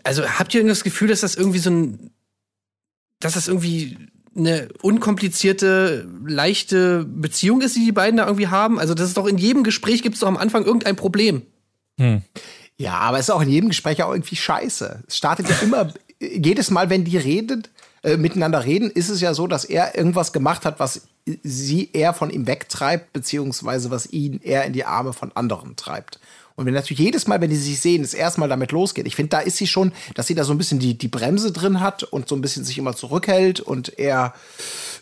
Also 0.04 0.28
habt 0.28 0.54
ihr 0.54 0.60
irgendwie 0.60 0.74
das 0.74 0.84
Gefühl, 0.84 1.08
dass 1.08 1.22
das 1.22 1.36
irgendwie 1.36 1.60
so 1.60 1.70
ein. 1.70 2.12
Dass 3.20 3.34
das 3.34 3.48
irgendwie 3.48 3.98
eine 4.36 4.70
unkomplizierte, 4.82 6.08
leichte 6.26 7.06
Beziehung 7.06 7.62
ist, 7.62 7.76
die 7.76 7.86
die 7.86 7.92
beiden 7.92 8.18
da 8.18 8.26
irgendwie 8.26 8.48
haben? 8.48 8.80
Also, 8.80 8.94
das 8.94 9.08
ist 9.08 9.18
doch 9.18 9.28
in 9.28 9.38
jedem 9.38 9.64
Gespräch 9.64 10.04
gibt 10.04 10.16
es 10.16 10.22
doch 10.22 10.28
am 10.28 10.38
Anfang 10.38 10.66
irgendein 10.66 10.96
Problem. 10.96 11.42
Hm. 12.00 12.22
Ja, 12.78 12.94
aber 13.00 13.18
es 13.18 13.28
ist 13.28 13.32
auch 13.34 13.42
in 13.42 13.50
jedem 13.50 13.70
Gespräch 13.70 14.04
auch 14.04 14.12
irgendwie 14.12 14.36
scheiße. 14.36 15.04
Es 15.08 15.18
startet 15.18 15.50
ja 15.50 15.56
immer, 15.64 15.92
jedes 16.20 16.70
Mal, 16.70 16.90
wenn 16.90 17.04
die 17.04 17.18
redet, 17.18 17.72
äh, 18.04 18.18
miteinander 18.18 18.64
reden, 18.64 18.92
ist 18.92 19.10
es 19.10 19.22
ja 19.22 19.34
so, 19.34 19.48
dass 19.48 19.66
er 19.66 19.98
irgendwas 19.98 20.34
gemacht 20.34 20.66
hat, 20.66 20.80
was 20.80 21.08
sie 21.44 21.90
eher 21.92 22.14
von 22.14 22.30
ihm 22.30 22.48
wegtreibt, 22.48 23.12
beziehungsweise 23.12 23.92
was 23.92 24.12
ihn 24.12 24.40
eher 24.42 24.66
in 24.66 24.74
die 24.74 24.86
Arme 24.86 25.14
von 25.14 25.32
anderen 25.36 25.76
treibt. 25.76 26.20
Und 26.58 26.66
wenn 26.66 26.74
natürlich 26.74 27.00
jedes 27.00 27.28
Mal, 27.28 27.40
wenn 27.40 27.52
die 27.52 27.56
sich 27.56 27.80
sehen, 27.80 28.04
es 28.04 28.16
erstmal 28.16 28.50
damit 28.50 28.72
losgeht, 28.72 29.06
ich 29.06 29.16
finde, 29.16 29.30
da 29.30 29.40
ist 29.40 29.58
sie 29.58 29.68
schon, 29.68 29.92
dass 30.16 30.26
sie 30.28 30.34
da 30.36 30.44
so 30.44 30.52
ein 30.54 30.58
bisschen 30.58 30.80
die, 30.80 30.98
die 30.98 31.08
Bremse 31.08 31.52
drin 31.52 31.80
hat 31.82 32.02
und 32.04 32.28
so 32.28 32.36
ein 32.36 32.42
bisschen 32.42 32.64
sich 32.66 32.80
immer 32.80 32.96
zurückhält 32.96 33.60
und 33.60 33.98
er 34.00 34.34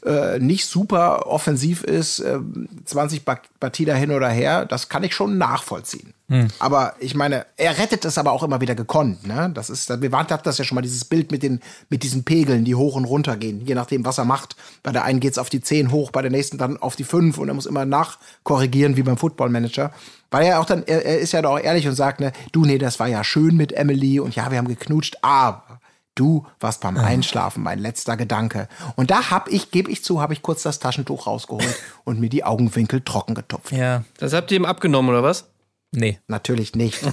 äh, 0.06 0.38
nicht 0.40 0.66
super 0.66 1.28
offensiv 1.28 1.84
ist, 1.84 2.20
äh, 2.20 2.40
20 2.84 3.24
Ba- 3.24 3.40
Partida 3.60 3.94
hin 3.96 4.12
oder 4.12 4.28
her, 4.30 4.66
das 4.66 4.90
kann 4.90 5.04
ich 5.06 5.16
schon 5.16 5.38
nachvollziehen. 5.38 6.14
Aber 6.60 6.96
ich 7.00 7.14
meine, 7.14 7.46
er 7.56 7.78
rettet 7.78 8.04
es 8.04 8.18
aber 8.18 8.32
auch 8.32 8.42
immer 8.42 8.60
wieder 8.60 8.74
gekonnt. 8.74 9.28
Ne? 9.28 9.52
Das 9.54 9.70
ist, 9.70 9.90
wir 10.02 10.12
hatten 10.12 10.40
das 10.44 10.58
ja 10.58 10.66
schon 10.66 10.74
mal, 10.76 10.82
dieses 10.82 11.06
Bild 11.06 11.32
mit, 11.32 11.44
den, 11.44 11.62
mit 11.90 12.02
diesen 12.02 12.24
Pegeln, 12.24 12.66
die 12.66 12.74
hoch 12.74 12.96
und 12.96 13.06
runter 13.06 13.38
gehen, 13.38 13.62
je 13.66 13.76
nachdem, 13.76 14.04
was 14.06 14.18
er 14.18 14.26
macht. 14.26 14.56
Bei 14.82 14.92
der 14.92 15.04
einen 15.04 15.20
geht's 15.20 15.38
auf 15.38 15.50
die 15.52 15.62
10 15.62 15.92
hoch, 15.92 16.10
bei 16.12 16.24
der 16.24 16.32
nächsten 16.32 16.58
dann 16.58 16.78
auf 16.78 16.96
die 16.96 17.04
5 17.04 17.38
und 17.38 17.48
er 17.48 17.54
muss 17.54 17.68
immer 17.68 17.86
nachkorrigieren, 17.86 18.98
wie 18.98 19.04
beim 19.04 19.18
Football-Manager. 19.18 19.92
Weil 20.36 20.48
er 20.48 20.60
auch 20.60 20.66
dann, 20.66 20.84
er, 20.86 21.06
er 21.06 21.20
ist 21.20 21.32
ja 21.32 21.42
doch 21.42 21.52
auch 21.52 21.60
ehrlich 21.60 21.88
und 21.88 21.96
sagt, 21.96 22.20
ne, 22.20 22.34
du, 22.52 22.66
nee, 22.66 22.78
das 22.78 23.00
war 23.00 23.08
ja 23.08 23.24
schön 23.24 23.56
mit 23.56 23.72
Emily 23.72 24.20
und 24.20 24.36
ja, 24.36 24.52
wir 24.52 24.58
haben 24.58 24.68
geknutscht, 24.68 25.16
aber 25.22 25.80
du 26.14 26.46
warst 26.60 26.82
beim 26.82 26.98
Einschlafen 26.98 27.64
mein 27.64 27.80
letzter 27.80 28.18
Gedanke. 28.18 28.68
Und 28.98 29.12
da 29.12 29.32
hab 29.32 29.48
ich, 29.50 29.72
gebe 29.72 29.90
ich 29.90 30.04
zu, 30.04 30.20
habe 30.20 30.34
ich 30.34 30.42
kurz 30.42 30.62
das 30.62 30.80
Taschentuch 30.80 31.26
rausgeholt 31.26 31.74
und 32.04 32.20
mir 32.20 32.28
die 32.28 32.44
Augenwinkel 32.44 33.00
trocken 33.00 33.34
getupft. 33.34 33.72
Ja, 33.72 34.04
Das 34.18 34.34
habt 34.34 34.52
ihr 34.52 34.58
ihm 34.58 34.66
abgenommen, 34.66 35.10
oder 35.10 35.24
was? 35.24 35.46
nee. 35.94 36.20
Natürlich 36.28 36.76
nicht. 36.76 37.00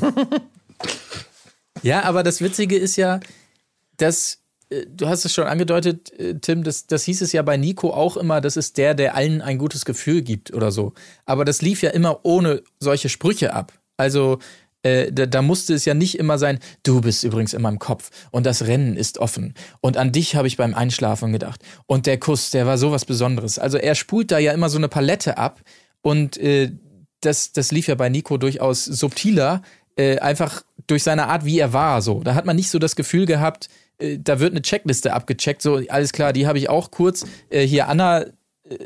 Ja, 1.83 2.03
aber 2.03 2.25
das 2.25 2.41
Witzige 2.41 2.77
ist 2.77 2.97
ja, 2.97 3.21
dass 3.99 4.39
du 4.89 5.09
hast 5.09 5.25
es 5.25 5.35
schon 5.35 5.47
angedeutet, 5.47 6.13
äh, 6.19 6.35
Tim, 6.35 6.63
das, 6.65 6.87
das 6.87 7.05
hieß 7.05 7.23
es 7.23 7.33
ja 7.33 7.43
bei 7.43 7.57
Nico 7.57 7.91
auch 7.93 8.17
immer, 8.17 8.41
das 8.41 8.57
ist 8.57 8.79
der, 8.79 8.95
der 8.95 9.15
allen 9.15 9.43
ein 9.43 9.59
gutes 9.59 9.85
Gefühl 9.85 10.23
gibt 10.23 10.53
oder 10.53 10.71
so. 10.71 10.93
Aber 11.27 11.45
das 11.45 11.63
lief 11.63 11.83
ja 11.83 11.91
immer 11.91 12.21
ohne 12.25 12.63
solche 12.81 13.09
Sprüche 13.09 13.53
ab. 13.53 13.73
Also 13.97 14.39
äh, 14.83 15.13
da, 15.13 15.27
da 15.27 15.43
musste 15.43 15.75
es 15.75 15.85
ja 15.85 15.95
nicht 15.95 16.19
immer 16.19 16.39
sein, 16.39 16.59
du 16.83 17.01
bist 17.01 17.25
übrigens 17.25 17.55
in 17.55 17.63
meinem 17.63 17.79
Kopf 17.79 18.11
und 18.31 18.47
das 18.47 18.67
Rennen 18.67 18.97
ist 18.97 19.19
offen 19.19 19.55
und 19.81 19.97
an 19.97 20.11
dich 20.11 20.35
habe 20.35 20.49
ich 20.49 20.57
beim 20.57 20.75
Einschlafen 20.75 21.33
gedacht 21.33 21.63
und 21.87 22.07
der 22.07 22.19
Kuss, 22.19 22.51
der 22.51 22.67
war 22.67 22.79
sowas 22.79 23.05
Besonderes. 23.05 23.61
Also 23.61 23.79
er 23.79 23.95
spult 23.95 24.33
da 24.33 24.39
ja 24.39 24.53
immer 24.53 24.69
so 24.69 24.79
eine 24.79 24.89
Palette 24.89 25.39
ab 25.39 25.61
und 26.01 26.37
äh, 26.37 26.73
das, 27.21 27.53
das 27.53 27.71
lief 27.71 27.87
ja 27.87 27.95
bei 27.95 28.09
Nico 28.09 28.37
durchaus 28.37 28.85
subtiler, 28.85 29.63
äh, 29.97 30.19
einfach 30.19 30.63
durch 30.87 31.03
seine 31.03 31.29
Art, 31.29 31.45
wie 31.45 31.59
er 31.59 31.73
war. 31.73 32.03
So, 32.03 32.23
da 32.23 32.35
hat 32.35 32.45
man 32.45 32.57
nicht 32.57 32.71
so 32.71 32.79
das 32.79 32.97
Gefühl 32.97 33.27
gehabt, 33.27 33.67
äh, 33.67 33.82
da 34.19 34.41
wird 34.41 34.53
eine 34.53 34.63
Checkliste 34.63 35.13
abgecheckt. 35.13 35.63
So, 35.63 35.81
alles 35.89 36.13
klar, 36.13 36.33
die 36.33 36.47
habe 36.47 36.59
ich 36.59 36.69
auch 36.69 36.91
kurz. 36.91 37.25
Äh, 37.51 37.67
hier 37.67 37.89
Anna 37.89 38.23
äh, 38.23 38.31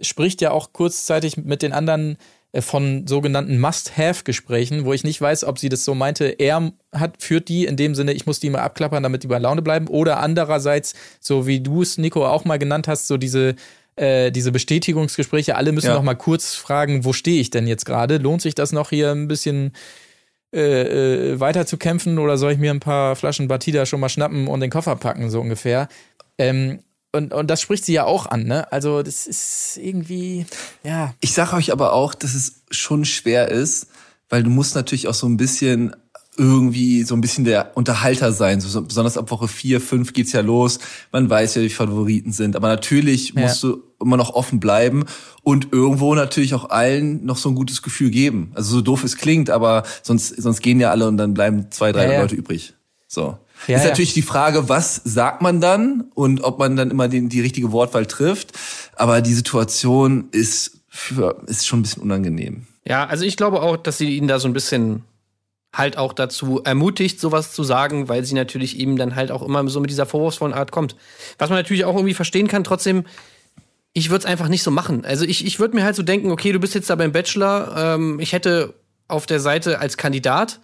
spricht 0.02 0.40
ja 0.40 0.50
auch 0.50 0.72
kurzzeitig 0.72 1.36
mit 1.36 1.62
den 1.62 1.72
anderen 1.72 2.16
äh, 2.52 2.60
von 2.62 3.06
sogenannten 3.06 3.58
Must-Have-Gesprächen, 3.58 4.84
wo 4.84 4.92
ich 4.92 5.04
nicht 5.04 5.20
weiß, 5.20 5.44
ob 5.44 5.58
sie 5.58 5.68
das 5.68 5.84
so 5.84 5.94
meinte, 5.94 6.26
er 6.26 6.72
hat, 6.94 7.22
führt 7.22 7.48
die 7.48 7.64
in 7.66 7.76
dem 7.76 7.94
Sinne, 7.94 8.12
ich 8.12 8.26
muss 8.26 8.40
die 8.40 8.50
mal 8.50 8.60
abklappern, 8.60 9.02
damit 9.02 9.22
die 9.22 9.28
bei 9.28 9.38
Laune 9.38 9.62
bleiben, 9.62 9.88
oder 9.88 10.20
andererseits, 10.20 10.94
so 11.20 11.46
wie 11.46 11.60
du 11.60 11.82
es, 11.82 11.98
Nico, 11.98 12.26
auch 12.26 12.44
mal 12.44 12.58
genannt 12.58 12.88
hast, 12.88 13.06
so 13.08 13.16
diese, 13.16 13.54
äh, 13.96 14.30
diese 14.30 14.52
Bestätigungsgespräche, 14.52 15.56
alle 15.56 15.72
müssen 15.72 15.88
Ja. 15.88 15.94
noch 15.94 16.02
mal 16.02 16.14
kurz 16.14 16.54
fragen, 16.54 17.04
wo 17.04 17.12
stehe 17.12 17.40
ich 17.40 17.50
denn 17.50 17.66
jetzt 17.66 17.84
gerade? 17.84 18.18
Lohnt 18.18 18.42
sich 18.42 18.54
das 18.54 18.72
noch 18.72 18.90
hier 18.90 19.10
ein 19.10 19.28
bisschen 19.28 19.72
äh, 20.53 21.32
äh, 21.32 21.40
weiter 21.40 21.66
zu 21.66 21.76
kämpfen 21.76 22.18
oder 22.18 22.38
soll 22.38 22.53
ich 22.53 22.59
mir 22.59 22.70
ein 22.70 22.80
paar 22.80 23.16
Flaschen 23.16 23.49
Batida 23.49 23.86
schon 23.86 24.01
mal 24.01 24.09
schnappen 24.09 24.49
und 24.49 24.61
den 24.61 24.70
Koffer 24.70 24.97
packen, 24.97 25.30
so 25.30 25.40
ungefähr? 25.40 25.88
Ähm, 26.38 26.80
und, 27.12 27.32
und 27.32 27.49
das 27.51 27.61
spricht 27.61 27.84
sie 27.84 27.94
ja 27.94 28.05
auch 28.05 28.26
an, 28.26 28.44
ne? 28.44 28.70
Also, 28.72 29.03
das 29.03 29.26
ist 29.26 29.78
irgendwie, 29.78 30.47
ja. 30.82 31.14
Ich 31.20 31.32
sage 31.32 31.57
euch 31.57 31.72
aber 31.72 31.92
auch, 31.92 32.14
dass 32.14 32.34
es 32.34 32.62
schon 32.70 33.05
schwer 33.05 33.49
ist, 33.49 33.88
weil 34.28 34.42
du 34.42 34.51
musst 34.51 34.74
natürlich 34.74 35.09
auch 35.09 35.14
so 35.14 35.26
ein 35.26 35.36
bisschen 35.36 35.97
irgendwie 36.39 37.03
so 37.03 37.14
ein 37.14 37.20
bisschen 37.20 37.45
der 37.45 37.76
Unterhalter 37.76 38.32
sein. 38.32 38.61
So, 38.61 38.68
so, 38.68 38.82
besonders 38.82 39.16
ab 39.16 39.30
Woche 39.30 39.49
vier, 39.49 39.80
fünf 39.80 40.12
geht's 40.12 40.32
ja 40.32 40.41
los. 40.41 40.78
Man 41.12 41.28
weiß 41.30 41.55
ja, 41.55 41.62
wie 41.62 41.68
die 41.68 41.74
Favoriten 41.74 42.32
sind. 42.32 42.57
Aber 42.57 42.68
natürlich 42.68 43.32
Ja. 43.34 43.43
musst 43.43 43.62
du 43.62 43.82
immer 44.01 44.16
noch 44.16 44.30
offen 44.34 44.61
bleiben 44.61 45.05
und 45.43 45.72
irgendwo 45.72 46.14
natürlich 46.14 46.55
auch 46.55 46.68
allen 46.70 47.24
noch 47.24 47.37
so 47.39 47.49
ein 47.49 47.55
gutes 47.55 47.82
Gefühl 47.82 48.11
geben. 48.11 48.51
Also 48.55 48.74
so 48.76 48.80
doof 48.82 49.05
es 49.05 49.16
klingt, 49.16 49.49
aber 49.51 49.84
sonst, 50.03 50.41
sonst 50.41 50.61
gehen 50.61 50.80
ja 50.80 50.91
alle 50.91 51.09
und 51.09 51.16
dann 51.16 51.32
bleiben 51.34 51.66
zwei, 51.70 51.93
drei 51.93 52.07
Ja, 52.07 52.12
ja. 52.12 52.20
Leute 52.22 52.34
übrig. 52.37 52.74
So. 53.09 53.39
Ja, 53.68 53.76
ist 53.78 53.84
ja. 53.84 53.89
natürlich 53.89 54.12
die 54.12 54.20
Frage, 54.22 54.68
was 54.68 55.01
sagt 55.05 55.41
man 55.41 55.62
dann 55.62 56.05
und 56.14 56.43
ob 56.45 56.59
man 56.59 56.76
dann 56.76 56.91
immer 56.91 57.09
den, 57.09 57.30
die 57.30 57.41
richtige 57.41 57.72
Wortwahl 57.72 58.05
trifft. 58.05 58.53
Aber 58.97 59.22
die 59.22 59.32
Situation 59.32 60.28
ist, 60.32 60.80
für, 60.89 61.43
ist 61.47 61.66
schon 61.66 61.78
ein 61.78 61.82
bisschen 61.82 62.03
unangenehm. 62.03 62.66
Ja, 62.84 63.07
also 63.07 63.24
ich 63.24 63.37
glaube 63.39 63.62
auch, 63.62 63.78
dass 63.78 63.97
sie 63.99 64.16
ihn 64.16 64.28
da 64.28 64.39
so 64.39 64.47
ein 64.47 64.53
bisschen 64.53 65.05
halt 65.76 65.98
auch 65.98 66.12
dazu 66.12 66.62
ermutigt, 66.64 67.20
sowas 67.20 67.52
zu 67.52 67.62
sagen, 67.62 68.08
weil 68.08 68.24
sie 68.24 68.34
natürlich 68.34 68.78
ihm 68.78 68.96
dann 68.96 69.14
halt 69.14 69.30
auch 69.30 69.42
immer 69.42 69.68
so 69.68 69.80
mit 69.80 69.90
dieser 69.90 70.06
vorwurfsvollen 70.06 70.54
Art 70.54 70.72
kommt. 70.72 70.96
Was 71.38 71.50
man 71.50 71.58
natürlich 71.58 71.84
auch 71.84 71.94
irgendwie 71.94 72.14
verstehen 72.14 72.48
kann, 72.48 72.64
trotzdem, 72.64 73.04
ich 73.92 74.08
würde 74.08 74.20
es 74.20 74.26
einfach 74.26 74.48
nicht 74.48 74.62
so 74.62 74.70
machen. 74.70 75.04
Also 75.04 75.24
ich, 75.24 75.44
ich 75.44 75.60
würde 75.60 75.76
mir 75.76 75.84
halt 75.84 75.96
so 75.96 76.02
denken, 76.02 76.30
okay, 76.30 76.52
du 76.52 76.58
bist 76.58 76.74
jetzt 76.74 76.88
da 76.88 76.94
beim 76.94 77.12
Bachelor, 77.12 77.74
ähm, 77.76 78.18
ich 78.20 78.32
hätte 78.32 78.74
auf 79.06 79.26
der 79.26 79.40
Seite 79.40 79.78
als 79.78 79.96
Kandidat, 79.96 80.60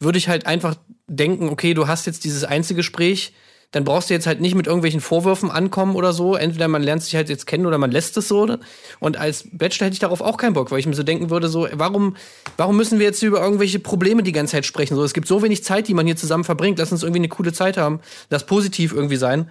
würde 0.00 0.18
ich 0.18 0.28
halt 0.28 0.46
einfach 0.46 0.76
denken, 1.06 1.48
okay, 1.50 1.74
du 1.74 1.86
hast 1.86 2.06
jetzt 2.06 2.24
dieses 2.24 2.44
Einzelgespräch, 2.44 3.34
dann 3.74 3.82
brauchst 3.82 4.08
du 4.08 4.14
jetzt 4.14 4.28
halt 4.28 4.40
nicht 4.40 4.54
mit 4.54 4.68
irgendwelchen 4.68 5.00
Vorwürfen 5.00 5.50
ankommen 5.50 5.96
oder 5.96 6.12
so. 6.12 6.36
Entweder 6.36 6.68
man 6.68 6.80
lernt 6.80 7.02
sich 7.02 7.16
halt 7.16 7.28
jetzt 7.28 7.44
kennen 7.44 7.66
oder 7.66 7.76
man 7.76 7.90
lässt 7.90 8.16
es 8.16 8.28
so. 8.28 8.56
Und 9.00 9.16
als 9.16 9.48
Bachelor 9.50 9.86
hätte 9.86 9.94
ich 9.94 9.98
darauf 9.98 10.20
auch 10.20 10.36
keinen 10.36 10.52
Bock, 10.52 10.70
weil 10.70 10.78
ich 10.78 10.86
mir 10.86 10.94
so 10.94 11.02
denken 11.02 11.28
würde, 11.28 11.48
so, 11.48 11.66
warum, 11.72 12.16
warum 12.56 12.76
müssen 12.76 13.00
wir 13.00 13.06
jetzt 13.06 13.20
über 13.24 13.40
irgendwelche 13.40 13.80
Probleme 13.80 14.22
die 14.22 14.30
ganze 14.30 14.52
Zeit 14.52 14.64
sprechen? 14.64 14.94
So, 14.94 15.02
es 15.02 15.12
gibt 15.12 15.26
so 15.26 15.42
wenig 15.42 15.64
Zeit, 15.64 15.88
die 15.88 15.94
man 15.94 16.06
hier 16.06 16.14
zusammen 16.14 16.44
verbringt. 16.44 16.78
Lass 16.78 16.92
uns 16.92 17.02
irgendwie 17.02 17.18
eine 17.18 17.28
coole 17.28 17.52
Zeit 17.52 17.76
haben. 17.76 17.98
Lass 18.30 18.46
positiv 18.46 18.92
irgendwie 18.92 19.16
sein. 19.16 19.50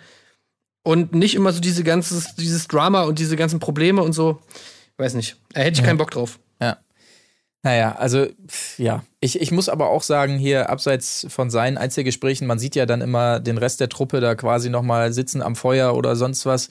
Und 0.83 1.13
nicht 1.13 1.35
immer 1.35 1.51
so 1.51 1.59
diese 1.59 1.83
ganzes, 1.83 2.35
dieses 2.35 2.69
Drama 2.69 3.03
und 3.03 3.19
diese 3.19 3.35
ganzen 3.35 3.59
Probleme 3.59 4.01
und 4.01 4.13
so. 4.13 4.41
Weiß 4.95 5.15
nicht. 5.15 5.35
Da 5.51 5.59
hätte 5.59 5.81
ich 5.81 5.85
keinen 5.85 5.97
Bock 5.97 6.11
drauf. 6.11 6.39
Ja. 6.61 6.77
Naja, 7.61 7.95
also 7.95 8.27
pf, 8.47 8.79
ja. 8.79 9.03
Ich, 9.23 9.39
ich 9.39 9.51
muss 9.51 9.69
aber 9.69 9.89
auch 9.89 10.03
sagen, 10.03 10.37
hier 10.37 10.69
abseits 10.69 11.25
von 11.29 11.49
seinen 11.49 11.77
Einzelgesprächen, 11.77 12.45
man 12.45 12.59
sieht 12.59 12.75
ja 12.75 12.85
dann 12.85 12.99
immer 12.99 13.39
den 13.39 13.57
Rest 13.57 13.79
der 13.79 13.87
Truppe 13.87 14.19
da 14.19 14.35
quasi 14.35 14.69
nochmal 14.69 15.13
sitzen 15.13 15.41
am 15.41 15.55
Feuer 15.55 15.95
oder 15.95 16.17
sonst 16.17 16.45
was. 16.45 16.67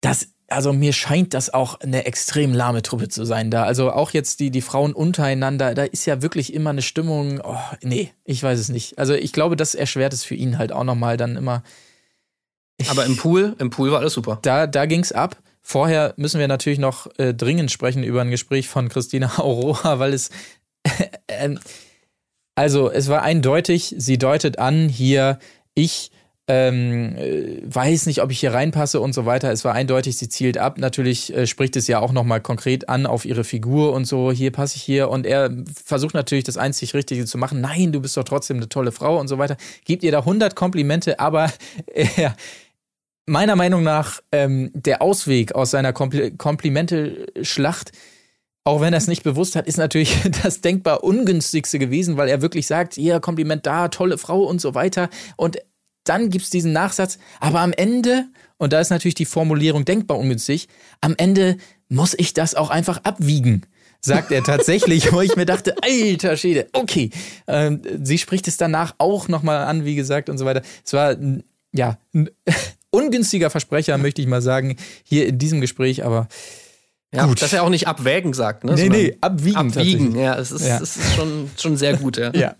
Das, 0.00 0.28
also 0.48 0.72
mir 0.72 0.94
scheint 0.94 1.34
das 1.34 1.52
auch 1.52 1.78
eine 1.80 2.06
extrem 2.06 2.54
lahme 2.54 2.80
Truppe 2.80 3.10
zu 3.10 3.26
sein 3.26 3.50
da. 3.50 3.64
Also 3.64 3.92
auch 3.92 4.12
jetzt 4.12 4.40
die, 4.40 4.50
die 4.50 4.62
Frauen 4.62 4.94
untereinander, 4.94 5.74
da 5.74 5.84
ist 5.84 6.06
ja 6.06 6.22
wirklich 6.22 6.54
immer 6.54 6.70
eine 6.70 6.80
Stimmung. 6.80 7.42
Oh, 7.44 7.58
nee, 7.82 8.10
ich 8.24 8.42
weiß 8.42 8.58
es 8.58 8.70
nicht. 8.70 8.98
Also 8.98 9.12
ich 9.12 9.34
glaube, 9.34 9.54
das 9.54 9.74
erschwert 9.74 10.14
es 10.14 10.24
für 10.24 10.34
ihn 10.34 10.56
halt 10.56 10.72
auch 10.72 10.84
nochmal 10.84 11.18
dann 11.18 11.36
immer. 11.36 11.62
Aber 12.88 13.04
im 13.04 13.18
Pool, 13.18 13.56
im 13.58 13.68
Pool 13.68 13.92
war 13.92 13.98
alles 13.98 14.14
super. 14.14 14.38
Da, 14.40 14.66
da 14.66 14.86
ging's 14.86 15.12
ab. 15.12 15.36
vorher 15.60 16.14
müssen 16.16 16.40
wir 16.40 16.48
natürlich 16.48 16.78
noch 16.78 17.08
äh, 17.18 17.34
dringend 17.34 17.70
sprechen 17.70 18.04
über 18.04 18.22
ein 18.22 18.30
Gespräch 18.30 18.68
von 18.68 18.88
Christina 18.88 19.32
Aurora, 19.38 19.98
weil 19.98 20.14
es 20.14 20.30
also 22.54 22.90
es 22.90 23.08
war 23.08 23.22
eindeutig, 23.22 23.94
sie 23.96 24.18
deutet 24.18 24.58
an 24.58 24.88
hier, 24.88 25.38
ich 25.74 26.12
ähm, 26.48 27.16
äh, 27.16 27.62
weiß 27.64 28.06
nicht, 28.06 28.20
ob 28.20 28.32
ich 28.32 28.40
hier 28.40 28.52
reinpasse 28.52 29.00
und 29.00 29.14
so 29.14 29.26
weiter. 29.26 29.52
Es 29.52 29.64
war 29.64 29.74
eindeutig, 29.74 30.16
sie 30.18 30.28
zielt 30.28 30.58
ab. 30.58 30.76
Natürlich 30.76 31.34
äh, 31.34 31.46
spricht 31.46 31.76
es 31.76 31.86
ja 31.86 32.00
auch 32.00 32.12
nochmal 32.12 32.40
konkret 32.40 32.88
an 32.88 33.06
auf 33.06 33.24
ihre 33.24 33.44
Figur 33.44 33.92
und 33.92 34.06
so, 34.06 34.32
hier 34.32 34.50
passe 34.50 34.76
ich 34.76 34.82
hier. 34.82 35.08
Und 35.08 35.24
er 35.24 35.50
versucht 35.84 36.14
natürlich 36.14 36.44
das 36.44 36.56
einzig 36.56 36.94
Richtige 36.94 37.26
zu 37.26 37.38
machen. 37.38 37.60
Nein, 37.60 37.92
du 37.92 38.00
bist 38.00 38.16
doch 38.16 38.24
trotzdem 38.24 38.56
eine 38.56 38.68
tolle 38.68 38.90
Frau 38.90 39.20
und 39.20 39.28
so 39.28 39.38
weiter. 39.38 39.56
Gibt 39.84 40.02
ihr 40.02 40.10
da 40.10 40.18
100 40.20 40.56
Komplimente, 40.56 41.20
aber 41.20 41.52
er, 41.86 42.34
meiner 43.26 43.54
Meinung 43.54 43.84
nach 43.84 44.20
ähm, 44.32 44.72
der 44.74 45.00
Ausweg 45.00 45.54
aus 45.54 45.70
seiner 45.70 45.92
Kompl 45.92 46.32
Komplimente-Schlacht 46.32 47.92
auch 48.64 48.80
wenn 48.80 48.92
er 48.92 48.98
es 48.98 49.08
nicht 49.08 49.22
bewusst 49.22 49.56
hat, 49.56 49.66
ist 49.66 49.78
natürlich 49.78 50.16
das 50.42 50.60
denkbar 50.60 51.04
ungünstigste 51.04 51.78
gewesen, 51.78 52.16
weil 52.16 52.28
er 52.28 52.42
wirklich 52.42 52.66
sagt, 52.66 52.96
ja, 52.96 53.20
Kompliment 53.20 53.66
da, 53.66 53.88
tolle 53.88 54.18
Frau 54.18 54.42
und 54.42 54.60
so 54.60 54.74
weiter. 54.74 55.08
Und 55.36 55.58
dann 56.04 56.30
gibt 56.30 56.44
es 56.44 56.50
diesen 56.50 56.72
Nachsatz, 56.72 57.18
aber 57.40 57.60
am 57.60 57.72
Ende, 57.72 58.26
und 58.58 58.72
da 58.72 58.80
ist 58.80 58.90
natürlich 58.90 59.14
die 59.14 59.24
Formulierung 59.24 59.84
denkbar 59.84 60.18
ungünstig, 60.18 60.68
am 61.00 61.14
Ende 61.16 61.56
muss 61.88 62.14
ich 62.16 62.34
das 62.34 62.54
auch 62.54 62.70
einfach 62.70 62.98
abwiegen 63.04 63.66
sagt 64.04 64.32
er 64.32 64.42
tatsächlich, 64.42 65.12
wo 65.12 65.20
ich 65.20 65.36
mir 65.36 65.46
dachte, 65.46 65.76
alter 65.82 66.36
Schäde, 66.36 66.66
okay. 66.72 67.10
Ähm, 67.46 67.82
sie 68.02 68.18
spricht 68.18 68.48
es 68.48 68.56
danach 68.56 68.94
auch 68.98 69.28
nochmal 69.28 69.64
an, 69.64 69.84
wie 69.84 69.94
gesagt, 69.94 70.28
und 70.28 70.38
so 70.38 70.44
weiter. 70.44 70.62
Es 70.84 70.92
war, 70.92 71.16
ja, 71.72 71.98
ein 72.12 72.28
ungünstiger 72.90 73.48
Versprecher, 73.48 73.96
möchte 73.98 74.20
ich 74.20 74.26
mal 74.28 74.42
sagen, 74.42 74.76
hier 75.04 75.26
in 75.28 75.38
diesem 75.38 75.60
Gespräch, 75.60 76.04
aber 76.04 76.28
Ja, 77.14 77.26
Gut. 77.26 77.42
dass 77.42 77.52
er 77.52 77.62
auch 77.62 77.68
nicht 77.68 77.86
abwägen 77.88 78.32
sagt, 78.32 78.64
ne? 78.64 78.72
Nee, 78.72 78.80
sondern 78.84 79.00
nee, 79.02 79.16
abwiegen 79.20 79.56
Abwiegen, 79.56 80.18
ja, 80.18 80.34
es 80.38 80.50
ist, 80.50 80.66
Ja. 80.66 80.80
es 80.80 80.96
ist 80.96 81.14
schon, 81.14 81.50
schon 81.58 81.76
sehr 81.76 81.98
gut, 81.98 82.16
ja. 82.16 82.32
Ja, 82.34 82.54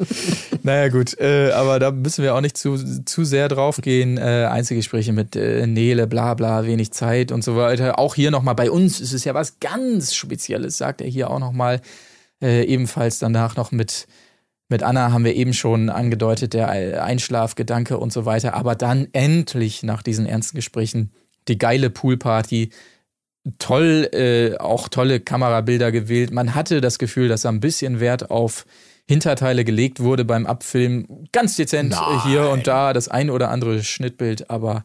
naja 0.63 0.89
gut, 0.89 1.19
äh, 1.19 1.53
aber 1.53 1.79
da 1.79 1.91
müssen 1.91 2.23
wir 2.23 2.35
auch 2.35 2.43
nicht 2.43 2.59
zu, 2.59 2.77
zu 3.05 3.25
sehr 3.25 3.49
drauf 3.49 3.79
gehen. 3.81 4.19
Äh, 4.19 4.49
Einzelgespräche 4.51 5.15
mit 5.15 5.37
äh, 5.37 5.67
Nele, 5.67 6.07
bla 6.07 6.35
bla, 6.35 6.67
wenig 6.67 6.93
Zeit 6.93 7.33
und 7.33 7.43
so 7.43 7.57
weiter. 7.57 7.99
Auch 7.99 8.15
hier 8.15 8.31
nochmal 8.31 8.55
bei 8.55 8.71
uns 8.71 9.01
ist 9.01 9.15
es 9.15 9.25
ja 9.25 9.33
was 9.33 9.59
ganz 9.59 10.15
Spezielles, 10.15 10.77
sagt 10.77 11.01
er 11.01 11.09
hier 11.09 11.31
auch 11.31 11.39
nochmal. 11.39 11.81
Äh, 12.43 12.65
ebenfalls 12.65 13.19
danach 13.21 13.57
noch 13.57 13.73
mit, 13.73 14.07
mit 14.69 14.83
Anna 14.83 15.13
haben 15.13 15.25
wir 15.25 15.35
eben 15.35 15.55
schon 15.55 15.89
angedeutet, 15.89 16.53
der 16.53 17.03
Einschlafgedanke 17.03 17.97
und 17.97 18.13
so 18.13 18.27
weiter. 18.27 18.53
Aber 18.53 18.75
dann 18.75 19.09
endlich 19.13 19.83
nach 19.83 20.03
diesen 20.03 20.27
ernsten 20.27 20.57
Gesprächen 20.57 21.11
die 21.49 21.57
geile 21.57 21.89
Poolparty. 21.89 22.69
Toll, 23.59 24.09
äh, 24.13 24.57
auch 24.59 24.89
tolle 24.89 25.19
Kamerabilder 25.19 25.91
gewählt. 25.91 26.31
Man 26.31 26.55
hatte 26.55 26.81
das 26.81 26.99
Gefühl, 26.99 27.29
dass 27.29 27.43
da 27.43 27.49
ein 27.49 27.61
bisschen 27.61 27.99
Wert 27.99 28.31
auf 28.31 28.65
Hinterteile 29.09 29.65
gelegt 29.65 30.01
wurde 30.01 30.25
beim 30.25 30.47
Abfilmen. 30.47 31.29
Ganz 31.33 31.57
dezent 31.57 31.93
äh, 31.93 32.23
hier 32.29 32.51
und 32.51 32.67
da 32.67 32.93
das 32.93 33.09
ein 33.09 33.31
oder 33.31 33.51
andere 33.51 33.83
Schnittbild, 33.83 34.49
aber 34.49 34.85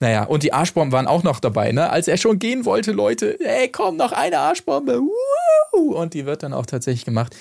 naja, 0.00 0.24
und 0.24 0.42
die 0.42 0.52
Arschbomben 0.52 0.92
waren 0.92 1.06
auch 1.06 1.22
noch 1.22 1.40
dabei, 1.40 1.72
ne? 1.72 1.88
Als 1.88 2.08
er 2.08 2.18
schon 2.18 2.38
gehen 2.38 2.66
wollte, 2.66 2.92
Leute, 2.92 3.38
ey, 3.40 3.70
komm, 3.70 3.96
noch 3.96 4.12
eine 4.12 4.38
Arschbombe. 4.38 5.00
Woo! 5.00 5.94
Und 5.94 6.12
die 6.12 6.26
wird 6.26 6.42
dann 6.42 6.52
auch 6.52 6.66
tatsächlich 6.66 7.06
gemacht. 7.06 7.34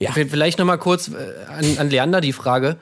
Ja. 0.00 0.12
Vielleicht 0.12 0.58
noch 0.58 0.64
mal 0.64 0.78
kurz 0.78 1.08
äh, 1.08 1.12
an, 1.48 1.78
an 1.78 1.90
Leander 1.90 2.20
die 2.20 2.32
Frage. 2.32 2.78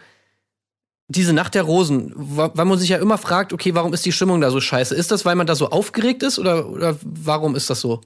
Diese 1.08 1.32
Nacht 1.32 1.54
der 1.54 1.64
Rosen, 1.64 2.12
weil 2.16 2.64
man 2.64 2.78
sich 2.78 2.88
ja 2.88 2.96
immer 2.96 3.18
fragt, 3.18 3.52
okay, 3.52 3.74
warum 3.74 3.92
ist 3.92 4.06
die 4.06 4.12
Stimmung 4.12 4.40
da 4.40 4.50
so 4.50 4.60
scheiße? 4.60 4.94
Ist 4.94 5.10
das, 5.10 5.24
weil 5.24 5.34
man 5.34 5.46
da 5.46 5.54
so 5.54 5.68
aufgeregt 5.68 6.22
ist 6.22 6.38
oder, 6.38 6.68
oder 6.68 6.96
warum 7.02 7.56
ist 7.56 7.68
das 7.68 7.80
so? 7.80 8.00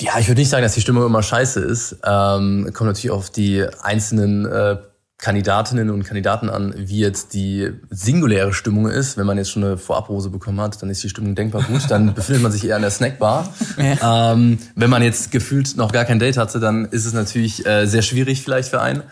Ja, 0.00 0.18
ich 0.18 0.28
würde 0.28 0.40
nicht 0.40 0.50
sagen, 0.50 0.62
dass 0.62 0.74
die 0.74 0.80
Stimmung 0.80 1.06
immer 1.06 1.22
scheiße 1.22 1.60
ist. 1.60 1.98
Ähm, 2.04 2.70
kommt 2.74 2.88
natürlich 2.88 3.10
auf 3.10 3.30
die 3.30 3.64
einzelnen 3.82 4.44
äh, 4.44 4.76
Kandidatinnen 5.18 5.90
und 5.90 6.04
Kandidaten 6.04 6.50
an, 6.50 6.74
wie 6.76 6.98
jetzt 6.98 7.32
die 7.32 7.70
singuläre 7.88 8.52
Stimmung 8.52 8.88
ist. 8.88 9.16
Wenn 9.16 9.26
man 9.26 9.38
jetzt 9.38 9.50
schon 9.50 9.64
eine 9.64 9.78
Vorabrose 9.78 10.28
bekommen 10.28 10.60
hat, 10.60 10.82
dann 10.82 10.90
ist 10.90 11.02
die 11.02 11.08
Stimmung 11.08 11.34
denkbar 11.34 11.62
gut. 11.62 11.82
Dann 11.88 12.12
befindet 12.14 12.42
man 12.42 12.52
sich 12.52 12.66
eher 12.66 12.76
in 12.76 12.82
der 12.82 12.90
Snackbar. 12.90 13.54
ähm, 13.78 14.58
wenn 14.74 14.90
man 14.90 15.02
jetzt 15.02 15.30
gefühlt 15.30 15.76
noch 15.76 15.92
gar 15.92 16.04
kein 16.04 16.18
Date 16.18 16.36
hatte, 16.36 16.60
dann 16.60 16.84
ist 16.86 17.06
es 17.06 17.12
natürlich 17.12 17.64
äh, 17.64 17.86
sehr 17.86 18.02
schwierig 18.02 18.42
vielleicht 18.42 18.68
für 18.68 18.80
einen. 18.80 19.04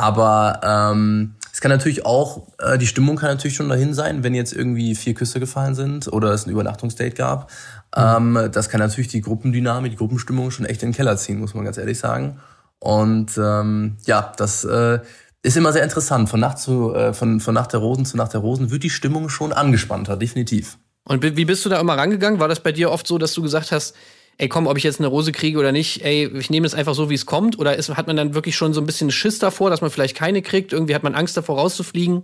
Aber 0.00 0.62
ähm, 0.64 1.34
es 1.52 1.60
kann 1.60 1.70
natürlich 1.70 2.06
auch, 2.06 2.46
äh, 2.58 2.78
die 2.78 2.86
Stimmung 2.86 3.16
kann 3.16 3.28
natürlich 3.28 3.54
schon 3.54 3.68
dahin 3.68 3.92
sein, 3.92 4.22
wenn 4.22 4.34
jetzt 4.34 4.54
irgendwie 4.54 4.94
vier 4.94 5.12
Küsse 5.12 5.40
gefallen 5.40 5.74
sind 5.74 6.10
oder 6.10 6.32
es 6.32 6.46
ein 6.46 6.50
Übernachtungsdate 6.50 7.14
gab. 7.14 7.50
Ähm, 7.94 8.48
das 8.50 8.70
kann 8.70 8.80
natürlich 8.80 9.08
die 9.08 9.20
Gruppendynamik, 9.20 9.92
die 9.92 9.98
Gruppenstimmung 9.98 10.50
schon 10.50 10.64
echt 10.64 10.82
in 10.82 10.88
den 10.88 10.94
Keller 10.94 11.18
ziehen, 11.18 11.38
muss 11.38 11.52
man 11.52 11.66
ganz 11.66 11.76
ehrlich 11.76 11.98
sagen. 11.98 12.40
Und 12.78 13.36
ähm, 13.36 13.98
ja, 14.06 14.32
das 14.38 14.64
äh, 14.64 15.00
ist 15.42 15.58
immer 15.58 15.74
sehr 15.74 15.84
interessant. 15.84 16.30
Von 16.30 16.40
Nacht 16.40 16.58
zu, 16.58 16.94
äh, 16.94 17.12
von, 17.12 17.38
von 17.38 17.52
Nacht 17.52 17.74
der 17.74 17.80
Rosen 17.80 18.06
zu 18.06 18.16
Nacht 18.16 18.32
der 18.32 18.40
Rosen 18.40 18.70
wird 18.70 18.82
die 18.82 18.88
Stimmung 18.88 19.28
schon 19.28 19.52
angespannter, 19.52 20.16
definitiv. 20.16 20.78
Und 21.04 21.22
wie 21.22 21.44
bist 21.44 21.62
du 21.66 21.68
da 21.68 21.78
immer 21.78 21.98
rangegangen? 21.98 22.40
War 22.40 22.48
das 22.48 22.60
bei 22.60 22.72
dir 22.72 22.90
oft 22.90 23.06
so, 23.06 23.18
dass 23.18 23.34
du 23.34 23.42
gesagt 23.42 23.70
hast, 23.70 23.94
ey, 24.40 24.48
komm, 24.48 24.66
ob 24.66 24.78
ich 24.78 24.84
jetzt 24.84 25.00
eine 25.00 25.08
Rose 25.08 25.32
kriege 25.32 25.58
oder 25.58 25.70
nicht, 25.70 26.02
ey, 26.02 26.26
ich 26.38 26.48
nehme 26.48 26.66
es 26.66 26.74
einfach 26.74 26.94
so, 26.94 27.10
wie 27.10 27.14
es 27.14 27.26
kommt? 27.26 27.58
Oder 27.58 27.76
ist, 27.76 27.94
hat 27.94 28.06
man 28.06 28.16
dann 28.16 28.34
wirklich 28.34 28.56
schon 28.56 28.72
so 28.72 28.80
ein 28.80 28.86
bisschen 28.86 29.10
Schiss 29.10 29.38
davor, 29.38 29.68
dass 29.68 29.82
man 29.82 29.90
vielleicht 29.90 30.16
keine 30.16 30.40
kriegt? 30.40 30.72
Irgendwie 30.72 30.94
hat 30.94 31.02
man 31.02 31.14
Angst 31.14 31.36
davor, 31.36 31.58
rauszufliegen? 31.58 32.22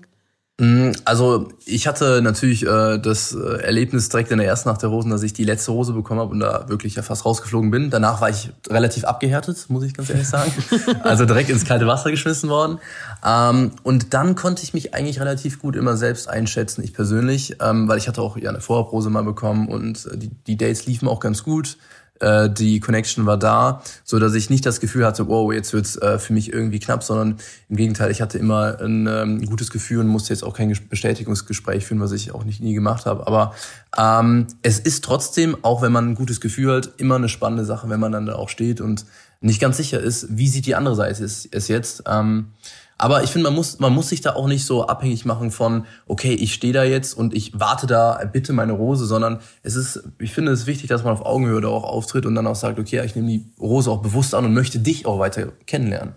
Mm, 0.58 0.92
Also 1.04 1.50
ich 1.66 1.86
hatte 1.86 2.22
natürlich 2.22 2.64
äh, 2.66 2.96
das 2.96 3.34
äh, 3.34 3.62
Erlebnis 3.62 4.08
direkt 4.08 4.30
in 4.30 4.38
der 4.38 4.46
ersten 4.46 4.70
Nacht 4.70 4.80
der 4.80 4.88
Rosen, 4.88 5.10
dass 5.10 5.22
ich 5.22 5.34
die 5.34 5.44
letzte 5.44 5.72
Rose 5.72 5.92
bekommen 5.92 6.20
habe 6.20 6.30
und 6.30 6.40
da 6.40 6.70
wirklich 6.70 6.94
ja 6.94 7.02
fast 7.02 7.26
rausgeflogen 7.26 7.70
bin. 7.70 7.90
Danach 7.90 8.22
war 8.22 8.30
ich 8.30 8.48
relativ 8.70 9.04
abgehärtet, 9.04 9.66
muss 9.68 9.84
ich 9.84 9.92
ganz 9.92 10.08
ehrlich 10.08 10.26
sagen. 10.26 10.50
also 11.02 11.26
direkt 11.26 11.50
ins 11.50 11.66
kalte 11.66 11.86
Wasser 11.86 12.10
geschmissen 12.10 12.48
worden. 12.48 12.78
Ähm, 13.22 13.72
und 13.82 14.14
dann 14.14 14.34
konnte 14.34 14.62
ich 14.62 14.72
mich 14.72 14.94
eigentlich 14.94 15.20
relativ 15.20 15.60
gut 15.60 15.76
immer 15.76 15.98
selbst 15.98 16.30
einschätzen, 16.30 16.82
ich 16.82 16.94
persönlich, 16.94 17.56
ähm, 17.60 17.86
weil 17.88 17.98
ich 17.98 18.08
hatte 18.08 18.22
auch 18.22 18.38
ja 18.38 18.48
eine 18.48 18.62
Vorabrose 18.62 19.10
mal 19.10 19.24
bekommen 19.24 19.68
und 19.68 20.06
äh, 20.06 20.16
die, 20.16 20.30
die 20.46 20.56
Dates 20.56 20.86
liefen 20.86 21.06
auch 21.06 21.20
ganz 21.20 21.42
gut. 21.42 21.76
Äh, 22.20 22.48
die 22.50 22.80
Connection 22.80 23.26
war 23.26 23.36
da, 23.38 23.82
so 24.04 24.18
dass 24.18 24.34
ich 24.34 24.50
nicht 24.50 24.64
das 24.64 24.80
Gefühl 24.80 25.04
hatte, 25.04 25.28
wow, 25.28 25.52
jetzt 25.52 25.72
wird's 25.72 25.96
äh, 25.96 26.18
für 26.18 26.32
mich 26.32 26.52
irgendwie 26.52 26.78
knapp, 26.78 27.02
sondern 27.02 27.36
im 27.68 27.76
Gegenteil, 27.76 28.10
ich 28.10 28.22
hatte 28.22 28.38
immer 28.38 28.80
ein 28.80 29.06
ähm, 29.06 29.44
gutes 29.46 29.70
Gefühl 29.70 30.00
und 30.00 30.08
musste 30.08 30.32
jetzt 30.32 30.42
auch 30.42 30.54
kein 30.54 30.72
Ges- 30.72 30.88
Bestätigungsgespräch 30.88 31.84
führen, 31.86 32.00
was 32.00 32.12
ich 32.12 32.32
auch 32.32 32.44
nicht 32.44 32.60
nie 32.62 32.74
gemacht 32.74 33.06
habe. 33.06 33.26
Aber 33.26 33.54
ähm, 33.96 34.46
es 34.62 34.78
ist 34.78 35.04
trotzdem, 35.04 35.56
auch 35.62 35.82
wenn 35.82 35.92
man 35.92 36.10
ein 36.10 36.14
gutes 36.14 36.40
Gefühl 36.40 36.76
hat, 36.76 36.90
immer 36.98 37.16
eine 37.16 37.28
spannende 37.28 37.64
Sache, 37.64 37.88
wenn 37.88 38.00
man 38.00 38.12
dann 38.12 38.26
da 38.26 38.36
auch 38.36 38.48
steht 38.48 38.80
und 38.80 39.04
nicht 39.40 39.60
ganz 39.60 39.76
sicher 39.76 40.00
ist, 40.00 40.26
wie 40.30 40.48
sieht 40.48 40.66
die 40.66 40.74
andere 40.74 40.96
Seite 40.96 41.22
es, 41.22 41.46
es 41.50 41.68
jetzt. 41.68 42.04
Ähm, 42.06 42.52
aber 42.98 43.22
ich 43.22 43.30
finde, 43.30 43.50
man 43.50 43.54
muss, 43.54 43.78
man 43.78 43.92
muss 43.92 44.08
sich 44.08 44.20
da 44.22 44.34
auch 44.34 44.46
nicht 44.46 44.64
so 44.64 44.86
abhängig 44.86 45.24
machen 45.24 45.50
von, 45.50 45.86
okay, 46.06 46.32
ich 46.32 46.54
stehe 46.54 46.72
da 46.72 46.84
jetzt 46.84 47.14
und 47.14 47.34
ich 47.34 47.58
warte 47.58 47.86
da 47.86 48.24
bitte 48.32 48.52
meine 48.52 48.72
Rose, 48.72 49.04
sondern 49.04 49.40
es 49.62 49.76
ist, 49.76 50.02
ich 50.18 50.32
finde 50.32 50.52
es 50.52 50.66
wichtig, 50.66 50.88
dass 50.88 51.04
man 51.04 51.12
auf 51.12 51.24
Augenhöhe 51.24 51.60
da 51.60 51.68
auch 51.68 51.84
auftritt 51.84 52.24
und 52.24 52.34
dann 52.34 52.46
auch 52.46 52.56
sagt, 52.56 52.78
okay, 52.78 53.04
ich 53.04 53.14
nehme 53.14 53.28
die 53.28 53.44
Rose 53.60 53.90
auch 53.90 54.00
bewusst 54.00 54.34
an 54.34 54.44
und 54.44 54.54
möchte 54.54 54.78
dich 54.78 55.04
auch 55.06 55.18
weiter 55.18 55.52
kennenlernen. 55.66 56.14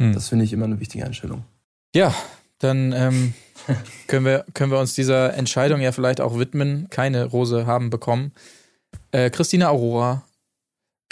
Das 0.00 0.30
finde 0.30 0.46
ich 0.46 0.52
immer 0.54 0.64
eine 0.64 0.80
wichtige 0.80 1.04
Einstellung. 1.04 1.44
Ja, 1.94 2.14
dann 2.58 2.92
ähm, 2.92 3.34
können, 4.06 4.24
wir, 4.24 4.46
können 4.54 4.72
wir 4.72 4.78
uns 4.78 4.94
dieser 4.94 5.34
Entscheidung 5.34 5.80
ja 5.80 5.92
vielleicht 5.92 6.22
auch 6.22 6.38
widmen. 6.38 6.88
Keine 6.88 7.26
Rose 7.26 7.66
haben 7.66 7.90
bekommen. 7.90 8.32
Äh, 9.12 9.28
Christina 9.28 9.68
Aurora, 9.68 10.22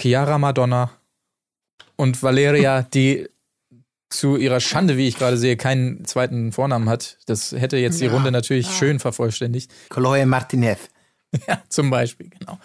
Chiara 0.01 0.39
Madonna 0.39 0.91
und 1.97 2.23
Valeria, 2.23 2.83
die 2.83 3.29
zu 4.11 4.37
ihrer 4.37 4.61
Schande, 4.61 4.97
wie 4.97 5.09
ich 5.09 5.19
gerade 5.19 5.37
sehe, 5.37 5.57
keinen 5.57 6.05
zweiten 6.05 6.53
Vornamen 6.53 6.89
hat. 6.89 7.19
Das 7.27 7.53
hätte 7.53 7.77
jetzt 7.77 8.01
die 8.01 8.07
Runde 8.07 8.33
natürlich 8.33 8.69
schön 8.69 8.99
vervollständigt. 8.99 9.71
Chloe 9.91 10.27
Martinez. 10.27 10.79
Ja, 11.47 11.61
zum 11.69 11.91
Beispiel, 11.91 12.31
genau. 12.31 12.59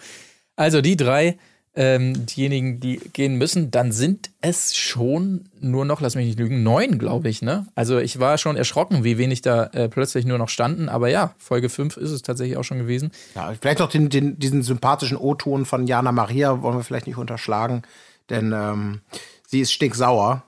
Also 0.56 0.80
die 0.80 0.96
drei, 0.96 1.36
ähm, 1.74 2.24
diejenigen, 2.26 2.80
die 2.80 2.98
gehen 3.12 3.36
müssen, 3.36 3.70
dann 3.70 3.92
sind 3.92 4.30
es 4.40 4.76
schon 4.76 5.48
nur 5.60 5.84
noch, 5.84 6.00
lass 6.00 6.14
mich 6.14 6.26
nicht 6.26 6.38
lügen, 6.38 6.62
neun, 6.62 6.98
glaube 6.98 7.28
ich, 7.28 7.42
ne? 7.42 7.66
Also 7.74 7.98
ich 7.98 8.20
war 8.20 8.38
schon 8.38 8.56
erschrocken, 8.56 9.02
wie 9.02 9.18
wenig 9.18 9.42
da 9.42 9.64
äh, 9.66 9.88
plötzlich 9.88 10.24
nur 10.24 10.38
noch 10.38 10.48
standen, 10.48 10.88
aber 10.88 11.08
ja, 11.08 11.34
Folge 11.36 11.68
fünf 11.68 11.96
ist 11.96 12.10
es 12.10 12.22
tatsächlich 12.22 12.56
auch 12.56 12.62
schon 12.62 12.78
gewesen. 12.78 13.10
Ja, 13.34 13.52
vielleicht 13.60 13.80
noch 13.80 13.90
den, 13.90 14.08
den, 14.08 14.38
diesen 14.38 14.62
sympathischen 14.62 15.16
O-Ton 15.16 15.66
von 15.66 15.86
Jana 15.86 16.12
Maria 16.12 16.62
wollen 16.62 16.76
wir 16.76 16.84
vielleicht 16.84 17.06
nicht 17.06 17.18
unterschlagen, 17.18 17.82
denn 18.30 18.52
ähm, 18.52 19.00
sie 19.46 19.60
ist 19.60 19.72
stinksauer, 19.72 20.44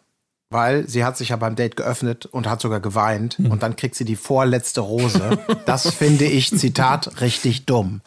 weil 0.51 0.89
sie 0.89 1.05
hat 1.05 1.17
sich 1.17 1.31
ja 1.31 1.37
beim 1.37 1.57
Date 1.57 1.77
geöffnet 1.77 2.27
und 2.27 2.49
hat 2.49 2.61
sogar 2.61 2.81
geweint 2.81 3.39
und 3.39 3.63
dann 3.63 3.77
kriegt 3.77 3.95
sie 3.95 4.05
die 4.05 4.17
vorletzte 4.17 4.81
Rose. 4.81 5.39
Das 5.65 5.91
finde 5.95 6.25
ich, 6.25 6.57
Zitat, 6.57 7.21
richtig 7.21 7.67
dumm. 7.67 8.01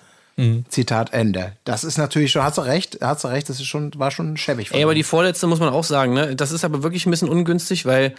Zitat 0.69 1.11
Ende. 1.11 1.53
Das 1.65 1.83
ist 1.83 1.97
natürlich 1.97 2.31
schon, 2.31 2.43
hast 2.43 2.57
du 2.57 2.61
recht, 2.61 2.99
hast 3.01 3.25
du 3.25 3.27
recht, 3.27 3.49
das 3.49 3.59
ist 3.59 3.65
schon, 3.65 3.91
war 3.97 4.09
schon 4.09 4.37
schäbig. 4.37 4.69
von 4.69 4.77
Ey, 4.77 4.83
aber 4.83 4.95
die 4.95 5.03
vorletzte 5.03 5.47
muss 5.47 5.59
man 5.59 5.67
auch 5.67 5.83
sagen, 5.83 6.13
ne? 6.13 6.33
Das 6.35 6.53
ist 6.53 6.63
aber 6.63 6.81
wirklich 6.81 7.05
ein 7.05 7.11
bisschen 7.11 7.27
ungünstig, 7.27 7.85
weil 7.85 8.15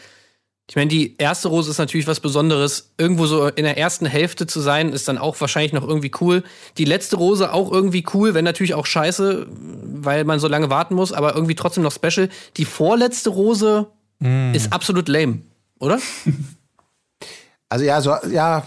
Ich 0.68 0.76
meine, 0.76 0.88
die 0.88 1.16
erste 1.16 1.48
Rose 1.48 1.70
ist 1.70 1.78
natürlich 1.78 2.06
was 2.06 2.20
Besonderes. 2.20 2.92
Irgendwo 2.98 3.24
so 3.24 3.48
in 3.48 3.64
der 3.64 3.78
ersten 3.78 4.04
Hälfte 4.04 4.46
zu 4.46 4.60
sein, 4.60 4.92
ist 4.92 5.08
dann 5.08 5.16
auch 5.16 5.40
wahrscheinlich 5.40 5.72
noch 5.72 5.82
irgendwie 5.82 6.12
cool. 6.20 6.44
Die 6.76 6.84
letzte 6.84 7.16
Rose 7.16 7.54
auch 7.54 7.72
irgendwie 7.72 8.04
cool, 8.12 8.34
wenn 8.34 8.44
natürlich 8.44 8.74
auch 8.74 8.86
scheiße, 8.86 9.46
weil 9.48 10.24
man 10.24 10.40
so 10.40 10.46
lange 10.46 10.68
warten 10.68 10.94
muss, 10.94 11.12
aber 11.12 11.34
irgendwie 11.34 11.54
trotzdem 11.54 11.84
noch 11.84 11.92
special. 11.92 12.28
Die 12.58 12.66
vorletzte 12.66 13.30
Rose 13.30 13.86
ist 14.20 14.72
absolut 14.72 15.08
lame, 15.08 15.42
oder? 15.78 15.98
Also 17.72 17.84
ja, 17.84 18.00
so, 18.00 18.16
ja, 18.28 18.66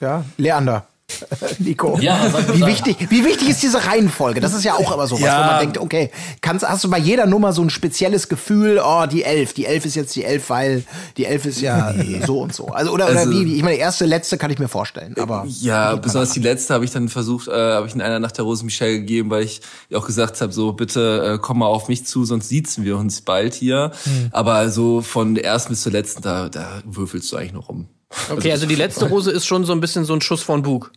ja, 0.00 0.24
Leander. 0.36 0.86
Nico. 1.58 1.98
Ja, 2.00 2.32
wie 2.54 2.64
wichtig, 2.66 2.96
wie 3.10 3.24
wichtig 3.24 3.50
ist 3.50 3.62
diese 3.62 3.84
Reihenfolge? 3.86 4.40
Das 4.40 4.54
ist 4.54 4.64
ja 4.64 4.74
auch 4.74 4.92
immer 4.92 5.06
sowas, 5.06 5.22
Ja. 5.22 5.38
wo 5.42 5.46
man 5.52 5.60
denkt, 5.60 5.78
okay, 5.78 6.10
kannst, 6.40 6.66
hast 6.66 6.82
du 6.84 6.90
bei 6.90 6.98
jeder 6.98 7.26
Nummer 7.26 7.52
so 7.52 7.62
ein 7.62 7.70
spezielles 7.70 8.28
Gefühl, 8.28 8.80
oh, 8.84 9.06
die 9.06 9.22
Elf, 9.22 9.52
die 9.52 9.66
Elf 9.66 9.84
ist 9.84 9.94
jetzt 9.96 10.16
die 10.16 10.24
Elf, 10.24 10.50
weil 10.50 10.82
die 11.16 11.26
Elf 11.26 11.44
ist 11.46 11.60
ja 11.60 11.92
so 12.26 12.40
und 12.40 12.54
so. 12.54 12.68
Also, 12.68 12.90
oder, 12.90 13.06
Also- 13.06 13.28
oder 13.28 13.30
wie, 13.30 13.54
ich 13.56 13.62
meine, 13.62 13.76
erste, 13.76 14.06
letzte 14.06 14.38
kann 14.38 14.50
ich 14.50 14.58
mir 14.58 14.68
vorstellen, 14.68 15.14
aber. 15.18 15.44
Ja, 15.60 15.94
besonders 15.96 16.30
die 16.32 16.40
letzte 16.40 16.74
habe 16.74 16.84
ich 16.84 16.90
dann 16.90 17.08
versucht, 17.08 17.48
äh, 17.48 17.52
habe 17.52 17.86
ich 17.86 17.94
in 17.94 18.00
einer 18.00 18.18
Nacht 18.18 18.36
der 18.38 18.44
Rose 18.44 18.64
Michelle 18.64 18.94
gegeben, 18.98 19.30
weil 19.30 19.44
ich 19.44 19.60
auch 19.94 20.06
gesagt 20.06 20.40
habe, 20.40 20.52
so 20.52 20.72
bitte 20.72 21.34
äh, 21.34 21.38
komm 21.40 21.58
mal 21.58 21.66
auf 21.66 21.88
mich 21.88 22.06
zu, 22.06 22.24
sonst 22.24 22.48
siezen 22.48 22.84
wir 22.84 22.96
uns 22.96 23.20
bald 23.20 23.54
hier. 23.54 23.92
Aber 24.32 24.70
so 24.70 25.02
von 25.02 25.34
der 25.34 25.44
ersten 25.44 25.72
bis 25.74 25.82
zur 25.82 25.92
letzten, 25.92 26.22
da, 26.22 26.48
da 26.48 26.80
würfelst 26.84 27.30
du 27.30 27.36
eigentlich 27.36 27.52
noch 27.52 27.68
rum. 27.68 27.88
Okay, 28.30 28.52
also 28.52 28.66
die 28.66 28.74
letzte 28.74 29.08
Rose 29.08 29.30
ist 29.30 29.46
schon 29.46 29.64
so 29.64 29.72
ein 29.72 29.80
bisschen 29.80 30.04
so 30.04 30.14
ein 30.14 30.20
Schuss 30.20 30.42
von 30.42 30.62
Bug. 30.62 30.92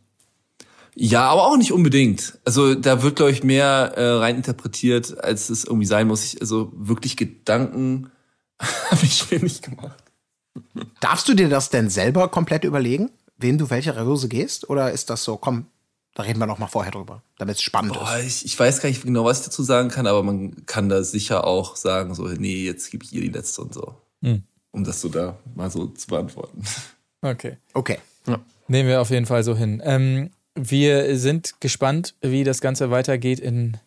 Ja, 0.99 1.29
aber 1.29 1.45
auch 1.45 1.57
nicht 1.57 1.71
unbedingt. 1.71 2.39
Also 2.43 2.73
da 2.73 3.03
wird, 3.03 3.17
glaube 3.17 3.31
ich, 3.31 3.43
mehr 3.43 3.93
äh, 3.95 4.17
reininterpretiert, 4.17 5.23
als 5.23 5.49
es 5.49 5.63
irgendwie 5.63 5.85
sein 5.85 6.07
muss. 6.07 6.23
Ich, 6.23 6.41
also 6.41 6.71
wirklich 6.75 7.17
Gedanken 7.17 8.09
habe 8.59 9.03
ich 9.03 9.29
mir 9.29 9.39
nicht 9.39 9.63
gemacht. 9.63 10.03
Darfst 10.99 11.27
du 11.29 11.35
dir 11.35 11.49
das 11.49 11.69
denn 11.69 11.91
selber 11.91 12.29
komplett 12.29 12.63
überlegen, 12.63 13.11
wen 13.37 13.59
du 13.59 13.69
welche 13.69 13.95
Rose 13.95 14.27
gehst? 14.27 14.69
Oder 14.71 14.91
ist 14.91 15.11
das 15.11 15.23
so, 15.23 15.37
komm, 15.37 15.67
da 16.15 16.23
reden 16.23 16.39
wir 16.39 16.47
noch 16.47 16.57
mal 16.57 16.65
vorher 16.65 16.91
drüber, 16.91 17.21
damit 17.37 17.57
es 17.57 17.61
spannend 17.61 17.95
ist? 17.95 18.01
Boah, 18.01 18.17
ich, 18.17 18.45
ich 18.45 18.59
weiß 18.59 18.81
gar 18.81 18.89
nicht 18.89 19.03
genau, 19.03 19.23
was 19.23 19.41
ich 19.41 19.45
dazu 19.45 19.61
sagen 19.61 19.89
kann, 19.89 20.07
aber 20.07 20.23
man 20.23 20.65
kann 20.65 20.89
da 20.89 21.03
sicher 21.03 21.45
auch 21.45 21.75
sagen, 21.75 22.15
so, 22.15 22.23
nee, 22.23 22.65
jetzt 22.65 22.89
gebe 22.89 23.03
ich 23.03 23.13
ihr 23.13 23.21
die 23.21 23.29
letzte 23.29 23.61
und 23.61 23.71
so. 23.71 24.01
Um 24.71 24.83
das 24.83 24.99
so 24.99 25.09
da 25.09 25.37
mal 25.53 25.69
so 25.69 25.85
zu 25.85 26.07
beantworten. 26.07 26.63
Okay. 27.27 27.57
Okay. 27.73 27.97
Nehmen 28.69 28.89
wir 28.89 28.99
auf 28.99 29.11
jeden 29.11 29.25
Fall 29.25 29.43
so 29.43 29.55
hin. 29.55 29.81
Ähm, 29.85 30.31
wir 30.55 31.17
sind 31.17 31.61
gespannt, 31.61 32.15
wie 32.21 32.43
das 32.43 32.59
Ganze 32.59 32.91
weitergeht 32.91 33.39
in 33.39 33.77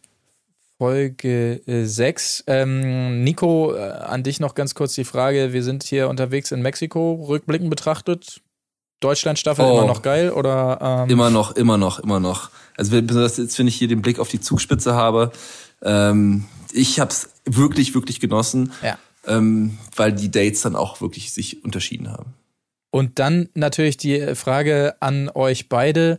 Folge 0.79 1.61
6. 1.67 2.45
Ähm, 2.47 3.23
Nico, 3.23 3.75
äh, 3.75 3.81
an 3.91 4.23
dich 4.23 4.41
noch 4.41 4.55
ganz 4.55 4.75
kurz 4.75 4.95
die 4.95 5.05
Frage. 5.05 5.53
Wir 5.53 5.63
sind 5.63 5.83
hier 5.83 6.09
unterwegs 6.09 6.51
in 6.53 6.63
Mexiko, 6.63 7.15
rückblickend 7.29 7.69
betrachtet. 7.69 8.41
Deutschland-Staffel 9.01 9.65
Oh. 9.65 9.79
immer 9.79 9.87
noch 9.87 10.01
geil 10.03 10.31
oder 10.31 11.05
ähm, 11.05 11.11
Immer 11.11 11.29
noch, 11.31 11.53
immer 11.53 11.77
noch, 11.77 11.99
immer 11.99 12.21
noch. 12.21 12.51
Also 12.77 12.91
besonders 13.03 13.37
jetzt, 13.37 13.59
wenn 13.59 13.67
ich 13.67 13.77
hier 13.77 13.89
den 13.89 14.01
Blick 14.03 14.19
auf 14.19 14.29
die 14.29 14.41
Zugspitze 14.41 14.95
habe, 14.95 15.33
ähm, 15.83 16.47
ich 16.73 17.01
habe 17.01 17.11
es 17.11 17.29
wirklich, 17.45 17.95
wirklich 17.95 18.21
genossen, 18.21 18.73
Ja. 18.83 18.99
ähm, 19.27 19.77
weil 19.97 20.13
die 20.13 20.31
Dates 20.31 20.63
dann 20.63 20.77
auch 20.77 21.01
wirklich 21.03 21.33
sich 21.33 21.63
unterschieden 21.65 22.11
haben. 22.11 22.33
Und 22.91 23.19
dann 23.19 23.49
natürlich 23.55 23.97
die 23.97 24.35
Frage 24.35 24.95
an 25.01 25.31
euch 25.35 25.69
beide. 25.69 26.19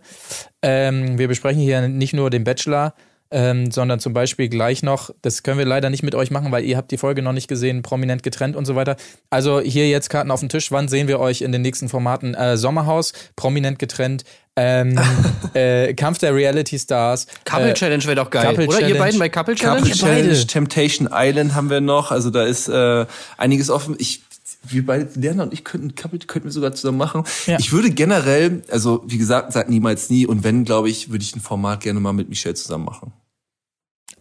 Ähm, 0.61 1.17
wir 1.17 1.27
besprechen 1.27 1.61
hier 1.61 1.87
nicht 1.87 2.13
nur 2.13 2.29
den 2.29 2.43
Bachelor, 2.43 2.93
ähm, 3.31 3.71
sondern 3.71 3.99
zum 3.99 4.13
Beispiel 4.13 4.49
gleich 4.49 4.83
noch, 4.83 5.09
das 5.21 5.41
können 5.41 5.57
wir 5.57 5.65
leider 5.65 5.89
nicht 5.89 6.03
mit 6.03 6.15
euch 6.15 6.31
machen, 6.31 6.51
weil 6.51 6.65
ihr 6.65 6.75
habt 6.75 6.91
die 6.91 6.97
Folge 6.97 7.21
noch 7.21 7.31
nicht 7.31 7.47
gesehen, 7.47 7.81
prominent 7.81 8.23
getrennt 8.23 8.57
und 8.57 8.65
so 8.65 8.75
weiter. 8.75 8.97
Also 9.29 9.61
hier 9.61 9.89
jetzt 9.89 10.09
Karten 10.09 10.31
auf 10.31 10.41
den 10.41 10.49
Tisch. 10.49 10.71
Wann 10.71 10.89
sehen 10.89 11.07
wir 11.07 11.19
euch 11.19 11.41
in 11.41 11.53
den 11.53 11.61
nächsten 11.61 11.87
Formaten? 11.87 12.35
Äh, 12.35 12.57
Sommerhaus, 12.57 13.13
prominent 13.37 13.79
getrennt, 13.79 14.25
ähm, 14.57 14.99
äh, 15.53 15.93
Kampf 15.93 16.17
der 16.17 16.35
Reality 16.35 16.77
Stars. 16.77 17.27
Couple 17.45 17.71
äh, 17.71 17.73
Challenge 17.73 18.03
wäre 18.03 18.15
doch 18.15 18.29
geil. 18.29 18.47
Couple 18.47 18.67
oder 18.67 18.75
ihr 18.75 18.81
Challenge. 18.81 18.99
beiden 18.99 19.19
bei 19.19 19.29
Couple 19.29 19.55
Challenge? 19.55 19.79
Couple 19.79 19.95
Ihr 19.95 20.01
beide. 20.01 20.27
Challenge, 20.27 20.47
Temptation 20.47 21.09
Island 21.11 21.55
haben 21.55 21.69
wir 21.69 21.79
noch. 21.79 22.11
Also 22.11 22.31
da 22.31 22.43
ist 22.43 22.67
äh, 22.67 23.05
einiges 23.37 23.69
offen. 23.69 23.95
Ich, 23.97 24.23
wir 24.67 24.85
beide, 24.85 25.19
Lerner 25.19 25.43
und 25.43 25.53
ich 25.53 25.63
könnten 25.63 25.95
Couple 25.95 26.19
könnten 26.19 26.47
wir 26.47 26.51
sogar 26.51 26.73
zusammen 26.73 26.97
machen. 26.97 27.23
Ja. 27.47 27.57
Ich 27.59 27.71
würde 27.71 27.89
generell, 27.89 28.61
also 28.69 29.03
wie 29.05 29.17
gesagt, 29.17 29.53
sagt 29.53 29.69
niemals 29.69 30.09
nie. 30.09 30.25
Und 30.25 30.43
wenn, 30.43 30.65
glaube 30.65 30.89
ich, 30.89 31.09
würde 31.09 31.23
ich 31.23 31.35
ein 31.35 31.41
Format 31.41 31.81
gerne 31.81 31.99
mal 31.99 32.13
mit 32.13 32.29
Michelle 32.29 32.55
zusammen 32.55 32.85
machen. 32.85 33.11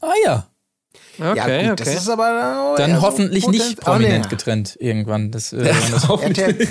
Ah 0.00 0.12
ja. 0.24 0.46
Okay, 1.18 1.36
ja, 1.36 1.70
gut, 1.70 1.80
okay. 1.80 1.92
das 1.94 2.02
ist 2.02 2.08
aber. 2.08 2.72
oh, 2.72 2.76
Dann 2.76 2.90
ja, 2.90 2.96
so 2.96 3.02
hoffentlich 3.02 3.44
potent- 3.44 3.58
nicht 3.58 3.78
oh, 3.80 3.84
prominent 3.84 4.24
nee. 4.24 4.30
getrennt 4.30 4.76
irgendwann. 4.80 5.30
Das, 5.30 5.52
äh, 5.52 5.62
das 5.62 6.08
RTL, 6.08 6.58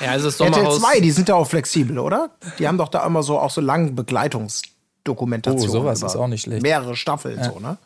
ja, 0.00 0.10
also 0.10 0.26
das 0.26 0.40
RTL 0.40 0.54
Sommerhaus. 0.54 0.80
2, 0.80 1.00
die 1.00 1.10
sind 1.10 1.28
ja 1.28 1.34
auch 1.34 1.46
flexibel, 1.46 1.98
oder? 1.98 2.30
Die 2.58 2.66
haben 2.66 2.78
doch 2.78 2.88
da 2.88 3.06
immer 3.06 3.22
so 3.22 3.38
auch 3.38 3.50
so 3.50 3.60
lange 3.60 3.92
Begleitungsdokumentationen. 3.92 5.68
Oh, 5.68 5.72
sowas 5.72 6.02
ist 6.02 6.16
auch 6.16 6.28
nicht 6.28 6.42
schlecht. 6.42 6.62
Mehrere 6.62 6.96
Staffeln 6.96 7.42
so, 7.44 7.60
ne? 7.60 7.76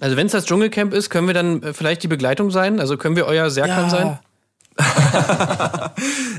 Also 0.00 0.16
wenn 0.16 0.26
es 0.26 0.32
das 0.32 0.46
Dschungelcamp 0.46 0.92
ist, 0.94 1.10
können 1.10 1.26
wir 1.26 1.34
dann 1.34 1.62
äh, 1.62 1.72
vielleicht 1.74 2.02
die 2.02 2.08
Begleitung 2.08 2.50
sein? 2.50 2.80
Also 2.80 2.96
können 2.96 3.16
wir 3.16 3.26
euer 3.26 3.50
Serkan 3.50 3.90
sein? 3.90 4.18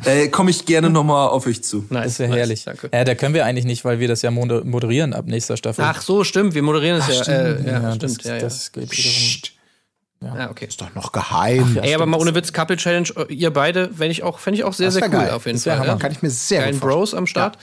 Äh, 0.05 0.29
Komme 0.29 0.49
ich 0.49 0.65
gerne 0.65 0.89
nochmal 0.89 1.29
auf 1.29 1.45
euch 1.45 1.63
zu. 1.63 1.85
Nice, 1.89 2.03
Das 2.05 2.19
wäre 2.19 2.29
nice, 2.29 2.37
herrlich. 2.39 2.63
Danke. 2.65 2.89
Ja, 2.91 3.03
da 3.03 3.13
können 3.13 3.35
wir 3.35 3.45
eigentlich 3.45 3.65
nicht, 3.65 3.85
weil 3.85 3.99
wir 3.99 4.07
das 4.07 4.21
ja 4.23 4.31
moder- 4.31 4.63
moderieren 4.63 5.13
ab 5.13 5.25
nächster 5.27 5.57
Staffel. 5.57 5.83
Ach 5.85 6.01
so, 6.01 6.23
stimmt. 6.23 6.55
Wir 6.55 6.63
moderieren 6.63 6.99
es 6.99 7.07
ja. 7.27 7.33
Äh, 7.33 7.61
ja, 7.63 7.71
ja, 7.81 7.95
stimmt. 7.95 8.17
das, 8.19 8.23
ja, 8.25 8.33
ja. 8.35 8.41
das 8.41 8.71
geht 8.71 8.91
wiederum. 8.91 10.37
ja, 10.39 10.49
okay. 10.49 10.65
Ist 10.65 10.81
doch 10.81 10.93
noch 10.95 11.11
geheim. 11.11 11.77
Ey, 11.81 11.93
aber 11.93 12.07
mal 12.07 12.19
ohne 12.19 12.33
Witz, 12.33 12.51
Couple 12.51 12.77
Challenge, 12.77 13.09
äh, 13.15 13.31
ihr 13.33 13.51
beide, 13.51 13.89
wenn 13.99 14.09
ich 14.09 14.23
auch, 14.23 14.39
fände 14.39 14.57
ich 14.57 14.63
auch 14.63 14.73
sehr, 14.73 14.89
sehr 14.91 15.03
cool 15.03 15.09
geil. 15.09 15.29
auf 15.31 15.45
jeden 15.45 15.57
Das 15.61 15.63
Fall. 15.77 15.85
Ja. 15.85 15.95
Kann 15.97 16.11
ich 16.11 16.21
mir 16.23 16.29
sehr 16.31 16.61
Geilen 16.61 16.71
gut 16.73 16.81
vorstellen. 16.81 16.99
Bros 16.99 17.13
am 17.13 17.27
Start. 17.27 17.55
Ja, 17.57 17.61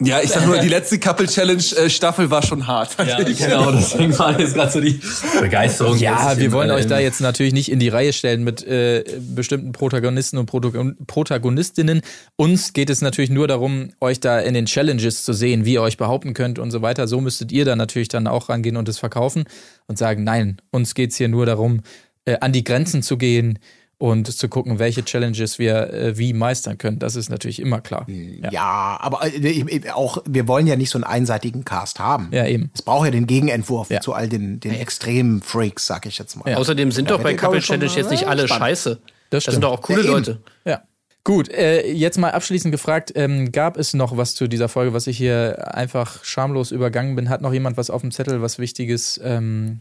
ich 0.00 0.30
sag 0.30 0.44
nur, 0.46 0.58
die 0.58 0.68
letzte 0.68 0.98
Couple 0.98 1.26
Challenge 1.28 1.62
Staffel 1.88 2.28
war 2.28 2.42
schon 2.42 2.66
hart. 2.66 2.96
Ja, 2.98 3.22
genau, 3.22 3.70
deswegen 3.70 4.18
war 4.18 4.38
jetzt 4.38 4.54
gerade 4.54 4.72
so 4.72 4.80
die 4.80 5.00
Begeisterung. 5.40 5.96
Ja, 5.98 6.36
wir 6.36 6.50
wollen 6.50 6.70
euch 6.70 6.78
allen- 6.82 6.88
da 6.88 6.98
jetzt 6.98 7.20
natürlich 7.20 7.52
nicht 7.52 7.70
in 7.70 7.78
die 7.78 7.88
Reihe 7.90 8.12
stellen 8.12 8.42
mit 8.42 8.66
äh, 8.66 9.04
bestimmten 9.20 9.70
Protagonisten 9.70 10.36
und 10.36 10.46
Protagon 10.46 10.96
Protagonistinnen. 11.06 12.00
Uns 12.36 12.72
geht 12.72 12.90
es 12.90 13.02
natürlich 13.02 13.30
nur 13.30 13.46
darum, 13.46 13.92
euch 14.00 14.18
da 14.18 14.40
in 14.40 14.54
den 14.54 14.66
Challenges 14.66 15.22
zu 15.22 15.32
sehen, 15.32 15.64
wie 15.64 15.74
ihr 15.74 15.82
euch 15.82 15.96
behaupten 15.96 16.34
könnt 16.34 16.58
und 16.58 16.72
so 16.72 16.82
weiter. 16.82 17.06
So 17.06 17.20
müsstet 17.20 17.52
ihr 17.52 17.64
da 17.64 17.76
natürlich 17.76 18.08
dann 18.08 18.26
auch 18.26 18.48
rangehen 18.48 18.76
und 18.76 18.88
es 18.88 18.98
verkaufen 18.98 19.44
und 19.86 19.96
sagen, 19.96 20.24
nein, 20.24 20.56
uns 20.72 20.94
geht's 20.94 21.16
hier 21.16 21.28
nur 21.28 21.46
darum, 21.46 21.82
äh, 22.24 22.36
an 22.40 22.52
die 22.52 22.64
Grenzen 22.64 23.02
zu 23.02 23.16
gehen 23.16 23.60
und 23.98 24.30
zu 24.32 24.48
gucken, 24.48 24.78
welche 24.78 25.04
Challenges 25.04 25.58
wir 25.58 25.92
äh, 25.92 26.18
wie 26.18 26.32
meistern 26.32 26.78
können. 26.78 26.98
Das 26.98 27.16
ist 27.16 27.28
natürlich 27.30 27.60
immer 27.60 27.80
klar. 27.80 28.06
Ja, 28.08 28.98
aber 29.00 29.20
äh, 29.24 29.90
auch, 29.92 30.18
wir 30.26 30.48
wollen 30.48 30.66
ja 30.66 30.76
nicht 30.76 30.90
so 30.90 30.98
einen 30.98 31.04
einseitigen 31.04 31.64
Cast 31.64 31.98
haben. 32.00 32.28
Ja, 32.32 32.46
eben. 32.46 32.70
Es 32.74 32.82
braucht 32.82 33.04
ja 33.06 33.10
den 33.10 33.26
Gegenentwurf 33.26 33.90
Ja. 33.90 34.00
zu 34.00 34.12
all 34.12 34.28
den, 34.28 34.60
den 34.60 34.74
extremen 34.74 35.42
Freaks, 35.42 35.86
sag 35.86 36.06
ich 36.06 36.18
jetzt 36.18 36.36
mal. 36.36 36.54
Außerdem 36.54 36.90
sind 36.92 37.10
doch 37.10 37.22
bei 37.22 37.34
Couple 37.34 37.60
Challenge 37.60 37.92
jetzt 37.94 38.10
nicht 38.10 38.24
äh, 38.24 38.26
alle 38.26 38.46
spannend. 38.46 38.64
scheiße. 38.64 39.00
Das 39.30 39.44
sind 39.44 39.52
stimmt. 39.52 39.64
doch 39.64 39.72
auch 39.72 39.82
coole 39.82 40.04
Ja. 40.04 40.10
Leute. 40.10 40.40
Ja. 40.64 40.82
Gut, 41.26 41.48
äh, 41.48 41.90
jetzt 41.90 42.18
mal 42.18 42.32
abschließend 42.32 42.70
gefragt, 42.70 43.12
ähm, 43.14 43.50
gab 43.50 43.78
es 43.78 43.94
noch 43.94 44.16
was 44.18 44.34
zu 44.34 44.46
dieser 44.46 44.68
Folge, 44.68 44.92
was 44.92 45.06
ich 45.06 45.16
hier 45.16 45.74
einfach 45.74 46.22
schamlos 46.22 46.70
übergangen 46.70 47.16
bin? 47.16 47.30
Hat 47.30 47.40
noch 47.40 47.52
jemand 47.54 47.78
was 47.78 47.88
auf 47.88 48.02
dem 48.02 48.10
Zettel, 48.10 48.42
was 48.42 48.58
Wichtiges? 48.58 49.18
Ähm, 49.24 49.80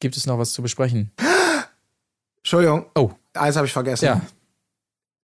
gibt 0.00 0.18
es 0.18 0.26
noch 0.26 0.38
was 0.38 0.52
zu 0.52 0.60
besprechen? 0.60 1.10
Entschuldigung. 2.38 2.84
Oh. 2.94 3.12
Eins 3.34 3.56
habe 3.56 3.66
ich 3.66 3.72
vergessen. 3.72 4.04
Ja. 4.06 4.20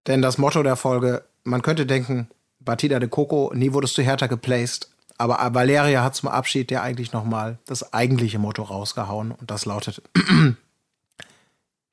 Denn 0.07 0.23
das 0.23 0.39
Motto 0.39 0.63
der 0.63 0.77
Folge, 0.77 1.25
man 1.45 1.63
könnte 1.63 1.87
denken, 1.87 2.29
Batida 2.59 2.99
de 2.99 3.09
Coco, 3.09 3.53
nie 3.55 3.73
wurdest 3.73 3.97
du 3.97 4.03
härter 4.03 4.29
geplaced. 4.29 4.89
Aber 5.19 5.39
Valeria 5.55 6.03
hat 6.03 6.15
zum 6.15 6.29
Abschied 6.29 6.71
ja 6.71 6.83
eigentlich 6.83 7.13
nochmal 7.13 7.59
das 7.67 7.93
eigentliche 7.93 8.39
Motto 8.39 8.63
rausgehauen. 8.63 9.33
Und 9.33 9.51
das 9.51 9.67
lautet: 9.67 10.03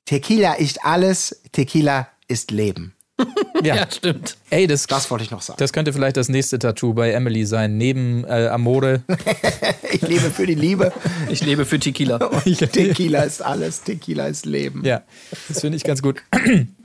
Tequila 0.06 0.54
ist 0.54 0.84
alles, 0.84 1.42
Tequila 1.52 2.08
ist 2.26 2.50
Leben. 2.50 2.94
Ja. 3.64 3.74
Ja, 3.74 3.90
stimmt. 3.90 4.36
Ey, 4.50 4.68
das, 4.68 4.86
Das 4.86 5.10
wollte 5.10 5.24
ich 5.24 5.30
noch 5.32 5.42
sagen. 5.42 5.56
das 5.58 5.72
könnte 5.72 5.92
vielleicht 5.92 6.16
das 6.16 6.28
nächste 6.28 6.58
Tattoo 6.60 6.94
bei 6.94 7.10
Emily 7.10 7.44
sein, 7.44 7.76
neben 7.76 8.24
äh, 8.24 8.46
Amore. 8.48 9.02
Ich 9.90 10.02
lebe 10.02 10.30
für 10.30 10.46
die 10.46 10.54
Liebe. 10.54 10.92
Ich 11.30 11.44
lebe 11.44 11.64
für 11.64 11.80
Tequila. 11.80 12.18
Tequila 12.18 13.22
ist 13.22 13.40
alles, 13.42 13.82
Tequila 13.82 14.26
ist 14.28 14.46
Leben. 14.46 14.84
Ja, 14.84 15.02
das 15.48 15.60
finde 15.60 15.76
ich 15.76 15.82
ganz 15.84 16.02
gut. 16.02 16.22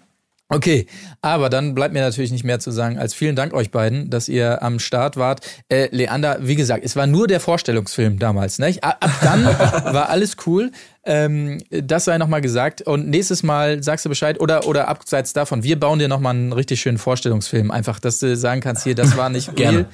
Okay, 0.54 0.86
aber 1.22 1.50
dann 1.50 1.74
bleibt 1.74 1.94
mir 1.94 2.02
natürlich 2.02 2.32
nicht 2.32 2.44
mehr 2.44 2.60
zu 2.60 2.70
sagen, 2.70 3.00
als 3.00 3.14
vielen 3.14 3.36
Dank 3.36 3.54
euch 3.54 3.72
beiden, 3.72 4.10
dass 4.10 4.30
ihr 4.30 4.62
am 4.62 4.78
Start 4.78 5.18
wart. 5.18 5.42
Äh, 5.70 5.88
Leander, 5.92 6.38
wie 6.42 6.56
gesagt, 6.56 6.86
es 6.86 6.96
war 6.96 7.08
nur 7.08 7.28
der 7.28 7.40
Vorstellungsfilm 7.40 8.20
damals. 8.20 8.60
Ne? 8.60 8.76
Ab 8.82 8.98
ab 9.00 9.12
dann 9.22 9.46
war 9.94 10.10
alles 10.10 10.38
cool. 10.46 10.72
Ähm, 11.06 11.60
das 11.70 12.06
sei 12.06 12.18
nochmal 12.18 12.42
gesagt. 12.42 12.82
Und 12.84 13.10
nächstes 13.10 13.42
Mal 13.42 13.84
sagst 13.84 14.06
du 14.06 14.10
Bescheid 14.10 14.40
oder, 14.40 14.68
oder 14.68 14.88
abseits 14.88 15.34
davon, 15.34 15.64
wir 15.64 15.80
bauen 15.80 16.00
dir 16.00 16.08
nochmal 16.08 16.36
einen 16.36 16.54
richtig 16.54 16.82
schönen 16.82 16.98
Vorstellungsfilm. 16.98 17.72
Einfach, 17.72 18.00
dass 18.00 18.20
du 18.20 18.36
sagen 18.36 18.62
kannst, 18.62 18.84
hier, 18.84 18.96
das 18.96 19.18
war 19.18 19.30
nicht 19.30 19.58
real. 19.60 19.88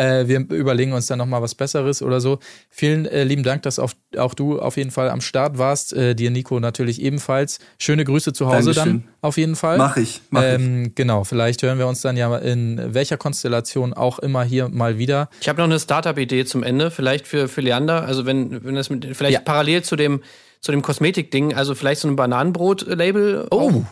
Äh, 0.00 0.28
wir 0.28 0.40
überlegen 0.50 0.92
uns 0.92 1.06
dann 1.06 1.18
nochmal 1.18 1.42
was 1.42 1.54
Besseres 1.54 2.00
oder 2.02 2.20
so. 2.20 2.38
Vielen 2.70 3.04
äh, 3.06 3.24
lieben 3.24 3.42
Dank, 3.42 3.62
dass 3.62 3.78
auf, 3.78 3.94
auch 4.16 4.34
du 4.34 4.58
auf 4.58 4.76
jeden 4.76 4.90
Fall 4.90 5.10
am 5.10 5.20
Start 5.20 5.58
warst. 5.58 5.92
Äh, 5.92 6.14
dir, 6.14 6.30
Nico, 6.30 6.58
natürlich 6.60 7.02
ebenfalls. 7.02 7.58
Schöne 7.78 8.04
Grüße 8.04 8.32
zu 8.32 8.46
Hause 8.46 8.72
Dankeschön. 8.72 9.02
dann 9.02 9.14
auf 9.20 9.36
jeden 9.36 9.56
Fall. 9.56 9.76
Mach 9.78 9.96
ich, 9.96 10.22
mach 10.30 10.42
ähm, 10.44 10.92
Genau, 10.94 11.24
vielleicht 11.24 11.62
hören 11.62 11.78
wir 11.78 11.86
uns 11.86 12.00
dann 12.00 12.16
ja 12.16 12.34
in 12.38 12.94
welcher 12.94 13.16
Konstellation 13.18 13.92
auch 13.92 14.18
immer 14.18 14.42
hier 14.42 14.68
mal 14.68 14.96
wieder. 14.98 15.28
Ich 15.40 15.48
habe 15.48 15.58
noch 15.58 15.66
eine 15.66 15.78
Startup-Idee 15.78 16.44
zum 16.46 16.62
Ende, 16.62 16.90
vielleicht 16.90 17.26
für, 17.28 17.48
für 17.48 17.60
Leander. 17.60 18.04
Also 18.04 18.24
wenn, 18.26 18.64
wenn 18.64 18.74
das 18.74 18.88
mit, 18.90 19.04
vielleicht 19.16 19.34
Ja. 19.34 19.40
parallel 19.40 19.82
zu 19.82 19.96
dem, 19.96 20.22
zu 20.60 20.72
dem 20.72 20.82
Kosmetik-Ding, 20.82 21.54
also 21.54 21.74
vielleicht 21.74 22.00
so 22.00 22.08
ein 22.08 22.16
Bananenbrot-Label. 22.16 23.48
Oh, 23.50 23.82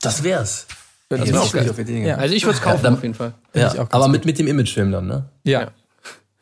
das 0.00 0.22
wär's. 0.22 0.66
Das 1.08 1.20
Das 1.20 1.28
ist 1.28 1.34
ist 1.36 1.40
auch 1.40 1.52
geil. 1.52 1.74
Ideen. 1.78 2.04
Ja. 2.06 2.16
Also 2.16 2.34
ich 2.34 2.44
würde 2.44 2.56
es 2.56 2.62
kaufen 2.62 2.82
dann- 2.82 2.94
auf 2.94 3.02
jeden 3.02 3.14
Fall. 3.14 3.32
Ja, 3.54 3.68
ich 3.68 3.72
auch 3.74 3.88
ganz 3.88 3.94
aber 3.94 4.08
mit, 4.08 4.24
mit 4.24 4.38
dem 4.38 4.48
Imagefilm 4.48 4.90
dann, 4.90 5.06
ne? 5.06 5.28
Ja, 5.44 5.60
Ja. 5.62 5.70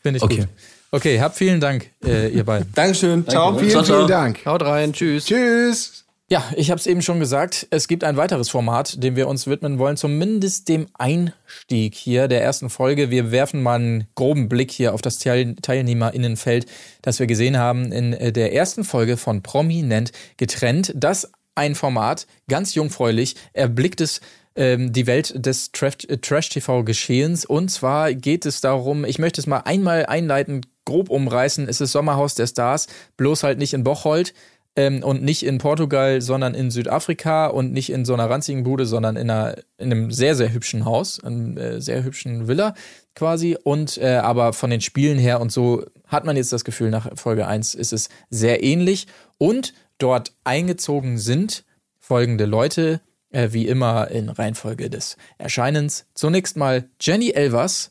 finde 0.03 0.17
ich 0.19 0.23
Okay. 0.23 0.37
gut. 0.37 0.49
Okay, 0.91 1.21
habt 1.21 1.37
vielen 1.37 1.61
Dank, 1.61 1.91
äh, 2.05 2.29
ihr 2.29 2.45
beiden. 2.45 2.71
Dankeschön. 2.75 3.27
Ciao. 3.29 3.59
Vielen, 3.59 3.71
Ciao, 3.71 3.83
ciao. 3.83 3.97
vielen 3.99 4.09
Dank. 4.09 4.47
Haut 4.47 4.63
rein, 4.63 4.93
tschüss. 4.93 5.27
Tschüss. 5.27 6.01
Ja, 6.31 6.43
ich 6.57 6.71
habe 6.71 6.81
es 6.81 6.87
eben 6.87 7.03
schon 7.03 7.21
gesagt, 7.21 7.67
es 7.71 7.87
gibt 7.87 8.03
ein 8.03 8.17
weiteres 8.17 8.49
Format, 8.49 9.03
dem 9.03 9.15
wir 9.15 9.29
uns 9.29 9.47
widmen 9.47 9.79
wollen, 9.79 9.99
zumindest 9.99 10.69
dem 10.71 10.87
Einstieg 10.95 11.95
hier 11.95 12.29
der 12.29 12.43
ersten 12.43 12.71
Folge. 12.71 13.11
Wir 13.11 13.31
werfen 13.31 13.63
mal 13.63 13.75
einen 13.75 14.07
groben 14.15 14.49
Blick 14.49 14.71
hier 14.71 14.95
auf 14.95 15.03
das 15.03 15.19
Teil 15.19 15.55
Teilnehmerinnenfeld, 15.61 16.65
das 17.03 17.19
wir 17.19 17.27
gesehen 17.27 17.59
haben 17.59 17.93
in 17.93 18.15
äh, 18.15 18.33
der 18.33 18.55
ersten 18.55 18.85
Folge 18.85 19.17
von 19.19 19.43
Prominent 19.43 20.13
getrennt. 20.39 20.93
Das 20.97 21.31
ein 21.55 21.75
Format, 21.75 22.27
ganz 22.49 22.75
jungfräulich, 22.75 23.37
erblickt 23.53 24.01
es 24.01 24.21
ähm, 24.57 24.93
die 24.93 25.07
Welt 25.07 25.35
des 25.45 25.71
äh, 25.81 26.19
Trash-TV-Geschehens. 26.19 27.45
Und 27.45 27.71
zwar 27.71 28.15
geht 28.15 28.47
es 28.47 28.61
darum, 28.61 29.05
ich 29.05 29.19
möchte 29.19 29.41
es 29.41 29.47
mal 29.47 29.61
einmal 29.61 30.07
einleitend 30.07 30.69
grob 30.85 31.09
umreißen, 31.11 31.69
es 31.69 31.81
ist 31.81 31.93
Sommerhaus 31.93 32.35
der 32.35 32.47
Stars, 32.47 32.87
bloß 33.17 33.43
halt 33.43 33.59
nicht 33.59 33.73
in 33.73 33.85
Bocholt 33.85 34.35
ähm, 34.77 35.03
und 35.03 35.23
nicht 35.23 35.45
in 35.45 35.59
Portugal, 35.59 36.21
sondern 36.21 36.55
in 36.55 36.71
Südafrika 36.71 37.47
und 37.47 37.73
nicht 37.73 37.91
in 37.91 38.05
so 38.05 38.15
einer 38.15 38.29
ranzigen 38.29 38.65
Bude, 38.65 38.87
sondern 38.87 39.17
in, 39.17 39.31
einer, 39.31 39.57
in 39.79 39.93
einem 39.93 40.11
sehr, 40.11 40.35
sehr 40.35 40.53
hübschen 40.53 40.85
Haus, 40.85 41.23
einem 41.23 41.57
äh, 41.57 41.81
sehr 41.81 42.05
hübschen 42.05 42.49
Villa 42.49 42.75
quasi. 43.15 43.57
Und 43.63 43.99
äh, 43.99 44.17
aber 44.17 44.53
von 44.53 44.71
den 44.71 44.81
Spielen 44.81 45.19
her 45.19 45.41
und 45.41 45.53
so 45.53 45.85
hat 46.07 46.25
man 46.25 46.37
jetzt 46.37 46.53
das 46.53 46.65
Gefühl, 46.65 46.91
nach 46.91 47.17
Folge 47.17 47.47
1 47.47 47.75
ist 47.75 47.93
es 47.93 48.09
sehr 48.31 48.63
ähnlich. 48.63 49.07
Und 49.39 49.75
dort 49.99 50.33
eingezogen 50.45 51.19
sind 51.19 51.65
folgende 51.99 52.45
Leute, 52.45 53.01
äh, 53.35 53.53
wie 53.53 53.67
immer 53.67 54.11
in 54.11 54.29
Reihenfolge 54.29 54.89
des 54.89 55.17
Erscheinens. 55.39 56.07
Zunächst 56.15 56.57
mal 56.57 56.85
Jenny 57.01 57.31
Elvers, 57.31 57.91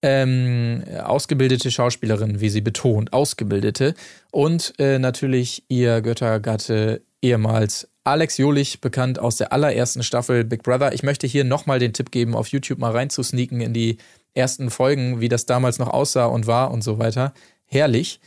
ähm, 0.00 0.84
ausgebildete 1.02 1.70
Schauspielerin, 1.70 2.40
wie 2.40 2.48
sie 2.48 2.60
betont, 2.60 3.12
ausgebildete. 3.12 3.94
Und 4.30 4.74
äh, 4.78 4.98
natürlich 4.98 5.64
ihr 5.68 6.00
Göttergatte 6.00 7.02
ehemals 7.20 7.88
Alex 8.04 8.38
Jolich, 8.38 8.80
bekannt 8.80 9.18
aus 9.18 9.36
der 9.36 9.52
allerersten 9.52 10.02
Staffel 10.02 10.44
Big 10.44 10.62
Brother. 10.62 10.94
Ich 10.94 11.02
möchte 11.02 11.26
hier 11.26 11.44
nochmal 11.44 11.78
den 11.78 11.92
Tipp 11.92 12.10
geben, 12.10 12.34
auf 12.34 12.48
YouTube 12.48 12.78
mal 12.78 12.92
reinzusneaken 12.92 13.60
in 13.60 13.74
die 13.74 13.98
ersten 14.32 14.70
Folgen, 14.70 15.20
wie 15.20 15.28
das 15.28 15.44
damals 15.44 15.78
noch 15.78 15.88
aussah 15.88 16.26
und 16.26 16.46
war 16.46 16.70
und 16.70 16.82
so 16.82 16.98
weiter. 16.98 17.34
Herrlich. 17.66 18.20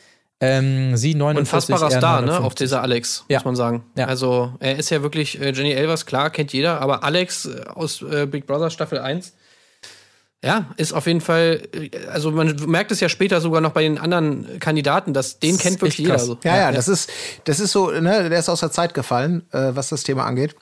Ähm, 0.44 0.98
sie 0.98 1.14
49, 1.14 1.40
Unfassbarer 1.40 1.92
er 1.92 1.98
Star, 2.00 2.22
ne? 2.22 2.28
59. 2.28 2.46
Auch 2.46 2.54
dieser 2.56 2.82
Alex, 2.82 3.26
Ja. 3.30 3.38
muss 3.40 3.46
man 3.46 3.56
sagen. 3.56 3.86
Ja. 3.96 4.08
Also, 4.08 4.54
er 4.60 4.78
ist 4.78 4.90
ja 4.90 5.04
wirklich, 5.04 5.40
äh, 5.40 5.52
Jenny 5.52 5.72
Elvers, 5.72 6.06
klar, 6.08 6.32
kennt 6.32 6.52
jeder, 6.52 6.82
aber 6.82 7.04
Alex 7.04 7.46
äh, 7.46 7.64
aus 7.68 8.02
äh, 8.02 8.26
Big 8.26 8.48
Brother 8.48 8.72
Staffel 8.72 8.98
1, 9.00 9.34
ja, 10.44 10.72
ist 10.78 10.94
auf 10.94 11.06
jeden 11.06 11.22
Fall, 11.22 11.62
äh, 11.74 11.92
also 12.12 12.32
man 12.32 12.56
merkt 12.66 12.92
es 12.92 13.00
ja 13.00 13.10
später 13.10 13.40
sogar 13.40 13.62
noch 13.62 13.74
bei 13.74 13.84
den 13.84 14.00
anderen 14.00 14.60
Kandidaten, 14.60 15.14
dass 15.14 15.38
den 15.38 15.52
Das 15.54 15.62
kennt 15.62 15.82
wirklich 15.82 16.00
jeder. 16.00 16.18
So. 16.18 16.40
Ja, 16.44 16.58
ja, 16.58 16.72
das 16.72 16.88
ist, 16.88 17.12
das 17.44 17.60
ist 17.60 17.72
so, 17.72 17.92
ne, 17.92 18.28
der 18.30 18.40
ist 18.40 18.50
aus 18.50 18.62
der 18.62 18.72
Zeit 18.72 18.96
gefallen, 18.96 19.44
äh, 19.52 19.76
was 19.76 19.90
das 19.90 20.02
Thema 20.02 20.26
angeht. 20.26 20.56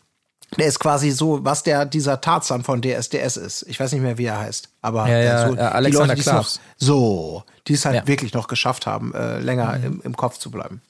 Der 0.58 0.66
ist 0.68 0.80
quasi 0.80 1.12
so, 1.12 1.44
was 1.46 1.64
der 1.64 1.86
dieser 1.86 2.22
Tarzan 2.22 2.64
von 2.64 2.82
DSDS 2.82 3.38
ist. 3.38 3.66
Ich 3.70 3.80
weiß 3.80 3.92
nicht 3.92 4.02
mehr, 4.02 4.18
wie 4.18 4.26
er 4.26 4.40
heißt, 4.40 4.70
aber 4.82 5.08
Ja, 5.08 5.20
ja, 5.20 5.48
so, 5.50 5.56
äh, 5.56 5.60
Alexander 5.60 6.16
die 6.16 6.20
es 6.22 6.26
noch, 6.26 6.34
Klavs. 6.34 6.60
so, 6.78 7.44
die 7.68 7.74
es 7.74 7.86
halt 7.86 7.96
Ja. 7.96 8.02
Mhm. 8.02 8.08
wirklich 8.08 8.34
noch 8.34 8.48
geschafft 8.48 8.88
haben, 8.88 9.14
äh, 9.14 9.40
länger 9.40 9.80
im, 9.84 10.02
im 10.04 10.16
Kopf 10.18 10.38
zu 10.40 10.50
bleiben. 10.50 10.82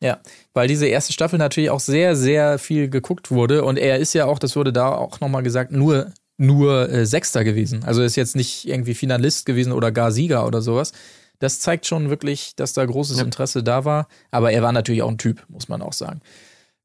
Ja, 0.00 0.18
weil 0.54 0.68
diese 0.68 0.86
erste 0.86 1.12
Staffel 1.12 1.38
natürlich 1.40 1.70
auch 1.70 1.80
sehr, 1.80 2.14
sehr 2.14 2.58
viel 2.60 2.88
geguckt 2.88 3.32
wurde 3.32 3.64
und 3.64 3.76
er 3.78 3.98
ist 3.98 4.14
ja 4.14 4.26
auch, 4.26 4.38
das 4.38 4.54
wurde 4.54 4.72
da 4.72 4.90
auch 4.92 5.18
nochmal 5.18 5.42
gesagt, 5.42 5.72
nur, 5.72 6.12
nur 6.36 6.88
äh, 6.88 7.04
Sechster 7.04 7.42
gewesen. 7.42 7.82
Also 7.84 8.02
ist 8.04 8.14
jetzt 8.14 8.36
nicht 8.36 8.68
irgendwie 8.68 8.94
Finalist 8.94 9.44
gewesen 9.44 9.72
oder 9.72 9.90
gar 9.90 10.12
Sieger 10.12 10.46
oder 10.46 10.62
sowas. 10.62 10.92
Das 11.40 11.58
zeigt 11.58 11.86
schon 11.86 12.10
wirklich, 12.10 12.54
dass 12.54 12.72
da 12.72 12.84
großes 12.84 13.18
Interesse 13.20 13.62
da 13.64 13.84
war. 13.84 14.06
Aber 14.32 14.52
er 14.52 14.62
war 14.62 14.72
natürlich 14.72 15.02
auch 15.02 15.08
ein 15.10 15.18
Typ, 15.18 15.44
muss 15.48 15.68
man 15.68 15.82
auch 15.82 15.92
sagen. 15.92 16.20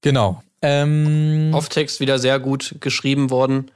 Genau. 0.04 0.44
Ähm, 0.62 1.52
Off-Text 1.54 2.00
wieder 2.00 2.20
sehr 2.20 2.40
gut 2.40 2.76
geschrieben 2.80 3.32
worden. 3.32 3.72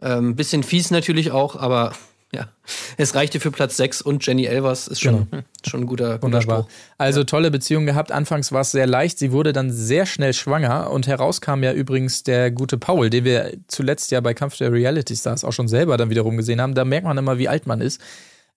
Ähm, 0.00 0.34
bisschen 0.34 0.62
fies 0.62 0.90
natürlich 0.90 1.30
auch, 1.30 1.54
aber 1.54 1.92
ja, 2.34 2.48
es 2.96 3.14
reichte 3.14 3.40
für 3.40 3.50
Platz 3.50 3.76
6 3.76 4.00
und 4.00 4.26
Jenny 4.26 4.46
Elvers 4.46 4.88
ist 4.88 5.00
schon, 5.00 5.28
schon 5.66 5.82
ein 5.82 5.86
guter, 5.86 6.14
guter 6.14 6.22
Wunderbar. 6.22 6.62
Spruch. 6.62 6.72
Also 6.98 7.24
tolle 7.24 7.50
Beziehung 7.50 7.84
gehabt. 7.84 8.10
Anfangs 8.10 8.52
war 8.52 8.62
es 8.62 8.70
sehr 8.70 8.86
leicht. 8.86 9.18
Sie 9.18 9.32
wurde 9.32 9.52
dann 9.52 9.70
sehr 9.70 10.06
schnell 10.06 10.32
schwanger 10.32 10.90
und 10.90 11.06
heraus 11.06 11.40
kam 11.40 11.62
ja 11.62 11.72
übrigens 11.72 12.22
der 12.22 12.50
gute 12.50 12.78
Paul, 12.78 13.10
den 13.10 13.24
wir 13.24 13.52
zuletzt 13.68 14.10
ja 14.10 14.20
bei 14.20 14.34
Kampf 14.34 14.56
der 14.56 14.72
Reality 14.72 15.14
Stars 15.14 15.44
auch 15.44 15.52
schon 15.52 15.68
selber 15.68 15.96
dann 15.96 16.10
wiederum 16.10 16.36
gesehen 16.36 16.60
haben. 16.60 16.74
Da 16.74 16.84
merkt 16.84 17.06
man 17.06 17.18
immer, 17.18 17.38
wie 17.38 17.48
alt 17.48 17.66
man 17.66 17.80
ist. 17.80 18.00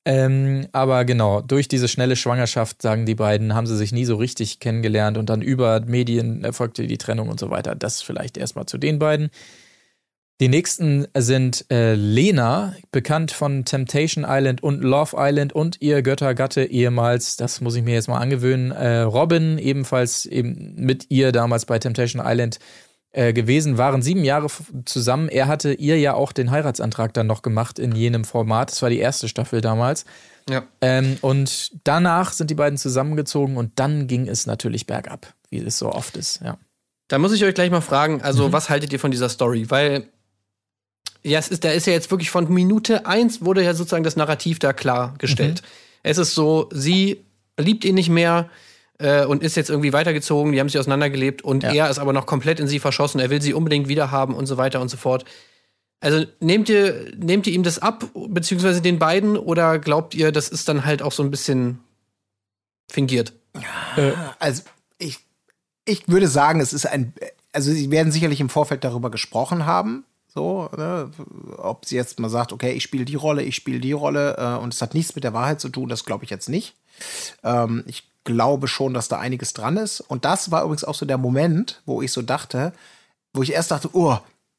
Ähm, 0.07 0.68
aber 0.72 1.03
genau, 1.03 1.41
durch 1.41 1.68
diese 1.68 1.88
schnelle 1.88 2.15
Schwangerschaft, 2.15 2.82
sagen 2.82 3.07
die 3.07 3.15
beiden, 3.15 3.56
haben 3.56 3.65
sie 3.65 3.76
sich 3.76 3.91
nie 3.91 4.06
so 4.06 4.15
richtig 4.15 4.60
kennengelernt 4.60 5.18
und 5.18 5.30
dann 5.30 5.41
über 5.41 5.82
Medien 5.82 6.44
erfolgte 6.44 6.86
die 6.86 6.99
Trennung 6.99 7.27
und 7.30 7.40
so 7.40 7.49
weiter. 7.49 7.73
Das 7.73 8.03
vielleicht 8.03 8.38
erstmal 8.38 8.68
zu 8.68 8.77
den 8.77 8.99
beiden. 8.99 9.32
Die 10.41 10.49
nächsten 10.49 11.07
sind 11.18 11.65
äh, 11.72 11.95
Lena, 11.95 12.76
bekannt 12.91 13.32
von 13.32 13.64
Temptation 13.64 14.26
Island 14.27 14.61
und 14.61 14.84
Love 14.84 15.15
Island 15.18 15.53
und 15.53 15.82
ihr 15.82 16.02
Göttergatte 16.02 16.65
ehemals, 16.65 17.38
das 17.38 17.61
muss 17.61 17.77
ich 17.77 17.84
mir 17.84 17.94
jetzt 17.94 18.10
mal 18.10 18.19
angewöhnen, 18.19 18.72
äh, 18.72 18.99
Robin, 18.99 19.57
ebenfalls 19.57 20.26
eben 20.26 20.76
mit 20.76 21.06
ihr 21.10 21.32
damals 21.32 21.65
bei 21.65 21.80
Temptation 21.80 22.22
Island 22.23 22.60
äh, 23.16 23.32
gewesen, 23.32 23.78
waren 23.78 24.02
sieben 24.02 24.26
Jahre 24.26 24.48
zusammen. 24.84 25.30
Er 25.30 25.48
hatte 25.48 25.74
ihr 25.74 25.98
ja 25.98 26.16
auch 26.16 26.34
den 26.34 26.52
Heiratsantrag 26.52 27.14
dann 27.14 27.28
noch 27.28 27.42
gemacht 27.44 27.80
in 27.80 27.96
jenem 27.96 28.26
Format. 28.26 28.72
Das 28.72 28.82
war 28.82 28.90
die 28.90 29.00
erste 29.00 29.30
Staffel 29.30 29.62
damals. 29.62 30.04
Ja. 30.50 30.64
Ähm, 30.82 31.18
und 31.22 31.72
danach 31.86 32.34
sind 32.34 32.50
die 32.50 32.56
beiden 32.56 32.78
zusammengezogen 32.78 33.56
und 33.56 33.72
dann 33.80 34.08
ging 34.08 34.28
es 34.28 34.46
natürlich 34.48 34.86
bergab, 34.86 35.34
wie 35.50 35.60
es 35.60 35.78
so 35.78 35.94
oft 35.94 36.18
ist. 36.18 36.42
Ja. 36.44 36.58
Da 37.08 37.18
muss 37.18 37.32
ich 37.32 37.46
euch 37.46 37.56
gleich 37.56 37.72
mal 37.72 37.80
fragen, 37.80 38.16
Mhm. 38.16 38.22
also 38.24 38.52
was 38.52 38.70
haltet 38.70 38.92
ihr 38.92 39.00
von 39.00 39.12
dieser 39.12 39.30
Story? 39.30 39.70
Weil, 39.70 40.10
ja, 41.24 41.40
es 41.40 41.48
ist, 41.48 41.64
da 41.64 41.72
ist 41.72 41.88
ja 41.88 41.94
jetzt 41.94 42.12
wirklich 42.12 42.30
von 42.30 42.52
Minute 42.54 43.06
eins 43.06 43.46
wurde 43.46 43.64
ja 43.64 43.74
sozusagen 43.74 44.04
das 44.04 44.18
Narrativ 44.18 44.60
da 44.60 44.74
klargestellt. 44.74 45.62
Mhm. 45.62 45.68
Es 46.04 46.18
ist 46.18 46.36
so, 46.36 46.70
sie 46.74 47.24
liebt 47.58 47.86
ihn 47.86 47.96
nicht 47.96 48.10
mehr 48.10 48.50
äh, 48.99 49.26
und 49.26 49.43
ist 49.43 49.55
jetzt 49.55 49.69
irgendwie 49.69 49.93
weitergezogen, 49.93 50.51
die 50.51 50.59
haben 50.59 50.69
sich 50.69 50.80
auseinandergelebt 50.80 51.41
und 51.41 51.63
Ja. 51.63 51.73
er 51.73 51.89
ist 51.89 51.99
aber 51.99 52.13
noch 52.13 52.26
komplett 52.26 52.59
in 52.59 52.67
sie 52.67 52.80
verschossen, 52.80 53.19
er 53.19 53.30
will 53.30 53.41
sie 53.41 53.53
unbedingt 53.53 53.88
wiederhaben 53.88 54.35
und 54.35 54.45
so 54.45 54.57
weiter 54.57 54.81
und 54.81 54.89
so 54.89 54.97
fort. 54.97 55.26
Also 56.01 56.26
nehmt 56.39 56.69
ihr, 56.69 57.11
nehmt 57.17 57.47
ihr 57.47 57.53
ihm 57.53 57.63
das 57.63 57.80
ab, 57.80 58.05
beziehungsweise 58.27 58.81
den 58.81 58.99
beiden, 58.99 59.38
oder 59.38 59.80
glaubt 59.80 60.13
ihr, 60.13 60.31
das 60.31 60.49
ist 60.49 60.67
dann 60.69 60.85
halt 60.85 61.01
auch 61.01 61.11
so 61.11 61.23
ein 61.23 61.31
bisschen 61.31 61.80
fingiert? 62.91 63.34
Also 64.39 64.63
ich, 64.97 65.19
ich 65.85 66.07
würde 66.07 66.27
sagen, 66.27 66.59
es 66.59 66.73
ist 66.73 66.85
ein, 66.85 67.13
also 67.53 67.72
sie 67.72 67.89
werden 67.91 68.11
sicherlich 68.11 68.41
im 68.41 68.49
Vorfeld 68.49 68.84
darüber 68.84 69.09
gesprochen 69.09 69.65
haben, 69.65 70.03
so, 70.27 70.69
ne? 70.76 71.09
ob 71.57 71.85
sie 71.85 71.95
jetzt 71.95 72.19
mal 72.19 72.30
sagt, 72.30 72.51
okay, 72.51 72.73
ich 72.73 72.84
spiele 72.84 73.05
die 73.05 73.15
Rolle, 73.15 73.41
ich 73.43 73.55
spiele 73.55 73.80
die 73.80 73.93
Rolle 73.93 74.35
äh, 74.38 74.61
und 74.61 74.73
es 74.73 74.81
hat 74.81 74.93
nichts 74.93 75.15
mit 75.15 75.23
der 75.23 75.34
Wahrheit 75.34 75.61
zu 75.61 75.69
tun, 75.69 75.88
das 75.88 76.03
glaube 76.03 76.26
ich 76.26 76.30
jetzt 76.30 76.49
nicht. 76.49 76.76
Ähm, 77.43 77.84
ich 77.88 78.03
glaube 78.26 78.68
schon, 78.68 78.93
dass 78.93 79.07
da 79.07 79.19
einiges 79.19 79.53
dran 79.53 79.77
ist 79.77 80.02
und 80.02 80.26
das 80.26 80.52
war 80.52 80.64
übrigens 80.64 80.84
auch 80.84 80.95
so 80.95 81.06
der 81.06 81.18
Moment, 81.18 81.81
wo 81.85 82.02
ich 82.02 82.11
so 82.11 82.22
dachte, 82.22 82.73
wo 83.34 83.41
ich 83.41 83.53
erst 83.53 83.72
dachte, 83.72 83.89
oh, 83.93 84.18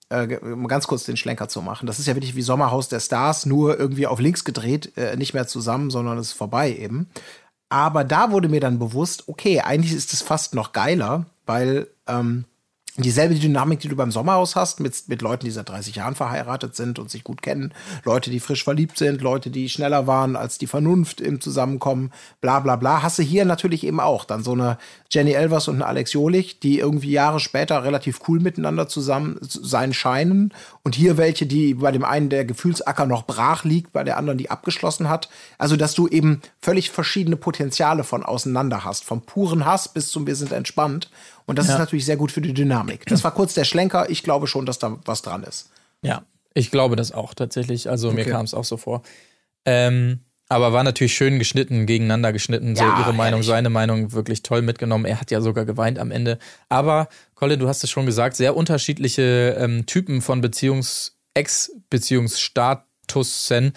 äh, 0.09 0.37
um 0.37 0.69
ganz 0.69 0.87
kurz 0.87 1.05
den 1.05 1.17
Schlenker 1.17 1.49
zu 1.49 1.63
machen. 1.63 1.87
Das 1.87 1.99
ist 1.99 2.07
ja 2.07 2.15
wirklich 2.15 2.37
wie 2.37 2.43
Sommerhaus 2.43 2.89
der 2.89 3.01
Stars, 3.01 3.47
nur 3.47 3.79
irgendwie 3.79 4.07
auf 4.07 4.21
links 4.21 4.45
gedreht, 4.45 4.97
äh, 4.97 5.17
nicht 5.17 5.35
mehr 5.35 5.47
zusammen, 5.47 5.91
sondern 5.91 6.19
es 6.19 6.29
ist 6.29 6.33
vorbei 6.35 6.75
eben. 6.75 7.09
Aber 7.69 8.05
da 8.05 8.31
wurde 8.31 8.49
mir 8.49 8.61
dann 8.61 8.79
bewusst, 8.79 9.29
okay, 9.29 9.61
eigentlich 9.61 9.93
ist 9.93 10.13
es 10.13 10.23
fast 10.23 10.55
noch 10.55 10.73
geiler, 10.73 11.27
weil 11.47 11.89
ähm, 12.07 12.45
dieselbe 13.03 13.35
Dynamik, 13.35 13.81
die 13.81 13.89
du 13.89 13.97
beim 13.97 14.11
Sommerhaus 14.11 14.57
hast, 14.57 14.81
mit, 14.81 15.09
mit 15.09 15.23
Leuten, 15.23 15.45
die 15.45 15.51
seit 15.51 15.69
30 15.69 15.97
Jahren 15.97 16.15
verheiratet 16.15 16.75
sind 16.75 16.99
und 16.99 17.11
sich 17.11 17.25
gut 17.25 17.43
kennen, 17.43 17.75
Leute, 18.05 18.31
die 18.31 18.41
frisch 18.41 18.65
verliebt 18.65 18.97
sind, 18.97 19.21
Leute, 19.21 19.51
die 19.51 19.69
schneller 19.69 20.07
waren 20.07 20.37
als 20.37 20.59
die 20.59 20.67
Vernunft 20.67 21.21
im 21.21 21.41
Zusammenkommen, 21.41 22.13
bla 22.41 22.61
bla 22.61 22.77
bla, 22.77 23.03
hast 23.03 23.19
du 23.19 23.23
hier 23.23 23.45
natürlich 23.45 23.85
eben 23.85 24.01
auch. 24.01 24.25
Dann 24.25 24.43
so 24.43 24.53
eine 24.53 24.79
Jenny 25.11 25.33
Elvers 25.33 25.69
und 25.69 25.77
eine 25.77 25.87
Alex 25.87 26.13
Jolich, 26.13 26.61
die 26.61 26.79
irgendwie 26.79 27.11
Jahre 27.11 27.41
später 27.41 27.85
relativ 27.85 28.21
cool 28.29 28.41
miteinander 28.41 28.89
zusammen 28.89 29.39
sein 29.41 29.93
scheinen. 29.93 30.53
Und 30.83 30.95
hier 30.95 31.17
welche, 31.17 31.47
die 31.47 31.75
bei 31.75 31.93
dem 31.93 32.05
einen 32.05 32.29
der 32.29 32.45
Gefühlsacker 32.45 33.07
noch 33.07 33.25
brach 33.25 33.65
liegt, 33.65 33.93
bei 33.93 34.05
der 34.05 34.17
anderen 34.17 34.39
die 34.39 34.51
abgeschlossen 34.51 35.09
hat. 35.09 35.29
Also, 35.59 35.77
dass 35.77 35.95
du 35.95 36.09
eben 36.09 36.41
völlig 36.61 36.91
verschiedene 36.91 37.37
Potenziale 37.37 38.05
von 38.05 38.25
auseinander 38.25 38.85
hast. 38.85 39.05
Vom 39.05 39.23
puren 39.23 39.65
Hass 39.65 39.89
bis 39.89 40.11
zum 40.11 40.27
Wir 40.27 40.37
sind 40.37 40.53
entspannt. 40.53 41.11
Und 41.47 41.59
das 41.59 41.69
ist 41.69 41.79
natürlich 41.79 42.05
sehr 42.05 42.17
gut 42.17 42.33
für 42.33 42.41
die 42.41 42.53
Dynamik. 42.53 43.07
Das 43.07 43.25
war 43.25 43.33
kurz 43.33 43.55
der 43.55 43.65
Schlenker. 43.65 44.11
Ich 44.11 44.23
glaube 44.23 44.47
schon, 44.47 44.67
dass 44.67 44.79
da 44.79 44.99
was 45.05 45.23
dran 45.23 45.43
ist. 45.45 45.71
Ja, 46.03 46.23
ich 46.55 46.71
glaube 46.71 46.97
das 46.97 47.13
auch 47.13 47.35
tatsächlich. 47.35 47.89
Also 47.89 48.13
mir 48.13 48.25
kam 48.25 48.45
es 48.45 48.53
auch 48.53 48.65
so 48.65 48.77
vor. 48.77 49.03
Ähm, 49.65 50.21
aber 50.49 50.73
war 50.73 50.85
natürlich 50.85 51.15
schön 51.15 51.39
geschnitten, 51.41 51.87
gegeneinander 51.87 52.33
geschnitten. 52.33 52.77
So 52.77 52.85
Ja, 52.85 53.01
ihre 53.01 53.13
Meinung, 53.13 53.41
herrlich. 53.41 53.47
seine 53.47 53.69
Meinung 53.71 54.13
wirklich 54.13 54.43
toll 54.43 54.63
mitgenommen. 54.63 55.05
Er 55.05 55.21
hat 55.21 55.31
ja 55.33 55.41
sogar 55.41 55.65
geweint 55.65 55.99
am 55.99 56.13
Ende. 56.13 56.39
Aber 56.69 57.09
Colin, 57.35 57.59
du 57.59 57.67
hast 57.69 57.83
es 57.83 57.91
schon 57.91 58.07
gesagt, 58.07 58.37
sehr 58.37 58.57
unterschiedliche 58.57 59.57
ähm, 59.59 59.87
Typen 59.87 60.23
von 60.23 60.41
Beziehungs-, 60.43 61.13
Ex-Beziehungsstatusen. 61.35 63.73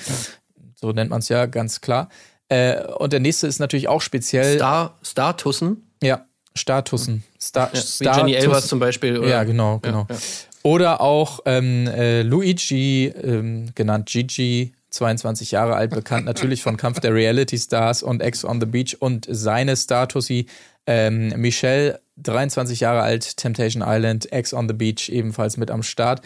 So 0.76 0.92
nennt 0.92 1.10
man 1.10 1.20
es 1.20 1.30
ja 1.30 1.48
ganz 1.48 1.82
klar. 1.82 2.10
Äh, 2.50 2.84
und 2.86 3.14
der 3.14 3.20
nächste 3.20 3.48
ist 3.48 3.58
natürlich 3.60 3.88
auch 3.88 4.02
speziell. 4.02 4.58
Star, 4.58 4.96
Statussen. 5.02 5.92
Ja, 6.02 6.26
Statusen. 6.56 7.24
Star, 7.40 7.72
Ja, 7.74 7.82
wie 8.00 8.18
Jenny 8.18 8.34
Elvers 8.34 8.68
zum 8.68 8.80
Beispiel. 8.80 9.20
Oder? 9.20 9.30
Ja, 9.30 9.44
genau, 9.44 9.80
genau. 9.80 10.08
ja. 10.10 10.18
Oder 10.64 11.02
auch 11.02 11.40
ähm, 11.46 11.88
äh, 11.88 12.22
Luigi, 12.22 13.06
ähm, 13.08 13.70
genannt 13.76 14.10
Gigi, 14.10 14.74
22 14.90 15.52
Jahre 15.52 15.76
alt, 15.76 15.92
bekannt 15.92 16.26
natürlich 16.26 16.64
von 16.64 16.76
Kampf 16.76 17.00
der 17.00 17.14
Reality 17.14 17.58
Stars 17.58 18.04
und 18.04 18.22
Ex 18.22 18.44
on 18.44 18.60
the 18.60 18.66
Beach 18.66 18.98
und 19.00 19.28
seine 19.30 19.78
Statusi 19.78 20.48
ähm, 20.88 21.30
Michelle, 21.38 22.00
23 22.18 22.80
Jahre 22.82 23.02
alt, 23.02 23.38
Temptation 23.38 23.84
Island, 23.86 24.32
Ex 24.32 24.54
on 24.54 24.68
the 24.68 24.74
Beach 24.74 25.10
ebenfalls 25.10 25.58
mit 25.58 25.72
am 25.72 25.84
Start. 25.84 26.22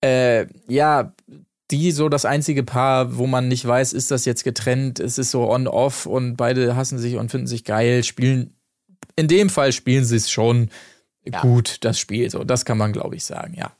Äh, 0.00 0.46
ja, 0.68 1.12
die 1.70 1.90
so 1.90 2.08
das 2.08 2.24
einzige 2.24 2.62
Paar, 2.62 3.18
wo 3.18 3.26
man 3.26 3.48
nicht 3.48 3.66
weiß, 3.66 3.92
ist 3.92 4.10
das 4.10 4.24
jetzt 4.24 4.44
getrennt, 4.44 5.00
es 5.00 5.18
ist 5.18 5.30
so 5.30 5.50
on-off 5.50 6.06
und 6.06 6.36
beide 6.36 6.76
hassen 6.76 6.98
sich 6.98 7.16
und 7.16 7.30
finden 7.30 7.46
sich 7.46 7.64
geil, 7.64 8.04
spielen, 8.04 8.54
in 9.18 9.28
dem 9.28 9.50
Fall 9.50 9.72
spielen 9.72 10.04
sie 10.04 10.16
es 10.16 10.30
schon 10.30 10.70
gut, 11.42 11.78
das 11.82 11.98
Spiel, 11.98 12.30
so, 12.30 12.44
das 12.44 12.64
kann 12.64 12.78
man 12.78 12.92
glaube 12.92 13.16
ich 13.16 13.24
sagen, 13.24 13.54
ja. 13.54 13.72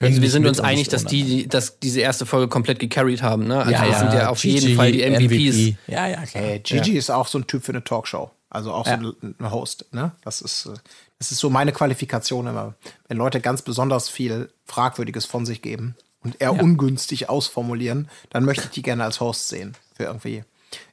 Also 0.00 0.20
wir 0.20 0.30
sind 0.30 0.46
uns 0.46 0.58
einig, 0.58 0.88
dass 0.88 1.04
die, 1.04 1.22
die, 1.22 1.48
dass 1.48 1.78
diese 1.78 2.00
erste 2.00 2.26
Folge 2.26 2.48
komplett 2.48 2.80
gecarried 2.80 3.22
haben, 3.22 3.46
ne? 3.46 3.58
Also 3.58 3.70
ja, 3.70 3.86
das 3.86 3.88
ja, 3.90 3.98
sind 3.98 4.12
ja 4.14 4.28
auf 4.30 4.42
Gigi, 4.42 4.58
jeden 4.58 4.76
Fall 4.76 4.90
die 4.90 5.08
MVPs. 5.08 5.56
MVP. 5.56 5.76
Ja, 5.86 6.08
ja, 6.08 6.26
klar. 6.26 6.44
Äh, 6.44 6.58
Gigi 6.58 6.96
ist 6.96 7.10
auch 7.10 7.28
so 7.28 7.38
ein 7.38 7.46
Typ 7.46 7.62
für 7.64 7.70
eine 7.70 7.84
Talkshow. 7.84 8.30
Also 8.50 8.72
auch 8.72 8.84
so 8.84 8.92
ein 8.92 9.34
ein 9.38 9.50
Host. 9.50 9.86
Ne? 9.92 10.10
Das, 10.24 10.40
ist, 10.42 10.66
äh, 10.66 10.74
das 11.18 11.30
ist 11.30 11.38
so 11.38 11.50
meine 11.50 11.72
Qualifikation 11.72 12.48
immer. 12.48 12.74
Wenn 13.06 13.16
Leute 13.16 13.40
ganz 13.40 13.62
besonders 13.62 14.08
viel 14.08 14.50
Fragwürdiges 14.66 15.24
von 15.24 15.46
sich 15.46 15.62
geben 15.62 15.94
und 16.22 16.40
eher 16.40 16.52
ungünstig 16.52 17.28
ausformulieren, 17.28 18.08
dann 18.30 18.44
möchte 18.44 18.64
ich 18.64 18.70
die 18.70 18.82
gerne 18.82 19.04
als 19.04 19.20
Host 19.20 19.48
sehen. 19.48 19.74
Für 19.94 20.04
irgendwie. 20.04 20.42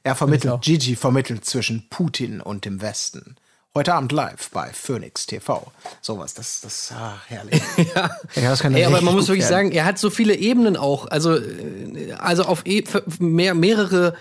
Er 0.04 0.14
vermittelt. 0.14 0.62
Gigi 0.62 0.94
vermittelt 0.94 1.44
zwischen 1.44 1.88
Putin 1.90 2.40
und 2.40 2.64
dem 2.64 2.80
Westen. 2.80 3.36
Heute 3.72 3.94
Abend 3.94 4.10
live 4.10 4.50
bei 4.50 4.72
Phoenix 4.72 5.26
TV. 5.26 5.70
Sowas, 6.00 6.34
das, 6.34 6.60
das, 6.60 6.90
ah, 6.92 7.22
herrlich. 7.28 7.62
ja. 7.94 8.10
das 8.34 8.62
kann 8.62 8.74
Ey, 8.74 8.84
aber 8.84 9.00
man 9.00 9.14
muss 9.14 9.28
wirklich 9.28 9.48
werden. 9.48 9.66
sagen, 9.66 9.70
er 9.70 9.84
hat 9.84 9.96
so 9.96 10.10
viele 10.10 10.34
Ebenen 10.34 10.76
auch. 10.76 11.06
Also, 11.06 11.36
äh, 11.36 12.12
also 12.18 12.42
auf 12.42 12.66
e 12.66 12.82
mehr, 13.20 13.54
mehrere 13.54 14.16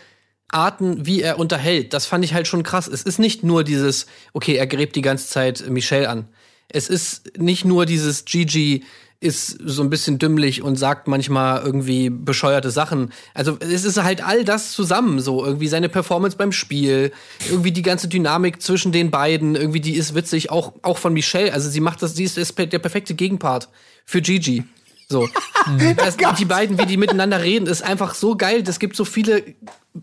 Arten, 0.50 1.08
wie 1.08 1.24
er 1.24 1.40
unterhält. 1.40 1.94
Das 1.96 2.06
fand 2.06 2.24
ich 2.24 2.36
halt 2.36 2.48
schon 2.48 2.62
krass. 2.62 2.88
Es 2.88 3.02
ist 3.02 3.18
nicht 3.18 3.44
nur 3.44 3.64
dieses, 3.64 4.06
okay, 4.34 4.54
er 4.54 4.68
gräbt 4.68 4.96
die 4.96 5.02
ganze 5.02 5.28
Zeit 5.28 5.68
Michelle 5.68 6.10
an. 6.10 6.28
Es 6.68 6.88
ist 6.88 7.40
nicht 7.40 7.66
nur 7.66 7.88
dieses 7.88 8.26
Gigi 8.26 8.86
ist 9.22 9.58
so 9.66 9.84
ein 9.84 9.90
bisschen 9.90 10.18
dümmlich 10.18 10.62
und 10.62 10.78
sagt 10.78 11.10
manchmal 11.10 11.62
irgendwie 11.62 12.10
bescheuerte 12.10 12.72
Sachen. 12.72 13.12
Also 13.34 13.58
es 13.60 13.84
ist 13.84 14.02
halt 14.02 14.26
all 14.26 14.46
das 14.46 14.72
zusammen 14.72 15.20
so. 15.20 15.46
Irgendwie 15.46 15.68
seine 15.68 15.90
Performance 15.90 16.38
beim 16.38 16.54
Spiel, 16.54 17.12
irgendwie 17.50 17.74
die 17.74 17.82
ganze 17.82 18.08
Dynamik 18.08 18.62
zwischen 18.62 18.94
den 18.94 19.12
beiden, 19.12 19.56
irgendwie 19.56 19.82
die 19.82 19.96
ist 19.96 20.16
witzig, 20.16 20.52
auch, 20.52 20.74
auch 20.84 20.98
von 20.98 21.12
Michelle. 21.14 21.52
Also 21.54 21.70
sie 21.70 21.82
macht 21.82 22.02
das, 22.02 22.16
sie 22.16 22.24
ist 22.24 22.38
der 22.58 22.80
perfekte 22.80 23.14
Gegenpart 23.14 23.68
für 24.06 24.22
Gigi. 24.22 24.64
So. 25.10 25.28
das, 25.98 26.16
die 26.38 26.46
beiden, 26.46 26.78
wie 26.80 26.86
die 26.86 26.96
miteinander 26.96 27.42
reden, 27.42 27.68
ist 27.68 27.82
einfach 27.82 28.14
so 28.16 28.38
geil. 28.38 28.64
Es 28.66 28.80
gibt 28.80 28.96
so 28.96 29.04
viele 29.04 29.44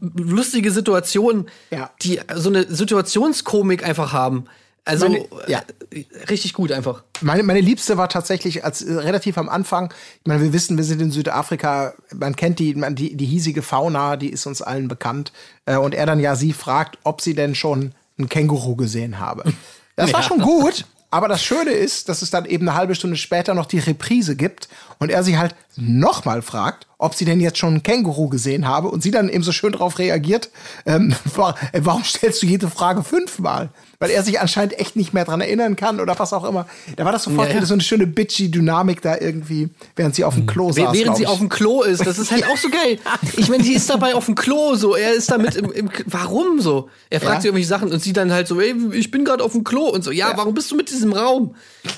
lustige 0.01 0.71
Situationen, 0.71 1.49
Ja. 1.71 1.91
die 2.03 2.21
so 2.35 2.51
eine 2.51 2.65
Situationskomik 2.65 3.83
einfach 3.83 4.13
haben. 4.13 4.45
Also 4.87 5.09
Meine- 5.09 5.25
ja. 5.49 5.63
äh, 5.91 6.05
richtig 6.31 6.55
gut 6.55 6.71
einfach. 6.71 7.03
Meine, 7.21 7.43
meine 7.43 7.61
Liebste 7.61 7.99
war 7.99 8.09
tatsächlich 8.09 8.65
als 8.65 8.83
äh, 8.83 8.95
relativ 8.95 9.37
am 9.37 9.49
Anfang. 9.49 9.93
Ich 10.21 10.27
meine, 10.27 10.41
wir 10.41 10.53
wissen, 10.53 10.77
wir 10.77 10.85
sind 10.85 11.03
in 11.03 11.11
Südafrika. 11.11 11.93
Man 12.15 12.37
kennt 12.37 12.61
die, 12.61 12.75
man, 12.75 12.95
die, 12.95 13.17
die 13.17 13.27
hiesige 13.27 13.63
Fauna, 13.63 14.17
die 14.17 14.31
ist 14.31 14.47
uns 14.47 14.63
allen 14.63 14.87
bekannt. 14.87 15.33
Äh, 15.67 15.77
und 15.77 15.93
er 15.93 16.07
dann 16.07 16.21
ja 16.21 16.37
sie 16.37 16.53
fragt, 16.53 16.99
ob 17.03 17.21
sie 17.21 17.35
denn 17.35 17.57
schon 17.57 17.93
einen 18.17 18.29
Känguru 18.29 18.77
gesehen 18.77 19.19
habe. 19.19 19.53
Das 19.97 20.13
war 20.13 20.23
schon 20.23 20.41
gut. 20.41 20.85
Aber 21.11 21.29
das 21.29 21.43
Schöne 21.43 21.71
ist, 21.71 22.09
dass 22.09 22.21
es 22.23 22.31
dann 22.31 22.45
eben 22.47 22.69
eine 22.69 22.77
halbe 22.77 22.95
Stunde 22.95 23.17
später 23.17 23.55
noch 23.55 23.67
die 23.67 23.79
Reprise 23.79 24.37
gibt 24.37 24.69
und 24.99 25.11
er 25.11 25.23
sie 25.23 25.39
halt 25.39 25.55
nochmal 25.77 26.43
fragt, 26.43 26.87
ob 26.99 27.15
sie 27.15 27.25
denn 27.25 27.41
jetzt 27.41 27.59
schon 27.59 27.75
einen 27.75 27.83
Känguru 27.83 28.29
gesehen 28.29 28.67
habe 28.67 28.89
und 28.89 29.03
sie 29.03 29.13
dann 29.13 29.29
eben 29.29 29.45
so 29.45 29.53
schön 29.53 29.73
darauf 29.73 29.99
reagiert, 29.99 30.51
ähm, 30.85 31.15
äh, 31.73 31.81
warum 31.83 32.05
stellst 32.05 32.43
du 32.43 32.47
jede 32.47 32.69
Frage 32.69 33.03
fünfmal? 33.05 33.71
Weil 33.99 34.11
er 34.11 34.23
sich 34.23 34.41
anscheinend 34.41 34.79
echt 34.79 34.95
nicht 34.97 35.15
mehr 35.15 35.25
dran 35.25 35.41
erinnern 35.41 35.75
kann 35.77 36.01
oder 36.01 36.19
was 36.19 36.33
auch 36.33 36.45
immer. 36.45 36.67
Da 36.97 37.05
war 37.05 37.13
das 37.13 37.25
sofort 37.25 37.49
Ja, 37.49 37.57
ja. 37.61 37.65
so 37.65 37.75
eine 37.75 37.83
schöne 37.83 38.07
bitchy 38.07 38.51
Dynamik 38.51 39.01
da 39.03 39.17
irgendwie, 39.19 39.71
während 39.97 40.15
sie 40.15 40.25
auf 40.25 40.35
dem 40.35 40.47
Klo 40.47 40.71
saß. 40.73 40.93
Während 40.93 41.17
sie 41.17 41.27
auf 41.27 41.39
dem 41.39 41.49
Klo 41.49 41.83
ist, 41.83 42.07
das 42.07 42.19
ist 42.19 42.31
halt 42.31 42.45
auch 42.53 42.57
so 42.57 42.69
geil. 42.69 42.99
Ich 43.37 43.49
meine, 43.49 43.63
die 43.63 43.73
ist 43.73 43.89
dabei 43.89 44.15
auf 44.15 44.27
dem 44.27 44.35
Klo 44.35 44.75
so, 44.75 44.95
er 44.97 45.13
ist 45.15 45.31
damit 45.31 45.57
im, 45.57 45.71
im 45.73 45.91
Warum 46.07 46.61
so? 46.61 46.91
Er 47.11 47.21
fragt 47.21 47.37
Ja. 47.37 47.41
sie 47.41 47.49
irgendwelche 47.49 47.69
Sachen 47.69 47.91
und 47.91 48.03
sie 48.03 48.13
dann 48.13 48.33
halt 48.33 48.49
so, 48.49 48.61
ey, 48.61 48.75
ich 48.93 49.11
bin 49.11 49.25
gerade 49.25 49.43
auf 49.43 49.53
dem 49.53 49.65
Klo 49.65 49.85
und 49.89 50.05
so, 50.05 50.11
ja, 50.11 50.33
warum 50.37 50.55
bist 50.55 50.71
du 50.71 50.77
mit 50.77 50.91
diesem 50.91 51.13
Raum? 51.13 51.55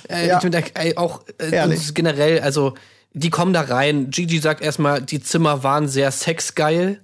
Äh, 0.08 0.28
Ja. 0.28 0.36
ich 0.36 0.42
find, 0.42 0.54
ey, 0.74 0.96
auch 0.96 1.22
äh, 1.38 1.66
generell, 1.94 2.40
also 2.40 2.74
die 3.14 3.30
kommen 3.30 3.52
da 3.52 3.62
rein. 3.62 4.10
Gigi 4.10 4.38
sagt 4.38 4.62
erstmal, 4.62 5.02
die 5.02 5.20
Zimmer 5.20 5.62
waren 5.64 5.88
sehr 5.88 6.12
sexgeil. 6.12 7.00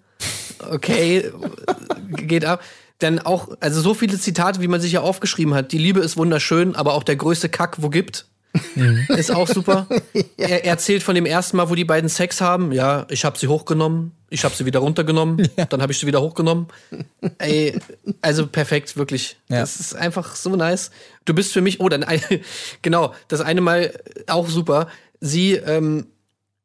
Okay, 0.70 1.30
geht 2.16 2.44
ab. 2.44 2.60
Dann 2.98 3.18
auch, 3.18 3.48
also 3.60 3.80
so 3.80 3.94
viele 3.94 4.18
Zitate, 4.18 4.60
wie 4.60 4.68
man 4.68 4.80
sich 4.80 4.92
ja 4.92 5.00
aufgeschrieben 5.00 5.54
hat. 5.54 5.72
Die 5.72 5.78
Liebe 5.78 6.00
ist 6.00 6.16
wunderschön, 6.16 6.76
aber 6.76 6.94
auch 6.94 7.02
der 7.02 7.16
größte 7.16 7.48
Kack, 7.48 7.82
wo 7.82 7.88
gibt. 7.88 8.26
Ist 9.08 9.32
auch 9.32 9.48
super. 9.48 9.86
Er 10.36 10.48
er 10.48 10.64
erzählt 10.64 11.02
von 11.02 11.14
dem 11.14 11.26
ersten 11.26 11.56
Mal, 11.56 11.70
wo 11.70 11.74
die 11.74 11.84
beiden 11.84 12.08
Sex 12.08 12.40
haben. 12.40 12.70
Ja, 12.70 13.06
ich 13.08 13.24
habe 13.24 13.38
sie 13.38 13.48
hochgenommen, 13.48 14.12
ich 14.30 14.44
habe 14.44 14.54
sie 14.54 14.66
wieder 14.66 14.80
runtergenommen, 14.80 15.48
dann 15.70 15.80
habe 15.80 15.92
ich 15.92 15.98
sie 15.98 16.06
wieder 16.06 16.20
hochgenommen. 16.20 16.66
Ey, 17.38 17.78
also 18.20 18.46
perfekt, 18.46 18.96
wirklich. 18.96 19.38
Ja. 19.48 19.60
Das 19.60 19.80
ist 19.80 19.94
einfach 19.94 20.36
so 20.36 20.54
nice. 20.54 20.90
Du 21.24 21.34
bist 21.34 21.52
für 21.52 21.62
mich, 21.62 21.80
oh, 21.80 21.88
dann 21.88 22.04
genau, 22.82 23.14
das 23.28 23.40
eine 23.40 23.60
Mal 23.60 23.92
auch 24.26 24.48
super. 24.48 24.88
Sie 25.20 25.54
ähm, 25.54 26.06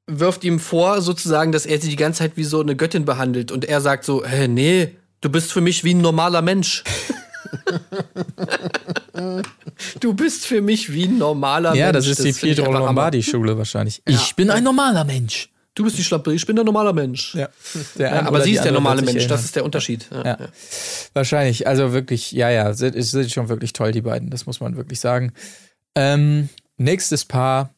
wirft 0.07 0.43
ihm 0.43 0.59
vor, 0.59 1.01
sozusagen, 1.01 1.51
dass 1.51 1.65
er 1.65 1.79
sie 1.79 1.89
die 1.89 1.95
ganze 1.95 2.19
Zeit 2.19 2.33
wie 2.35 2.43
so 2.43 2.59
eine 2.59 2.75
Göttin 2.75 3.05
behandelt. 3.05 3.51
Und 3.51 3.65
er 3.65 3.81
sagt 3.81 4.03
so, 4.03 4.25
hä, 4.25 4.47
nee, 4.47 4.95
du 5.21 5.29
bist 5.29 5.51
für 5.51 5.61
mich 5.61 5.83
wie 5.83 5.93
ein 5.93 6.01
normaler 6.01 6.41
Mensch. 6.41 6.83
du 9.99 10.13
bist 10.13 10.45
für 10.45 10.61
mich 10.61 10.91
wie 10.91 11.05
ein 11.05 11.17
normaler 11.17 11.71
Mensch. 11.71 11.79
Ja, 11.79 11.91
das 11.91 12.07
ist 12.07 12.19
die 12.19 12.33
find 12.33 12.51
ich 12.53 12.57
Pietro. 12.57 12.71
Lombardi-Schule 12.71 13.57
wahrscheinlich. 13.57 14.01
Ich 14.05 14.35
bin 14.35 14.49
ein 14.49 14.63
normaler 14.63 15.03
Mensch. 15.03 15.49
Du 15.75 15.83
bist 15.85 15.97
die 15.97 16.03
Schlampe, 16.03 16.33
ich 16.33 16.45
bin 16.45 16.55
der 16.57 16.65
normale 16.65 16.91
Mensch. 16.91 17.35
Ja. 17.35 17.47
Der 17.97 18.09
Ja, 18.09 18.25
aber 18.27 18.41
sie 18.41 18.49
die 18.49 18.55
ist 18.57 18.65
der 18.65 18.71
normale 18.73 19.01
Mensch, 19.01 19.15
das 19.15 19.23
erinnern. 19.23 19.45
ist 19.45 19.55
der 19.55 19.65
Unterschied. 19.65 20.09
Ja. 20.11 20.25
Ja. 20.25 20.37
Wahrscheinlich. 21.13 21.67
Also 21.67 21.93
wirklich, 21.93 22.31
ja, 22.33 22.49
ja, 22.49 22.73
sind, 22.73 23.01
sind 23.01 23.31
schon 23.31 23.47
wirklich 23.47 23.71
toll, 23.71 23.91
die 23.93 24.01
beiden. 24.01 24.29
Das 24.29 24.45
muss 24.45 24.59
man 24.59 24.75
wirklich 24.75 24.99
sagen. 24.99 25.31
Ähm, 25.95 26.49
nächstes 26.77 27.25
Paar. 27.25 27.73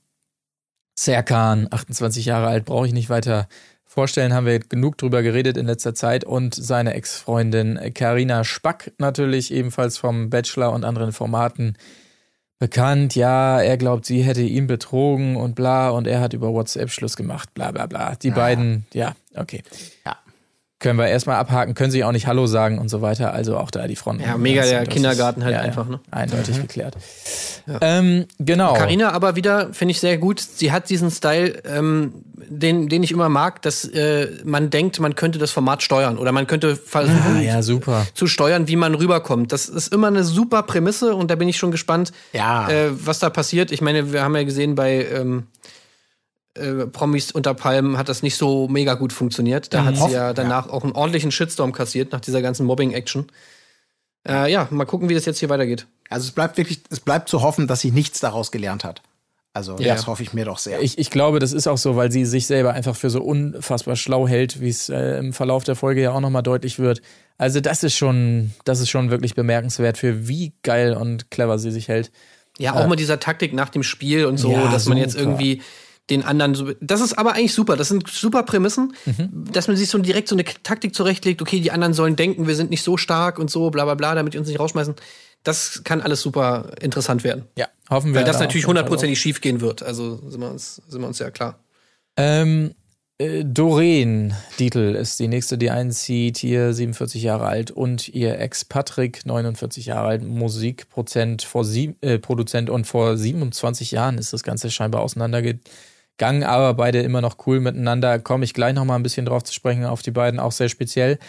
Serkan, 0.97 1.67
28 1.71 2.25
Jahre 2.25 2.47
alt, 2.47 2.65
brauche 2.65 2.85
ich 2.85 2.93
nicht 2.93 3.09
weiter 3.09 3.47
vorstellen, 3.91 4.33
haben 4.33 4.45
wir 4.45 4.59
genug 4.59 4.97
drüber 4.97 5.21
geredet 5.21 5.57
in 5.57 5.65
letzter 5.65 5.93
Zeit. 5.93 6.23
Und 6.23 6.55
seine 6.55 6.93
Ex-Freundin 6.93 7.77
Karina 7.93 8.45
Spack, 8.45 8.93
natürlich 8.99 9.51
ebenfalls 9.51 9.97
vom 9.97 10.29
Bachelor 10.29 10.71
und 10.71 10.85
anderen 10.85 11.11
Formaten 11.11 11.77
bekannt. 12.57 13.15
Ja, 13.15 13.61
er 13.61 13.75
glaubt, 13.75 14.05
sie 14.05 14.21
hätte 14.21 14.43
ihn 14.43 14.65
betrogen 14.65 15.35
und 15.35 15.55
bla. 15.55 15.89
Und 15.89 16.07
er 16.07 16.21
hat 16.21 16.31
über 16.31 16.53
WhatsApp 16.53 16.89
Schluss 16.89 17.17
gemacht, 17.17 17.53
bla 17.53 17.71
bla 17.71 17.85
bla. 17.85 18.15
Die 18.15 18.31
beiden, 18.31 18.85
ja, 18.93 19.13
okay. 19.35 19.61
Ja. 20.05 20.15
Können 20.81 20.97
wir 20.97 21.07
erstmal 21.07 21.35
abhaken, 21.37 21.75
können 21.75 21.91
sich 21.91 22.03
auch 22.03 22.11
nicht 22.11 22.25
Hallo 22.25 22.47
sagen 22.47 22.79
und 22.79 22.89
so 22.89 23.01
weiter. 23.03 23.33
Also 23.33 23.55
auch 23.55 23.69
da 23.69 23.87
die 23.87 23.95
Fronten. 23.95 24.23
Ja, 24.23 24.35
mega 24.35 24.63
der 24.63 24.81
ist- 24.81 24.89
Kindergarten 24.89 25.43
halt 25.43 25.55
einfach, 25.55 25.87
ne? 25.87 25.99
Eindeutig 26.09 26.59
geklärt. 26.59 26.97
Ähm, 27.81 28.25
genau. 28.39 28.73
Carina 28.73 29.11
aber 29.11 29.35
wieder, 29.35 29.69
finde 29.73 29.91
ich 29.91 29.99
sehr 29.99 30.17
gut. 30.17 30.39
Sie 30.39 30.71
hat 30.71 30.89
diesen 30.89 31.11
Style, 31.11 31.61
ähm, 31.65 32.13
den, 32.49 32.89
den 32.89 33.03
ich 33.03 33.11
immer 33.11 33.29
mag, 33.29 33.61
dass 33.61 33.85
äh, 33.85 34.27
man 34.43 34.71
denkt, 34.71 34.99
man 34.99 35.13
könnte 35.13 35.37
das 35.37 35.51
Format 35.51 35.83
steuern 35.83 36.17
oder 36.17 36.31
man 36.31 36.47
könnte 36.47 36.75
versuchen 36.75 37.37
Ah, 37.37 37.41
ja, 37.41 37.61
zu 37.61 38.25
steuern, 38.27 38.67
wie 38.67 38.75
man 38.75 38.95
rüberkommt. 38.95 39.51
Das 39.51 39.69
ist 39.69 39.93
immer 39.93 40.07
eine 40.07 40.23
super 40.23 40.63
Prämisse 40.63 41.13
und 41.15 41.29
da 41.29 41.35
bin 41.35 41.47
ich 41.47 41.57
schon 41.57 41.69
gespannt, 41.71 42.11
Ja. 42.33 42.67
äh, 42.69 42.89
was 42.91 43.19
da 43.19 43.29
passiert. 43.29 43.71
Ich 43.71 43.81
meine, 43.81 44.11
wir 44.11 44.23
haben 44.23 44.35
ja 44.35 44.43
gesehen 44.43 44.73
bei 44.73 45.05
ähm, 45.13 45.45
äh, 46.55 46.85
Promis 46.87 47.31
unter 47.31 47.53
Palmen 47.53 47.97
hat 47.97 48.09
das 48.09 48.23
nicht 48.23 48.35
so 48.35 48.67
mega 48.67 48.95
gut 48.95 49.13
funktioniert. 49.13 49.73
Da 49.73 49.85
hat 49.85 49.97
sie 49.97 50.11
ja 50.11 50.33
danach 50.33 50.69
auch 50.69 50.83
einen 50.83 50.93
ordentlichen 50.93 51.31
Shitstorm 51.31 51.71
kassiert 51.71 52.11
nach 52.11 52.19
dieser 52.21 52.41
ganzen 52.41 52.65
Mobbing-Action. 52.65 53.27
Äh, 54.27 54.51
ja, 54.51 54.67
mal 54.69 54.85
gucken, 54.85 55.09
wie 55.09 55.15
das 55.15 55.25
jetzt 55.25 55.39
hier 55.39 55.49
weitergeht. 55.49 55.87
Also 56.09 56.25
es 56.27 56.31
bleibt 56.31 56.57
wirklich, 56.57 56.81
es 56.89 56.99
bleibt 56.99 57.29
zu 57.29 57.41
hoffen, 57.41 57.67
dass 57.67 57.79
sie 57.81 57.91
nichts 57.91 58.19
daraus 58.19 58.51
gelernt 58.51 58.83
hat. 58.83 59.01
Also 59.53 59.77
Ja. 59.79 59.95
das 59.95 60.07
hoffe 60.07 60.23
ich 60.23 60.33
mir 60.33 60.45
doch 60.45 60.59
sehr. 60.59 60.81
Ich, 60.81 60.97
ich 60.97 61.09
glaube, 61.09 61.39
das 61.39 61.51
ist 61.51 61.67
auch 61.67 61.77
so, 61.77 61.95
weil 61.95 62.11
sie 62.11 62.25
sich 62.25 62.47
selber 62.47 62.73
einfach 62.73 62.95
für 62.95 63.09
so 63.09 63.21
unfassbar 63.21 63.95
schlau 63.95 64.27
hält, 64.27 64.61
wie 64.61 64.69
es 64.69 64.89
äh, 64.89 65.17
im 65.17 65.33
Verlauf 65.33 65.63
der 65.63 65.75
Folge 65.75 66.01
ja 66.01 66.11
auch 66.11 66.21
nochmal 66.21 66.43
deutlich 66.43 66.79
wird. 66.79 67.01
Also 67.37 67.59
das 67.59 67.83
ist 67.83 67.95
schon, 67.95 68.51
das 68.63 68.79
ist 68.79 68.89
schon 68.89 69.09
wirklich 69.09 69.35
bemerkenswert, 69.35 69.97
für 69.97 70.27
wie 70.27 70.53
geil 70.63 70.93
und 70.93 71.31
clever 71.31 71.57
sie 71.59 71.71
sich 71.71 71.87
hält. 71.87 72.11
Ja, 72.59 72.75
auch 72.75 72.87
mit 72.87 72.99
dieser 72.99 73.19
Taktik 73.19 73.53
nach 73.53 73.69
dem 73.69 73.81
Spiel 73.83 74.25
und 74.25 74.37
so, 74.37 74.51
Ja, 74.51 74.69
dass 74.71 74.85
man 74.85 74.97
jetzt 74.97 75.13
super. 75.13 75.23
irgendwie 75.23 75.61
den 76.11 76.23
anderen 76.23 76.53
so. 76.53 76.71
Das 76.81 77.01
ist 77.01 77.17
aber 77.17 77.33
eigentlich 77.33 77.53
super. 77.53 77.75
Das 77.75 77.87
sind 77.87 78.07
super 78.07 78.43
Prämissen, 78.43 78.93
Mhm. 79.05 79.51
dass 79.51 79.67
man 79.67 79.75
sich 79.77 79.89
so 79.89 79.97
direkt 79.97 80.27
so 80.27 80.35
eine 80.35 80.43
Taktik 80.43 80.93
zurechtlegt. 80.93 81.41
Okay, 81.41 81.59
die 81.59 81.71
anderen 81.71 81.93
sollen 81.93 82.15
denken, 82.15 82.47
wir 82.47 82.55
sind 82.55 82.69
nicht 82.69 82.83
so 82.83 82.97
stark 82.97 83.39
und 83.39 83.49
so, 83.49 83.71
bla 83.71 83.85
bla 83.85 83.95
bla, 83.95 84.13
damit 84.13 84.33
die 84.33 84.37
uns 84.37 84.47
nicht 84.47 84.59
rausschmeißen. 84.59 84.93
Das 85.43 85.81
kann 85.83 86.01
alles 86.01 86.21
super 86.21 86.71
interessant 86.81 87.23
werden. 87.23 87.45
Ja, 87.57 87.67
hoffen 87.89 88.13
wir. 88.13 88.19
Weil 88.19 88.25
das 88.25 88.37
da 88.37 88.43
natürlich 88.43 88.67
hundertprozentig 88.67 89.19
schief 89.19 89.41
gehen 89.41 89.59
wird. 89.59 89.81
Also 89.81 90.17
sind 90.29 90.39
wir 90.39 90.51
uns, 90.51 90.81
sind 90.87 91.01
wir 91.01 91.07
uns 91.07 91.17
ja 91.17 91.31
klar. 91.31 91.57
Ähm, 92.15 92.75
äh, 93.17 93.43
Doreen 93.43 94.33
Dietl 94.59 94.95
ist 94.95 95.19
die 95.19 95.27
nächste, 95.27 95.57
die 95.57 95.71
einzieht, 95.71 96.37
hier 96.37 96.73
47 96.73 97.23
Jahre 97.23 97.45
alt 97.45 97.71
und 97.71 98.07
ihr 98.09 98.37
Ex 98.39 98.65
Patrick, 98.65 99.25
49 99.25 99.85
Jahre 99.87 100.07
alt, 100.09 100.23
Musikprozent 100.23 101.41
vor 101.43 101.65
sieb, 101.65 101.97
äh, 102.03 102.19
Produzent 102.19 102.69
und 102.69 102.85
vor 102.85 103.17
27 103.17 103.91
Jahren 103.91 104.17
ist 104.17 104.33
das 104.33 104.43
Ganze 104.43 104.69
scheinbar 104.71 105.01
auseinandergegangen, 105.01 105.61
aber 106.23 106.73
beide 106.73 107.01
immer 107.01 107.21
noch 107.21 107.37
cool 107.45 107.59
miteinander. 107.59 108.19
Komme 108.19 108.45
ich 108.45 108.53
gleich 108.53 108.73
noch 108.73 108.85
mal 108.85 108.95
ein 108.95 109.03
bisschen 109.03 109.25
drauf 109.25 109.43
zu 109.43 109.53
sprechen, 109.53 109.85
auf 109.85 110.01
die 110.01 110.11
beiden, 110.11 110.39
auch 110.39 110.51
sehr 110.51 110.69
speziell. 110.69 111.19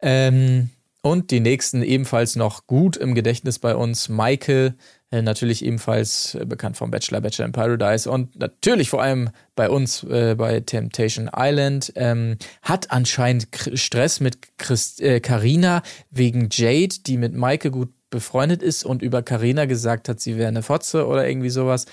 Ähm, 0.00 0.70
und 1.02 1.30
die 1.30 1.40
nächsten 1.40 1.82
ebenfalls 1.82 2.34
noch 2.34 2.66
gut 2.66 2.96
im 2.96 3.14
Gedächtnis 3.14 3.60
bei 3.60 3.76
uns. 3.76 4.08
Maike, 4.08 4.74
äh, 5.12 5.22
natürlich 5.22 5.64
ebenfalls 5.64 6.34
äh, 6.34 6.44
bekannt 6.44 6.76
vom 6.76 6.90
Bachelor, 6.90 7.20
Bachelor 7.20 7.46
in 7.46 7.52
Paradise 7.52 8.10
und 8.10 8.36
natürlich 8.36 8.90
vor 8.90 9.02
allem 9.02 9.30
bei 9.54 9.70
uns 9.70 10.02
äh, 10.02 10.34
bei 10.36 10.58
Temptation 10.60 11.30
Island. 11.34 11.92
Ähm, 11.94 12.38
hat 12.62 12.90
anscheinend 12.90 13.52
K 13.52 13.76
Stress 13.76 14.18
mit 14.18 14.58
Christ 14.58 15.00
äh, 15.00 15.20
Carina 15.20 15.82
wegen 16.10 16.48
Jade, 16.50 16.96
die 17.06 17.18
mit 17.18 17.34
Maike 17.34 17.70
gut 17.70 17.90
befreundet 18.10 18.62
ist 18.62 18.84
und 18.84 19.02
über 19.02 19.22
Carina 19.22 19.66
gesagt 19.66 20.08
hat, 20.08 20.20
sie 20.20 20.36
wäre 20.36 20.48
eine 20.48 20.62
Fotze 20.62 21.06
oder 21.06 21.28
irgendwie 21.28 21.50
sowas. 21.50 21.86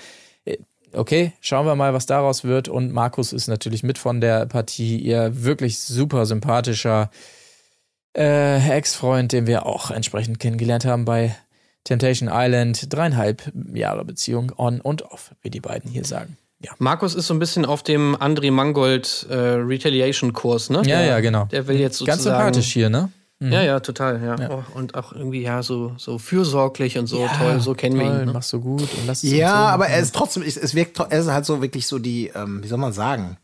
Okay, 0.96 1.32
schauen 1.40 1.66
wir 1.66 1.74
mal, 1.74 1.94
was 1.94 2.06
daraus 2.06 2.44
wird. 2.44 2.68
Und 2.68 2.92
Markus 2.92 3.32
ist 3.32 3.48
natürlich 3.48 3.82
mit 3.82 3.98
von 3.98 4.20
der 4.20 4.46
Partie. 4.46 4.98
Ihr 4.98 5.44
wirklich 5.44 5.78
super 5.78 6.26
sympathischer 6.26 7.10
äh, 8.16 8.76
Ex-Freund, 8.76 9.32
den 9.32 9.46
wir 9.46 9.66
auch 9.66 9.90
entsprechend 9.90 10.38
kennengelernt 10.38 10.84
haben 10.84 11.04
bei 11.04 11.36
Temptation 11.84 12.30
Island. 12.32 12.92
Dreieinhalb 12.92 13.52
Jahre 13.72 14.04
Beziehung 14.04 14.52
on 14.56 14.80
und 14.80 15.02
off, 15.02 15.34
wie 15.42 15.50
die 15.50 15.60
beiden 15.60 15.90
hier 15.90 16.04
sagen. 16.04 16.36
Ja, 16.60 16.72
Markus 16.78 17.14
ist 17.14 17.26
so 17.26 17.34
ein 17.34 17.38
bisschen 17.38 17.66
auf 17.66 17.82
dem 17.82 18.16
André 18.16 18.50
Mangold 18.50 19.26
äh, 19.28 19.34
Retaliation-Kurs, 19.34 20.70
ne? 20.70 20.78
ja, 20.78 20.98
der, 20.98 21.06
ja 21.06 21.20
genau. 21.20 21.44
Der 21.46 21.66
will 21.66 21.78
jetzt 21.78 21.98
sozusagen. 21.98 22.16
Ganz 22.16 22.22
sympathisch 22.22 22.72
hier, 22.72 22.88
ne? 22.88 23.10
Ja, 23.40 23.62
ja, 23.62 23.80
total, 23.80 24.22
ja. 24.22 24.50
Oh, 24.50 24.62
und 24.74 24.94
auch 24.94 25.12
irgendwie, 25.12 25.42
ja, 25.42 25.62
so, 25.62 25.94
so 25.98 26.18
fürsorglich 26.18 26.96
und 26.98 27.06
so 27.06 27.28
toll, 27.38 27.60
so 27.60 27.74
kennen 27.74 27.98
wir 27.98 28.06
Toll, 28.06 28.20
ihn. 28.20 28.24
Ne? 28.26 28.32
machst 28.32 28.52
du 28.52 28.60
gut 28.60 28.82
und 28.82 29.06
lass 29.06 29.24
es 29.24 29.32
ja, 29.32 29.50
so 29.50 29.56
aber 29.56 29.88
er 29.88 30.00
ist 30.00 30.14
trotzdem, 30.14 30.42
es 30.42 30.56
es 30.56 30.74
wirkt, 30.74 30.98
er 30.98 31.18
ist 31.18 31.28
halt 31.28 31.44
so 31.44 31.60
wirklich 31.60 31.86
so 31.86 31.98
die, 31.98 32.28
ähm, 32.28 32.62
wie 32.62 32.68
soll 32.68 32.78
man 32.78 32.92
sagen, 32.92 33.36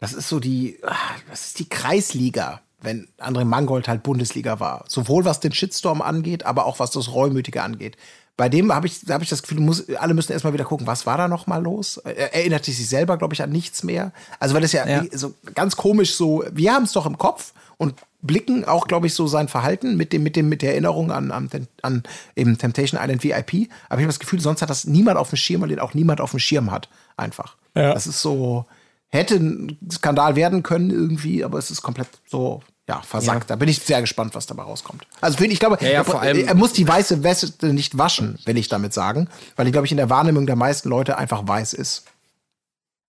das 0.00 0.14
ist 0.14 0.28
so 0.28 0.40
die, 0.40 0.78
ah, 0.82 0.96
das 1.30 1.46
ist 1.46 1.58
die 1.58 1.68
Kreisliga, 1.68 2.60
wenn 2.80 3.08
André 3.18 3.44
Mangold 3.44 3.88
halt 3.88 4.02
Bundesliga 4.02 4.58
war. 4.58 4.84
Sowohl 4.88 5.24
was 5.24 5.40
den 5.40 5.52
Shitstorm 5.52 6.02
angeht, 6.02 6.44
aber 6.44 6.66
auch 6.66 6.78
was 6.78 6.90
das 6.90 7.12
Reumütige 7.12 7.62
angeht. 7.62 7.96
Bei 8.36 8.48
dem 8.50 8.72
habe 8.74 8.86
ich, 8.86 9.00
hab 9.08 9.22
ich 9.22 9.30
das 9.30 9.42
Gefühl, 9.42 9.60
muss, 9.60 9.88
alle 9.96 10.12
müssen 10.12 10.32
erstmal 10.32 10.52
wieder 10.52 10.64
gucken, 10.64 10.86
was 10.86 11.06
war 11.06 11.16
da 11.16 11.26
noch 11.26 11.46
mal 11.46 11.62
los? 11.62 11.96
Er 11.98 12.34
erinnert 12.34 12.66
sich 12.66 12.86
selber, 12.86 13.16
glaube 13.16 13.32
ich, 13.32 13.42
an 13.42 13.50
nichts 13.50 13.82
mehr. 13.82 14.12
Also, 14.38 14.54
weil 14.54 14.60
das 14.62 14.72
ja, 14.72 14.86
Ja. 14.86 15.04
so 15.12 15.34
ganz 15.54 15.76
komisch 15.76 16.14
so, 16.14 16.44
wir 16.52 16.72
haben 16.74 16.82
es 16.84 16.92
doch 16.92 17.06
im 17.06 17.16
Kopf 17.16 17.54
und 17.78 17.94
blicken 18.20 18.64
auch, 18.66 18.88
glaube 18.88 19.06
ich, 19.06 19.14
so 19.14 19.26
sein 19.26 19.48
Verhalten 19.48 19.96
mit 19.96 20.12
dem, 20.12 20.22
mit 20.22 20.36
dem, 20.36 20.48
mit 20.50 20.60
der 20.60 20.72
Erinnerung 20.72 21.12
an, 21.12 21.30
an, 21.30 21.48
an 21.80 22.02
eben 22.34 22.58
Temptation 22.58 23.00
Island 23.00 23.22
VIP. 23.24 23.70
Aber 23.88 24.00
ich 24.00 24.04
habe 24.04 24.06
das 24.06 24.18
Gefühl, 24.18 24.40
sonst 24.40 24.60
hat 24.62 24.68
das 24.70 24.84
niemand 24.84 25.16
auf 25.16 25.30
dem 25.30 25.36
Schirm, 25.36 25.62
weil 25.62 25.68
den 25.68 25.80
auch 25.80 25.94
niemand 25.94 26.20
auf 26.20 26.32
dem 26.32 26.40
Schirm 26.40 26.70
hat. 26.70 26.88
Einfach. 27.16 27.56
Ja. 27.74 27.94
Das 27.94 28.06
ist 28.06 28.20
so, 28.20 28.66
hätte 29.08 29.36
ein 29.36 29.78
Skandal 29.90 30.36
werden 30.36 30.62
können 30.62 30.90
irgendwie, 30.90 31.42
aber 31.44 31.58
es 31.58 31.70
ist 31.70 31.80
komplett 31.82 32.08
so, 32.26 32.62
ja, 32.88 33.02
versackt. 33.02 33.50
Da 33.50 33.56
bin 33.56 33.68
ich 33.68 33.80
sehr 33.80 34.00
gespannt, 34.00 34.34
was 34.34 34.46
dabei 34.46 34.62
rauskommt. 34.62 35.06
Also 35.20 35.38
für 35.38 35.44
ihn, 35.44 35.50
ich 35.50 35.58
glaube, 35.58 35.78
Ja, 35.80 35.88
ja, 35.90 36.22
er, 36.22 36.46
er 36.48 36.54
muss 36.54 36.72
die 36.72 36.86
weiße 36.86 37.22
Weste 37.24 37.66
nicht 37.72 37.98
waschen, 37.98 38.38
will 38.44 38.56
ich 38.56 38.68
damit 38.68 38.92
sagen. 38.94 39.28
Weil 39.56 39.66
ich, 39.66 39.72
glaube 39.72 39.86
ich, 39.86 39.90
in 39.90 39.96
der 39.96 40.08
Wahrnehmung 40.10 40.46
der 40.46 40.56
meisten 40.56 40.88
Leute 40.88 41.18
einfach 41.18 41.46
weiß 41.48 41.72
ist. 41.72 42.04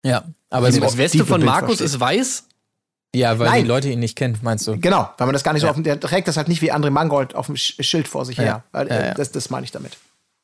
Ja, 0.04 0.24
aber 0.50 0.66
Also 0.66 0.78
so, 0.78 0.84
das 0.84 0.96
Weste 0.96 1.24
von 1.24 1.40
Bild 1.40 1.46
Markus 1.50 1.78
versteht. 1.78 1.86
ist 1.86 2.00
weiß. 2.00 2.44
ja, 3.14 3.38
weil 3.38 3.48
Nein. 3.48 3.62
die 3.62 3.68
Leute 3.68 3.88
ihn 3.88 3.98
nicht 3.98 4.16
kennen, 4.16 4.38
meinst 4.42 4.66
du? 4.68 4.78
Genau, 4.78 5.10
weil 5.18 5.26
man 5.26 5.32
das 5.32 5.42
gar 5.42 5.52
nicht 5.52 5.62
so 5.62 5.68
auf 5.68 5.74
dem, 5.74 5.82
der 5.84 5.98
trägt 5.98 6.28
das 6.28 6.36
halt 6.36 6.46
nicht 6.48 6.62
wie 6.62 6.72
André 6.72 6.90
Mangold 6.90 7.34
auf 7.34 7.46
dem 7.46 7.56
Sch- 7.56 7.82
Schild 7.82 8.06
vor 8.06 8.24
sich 8.24 8.38
her. 8.38 8.62
Weil, 8.72 8.88
äh, 8.88 9.06
ja. 9.08 9.14
Das, 9.14 9.32
das 9.32 9.50
meine 9.50 9.64
ich 9.64 9.72
damit. 9.72 9.96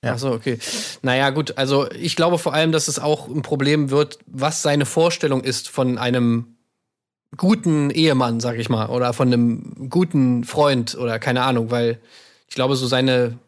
Ach 0.05 0.19
so, 0.19 0.33
okay. 0.33 0.59
Naja, 1.03 1.31
gut, 1.31 1.57
also 1.59 1.89
ich 1.93 2.17
glaube 2.17 2.39
vor 2.39 2.55
allem, 2.55 2.73
dass 2.73 2.89
es 2.89 2.99
auch 2.99 3.29
ein 3.29 3.43
Problem 3.43 3.91
wird, 3.91 4.19
was 4.27 4.61
seine 4.63 4.85
Vorstellung 4.85 5.45
ist 5.45 5.69
von 5.69 5.97
einem 5.97 6.57
guten 7.37 7.91
Ehemann, 7.91 8.41
sag 8.41 8.59
ich 8.59 8.69
mal, 8.69 8.89
oder 8.89 9.13
von 9.13 9.29
einem 9.29 9.89
guten 9.89 10.45
Freund 10.45 10.97
oder 10.97 11.19
keine 11.19 11.43
Ahnung, 11.43 11.71
weil 11.71 11.99
ich 12.49 12.55
glaube, 12.55 12.77
so 12.77 12.87
seine, 12.87 13.39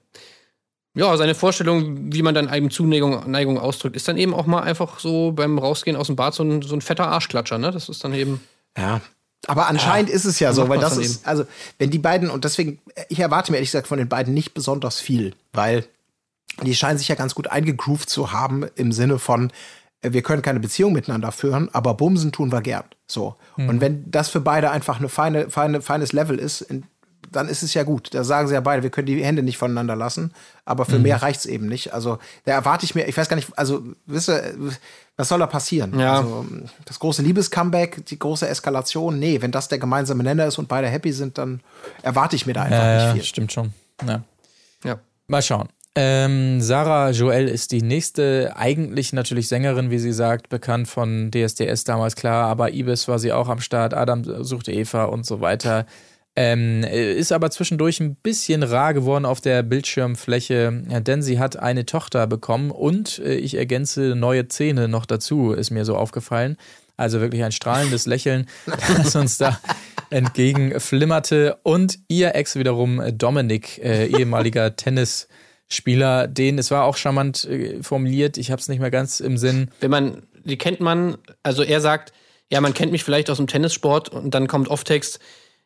ja, 0.94 1.16
seine 1.16 1.35
Vorstellung, 1.35 2.12
wie 2.12 2.23
man 2.23 2.35
dann 2.35 2.48
einem 2.48 2.70
Zuneigung 2.70 3.31
Neigung 3.31 3.59
ausdrückt, 3.59 3.97
ist 3.97 4.09
dann 4.09 4.16
eben 4.16 4.32
auch 4.32 4.47
mal 4.47 4.62
einfach 4.62 4.98
so 4.98 5.32
beim 5.32 5.59
Rausgehen 5.59 5.97
aus 5.97 6.06
dem 6.06 6.16
Bad 6.16 6.35
so 6.35 6.43
ein, 6.43 6.62
so 6.62 6.74
ein 6.74 6.81
fetter 6.81 7.09
Arschklatscher, 7.09 7.59
ne? 7.59 7.70
Das 7.70 7.89
ist 7.89 8.02
dann 8.05 8.15
eben. 8.15 8.40
Ja. 8.77 9.01
Aber 9.47 9.69
anscheinend 9.69 10.09
ist 10.09 10.24
es 10.24 10.40
ja 10.40 10.55
so, 10.55 10.70
weil 10.70 10.78
das 10.78 10.97
ist, 10.97 11.27
also, 11.27 11.44
wenn 11.78 11.90
die 11.90 11.98
beiden, 11.98 12.31
und 12.31 12.44
deswegen, 12.44 12.78
ich 13.11 13.20
erwarte 13.20 13.52
mir 13.52 13.59
ehrlich 13.59 13.69
gesagt 13.69 13.89
von 13.89 13.98
den 13.98 14.09
beiden 14.09 14.32
nicht 14.32 14.55
besonders 14.55 15.01
viel, 15.01 15.35
weil 15.52 15.85
die 16.62 16.74
scheinen 16.74 16.98
sich 16.98 17.09
ja 17.09 17.15
ganz 17.15 17.35
gut 17.35 17.48
eingegroovt 17.48 18.09
zu 18.09 18.32
haben 18.32 18.65
im 18.74 18.93
Sinne 18.93 19.19
von, 19.19 19.52
äh, 20.01 20.12
wir 20.12 20.23
können 20.23 20.43
keine 20.43 20.61
Beziehung 20.61 20.93
miteinander 20.93 21.32
führen, 21.32 21.69
aber 21.73 21.94
Bumsen 21.94 22.32
tun 22.32 22.52
wir 22.52 22.62
gern. 22.62 22.85
So. 23.07 23.37
Und 23.57 23.81
wenn 23.81 24.11
das 24.11 24.29
für 24.31 24.41
beide 24.41 24.71
einfach 24.71 24.99
eine 24.99 25.09
feine, 25.09 25.51
feine, 25.51 25.83
feines 25.83 26.13
Level 26.13 26.39
ist, 26.39 26.67
dann 27.31 27.49
ist 27.49 27.63
es 27.63 27.75
ja 27.75 27.83
gut. 27.83 28.15
Da 28.15 28.23
sagen 28.23 28.49
sie 28.49 28.55
ja 28.55 28.61
beide, 28.61 28.83
wir 28.83 28.91
können 28.91 29.07
die 29.07 29.25
Hände 29.25 29.43
nicht 29.43 29.59
voneinander 29.59 29.97
lassen, 29.97 30.33
aber 30.65 30.85
für 30.85 30.99
mehr 30.99 31.21
reicht's 31.21 31.47
eben 31.47 31.67
nicht. 31.67 31.93
Also 31.93 32.19
da 32.45 32.53
erwarte 32.53 32.85
ich 32.87 32.95
mir, 32.95 33.07
ich 33.07 33.17
weiß 33.17 33.29
gar 33.29 33.37
nicht, 33.37 33.49
also 33.59 33.83
wisst 34.07 34.29
ihr, 34.31 34.55
was 35.17 35.29
soll 35.29 35.41
da 35.41 35.47
passieren? 35.47 35.99
Ja. 35.99 36.19
Also, 36.19 36.47
das 36.85 36.99
große 36.99 37.23
Liebescomeback, 37.23 38.07
die 38.07 38.19
große 38.19 38.49
Eskalation, 38.49 39.19
nee, 39.19 39.41
wenn 39.43 39.51
das 39.53 39.69
der 39.69 39.79
gemeinsame 39.79 40.23
Nenner 40.23 40.47
ist 40.47 40.59
und 40.59 40.69
beide 40.69 40.89
happy 40.89 41.13
sind, 41.13 41.37
dann 41.39 41.61
erwarte 42.03 42.37
ich 42.37 42.47
mir 42.47 42.53
da 42.53 42.63
einfach 42.63 42.79
Ja, 42.79 42.93
ja, 42.99 43.05
nicht 43.07 43.15
viel. 43.15 43.25
stimmt 43.25 43.53
schon. 43.53 43.73
Ja. 44.07 44.23
Ja. 44.85 44.99
Mal 45.27 45.43
schauen. 45.43 45.69
Ähm, 45.97 46.61
Sarah 46.61 47.11
Joel 47.11 47.47
ist 47.47 47.71
die 47.71 47.83
nächste, 47.83 48.55
eigentlich 48.57 49.12
natürlich 49.12 49.47
Sängerin, 49.47 49.93
wie 49.93 50.01
sie 50.01 50.12
sagt, 50.12 50.49
bekannt 50.49 50.89
von 50.89 51.31
DSDS 51.31 51.85
damals, 51.85 52.16
klar, 52.16 52.49
aber 52.49 52.73
Ibis 52.73 53.07
war 53.07 53.21
sie 53.21 53.33
auch 53.33 53.49
am 53.49 53.61
Start, 53.61 53.95
Adam 53.95 54.25
suchte 54.43 54.73
Eva 54.73 55.05
und 55.05 55.25
so 55.25 55.41
weiter. 55.41 55.87
Ähm, 56.37 56.83
ist 56.83 57.31
aber 57.31 57.51
zwischendurch 57.51 58.01
ein 58.01 58.16
bisschen 58.16 58.65
rar 58.65 58.93
geworden 58.93 59.25
auf 59.25 59.41
der 59.41 59.62
Bildschirmfläche, 59.62 60.83
denn 61.07 61.23
sie 61.23 61.39
hat 61.39 61.57
eine 61.57 61.87
Tochter 61.87 62.27
bekommen 62.27 62.73
und 62.73 63.21
äh, 63.21 63.35
ich 63.35 63.57
ergänze 63.57 64.16
neue 64.16 64.49
Zähne 64.49 64.89
noch 64.89 65.07
dazu, 65.07 65.53
ist 65.53 65.71
mir 65.71 65.85
so 65.85 65.97
aufgefallen. 65.97 66.57
Also 66.97 67.21
wirklich 67.21 67.45
ein 67.45 67.53
strahlendes 67.53 68.07
Lächeln, 68.07 68.47
das 68.97 69.15
uns 69.15 69.39
da 69.39 69.61
entgegenflimmerte. 70.11 71.59
Und 71.62 72.01
ihr 72.09 72.35
Ex 72.35 72.57
wiederum, 72.57 73.01
äh, 73.01 73.12
Dominik, 73.12 73.79
äh, 73.79 74.07
ehemaliger 74.07 74.75
Tennisspieler, 75.69 76.28
den, 76.28 76.59
es 76.59 76.70
war 76.70 76.85
auch 76.85 76.97
charmant 76.97 77.45
äh, 77.45 77.82
formuliert, 77.82 78.36
ich 78.39 78.51
habe 78.51 78.61
es 78.61 78.69
nicht 78.69 78.81
mehr 78.81 78.91
ganz 78.91 79.20
im 79.20 79.36
Sinn. 79.36 79.70
wenn 79.81 79.91
man, 79.91 80.23
die 80.45 80.59
kennt 80.59 80.81
man, 80.81 81.16
also 81.43 81.62
er 81.62 81.81
sagt, 81.81 82.12
ja, 82.51 82.61
man 82.61 82.74
kennt 82.74 82.93
mich 82.93 83.05
vielleicht 83.05 83.31
aus 83.31 83.39
dem 83.39 83.47
Tennissport 83.47 84.11
und 84.11 84.35
dann 84.35 84.47
kommt 84.47 84.69
Off-Text, 84.69 85.19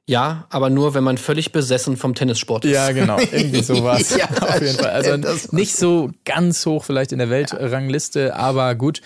Ja, 0.07 0.47
aber 0.49 0.71
nur, 0.71 0.95
wenn 0.95 1.05
man 1.05 1.19
völlig 1.19 1.53
besessen 1.53 1.99
vom 1.99 2.15
Tennissport 2.15 2.65
ist. 2.65 2.73
Ja, 2.73 2.93
genau, 2.93 3.19
irgendwie 3.19 3.63
sowas. 3.63 4.17
Ja, 4.17 4.27
Auf 4.41 4.61
jeden 4.63 4.79
Fall. 4.79 4.91
Also 4.91 5.17
nicht 5.51 5.77
so 5.77 6.11
ganz 6.25 6.65
hoch 6.65 6.85
vielleicht 6.85 7.13
in 7.13 7.19
der 7.19 7.29
Weltrangliste, 7.29 8.35
aber 8.35 8.75
gut. 8.75 9.03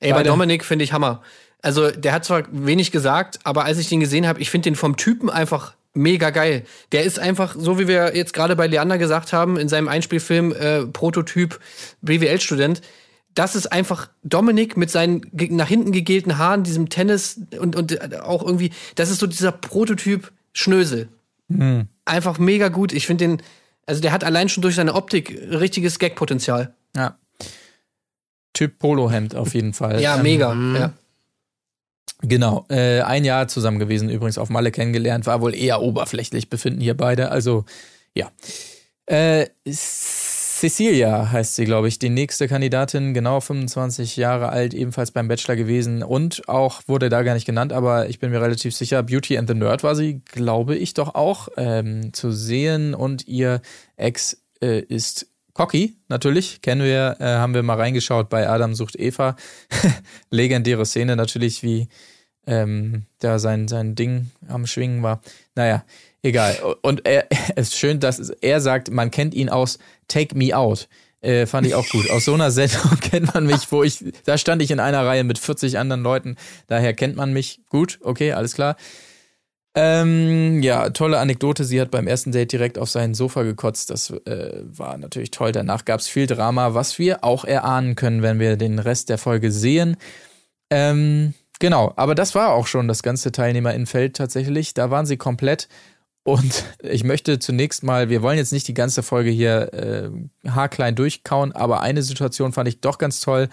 Ey, 0.00 0.12
bei 0.12 0.22
Dominik 0.22 0.64
finde 0.64 0.84
ich 0.84 0.92
Hammer. 0.92 1.22
Also, 1.60 1.90
der 1.90 2.12
hat 2.12 2.24
zwar 2.24 2.44
wenig 2.52 2.92
gesagt, 2.92 3.40
aber 3.42 3.64
als 3.64 3.78
ich 3.78 3.88
den 3.88 3.98
gesehen 3.98 4.28
habe, 4.28 4.40
ich 4.40 4.48
finde 4.48 4.70
den 4.70 4.76
vom 4.76 4.96
Typen 4.96 5.28
einfach 5.28 5.74
mega 5.98 6.30
geil. 6.30 6.64
Der 6.92 7.04
ist 7.04 7.18
einfach, 7.18 7.54
so 7.58 7.78
wie 7.78 7.88
wir 7.88 8.16
jetzt 8.16 8.32
gerade 8.32 8.56
bei 8.56 8.66
Leander 8.66 8.98
gesagt 8.98 9.32
haben, 9.32 9.56
in 9.56 9.68
seinem 9.68 9.88
Einspielfilm 9.88 10.52
äh, 10.52 10.86
Prototyp 10.86 11.60
BWL-Student, 12.02 12.80
das 13.34 13.54
ist 13.54 13.66
einfach 13.66 14.08
Dominik 14.24 14.76
mit 14.76 14.90
seinen 14.90 15.22
nach 15.50 15.68
hinten 15.68 15.92
gegelten 15.92 16.38
Haaren, 16.38 16.64
diesem 16.64 16.88
Tennis 16.88 17.40
und, 17.58 17.76
und 17.76 17.92
äh, 17.92 18.18
auch 18.20 18.44
irgendwie, 18.44 18.70
das 18.94 19.10
ist 19.10 19.20
so 19.20 19.26
dieser 19.26 19.52
Prototyp 19.52 20.32
Schnösel. 20.52 21.08
Einfach 22.04 22.38
mega 22.38 22.68
gut. 22.68 22.92
Ich 22.92 23.06
finde 23.06 23.26
den, 23.26 23.42
also 23.86 24.00
der 24.00 24.12
hat 24.12 24.24
allein 24.24 24.48
schon 24.48 24.62
durch 24.62 24.74
seine 24.74 24.94
Optik 24.94 25.30
richtiges 25.50 25.98
Gag-Potenzial. 25.98 26.74
Ja. 26.96 27.16
Typ 28.52 28.78
Polohemd 28.78 29.34
auf 29.34 29.54
jeden 29.54 29.72
Fall. 29.72 30.00
Ja, 30.00 30.16
Ähm, 30.16 30.22
mega. 30.22 30.52
Ja. 30.52 30.92
Genau, 32.22 32.66
äh, 32.68 33.00
ein 33.02 33.24
Jahr 33.24 33.46
zusammen 33.46 33.78
gewesen, 33.78 34.10
übrigens 34.10 34.38
auf 34.38 34.48
Malle 34.50 34.72
kennengelernt, 34.72 35.26
war 35.26 35.40
wohl 35.40 35.54
eher 35.54 35.80
oberflächlich, 35.82 36.50
befinden 36.50 36.80
hier 36.80 36.96
beide, 36.96 37.30
also 37.30 37.64
ja. 38.14 38.30
Äh, 39.06 39.46
Cecilia 40.58 41.30
heißt 41.30 41.54
sie, 41.54 41.64
glaube 41.64 41.86
ich, 41.86 42.00
die 42.00 42.10
nächste 42.10 42.48
Kandidatin, 42.48 43.14
genau 43.14 43.38
25 43.40 44.16
Jahre 44.16 44.48
alt, 44.48 44.74
ebenfalls 44.74 45.12
beim 45.12 45.28
Bachelor 45.28 45.54
gewesen 45.54 46.02
und 46.02 46.48
auch, 46.48 46.82
wurde 46.88 47.08
da 47.08 47.22
gar 47.22 47.34
nicht 47.34 47.46
genannt, 47.46 47.72
aber 47.72 48.08
ich 48.08 48.18
bin 48.18 48.32
mir 48.32 48.42
relativ 48.42 48.74
sicher, 48.74 49.04
Beauty 49.04 49.38
and 49.38 49.48
the 49.48 49.54
Nerd 49.54 49.84
war 49.84 49.94
sie, 49.94 50.20
glaube 50.24 50.74
ich 50.74 50.94
doch 50.94 51.14
auch, 51.14 51.48
ähm, 51.56 52.12
zu 52.12 52.32
sehen 52.32 52.94
und 52.94 53.28
ihr 53.28 53.60
Ex 53.96 54.42
äh, 54.60 54.80
ist 54.80 55.28
Cocky, 55.58 55.96
natürlich, 56.06 56.62
kennen 56.62 56.84
wir, 56.84 57.16
äh, 57.18 57.24
haben 57.24 57.52
wir 57.52 57.64
mal 57.64 57.74
reingeschaut 57.74 58.28
bei 58.28 58.48
Adam 58.48 58.76
sucht 58.76 58.94
Eva. 58.94 59.34
Legendäre 60.30 60.86
Szene 60.86 61.16
natürlich, 61.16 61.64
wie 61.64 61.88
ähm, 62.46 63.06
da 63.18 63.40
sein, 63.40 63.66
sein 63.66 63.96
Ding 63.96 64.30
am 64.46 64.68
Schwingen 64.68 65.02
war. 65.02 65.20
Naja, 65.56 65.84
egal. 66.22 66.56
Und 66.82 67.04
er, 67.08 67.26
es 67.56 67.70
ist 67.70 67.76
schön, 67.76 67.98
dass 67.98 68.30
er 68.30 68.60
sagt, 68.60 68.92
man 68.92 69.10
kennt 69.10 69.34
ihn 69.34 69.48
aus 69.48 69.80
Take 70.06 70.38
Me 70.38 70.56
Out. 70.56 70.88
Äh, 71.22 71.44
fand 71.46 71.66
ich 71.66 71.74
auch 71.74 71.88
gut. 71.88 72.08
Aus 72.08 72.26
so 72.26 72.34
einer 72.34 72.52
Sendung 72.52 72.96
kennt 73.00 73.34
man 73.34 73.44
mich, 73.44 73.72
wo 73.72 73.82
ich, 73.82 74.04
da 74.26 74.38
stand 74.38 74.62
ich 74.62 74.70
in 74.70 74.78
einer 74.78 75.04
Reihe 75.04 75.24
mit 75.24 75.38
40 75.38 75.76
anderen 75.76 76.04
Leuten. 76.04 76.36
Daher 76.68 76.94
kennt 76.94 77.16
man 77.16 77.32
mich 77.32 77.62
gut. 77.68 77.98
Okay, 78.02 78.30
alles 78.30 78.54
klar. 78.54 78.76
Ähm, 79.74 80.62
ja, 80.62 80.90
tolle 80.90 81.18
Anekdote. 81.18 81.64
Sie 81.64 81.80
hat 81.80 81.90
beim 81.90 82.06
ersten 82.06 82.32
Date 82.32 82.52
direkt 82.52 82.78
auf 82.78 82.90
sein 82.90 83.14
Sofa 83.14 83.42
gekotzt. 83.42 83.90
Das 83.90 84.10
äh, 84.10 84.62
war 84.64 84.96
natürlich 84.96 85.30
toll. 85.30 85.52
Danach 85.52 85.84
gab 85.84 86.00
es 86.00 86.08
viel 86.08 86.26
Drama, 86.26 86.74
was 86.74 86.98
wir 86.98 87.22
auch 87.22 87.44
erahnen 87.44 87.94
können, 87.94 88.22
wenn 88.22 88.40
wir 88.40 88.56
den 88.56 88.78
Rest 88.78 89.08
der 89.08 89.18
Folge 89.18 89.52
sehen. 89.52 89.96
Ähm, 90.70 91.34
genau, 91.60 91.92
aber 91.96 92.14
das 92.14 92.34
war 92.34 92.50
auch 92.50 92.66
schon 92.66 92.88
das 92.88 93.02
ganze 93.02 93.30
Teilnehmerinnenfeld 93.30 94.16
tatsächlich. 94.16 94.74
Da 94.74 94.90
waren 94.90 95.06
sie 95.06 95.16
komplett. 95.16 95.68
Und 96.24 96.64
ich 96.82 97.04
möchte 97.04 97.38
zunächst 97.38 97.82
mal, 97.82 98.08
wir 98.08 98.22
wollen 98.22 98.38
jetzt 98.38 98.52
nicht 98.52 98.68
die 98.68 98.74
ganze 98.74 99.02
Folge 99.02 99.30
hier 99.30 99.72
äh, 99.72 100.10
haarklein 100.50 100.94
durchkauen, 100.94 101.52
aber 101.52 101.82
eine 101.82 102.02
Situation 102.02 102.52
fand 102.52 102.68
ich 102.68 102.80
doch 102.80 102.98
ganz 102.98 103.20
toll. 103.20 103.48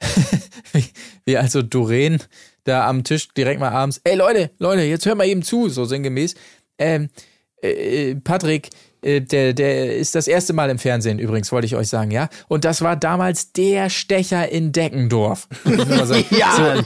wie, 0.72 0.84
wie 1.24 1.36
also 1.36 1.62
Doreen 1.62 2.22
da 2.68 2.86
am 2.88 3.04
Tisch 3.04 3.28
direkt 3.28 3.60
mal 3.60 3.70
abends, 3.70 4.00
ey 4.04 4.14
Leute, 4.16 4.50
Leute, 4.58 4.82
jetzt 4.82 5.06
hört 5.06 5.18
mal 5.18 5.26
eben 5.26 5.42
zu, 5.42 5.68
so 5.68 5.84
sinngemäß. 5.84 6.34
Ähm, 6.78 7.08
äh, 7.62 8.14
Patrick, 8.16 8.66
äh, 8.66 8.70
der, 9.02 9.52
der 9.52 9.96
ist 9.96 10.14
das 10.14 10.26
erste 10.28 10.52
Mal 10.52 10.70
im 10.70 10.78
Fernsehen 10.78 11.18
übrigens, 11.18 11.52
wollte 11.52 11.66
ich 11.66 11.76
euch 11.76 11.88
sagen, 11.88 12.10
ja. 12.10 12.28
Und 12.48 12.64
das 12.64 12.82
war 12.82 12.96
damals 12.96 13.52
der 13.52 13.90
Stecher 13.90 14.48
in 14.50 14.72
Deckendorf. 14.72 15.46
ja. 16.30 16.74
So, 16.76 16.82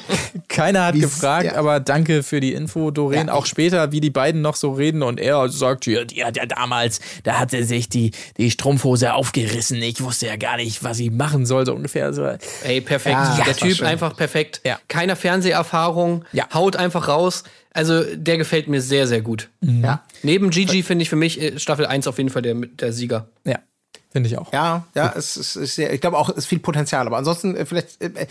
keiner 0.48 0.86
hat 0.86 0.94
Wie- 0.94 1.00
gefragt, 1.00 1.46
ja. 1.46 1.54
aber 1.56 1.80
danke 1.80 2.22
für 2.22 2.40
die 2.40 2.52
Info, 2.52 2.90
Doreen. 2.90 3.28
Ja. 3.28 3.32
Auch 3.34 3.46
später, 3.46 3.92
wie 3.92 4.00
die 4.00 4.10
beiden 4.10 4.42
noch 4.42 4.56
so 4.56 4.72
reden 4.72 5.02
und 5.02 5.20
er 5.20 5.48
sagt, 5.48 5.86
ja, 5.86 6.04
die 6.04 6.24
hat 6.24 6.36
ja 6.36 6.46
damals, 6.46 7.00
da 7.24 7.38
hat 7.38 7.52
er 7.54 7.64
sich 7.64 7.88
die, 7.88 8.12
die 8.36 8.50
Strumpfhose 8.50 9.14
aufgerissen. 9.14 9.80
Ich 9.82 10.02
wusste 10.02 10.26
ja 10.26 10.36
gar 10.36 10.56
nicht, 10.56 10.84
was 10.84 10.98
ich 10.98 11.10
machen 11.10 11.46
soll, 11.46 11.66
so 11.66 11.74
ungefähr. 11.74 12.12
So. 12.12 12.28
Ey, 12.64 12.80
perfekt. 12.80 13.16
Ja, 13.16 13.42
der 13.44 13.56
Typ 13.56 13.82
einfach 13.82 14.16
perfekt. 14.16 14.60
Ja. 14.64 14.78
Keine 14.88 15.16
Fernseherfahrung, 15.16 16.24
Ja. 16.32 16.46
haut 16.52 16.76
einfach 16.76 17.08
raus. 17.08 17.44
Also, 17.74 18.02
der 18.14 18.36
gefällt 18.36 18.68
mir 18.68 18.80
sehr, 18.80 19.06
sehr 19.06 19.22
gut. 19.22 19.48
Ja. 19.60 20.02
Neben 20.22 20.50
Gigi 20.50 20.82
finde 20.82 21.02
ich 21.02 21.10
für 21.10 21.16
mich 21.16 21.40
äh, 21.40 21.58
Staffel 21.58 21.86
1 21.86 22.06
auf 22.06 22.18
jeden 22.18 22.30
Fall 22.30 22.42
der, 22.42 22.54
der 22.54 22.92
Sieger. 22.92 23.28
Ja, 23.44 23.58
finde 24.10 24.28
ich 24.28 24.36
auch. 24.36 24.52
Ja, 24.52 24.84
ja, 24.94 25.12
es 25.16 25.36
ist, 25.36 25.56
ist 25.56 25.74
sehr, 25.76 25.92
ich 25.92 26.00
glaube 26.00 26.18
auch, 26.18 26.28
es 26.28 26.36
ist 26.36 26.46
viel 26.46 26.58
Potenzial. 26.58 27.06
Aber 27.06 27.16
ansonsten 27.16 27.56
äh, 27.56 27.64
vielleicht, 27.64 28.00
äh, 28.02 28.26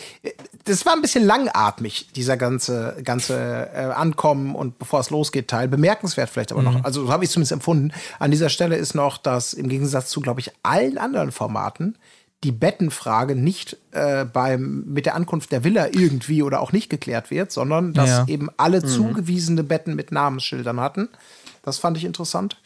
das 0.65 0.85
war 0.85 0.93
ein 0.93 1.01
bisschen 1.01 1.25
langatmig, 1.25 2.09
dieser 2.15 2.37
ganze, 2.37 2.97
ganze 3.03 3.69
äh, 3.73 3.85
Ankommen 3.85 4.55
und 4.55 4.77
bevor 4.77 4.99
es 4.99 5.09
losgeht 5.09 5.47
Teil. 5.47 5.67
Bemerkenswert 5.67 6.29
vielleicht 6.29 6.51
aber 6.51 6.61
noch. 6.61 6.83
Also 6.83 7.05
so 7.05 7.11
habe 7.11 7.23
ich 7.23 7.29
es 7.29 7.33
zumindest 7.33 7.53
empfunden. 7.53 7.91
An 8.19 8.31
dieser 8.31 8.49
Stelle 8.49 8.75
ist 8.75 8.93
noch, 8.93 9.17
dass 9.17 9.53
im 9.53 9.69
Gegensatz 9.69 10.09
zu, 10.09 10.21
glaube 10.21 10.39
ich, 10.39 10.51
allen 10.61 10.97
anderen 10.97 11.31
Formaten 11.31 11.97
die 12.43 12.51
Bettenfrage 12.51 13.35
nicht 13.35 13.77
äh, 13.91 14.25
beim 14.25 14.83
mit 14.87 15.05
der 15.05 15.15
Ankunft 15.15 15.51
der 15.51 15.63
Villa 15.63 15.87
irgendwie 15.91 16.41
oder 16.41 16.59
auch 16.61 16.71
nicht 16.71 16.89
geklärt 16.89 17.29
wird, 17.29 17.51
sondern 17.51 17.93
dass 17.93 18.09
Ja. 18.09 18.25
eben 18.27 18.49
alle 18.57 18.83
zugewiesene 18.83 19.63
Betten 19.63 19.95
mit 19.95 20.11
Namensschildern 20.11 20.79
hatten. 20.79 21.09
Das 21.63 21.77
fand 21.77 21.95
ich 21.97 22.05
interessant. 22.05 22.57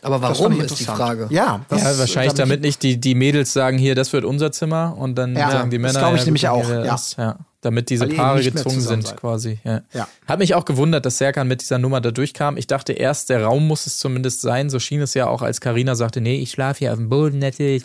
Aber 0.00 0.18
Das 0.18 0.38
warum 0.40 0.58
ist 0.58 0.80
die. 0.80 0.84
Frage? 0.84 1.26
Ja, 1.28 1.60
das, 1.68 1.82
ja, 1.82 1.98
wahrscheinlich 1.98 2.32
da 2.32 2.44
bin 2.44 2.48
damit 2.50 2.62
nicht 2.62 2.82
die, 2.82 2.98
die 2.98 3.14
Mädels 3.14 3.52
sagen, 3.52 3.76
hier, 3.76 3.94
das 3.94 4.14
wird 4.14 4.24
unser 4.24 4.50
Zimmer 4.52 4.96
und 4.96 5.16
dann 5.16 5.36
Ja, 5.36 5.50
sagen 5.50 5.68
die 5.68 5.76
das 5.76 5.92
Männer. 5.92 5.98
glaube 5.98 6.14
ich 6.16 6.22
ja, 6.22 6.24
nämlich 6.26 6.48
auch, 6.48 6.68
ja. 6.70 6.94
ist- 6.94 7.18
ja. 7.18 7.36
Damit 7.60 7.90
diese 7.90 8.08
Weil 8.08 8.14
Paare 8.14 8.40
gezwungen 8.40 8.80
sind, 8.80 9.04
seid. 9.08 9.16
quasi. 9.16 9.58
Ja. 9.64 9.80
Ja. 9.92 10.06
Hat 10.28 10.38
mich 10.38 10.54
auch 10.54 10.64
gewundert, 10.64 11.04
dass 11.04 11.18
Serkan 11.18 11.48
mit 11.48 11.60
dieser 11.60 11.78
Nummer 11.78 12.00
da 12.00 12.12
durchkam. 12.12 12.56
Ich 12.56 12.68
dachte 12.68 12.92
erst, 12.92 13.30
der 13.30 13.42
Raum 13.42 13.66
muss 13.66 13.84
es 13.86 13.98
zumindest 13.98 14.42
sein. 14.42 14.70
So 14.70 14.78
schien 14.78 15.00
es 15.02 15.12
ja 15.14 15.26
auch, 15.26 15.42
als 15.42 15.60
Karina 15.60 15.96
sagte, 15.96 16.20
nee, 16.20 16.36
ich 16.38 16.52
schlafe 16.52 16.78
hier 16.78 16.92
auf 16.92 16.98
dem 16.98 17.08
Boden 17.08 17.40
natürlich. 17.40 17.82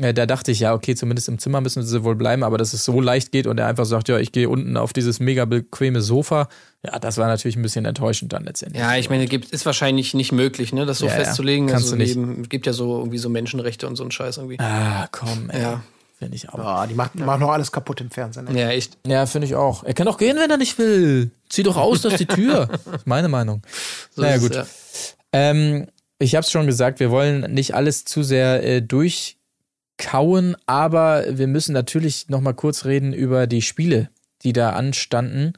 Äh, 0.00 0.12
Da 0.14 0.26
dachte 0.26 0.50
ich, 0.50 0.60
ja, 0.60 0.74
okay, 0.74 0.94
zumindest 0.94 1.28
im 1.28 1.38
Zimmer 1.38 1.60
müssen 1.60 1.82
sie 1.84 2.02
wohl 2.04 2.16
bleiben, 2.16 2.42
aber 2.42 2.58
dass 2.58 2.72
es 2.72 2.84
so 2.84 3.00
leicht 3.00 3.30
geht 3.32 3.46
und 3.46 3.58
er 3.58 3.66
einfach 3.66 3.84
sagt, 3.84 4.08
ja, 4.08 4.18
ich 4.18 4.32
gehe 4.32 4.48
unten 4.48 4.76
auf 4.76 4.92
dieses 4.92 5.20
mega 5.20 5.44
bequeme 5.44 6.00
Sofa, 6.02 6.48
ja, 6.84 6.98
das 6.98 7.16
war 7.18 7.26
natürlich 7.28 7.56
ein 7.56 7.62
bisschen 7.62 7.84
enttäuschend 7.84 8.32
dann 8.32 8.44
letztendlich. 8.44 8.80
Ja, 8.82 8.96
ich 8.96 9.08
meine, 9.10 9.26
gibt, 9.26 9.50
ist 9.52 9.64
wahrscheinlich 9.66 10.12
nicht 10.14 10.32
möglich, 10.32 10.72
ne, 10.72 10.84
das 10.86 10.98
so 10.98 11.06
Ja, 11.06 11.12
ja. 11.12 11.18
festzulegen. 11.24 11.66
Kannst 11.68 11.84
also 11.86 11.96
du 11.96 12.02
nicht. 12.02 12.16
neben- 12.16 12.48
gibt 12.48 12.66
ja 12.66 12.72
so 12.72 12.98
irgendwie 12.98 13.18
so 13.18 13.28
Menschenrechte 13.28 13.86
und 13.86 13.96
so 13.96 14.04
ein 14.04 14.10
Scheiß 14.10 14.38
irgendwie. 14.38 14.58
Ah, 14.60 15.08
komm, 15.12 15.50
ey. 15.50 15.62
Ja. 15.62 15.82
Finde 16.18 16.36
ich 16.36 16.48
auch. 16.48 16.58
Ah, 16.60 16.86
die 16.86 16.94
macht, 16.94 17.16
macht 17.16 17.40
noch 17.40 17.50
alles 17.50 17.72
kaputt 17.72 18.00
im 18.00 18.08
Fernsehen. 18.10 18.46
ey. 18.48 18.56
Ja, 18.60 18.68
echt. 18.70 18.98
Ja, 19.06 19.26
finde 19.26 19.46
ich 19.48 19.54
auch. 19.56 19.82
Er 19.82 19.94
kann 19.94 20.06
doch 20.06 20.16
gehen, 20.16 20.36
wenn 20.38 20.48
er 20.50 20.56
nicht 20.58 20.78
will. 20.78 21.30
Zieh 21.48 21.64
doch 21.64 21.76
aus, 21.76 22.02
das 22.02 22.12
ist 22.14 22.20
die 22.20 22.26
Tür. 22.26 22.68
Das 22.84 22.96
ist 23.00 23.06
meine 23.06 23.28
Meinung. 23.28 23.62
So 24.14 24.22
naja, 24.22 24.36
ist 24.36 24.42
es, 24.42 24.48
gut. 24.48 24.56
ja. 24.56 24.66
Ähm, 25.32 25.86
ich 26.20 26.34
habe 26.36 26.44
es 26.44 26.50
schon 26.52 26.66
gesagt, 26.66 27.00
wir 27.00 27.10
wollen 27.10 27.52
nicht 27.52 27.74
alles 27.74 28.04
zu 28.04 28.22
sehr 28.22 28.62
äh, 28.64 28.80
durchkauen, 29.96 30.56
aber 30.66 31.24
wir 31.30 31.46
müssen 31.46 31.72
natürlich 31.72 32.28
noch 32.28 32.40
mal 32.40 32.54
kurz 32.54 32.84
reden 32.84 33.12
über 33.12 33.46
die 33.46 33.62
Spiele, 33.62 34.10
die 34.42 34.52
da 34.52 34.70
anstanden. 34.70 35.52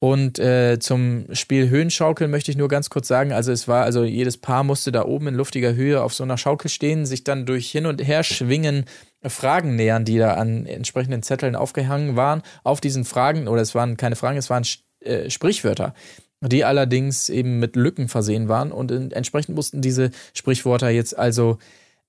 Und 0.00 0.38
äh, 0.38 0.78
zum 0.78 1.26
Spiel 1.32 1.68
Höhenschaukeln 1.70 2.30
möchte 2.30 2.52
ich 2.52 2.56
nur 2.56 2.68
ganz 2.68 2.88
kurz 2.88 3.08
sagen, 3.08 3.32
also 3.32 3.50
es 3.50 3.66
war, 3.66 3.82
also 3.82 4.04
jedes 4.04 4.36
Paar 4.36 4.62
musste 4.62 4.92
da 4.92 5.04
oben 5.04 5.26
in 5.26 5.34
luftiger 5.34 5.74
Höhe 5.74 6.00
auf 6.00 6.14
so 6.14 6.22
einer 6.22 6.38
Schaukel 6.38 6.70
stehen, 6.70 7.04
sich 7.04 7.24
dann 7.24 7.46
durch 7.46 7.68
hin 7.68 7.84
und 7.84 8.06
her 8.06 8.22
schwingen, 8.22 8.84
Fragen 9.26 9.74
nähern, 9.74 10.04
die 10.04 10.18
da 10.18 10.34
an 10.34 10.66
entsprechenden 10.66 11.24
Zetteln 11.24 11.56
aufgehangen 11.56 12.14
waren. 12.14 12.42
Auf 12.62 12.80
diesen 12.80 13.04
Fragen, 13.04 13.48
oder 13.48 13.60
es 13.60 13.74
waren 13.74 13.96
keine 13.96 14.14
Fragen, 14.14 14.38
es 14.38 14.50
waren 14.50 14.64
äh, 15.00 15.30
Sprichwörter, 15.30 15.94
die 16.40 16.64
allerdings 16.64 17.28
eben 17.28 17.58
mit 17.58 17.74
Lücken 17.74 18.06
versehen 18.06 18.48
waren 18.48 18.70
und 18.70 18.92
in, 18.92 19.10
entsprechend 19.10 19.56
mussten 19.56 19.80
diese 19.80 20.12
Sprichwörter 20.32 20.90
jetzt 20.90 21.18
also 21.18 21.58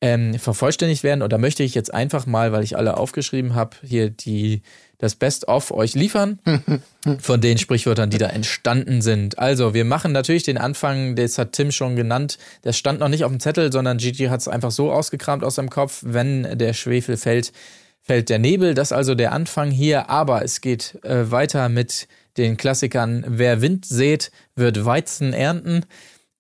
ähm, 0.02 0.40
vervollständigt 0.40 1.04
werden. 1.04 1.22
Und 1.22 1.34
da 1.34 1.38
möchte 1.38 1.64
ich 1.64 1.76
jetzt 1.76 1.94
einfach 1.94 2.26
mal, 2.26 2.52
weil 2.52 2.64
ich 2.64 2.78
alle 2.78 2.98
aufgeschrieben 2.98 3.56
habe, 3.56 3.78
hier 3.84 4.10
die 4.10 4.62
das 4.98 5.16
Best-of 5.16 5.72
euch 5.72 5.96
liefern 5.96 6.40
von 7.20 7.40
den 7.40 7.58
Sprichwörtern, 7.58 8.10
die 8.10 8.18
da 8.18 8.28
entstanden 8.28 9.02
sind. 9.02 9.40
Also, 9.40 9.74
wir 9.74 9.86
machen 9.86 10.12
natürlich 10.12 10.44
den 10.44 10.58
Anfang, 10.58 11.16
das 11.16 11.38
hat 11.38 11.54
Tim 11.54 11.72
schon 11.72 11.96
genannt. 11.96 12.38
Das 12.64 12.78
stand 12.78 13.00
noch 13.00 13.08
nicht 13.08 13.24
auf 13.24 13.32
dem 13.32 13.40
Zettel, 13.40 13.72
sondern 13.72 13.98
Gigi 13.98 14.26
hat 14.26 14.42
es 14.42 14.50
einfach 14.50 14.72
so 14.72 14.92
ausgekramt 14.92 15.44
aus 15.44 15.56
seinem 15.56 15.70
Kopf. 15.70 16.02
Wenn 16.06 16.58
der 16.58 16.74
Schwefel 16.74 17.16
fällt, 17.16 17.54
fällt 18.02 18.30
der 18.30 18.40
Nebel. 18.40 18.74
Das 18.74 18.90
ist 18.90 18.98
also 18.98 19.16
der 19.16 19.32
Anfang 19.32 19.72
hier. 19.72 20.10
Aber 20.10 20.44
es 20.44 20.60
geht 20.60 21.02
äh, 21.06 21.32
weiter 21.32 21.70
mit 21.70 22.10
den 22.38 22.58
Klassikern. 22.58 23.24
Wer 23.26 23.62
Wind 23.62 23.86
sät, 23.86 24.32
wird 24.56 24.84
Weizen 24.84 25.32
ernten. 25.32 25.86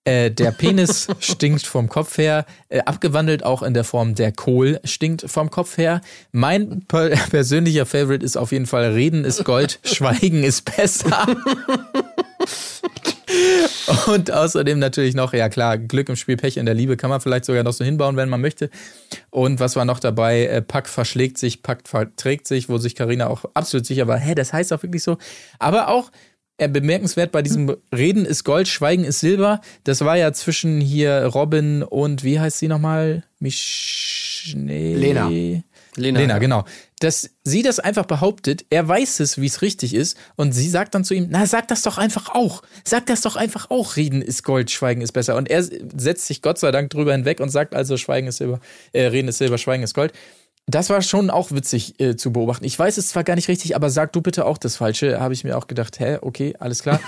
Äh, 0.05 0.31
der 0.31 0.51
Penis 0.51 1.07
stinkt 1.19 1.65
vom 1.65 1.89
Kopf 1.89 2.17
her, 2.17 2.45
äh, 2.69 2.79
abgewandelt 2.79 3.43
auch 3.43 3.61
in 3.61 3.73
der 3.73 3.83
Form 3.83 4.15
der 4.15 4.31
Kohl 4.31 4.79
stinkt 4.83 5.29
vom 5.29 5.49
Kopf 5.51 5.77
her. 5.77 6.01
Mein 6.31 6.85
per 6.87 7.09
persönlicher 7.29 7.85
Favorite 7.85 8.25
ist 8.25 8.37
auf 8.37 8.51
jeden 8.51 8.65
Fall 8.65 8.93
Reden 8.93 9.25
ist 9.25 9.43
Gold, 9.43 9.79
Schweigen 9.83 10.43
ist 10.43 10.73
besser. 10.75 11.27
Und 14.07 14.31
außerdem 14.31 14.79
natürlich 14.79 15.15
noch, 15.15 15.33
ja 15.33 15.49
klar, 15.49 15.77
Glück 15.77 16.09
im 16.09 16.15
Spiel, 16.15 16.37
Pech 16.37 16.57
in 16.57 16.65
der 16.65 16.75
Liebe 16.75 16.97
kann 16.97 17.09
man 17.09 17.21
vielleicht 17.21 17.45
sogar 17.45 17.63
noch 17.63 17.73
so 17.73 17.83
hinbauen, 17.83 18.15
wenn 18.15 18.29
man 18.29 18.41
möchte. 18.41 18.69
Und 19.29 19.59
was 19.59 19.75
war 19.75 19.85
noch 19.85 19.99
dabei? 19.99 20.45
Äh, 20.45 20.61
Pack 20.61 20.87
verschlägt 20.87 21.37
sich, 21.37 21.61
Pack 21.61 21.87
verträgt 21.87 22.47
sich, 22.47 22.69
wo 22.69 22.77
sich 22.77 22.95
Karina 22.95 23.27
auch 23.27 23.45
absolut 23.53 23.85
sicher 23.85 24.07
war, 24.07 24.17
hä, 24.17 24.33
das 24.33 24.53
heißt 24.53 24.73
auch 24.73 24.81
wirklich 24.81 25.03
so. 25.03 25.17
Aber 25.59 25.89
auch 25.89 26.11
bemerkenswert 26.67 27.31
bei 27.31 27.41
diesem 27.41 27.75
Reden 27.95 28.25
ist 28.25 28.43
Gold, 28.43 28.67
Schweigen 28.67 29.03
ist 29.03 29.19
Silber. 29.19 29.61
Das 29.83 30.01
war 30.01 30.17
ja 30.17 30.33
zwischen 30.33 30.81
hier 30.81 31.25
Robin 31.25 31.83
und 31.83 32.23
wie 32.23 32.39
heißt 32.39 32.59
sie 32.59 32.67
nochmal? 32.67 33.23
Mich 33.39 34.53
nee. 34.55 34.95
Lena. 34.95 35.29
Lena, 35.95 36.19
Lena, 36.19 36.33
ja. 36.33 36.39
genau. 36.39 36.65
Dass 36.99 37.29
sie 37.43 37.61
das 37.61 37.79
einfach 37.79 38.05
behauptet, 38.05 38.65
er 38.69 38.87
weiß 38.87 39.19
es, 39.21 39.39
wie 39.39 39.45
es 39.45 39.61
richtig 39.61 39.93
ist, 39.93 40.17
und 40.35 40.51
sie 40.51 40.69
sagt 40.69 40.95
dann 40.95 41.03
zu 41.03 41.13
ihm, 41.13 41.27
na, 41.29 41.45
sag 41.45 41.67
das 41.67 41.81
doch 41.81 41.97
einfach 41.97 42.29
auch. 42.29 42.61
Sag 42.83 43.05
das 43.07 43.21
doch 43.21 43.35
einfach 43.35 43.69
auch. 43.69 43.95
Reden 43.95 44.21
ist 44.21 44.43
Gold, 44.43 44.71
Schweigen 44.71 45.01
ist 45.01 45.13
besser. 45.13 45.35
Und 45.35 45.49
er 45.49 45.63
setzt 45.63 46.27
sich 46.27 46.41
Gott 46.41 46.59
sei 46.59 46.71
Dank 46.71 46.89
drüber 46.89 47.11
hinweg 47.13 47.39
und 47.39 47.49
sagt 47.49 47.75
also, 47.75 47.97
Schweigen 47.97 48.27
ist 48.27 48.37
Silber, 48.37 48.59
äh, 48.93 49.05
Reden 49.07 49.27
ist 49.27 49.37
Silber, 49.37 49.57
Schweigen 49.57 49.83
ist 49.83 49.93
Gold. 49.93 50.13
Das 50.69 50.91
war 50.91 51.01
schon 51.01 51.31
auch 51.31 51.51
witzig 51.51 51.99
äh, 51.99 52.15
zu 52.15 52.31
beobachten. 52.31 52.63
Ich 52.63 52.77
weiß 52.77 52.97
es 52.97 53.09
zwar 53.09 53.23
gar 53.23 53.35
nicht 53.35 53.47
richtig, 53.47 53.75
aber 53.75 53.89
sag 53.89 54.13
du 54.13 54.21
bitte 54.21 54.45
auch 54.45 54.59
das 54.59 54.75
Falsche. 54.75 55.19
Habe 55.19 55.33
ich 55.33 55.43
mir 55.43 55.57
auch 55.57 55.65
gedacht, 55.65 55.99
hä, 55.99 56.19
okay, 56.21 56.53
alles 56.59 56.83
klar. 56.83 56.99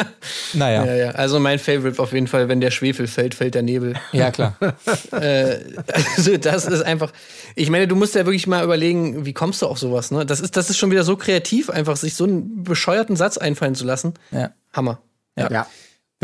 naja, 0.52 0.84
Ja, 0.84 0.94
ja. 0.94 1.10
Also 1.10 1.38
mein 1.38 1.60
Favorite 1.60 2.02
auf 2.02 2.12
jeden 2.12 2.26
Fall, 2.26 2.48
wenn 2.48 2.60
der 2.60 2.72
Schwefel 2.72 3.06
fällt, 3.06 3.34
fällt 3.34 3.54
der 3.54 3.62
Nebel. 3.62 3.94
ja 4.12 4.32
klar. 4.32 4.56
äh, 5.12 5.58
also 5.86 6.36
das 6.38 6.66
ist 6.66 6.82
einfach. 6.82 7.12
Ich 7.54 7.70
meine, 7.70 7.86
du 7.86 7.94
musst 7.94 8.16
ja 8.16 8.26
wirklich 8.26 8.48
mal 8.48 8.64
überlegen, 8.64 9.24
wie 9.24 9.32
kommst 9.32 9.62
du 9.62 9.66
auf 9.66 9.78
sowas, 9.78 10.10
ne? 10.10 10.26
Das 10.26 10.40
ist, 10.40 10.56
das 10.56 10.70
ist 10.70 10.78
schon 10.78 10.90
wieder 10.90 11.04
so 11.04 11.16
kreativ, 11.16 11.70
einfach 11.70 11.96
sich 11.96 12.14
so 12.14 12.24
einen 12.24 12.64
bescheuerten 12.64 13.14
Satz 13.14 13.38
einfallen 13.38 13.76
zu 13.76 13.84
lassen. 13.84 14.14
Ja. 14.32 14.50
Hammer. 14.72 14.98
Ja. 15.38 15.66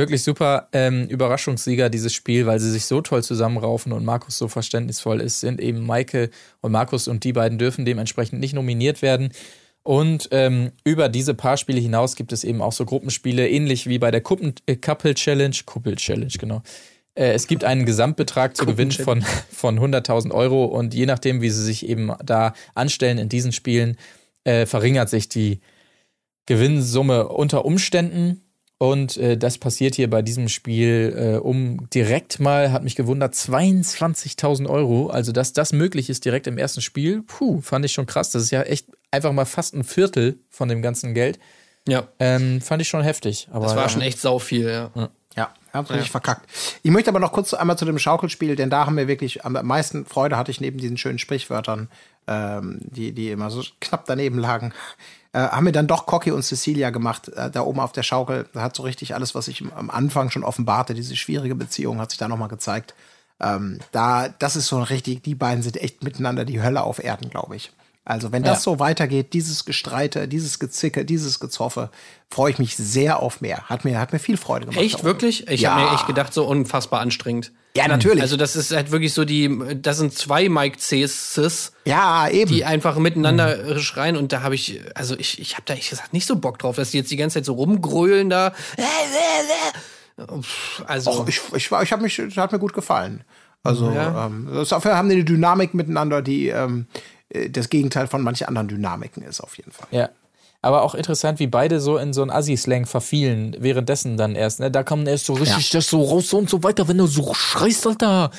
Wirklich 0.01 0.23
super 0.23 0.69
ähm, 0.73 1.09
Überraschungssieger 1.09 1.91
dieses 1.91 2.15
Spiel, 2.15 2.47
weil 2.47 2.59
sie 2.59 2.71
sich 2.71 2.87
so 2.87 3.03
toll 3.03 3.23
zusammenraufen 3.23 3.93
und 3.93 4.03
Markus 4.03 4.39
so 4.39 4.49
verständnisvoll 4.49 5.21
ist, 5.21 5.41
sind 5.41 5.61
eben 5.61 5.85
Maike 5.85 6.31
und 6.63 6.73
Markus 6.73 7.07
und 7.07 7.23
die 7.23 7.35
beiden 7.35 7.59
dürfen 7.59 7.85
dementsprechend 7.85 8.41
nicht 8.41 8.55
nominiert 8.55 9.03
werden. 9.03 9.29
Und 9.83 10.31
ähm, 10.33 10.73
über 10.85 11.11
diese 11.11 11.35
paar 11.35 11.59
Spiele 11.59 11.81
hinaus 11.81 12.17
gibt 12.17 12.33
es 12.33 12.45
eben 12.45 12.63
auch 12.63 12.73
so 12.73 12.87
Gruppenspiele, 12.87 13.47
ähnlich 13.47 13.89
wie 13.89 13.99
bei 13.99 14.11
der 14.11 14.23
Kuppen 14.23 14.55
äh, 14.65 14.77
Couple 14.77 15.15
Challenge, 15.15 15.55
Couple 15.67 15.97
Challenge, 15.97 16.33
genau. 16.39 16.63
Äh, 17.15 17.33
es 17.33 17.47
gibt 17.47 17.63
einen 17.63 17.85
Gesamtbetrag 17.85 18.57
zu 18.57 18.65
gewinnen 18.65 18.93
von, 18.93 19.21
von 19.51 19.79
100.000 19.79 20.31
Euro 20.31 20.65
und 20.65 20.95
je 20.95 21.05
nachdem, 21.05 21.43
wie 21.43 21.51
sie 21.51 21.63
sich 21.63 21.87
eben 21.87 22.11
da 22.25 22.55
anstellen 22.75 23.19
in 23.19 23.29
diesen 23.29 23.53
Spielen, 23.53 23.99
äh, 24.45 24.65
verringert 24.65 25.11
sich 25.11 25.29
die 25.29 25.61
Gewinnsumme 26.47 27.29
unter 27.29 27.67
Umständen. 27.67 28.41
Und 28.83 29.19
äh, 29.19 29.37
das 29.37 29.59
passiert 29.59 29.95
hier 29.95 30.09
bei 30.09 30.23
diesem 30.23 30.49
Spiel 30.49 31.15
äh, 31.15 31.37
um 31.37 31.91
direkt 31.91 32.41
mal, 32.41 32.73
hat 32.73 32.83
mich 32.83 32.97
gewundert, 32.97 33.35
22.000 33.35 34.67
Euro. 34.71 35.09
Also, 35.09 35.33
dass 35.33 35.53
das 35.53 35.75
möglich 35.75 36.09
ist 36.09 36.25
direkt 36.25 36.47
im 36.47 36.57
ersten 36.57 36.81
Spiel, 36.81 37.21
puh, 37.21 37.61
fand 37.61 37.85
ich 37.85 37.93
schon 37.93 38.07
krass. 38.07 38.31
Das 38.31 38.43
ist 38.43 38.51
ja 38.51 38.63
echt 38.63 38.87
einfach 39.11 39.33
mal 39.33 39.45
fast 39.45 39.75
ein 39.75 39.85
Viertel 39.85 40.39
von 40.49 40.71
dem 40.71 40.81
ganzen 40.81 41.13
Geld. 41.13 41.39
Ja. 41.87 42.09
Ähm, 42.19 42.63
fand 42.63 42.81
ich 42.81 42.89
schon 42.89 43.03
heftig. 43.03 43.49
Aber, 43.53 43.67
Das 43.67 43.77
war 43.77 43.83
ja. 43.83 43.89
schon 43.91 44.01
echt 44.01 44.19
sau 44.19 44.39
viel, 44.39 44.71
ja. 44.71 45.11
Ja, 45.37 45.53
haben 45.75 45.87
richtig 45.87 46.11
verkackt. 46.11 46.49
Ich 46.83 46.91
möchte 46.91 47.11
aber 47.11 47.21
noch 47.21 47.33
kurz 47.33 47.53
einmal 47.53 47.77
zu 47.77 47.85
dem 47.85 47.99
Schaukelspiel, 47.99 48.57
denn 48.57 48.71
da 48.71 48.87
haben 48.87 48.97
wir 48.97 49.09
wirklich 49.09 49.45
am 49.45 49.53
meisten 49.63 50.07
Freude 50.07 50.39
hatte 50.39 50.51
ich 50.51 50.63
neben 50.63 50.79
diesen 50.79 50.97
schönen 50.97 51.19
Sprichwörtern, 51.19 51.91
ähm, 52.27 52.79
die, 52.81 53.13
die 53.13 53.31
immer 53.31 53.51
so 53.51 53.63
knapp 53.79 54.07
daneben 54.07 54.39
lagen. 54.39 54.73
Äh, 55.33 55.41
haben 55.41 55.65
wir 55.65 55.73
dann 55.73 55.87
doch 55.87 56.07
Cocky 56.07 56.33
und 56.33 56.43
Cecilia 56.43 56.91
gemacht, 56.91 57.29
äh, 57.29 57.51
da 57.51 57.63
oben 57.63 57.81
auf 57.81 57.93
der 57.93 58.03
Schaukel. 58.03 58.49
Da 58.53 58.63
hat 58.63 58.75
so 58.75 58.83
richtig 58.83 59.15
alles, 59.15 59.35
was 59.35 59.49
ich 59.49 59.63
am 59.77 59.91
Anfang 59.91 60.31
schon 60.31 60.45
offenbarte, 60.45 60.95
diese 60.95 61.17
schwierige 61.17 61.55
Beziehung, 61.55 62.01
hat 62.01 62.11
sich 62.11 62.19
da 62.19 62.29
nochmal 62.29 62.49
gezeigt. 62.49 62.95
Ähm, 63.41 63.79
da, 63.93 64.29
das 64.29 64.57
ist 64.57 64.67
so 64.67 64.83
richtig, 64.83 65.23
die 65.23 65.35
beiden 65.35 65.63
sind 65.63 65.77
echt 65.77 66.03
miteinander 66.03 66.45
die 66.45 66.63
Hölle 66.63 66.83
auf 66.83 67.03
Erden, 67.03 67.31
glaube 67.31 67.57
ich. 67.57 67.73
Also, 68.11 68.33
wenn 68.33 68.43
das 68.43 68.59
Ja. 68.59 68.73
so 68.73 68.79
weitergeht, 68.81 69.33
dieses 69.33 69.65
Gestreite, 69.65 70.27
dieses 70.29 70.59
Gezicke, 70.59 71.05
dieses 71.05 71.39
Gezoffe, 71.41 71.91
freue 72.29 72.51
ich 72.51 72.59
mich 72.59 72.77
sehr 72.77 73.21
auf 73.21 73.41
mehr. 73.41 73.63
Hat 73.69 73.85
mir, 73.85 73.99
hat 74.01 74.13
mir 74.13 74.19
viel 74.19 74.37
Freude 74.37 74.67
gemacht. 74.67 74.83
Echt, 74.85 75.05
wirklich? 75.05 75.47
Ich 75.49 75.61
Ja. 75.63 75.75
habe 75.75 75.85
mir 75.87 75.95
echt 75.95 76.07
gedacht, 76.07 76.35
so 76.35 76.45
unfassbar 76.47 77.01
anstrengend. 77.01 77.53
Ja, 77.77 77.87
natürlich. 77.87 78.21
Also, 78.21 78.37
das 78.37 78.57
ist 78.57 78.73
halt 78.75 78.91
wirklich 78.91 79.15
so 79.15 79.25
die, 79.25 79.49
das 79.81 79.99
sind 79.99 80.13
zwei 80.13 80.49
Mike 80.49 80.79
Cs, 80.79 81.73
ja, 81.85 82.29
eben. 82.29 82.51
die 82.51 82.65
einfach 82.65 82.97
miteinander 82.99 83.79
schreien 83.79 84.17
und 84.17 84.33
da 84.33 84.43
habe 84.43 84.57
ich, 84.57 84.81
also 84.97 85.17
ich, 85.17 85.41
ich 85.41 85.53
habe 85.55 85.63
da 85.67 85.75
ehrlich 85.75 85.91
gesagt 85.91 86.13
nicht 86.13 86.27
so 86.27 86.35
Bock 86.35 86.59
drauf, 86.59 86.75
dass 86.75 86.91
die 86.91 86.97
jetzt 86.99 87.13
die 87.13 87.17
ganze 87.17 87.35
Zeit 87.35 87.45
so 87.45 87.53
rumgrölen 87.55 88.29
da. 88.29 88.53
Also, 90.87 91.11
Och, 91.11 91.29
ich, 91.29 91.41
ich, 91.55 91.71
ich 91.71 91.93
habe 91.93 92.03
mich, 92.03 92.17
das 92.17 92.37
hat 92.37 92.53
mir 92.53 92.59
gut 92.59 92.73
gefallen. 92.73 93.25
Also, 93.63 93.91
Ja. 93.91 94.27
ähm, 94.27 94.49
dafür 94.69 94.97
haben 94.97 95.09
die 95.09 95.17
eine 95.17 95.25
Dynamik 95.25 95.75
miteinander, 95.75 96.23
die 96.23 96.49
ähm, 96.49 96.87
äh, 96.89 96.99
das 97.51 97.69
Gegenteil 97.69 98.07
von 98.07 98.23
manchen 98.23 98.49
anderen 98.49 98.69
Dynamiken 98.69 99.23
ist, 99.23 99.41
auf 99.41 99.57
jeden 99.57 99.73
Fall. 99.73 99.89
Ja. 99.91 100.11
Aber 100.63 100.83
auch 100.83 100.95
interessant, 100.95 101.39
wie 101.39 101.47
beide 101.47 101.81
so 101.81 101.97
in 101.97 102.13
so 102.13 102.21
einen 102.21 102.31
Assi-Slang 102.31 102.85
verfielen, 102.85 103.57
währenddessen 103.61 104.19
dann 104.19 104.35
erst. 104.35 104.61
Ne? 104.61 104.71
Da 104.71 104.83
kam 104.83 105.07
erst 105.07 105.25
so 105.25 105.33
richtig 105.33 105.71
das 105.71 105.87
so 105.87 106.03
raus 106.03 106.33
und 106.35 106.51
so 106.51 106.63
weiter, 106.63 106.87
wenn 106.87 106.99
du 106.99 107.07
so 107.07 107.33
schreist, 107.33 107.87
Alter. 107.87 108.31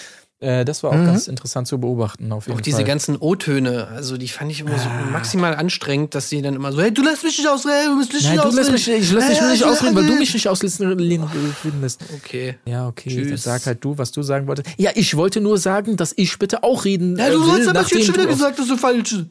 Äh, 0.42 0.66
das 0.66 0.82
war 0.82 0.90
auch 0.90 1.06
ganz 1.06 1.28
interessant 1.28 1.68
zu 1.68 1.80
beobachten, 1.80 2.32
auf 2.32 2.48
jeden 2.48 2.58
auch 2.58 2.62
diese 2.62 2.78
Fall. 2.78 2.86
ganzen 2.86 3.16
O-Töne, 3.16 3.88
also 3.90 4.18
die 4.18 4.28
fand 4.28 4.52
ich 4.52 4.62
immer 4.62 4.76
so 4.80 4.90
maximal 5.12 5.54
anstrengend, 5.54 6.16
dass 6.16 6.30
sie 6.30 6.42
dann 6.42 6.56
immer 6.56 6.72
so, 6.72 6.82
hey, 6.82 6.92
du 6.92 7.04
lässt 7.04 7.24
mich 7.24 7.38
nicht 7.38 7.48
ausreden, 7.48 7.92
du 7.94 8.00
lässt 8.00 8.12
mich 8.12 8.24
Nein, 8.24 8.34
nicht 8.38 8.44
lässt 8.46 8.58
ausreden. 8.72 8.72
mich, 8.74 8.88
ich 8.88 9.12
lass 9.12 9.28
dich 9.28 9.38
Ja, 9.38 9.52
nicht 9.52 9.64
ausreden, 9.64 9.96
weil 9.96 10.08
du 10.08 10.16
mich 10.16 10.34
nicht 10.34 10.48
ausreden 10.50 11.82
lässt. 11.82 12.02
Okay. 12.16 12.56
Ja, 12.66 12.88
okay, 12.88 13.16
dann 13.16 13.28
Tschüss. 13.28 13.44
sag 13.44 13.64
halt 13.68 13.84
du, 13.84 14.00
was 14.00 14.12
du 14.12 14.24
sagen 14.24 14.48
wolltest. 14.48 14.68
Ja, 14.78 14.90
ich 14.96 15.16
wollte 15.16 15.42
nur 15.42 15.60
sagen, 15.60 15.96
dass 15.96 16.12
ich 16.18 16.38
bitte 16.40 16.64
auch 16.64 16.86
reden 16.86 17.18
Ja, 17.20 17.28
äh, 17.28 17.32
du 17.34 17.46
will, 17.46 17.60
hast 17.62 17.68
aber 17.68 17.82
jetzt 17.82 18.06
schon 18.06 18.16
wieder 18.16 18.26
gesagt, 18.26 18.58
dass 18.58 18.68
du 18.68 18.78
falsch 18.78 19.12
ist. 19.12 19.26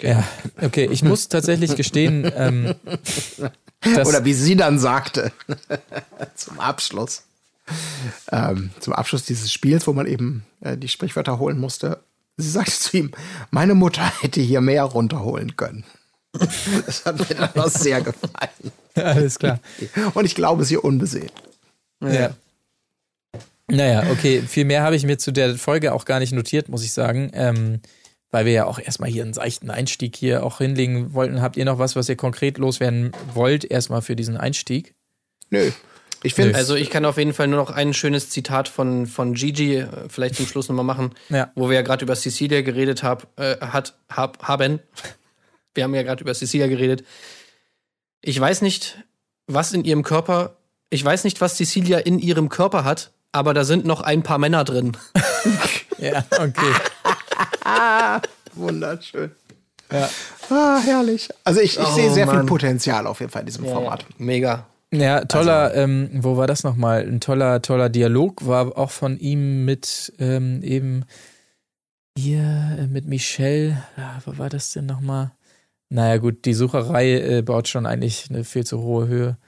Ja, 0.00 0.22
okay, 0.62 0.88
ich 0.92 1.02
muss 1.02 1.26
tatsächlich 1.26 1.74
gestehen, 1.74 2.30
ähm, 2.36 2.74
dass, 3.80 4.08
Oder 4.08 4.24
wie 4.24 4.34
sie 4.34 4.54
dann 4.54 4.78
sagte, 4.78 5.32
zum 6.36 6.60
Abschluss. 6.60 7.24
Ähm, 8.30 8.70
zum 8.80 8.92
Abschluss 8.92 9.24
dieses 9.24 9.52
Spiels, 9.52 9.86
wo 9.86 9.92
man 9.92 10.06
eben 10.06 10.44
äh, 10.60 10.76
die 10.76 10.88
Sprichwörter 10.88 11.38
holen 11.38 11.58
musste. 11.58 12.00
Sie 12.36 12.50
sagte 12.50 12.72
zu 12.72 12.96
ihm, 12.96 13.12
meine 13.50 13.74
Mutter 13.74 14.10
hätte 14.20 14.40
hier 14.40 14.60
mehr 14.60 14.84
runterholen 14.84 15.56
können. 15.56 15.84
Das 16.86 17.04
hat 17.04 17.18
mir 17.18 17.34
dann 17.34 17.54
auch 17.56 17.68
sehr 17.68 18.00
gefallen. 18.00 18.72
alles 18.94 19.38
klar. 19.38 19.58
Und 20.14 20.24
ich 20.24 20.34
glaube, 20.34 20.64
sie 20.64 20.76
unbesehen. 20.76 21.30
Ja. 22.00 22.30
Naja, 23.66 24.10
okay, 24.10 24.42
viel 24.42 24.64
mehr 24.64 24.82
habe 24.82 24.94
ich 24.94 25.04
mir 25.04 25.18
zu 25.18 25.32
der 25.32 25.56
Folge 25.56 25.92
auch 25.92 26.04
gar 26.04 26.20
nicht 26.20 26.32
notiert, 26.32 26.68
muss 26.68 26.84
ich 26.84 26.92
sagen. 26.92 27.30
Ähm, 27.34 27.80
weil 28.30 28.44
wir 28.44 28.52
ja 28.52 28.66
auch 28.66 28.78
erstmal 28.78 29.10
hier 29.10 29.22
einen 29.22 29.32
seichten 29.32 29.70
Einstieg 29.70 30.16
hier 30.16 30.44
auch 30.44 30.58
hinlegen 30.58 31.14
wollten. 31.14 31.40
Habt 31.40 31.56
ihr 31.56 31.64
noch 31.64 31.78
was, 31.78 31.96
was 31.96 32.08
ihr 32.08 32.16
konkret 32.16 32.58
loswerden 32.58 33.12
wollt, 33.34 33.64
erstmal 33.64 34.02
für 34.02 34.16
diesen 34.16 34.36
Einstieg? 34.36 34.94
Nö. 35.50 35.70
Ich 36.22 36.34
finde, 36.34 36.56
Also 36.56 36.74
ich 36.74 36.90
kann 36.90 37.04
auf 37.04 37.16
jeden 37.16 37.32
Fall 37.32 37.46
nur 37.46 37.58
noch 37.58 37.70
ein 37.70 37.94
schönes 37.94 38.28
Zitat 38.30 38.68
von, 38.68 39.06
von 39.06 39.34
Gigi 39.34 39.76
äh, 39.76 39.86
vielleicht 40.08 40.34
zum 40.34 40.46
Schluss 40.46 40.68
nochmal 40.68 40.84
machen, 40.84 41.14
Ja. 41.28 41.52
wo 41.54 41.68
wir 41.68 41.76
ja 41.76 41.82
gerade 41.82 42.04
über 42.04 42.16
Cecilia 42.16 42.62
geredet 42.62 43.02
hab, 43.02 43.28
äh, 43.38 43.56
hat, 43.60 43.94
hab, 44.10 44.42
haben. 44.42 44.80
Wir 45.74 45.84
haben 45.84 45.94
ja 45.94 46.02
gerade 46.02 46.22
über 46.22 46.34
Cecilia 46.34 46.66
geredet. 46.66 47.04
Ich 48.20 48.38
weiß 48.40 48.62
nicht, 48.62 48.98
was 49.46 49.72
in 49.72 49.84
ihrem 49.84 50.02
Körper, 50.02 50.56
ich 50.90 51.04
weiß 51.04 51.22
nicht, 51.24 51.40
was 51.40 51.56
Cecilia 51.56 51.98
in 51.98 52.18
ihrem 52.18 52.48
Körper 52.48 52.82
hat, 52.84 53.12
aber 53.30 53.54
da 53.54 53.62
sind 53.64 53.84
noch 53.84 54.00
ein 54.00 54.22
paar 54.24 54.38
Männer 54.38 54.64
drin. 54.64 54.96
Ja, 56.00 56.24
okay. 56.38 56.74
wunderschön. 58.54 59.32
Ah, 60.50 60.80
herrlich. 60.84 61.28
Also 61.44 61.60
ich, 61.60 61.78
ich 61.78 61.84
Oh, 61.84 61.90
sehe 61.94 62.10
sehr 62.12 62.26
viel 62.26 62.36
Mann. 62.36 62.46
Potenzial 62.46 63.06
auf 63.06 63.20
jeden 63.20 63.32
Fall 63.32 63.40
in 63.40 63.46
diesem 63.46 63.64
Format. 63.64 64.04
Mega. 64.18 64.66
Ja, 64.92 65.24
toller, 65.24 65.74
ähm, 65.74 66.10
wo 66.12 66.36
war 66.36 66.46
das 66.46 66.64
nochmal? 66.64 67.06
Ein 67.06 67.20
toller, 67.20 67.60
toller 67.60 67.90
Dialog 67.90 68.46
war 68.46 68.78
auch 68.78 68.90
von 68.90 69.18
ihm 69.18 69.64
mit 69.64 70.12
ähm, 70.18 70.62
eben 70.62 71.04
hier, 72.16 72.76
äh, 72.78 72.86
mit 72.86 73.06
Michelle. 73.06 73.82
Ja, 73.96 74.20
wo 74.24 74.38
war 74.38 74.48
das 74.48 74.72
denn 74.72 74.86
nochmal? 74.86 75.32
Naja, 75.90 76.16
gut, 76.16 76.44
die 76.44 76.54
Sucherei 76.54 77.18
äh, 77.20 77.42
baut 77.42 77.68
schon 77.68 77.86
eigentlich 77.86 78.26
eine 78.30 78.44
viel 78.44 78.64
zu 78.64 78.80
hohe 78.80 79.08
Höhe. 79.08 79.38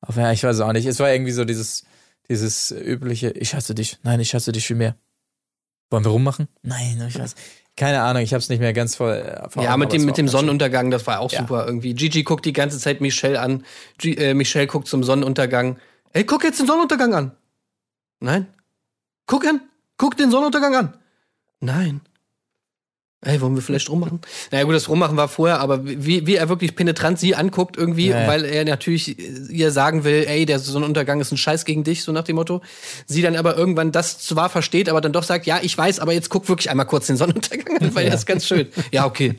Aber 0.00 0.20
ja, 0.20 0.32
ich 0.32 0.44
weiß 0.44 0.60
auch 0.60 0.72
nicht. 0.72 0.86
Es 0.86 1.00
war 1.00 1.10
irgendwie 1.10 1.32
so 1.32 1.44
dieses, 1.44 1.84
dieses 2.28 2.70
übliche, 2.70 3.30
ich 3.30 3.54
hasse 3.54 3.74
dich. 3.74 3.98
Nein, 4.02 4.20
ich 4.20 4.34
hasse 4.34 4.52
dich 4.52 4.66
viel 4.66 4.76
mehr. 4.76 4.96
Wollen 5.90 6.04
wir 6.04 6.10
rummachen? 6.10 6.48
Nein, 6.62 7.02
ich 7.08 7.18
weiß. 7.18 7.34
Keine 7.76 8.02
Ahnung, 8.02 8.22
ich 8.22 8.32
hab's 8.32 8.48
nicht 8.48 8.60
mehr 8.60 8.72
ganz 8.72 8.94
voll. 8.94 9.14
äh, 9.14 9.60
Ja, 9.62 9.70
Augen, 9.72 9.80
mit 9.80 9.92
dem, 9.92 10.02
es 10.02 10.06
mit 10.06 10.16
dem. 10.16 10.28
Sonnenuntergang, 10.28 10.90
das 10.92 11.06
war 11.08 11.18
auch 11.20 11.32
Ja. 11.32 11.40
super 11.40 11.66
irgendwie. 11.66 11.94
Gigi 11.94 12.22
guckt 12.22 12.44
die 12.44 12.52
ganze 12.52 12.78
Zeit 12.78 13.00
Michelle 13.00 13.40
an. 13.40 13.64
G 13.98 14.14
äh, 14.14 14.34
Michelle 14.34 14.66
guckt 14.68 14.86
zum 14.86 15.02
Sonnenuntergang. 15.02 15.78
Ey, 16.12 16.24
guck 16.24 16.44
jetzt 16.44 16.60
den 16.60 16.66
Sonnenuntergang 16.68 17.14
an. 17.14 17.32
Nein. 18.20 18.46
Guck 19.26 19.44
an. 19.46 19.60
Guck 19.96 20.16
den 20.16 20.30
Sonnenuntergang 20.30 20.74
an. 20.76 20.94
Nein. 21.60 22.00
Ey, 23.24 23.40
wollen 23.40 23.54
wir 23.54 23.62
vielleicht 23.62 23.88
rummachen? 23.90 24.20
Naja, 24.50 24.64
gut, 24.64 24.74
das 24.74 24.88
Rummachen 24.88 25.16
war 25.16 25.28
vorher, 25.28 25.60
aber 25.60 25.80
wie, 25.84 26.26
wie 26.26 26.36
er 26.36 26.48
wirklich 26.48 26.76
penetrant 26.76 27.18
sie 27.18 27.34
anguckt 27.34 27.76
irgendwie, 27.76 28.08
Ja, 28.08 28.20
ja. 28.22 28.28
weil 28.28 28.44
er 28.44 28.64
natürlich 28.64 29.18
ihr 29.50 29.70
sagen 29.70 30.04
will, 30.04 30.24
ey, 30.28 30.44
der 30.46 30.58
Sonnenuntergang 30.58 31.20
ist 31.20 31.32
ein 31.32 31.36
Scheiß 31.38 31.64
gegen 31.64 31.84
dich, 31.84 32.04
so 32.04 32.12
nach 32.12 32.24
dem 32.24 32.36
Motto. 32.36 32.60
Sie 33.06 33.22
dann 33.22 33.34
aber 33.36 33.56
irgendwann 33.56 33.92
das 33.92 34.18
zwar 34.18 34.50
versteht, 34.50 34.88
aber 34.88 35.00
dann 35.00 35.12
doch 35.12 35.22
sagt, 35.22 35.46
ja, 35.46 35.58
ich 35.62 35.76
weiß, 35.76 36.00
aber 36.00 36.12
jetzt 36.12 36.28
guck 36.28 36.48
wirklich 36.48 36.70
einmal 36.70 36.86
kurz 36.86 37.06
den 37.06 37.16
Sonnenuntergang 37.16 37.78
an, 37.80 37.94
weil 37.94 38.06
das 38.10 38.20
ist 38.20 38.26
ganz 38.26 38.46
schön. 38.46 38.68
Ja, 38.92 39.06
okay. 39.06 39.36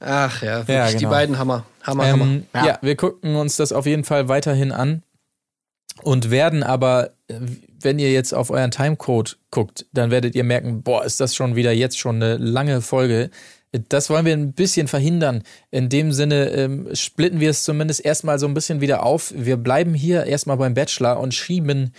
Ach 0.00 0.42
ja, 0.42 0.58
wirklich, 0.58 0.76
Ja, 0.76 0.86
die 0.88 0.96
genau. 0.98 1.10
beiden 1.10 1.38
Hammer. 1.38 1.64
Hammer, 1.82 2.06
Hammer. 2.08 2.24
Ähm, 2.24 2.46
ja. 2.54 2.78
wir 2.80 2.96
gucken 2.96 3.36
uns 3.36 3.56
das 3.56 3.72
auf 3.72 3.86
jeden 3.86 4.04
Fall 4.04 4.28
weiterhin 4.28 4.72
an 4.72 5.02
und 6.02 6.30
werden 6.30 6.62
aber, 6.62 7.10
äh, 7.28 7.34
wenn 7.80 7.98
ihr 7.98 8.12
jetzt 8.12 8.32
auf 8.32 8.50
euren 8.50 8.70
Timecode 8.70 9.38
guckt, 9.50 9.86
dann 9.92 10.10
werdet 10.10 10.34
ihr 10.34 10.44
merken, 10.44 10.82
boah, 10.82 11.04
ist 11.04 11.20
das 11.20 11.34
schon 11.34 11.56
wieder 11.56 11.72
jetzt 11.72 11.98
schon 11.98 12.16
eine 12.16 12.36
lange 12.36 12.80
Folge. 12.80 13.30
Das 13.88 14.10
wollen 14.10 14.26
wir 14.26 14.34
ein 14.34 14.52
bisschen 14.52 14.86
verhindern. 14.86 15.42
In 15.70 15.88
dem 15.88 16.12
Sinne 16.12 16.50
ähm, 16.50 16.94
splitten 16.94 17.40
wir 17.40 17.50
es 17.50 17.64
zumindest 17.64 18.04
erstmal 18.04 18.38
so 18.38 18.46
ein 18.46 18.54
bisschen 18.54 18.80
wieder 18.80 19.02
auf. 19.02 19.32
Wir 19.34 19.56
bleiben 19.56 19.94
hier 19.94 20.24
erstmal 20.24 20.58
beim 20.58 20.74
Bachelor 20.74 21.18
und 21.18 21.32
schieben 21.32 21.92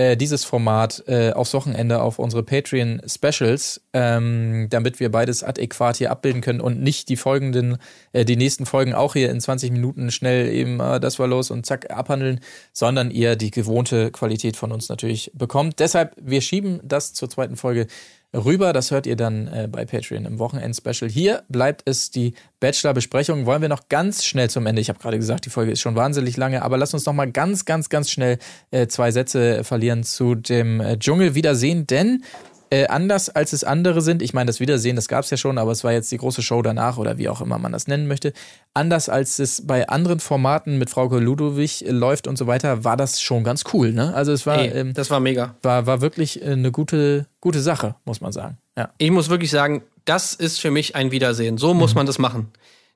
äh, 0.00 0.16
dieses 0.16 0.44
Format 0.44 1.04
äh, 1.08 1.32
aufs 1.32 1.52
Wochenende 1.52 2.00
auf 2.00 2.18
unsere 2.18 2.42
Patreon-Specials, 2.42 3.82
ähm, 3.92 4.68
damit 4.70 4.98
wir 4.98 5.10
beides 5.10 5.44
adäquat 5.44 5.98
hier 5.98 6.10
abbilden 6.10 6.40
können 6.40 6.62
und 6.62 6.80
nicht 6.80 7.10
die 7.10 7.16
folgenden, 7.16 7.76
äh, 8.14 8.24
die 8.24 8.36
nächsten 8.36 8.64
Folgen 8.64 8.94
auch 8.94 9.12
hier 9.12 9.30
in 9.30 9.42
20 9.42 9.70
Minuten 9.72 10.10
schnell 10.10 10.48
eben, 10.48 10.80
äh, 10.80 11.00
das 11.00 11.18
war 11.18 11.26
los 11.26 11.50
und 11.50 11.66
zack, 11.66 11.90
abhandeln, 11.90 12.40
sondern 12.72 13.10
ihr 13.10 13.36
die 13.36 13.50
gewohnte 13.50 14.10
Qualität 14.10 14.56
von 14.56 14.72
uns 14.72 14.88
natürlich 14.88 15.32
bekommt. 15.34 15.80
Deshalb, 15.80 16.16
wir 16.18 16.40
schieben 16.40 16.80
das 16.82 17.12
zur 17.12 17.28
zweiten 17.28 17.56
Folge 17.56 17.86
rüber. 18.34 18.72
Das 18.72 18.90
hört 18.90 19.06
ihr 19.06 19.16
dann 19.16 19.48
äh, 19.48 19.68
bei 19.70 19.84
Patreon 19.84 20.24
im 20.24 20.38
Wochenend-Special. 20.38 21.10
Hier 21.10 21.42
bleibt 21.48 21.82
es 21.84 22.10
die 22.10 22.34
Bachelor-Besprechung. 22.60 23.46
Wollen 23.46 23.62
wir 23.62 23.68
noch 23.68 23.88
ganz 23.88 24.24
schnell 24.24 24.50
zum 24.50 24.66
Ende. 24.66 24.80
Ich 24.80 24.88
habe 24.88 24.98
gerade 24.98 25.18
gesagt, 25.18 25.46
die 25.46 25.50
Folge 25.50 25.72
ist 25.72 25.80
schon 25.80 25.96
wahnsinnig 25.96 26.36
lange, 26.36 26.62
aber 26.62 26.76
lass 26.76 26.94
uns 26.94 27.06
noch 27.06 27.12
mal 27.12 27.30
ganz, 27.30 27.64
ganz, 27.64 27.88
ganz 27.88 28.10
schnell 28.10 28.38
äh, 28.70 28.86
zwei 28.86 29.10
Sätze 29.10 29.64
verlieren 29.64 30.04
zu 30.04 30.34
dem 30.34 30.80
äh, 30.80 30.98
Dschungel-Wiedersehen, 30.98 31.86
denn 31.86 32.22
äh, 32.70 32.86
anders 32.86 33.28
als 33.28 33.52
es 33.52 33.64
andere 33.64 34.00
sind, 34.00 34.22
ich 34.22 34.32
meine, 34.32 34.46
das 34.46 34.60
Wiedersehen, 34.60 34.94
das 34.94 35.08
gab 35.08 35.24
es 35.24 35.30
ja 35.30 35.36
schon, 35.36 35.58
aber 35.58 35.72
es 35.72 35.82
war 35.82 35.92
jetzt 35.92 36.10
die 36.12 36.18
große 36.18 36.40
Show 36.40 36.62
danach 36.62 36.98
oder 36.98 37.18
wie 37.18 37.28
auch 37.28 37.40
immer 37.40 37.58
man 37.58 37.72
das 37.72 37.88
nennen 37.88 38.06
möchte. 38.06 38.32
Anders 38.74 39.08
als 39.08 39.40
es 39.40 39.66
bei 39.66 39.88
anderen 39.88 40.20
Formaten 40.20 40.78
mit 40.78 40.88
Frauke 40.88 41.18
Ludowig 41.18 41.84
äh, 41.84 41.90
läuft 41.90 42.28
und 42.28 42.38
so 42.38 42.46
weiter, 42.46 42.84
war 42.84 42.96
das 42.96 43.20
schon 43.20 43.42
ganz 43.42 43.64
cool. 43.72 43.92
Ne? 43.92 44.14
Also 44.14 44.32
es 44.32 44.46
war, 44.46 44.58
Ey, 44.58 44.68
ähm, 44.68 44.94
das 44.94 45.10
war 45.10 45.18
mega. 45.18 45.56
war, 45.62 45.86
war 45.86 46.00
wirklich 46.00 46.42
äh, 46.42 46.52
eine 46.52 46.70
gute, 46.70 47.26
gute 47.40 47.60
Sache, 47.60 47.96
muss 48.04 48.20
man 48.20 48.30
sagen. 48.30 48.58
Ja. 48.78 48.90
Ich 48.98 49.10
muss 49.10 49.28
wirklich 49.28 49.50
sagen, 49.50 49.82
das 50.04 50.34
ist 50.34 50.60
für 50.60 50.70
mich 50.70 50.94
ein 50.94 51.10
Wiedersehen. 51.10 51.58
So 51.58 51.74
muss 51.74 51.94
man 51.96 52.06
das 52.06 52.18
machen. 52.18 52.52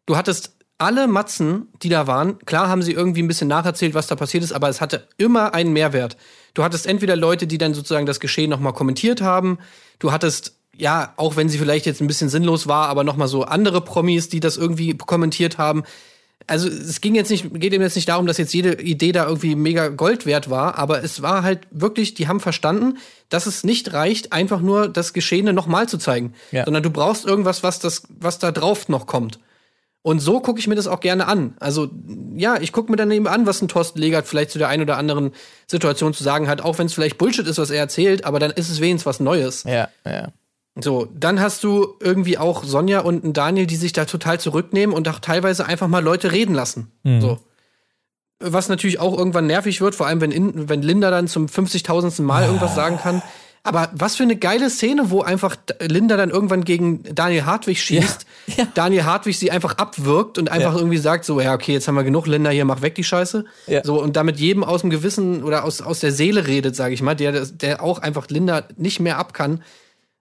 Du 0.07 0.17
hattest 0.17 0.53
alle 0.79 1.09
Matzen, 1.09 1.69
die 1.83 1.89
da 1.89 2.07
waren, 2.07 2.39
klar 2.41 2.69
haben 2.69 2.83
sie 2.83 2.93
irgendwie 2.93 3.23
ein 3.23 3.29
bisschen 3.29 3.49
nacherzählt, 3.49 3.95
was 3.95 4.07
da 4.07 4.17
passiert 4.17 4.45
ist, 4.45 4.53
aber 4.53 4.69
es 4.69 4.81
hatte 4.81 5.09
immer 5.17 5.55
einen 5.55 5.73
Mehrwert. 5.73 6.17
Du 6.55 6.62
hattest 6.62 6.86
entweder 6.86 7.16
Leute, 7.16 7.47
die 7.47 7.59
dann 7.59 7.74
sozusagen 7.74 8.06
das 8.06 8.20
Geschehen 8.20 8.51
nochmal 8.51 8.72
kommentiert 8.72 9.20
haben. 9.20 9.59
Du 9.98 10.12
hattest, 10.12 10.55
ja, 10.76 11.12
auch 11.16 11.36
wenn 11.36 11.48
sie 11.48 11.59
vielleicht 11.59 11.86
jetzt 11.86 12.01
ein 12.01 12.06
bisschen 12.06 12.28
sinnlos 12.28 12.66
war, 12.66 12.89
aber 12.89 13.05
nochmal 13.05 13.28
so 13.28 13.43
andere 13.44 13.81
Promis, 13.81 14.28
die 14.28 14.40
das 14.40 14.56
irgendwie 14.56 14.97
kommentiert 14.97 15.59
haben. 15.59 15.82
Also 16.47 16.68
es 16.68 17.01
ging 17.01 17.14
jetzt 17.14 17.31
nicht, 17.31 17.52
geht 17.55 17.72
eben 17.72 17.82
jetzt 17.82 17.97
nicht 17.97 18.09
darum, 18.09 18.26
dass 18.26 18.36
jetzt 18.36 18.52
jede 18.52 18.81
Idee 18.82 19.12
da 19.12 19.26
irgendwie 19.26 19.56
mega 19.56 19.89
Gold 19.89 20.26
wert 20.26 20.51
war, 20.51 20.76
aber 20.78 21.02
es 21.02 21.22
war 21.22 21.43
halt 21.43 21.60
wirklich, 21.70 22.12
die 22.14 22.28
haben 22.28 22.39
verstanden, 22.39 22.98
dass 23.31 23.47
es 23.47 23.64
nicht 23.64 23.94
reicht, 23.94 24.32
einfach 24.35 24.60
nur 24.60 24.89
das 24.89 25.14
Geschehene 25.14 25.55
nochmal 25.55 25.89
zu 25.89 25.97
zeigen, 25.97 26.35
Ja. 26.52 26.64
sondern 26.66 26.82
du 26.82 26.90
brauchst 26.90 27.24
irgendwas, 27.24 27.62
was 27.62 27.78
das, 27.78 28.02
was 28.20 28.39
da 28.39 28.52
drauf 28.52 28.89
noch 28.90 29.06
kommt. 29.06 29.39
Und 30.06 30.18
so 30.18 30.39
gucke 30.40 30.60
ich 30.60 30.66
mir 30.66 30.74
das 30.74 30.86
auch 30.86 31.01
gerne 31.01 31.26
an. 31.26 31.55
Also, 31.60 31.89
ja, 32.36 32.60
ich 32.60 32.72
gucke 32.72 32.90
mir 32.90 32.98
dann 32.98 33.10
eben 33.10 33.26
an, 33.26 33.47
was 33.47 33.62
ein 33.62 33.68
Thorsten 33.68 33.98
Legert 33.98 34.26
vielleicht 34.26 34.51
zu 34.51 34.59
der 34.59 34.68
einen 34.68 34.82
oder 34.82 34.98
anderen 34.98 35.32
Situation 35.66 36.12
zu 36.12 36.22
sagen 36.22 36.47
hat, 36.47 36.60
auch 36.60 36.76
wenn 36.76 36.89
es 36.89 36.93
vielleicht 36.93 37.16
Bullshit 37.16 37.47
ist, 37.47 37.56
was 37.56 37.70
er 37.70 37.78
erzählt, 37.78 38.26
aber 38.26 38.39
dann 38.39 38.51
ist 38.51 38.68
es 38.68 38.82
wenigstens 38.82 39.06
was 39.06 39.18
Neues. 39.18 39.64
Ja, 39.64 39.89
ja. 40.05 40.28
So, 40.78 41.09
dann 41.18 41.40
hast 41.40 41.64
du 41.64 41.94
irgendwie 42.01 42.36
auch 42.36 42.64
Sonja 42.64 43.01
und 43.01 43.24
einen 43.24 43.32
Daniel, 43.32 43.66
die 43.66 43.76
sich 43.76 43.94
da 43.94 44.05
total 44.05 44.39
zurücknehmen 44.39 44.94
und 44.94 45.09
auch 45.09 45.20
teilweise 45.20 45.64
einfach 45.64 45.89
mal 45.89 46.05
Leute 46.05 46.32
reden 46.32 46.55
lassen. 46.55 46.93
So. 47.22 47.39
Was 48.40 48.68
natürlich 48.68 49.01
auch 49.01 49.16
irgendwann 49.16 49.47
nervig 49.47 49.81
wird, 49.81 49.94
vor 49.94 50.06
allem 50.06 50.20
wenn, 50.20 50.32
in, 50.32 50.68
wenn 50.68 50.82
Linda 50.82 51.10
dann 51.10 51.28
zum 51.28 51.47
50.000. 51.47 52.20
Mal 52.20 52.44
irgendwas 52.44 52.74
sagen 52.74 52.98
kann. 52.98 53.22
Aber 53.66 53.89
was 53.95 54.15
für 54.16 54.23
eine 54.24 54.36
geile 54.36 54.69
Szene, 54.69 55.11
wo 55.11 55.23
einfach 55.23 55.57
Linda 55.81 56.19
dann 56.19 56.28
irgendwann 56.28 56.65
gegen 56.65 57.03
Daniel 57.15 57.47
Hartwig 57.47 57.81
schießt, 57.81 58.27
Ja, 58.47 58.55
ja. 58.59 58.69
Daniel 58.74 59.05
Hartwig 59.05 59.39
sie 59.39 59.51
einfach 59.51 59.78
abwirkt 59.78 60.36
und 60.36 60.51
einfach 60.51 60.74
Ja. 60.74 60.78
irgendwie 60.78 60.99
sagt 60.99 61.24
so, 61.24 61.41
ja, 61.41 61.55
okay, 61.55 61.73
jetzt 61.73 61.89
haben 61.89 61.95
wir 61.95 62.05
genug, 62.05 62.27
Linda, 62.27 62.51
hier, 62.51 62.66
mach 62.66 62.82
weg 62.82 62.95
die 62.95 63.05
Scheiße. 63.05 63.47
So, 63.82 64.03
und 64.03 64.16
damit 64.16 64.39
jedem 64.39 64.62
aus 64.65 64.82
dem 64.82 64.91
Gewissen 64.91 65.43
oder 65.43 65.65
aus, 65.65 65.81
aus 65.81 66.01
der 66.01 66.12
Seele 66.12 66.47
redet, 66.47 66.77
sage 66.77 66.93
ich 66.93 67.01
mal, 67.01 67.16
der, 67.16 67.47
der 67.47 67.82
auch 67.82 68.01
einfach 68.01 68.28
Linda 68.28 68.65
nicht 68.77 69.01
mehr 69.01 69.16
ab 69.19 69.32
kann. 69.32 69.62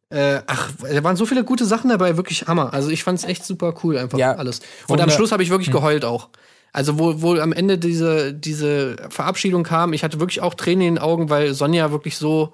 Äh, 0.10 0.40
ach, 0.48 0.70
da 0.90 1.03
waren 1.03 1.15
so 1.18 1.26
viele 1.26 1.44
gute 1.44 1.65
Sachen 1.65 1.90
dabei, 1.90 2.15
wirklich 2.15 2.48
Hammer. 2.48 2.74
Also 2.74 2.90
ich 2.91 3.03
fand's 3.03 3.26
echt 3.26 3.44
super 3.45 3.74
cool, 3.84 3.98
einfach 3.98 4.18
alles. 4.38 4.61
Und 4.88 5.02
am 5.02 5.10
Schluss 5.10 5.32
habe 5.34 5.44
ich 5.44 5.49
wirklich 5.49 5.68
Hm. 5.68 5.74
geheult 5.74 6.06
auch. 6.06 6.30
Also 6.72 6.98
wo, 6.98 7.22
wo 7.22 7.36
am 7.36 7.52
Ende 7.52 7.78
diese, 7.78 8.34
diese 8.34 8.95
Verabschiedung 9.10 9.64
kam, 9.64 9.91
ich 9.91 10.03
hatte 10.03 10.20
wirklich 10.22 10.41
auch 10.41 10.53
Tränen 10.53 10.88
in 10.88 10.95
den 10.95 11.03
Augen, 11.03 11.30
weil 11.30 11.53
Sonja 11.53 11.91
wirklich 11.91 12.15
so 12.18 12.53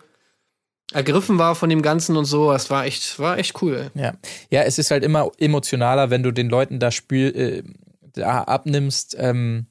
ergriffen 0.92 1.38
war 1.38 1.56
von 1.56 1.70
dem 1.70 1.82
Ganzen 1.82 2.18
und 2.18 2.26
so. 2.26 2.52
Das 2.52 2.70
war 2.70 2.86
echt, 2.86 3.20
war 3.20 3.38
echt 3.38 3.62
cool. 3.62 3.92
Ja. 3.94 4.14
ja, 4.50 4.64
es 4.64 4.78
ist 4.78 4.92
halt 4.92 5.04
immer 5.04 5.32
emotionaler, 5.38 6.10
wenn 6.10 6.24
du 6.24 6.32
den 6.32 6.50
Leuten 6.50 6.80
da 6.80 6.92
Spiel 6.92 7.36
äh, 7.36 7.64
da 8.14 8.44
abnimmst, 8.44 9.16
ähm, 9.20 9.68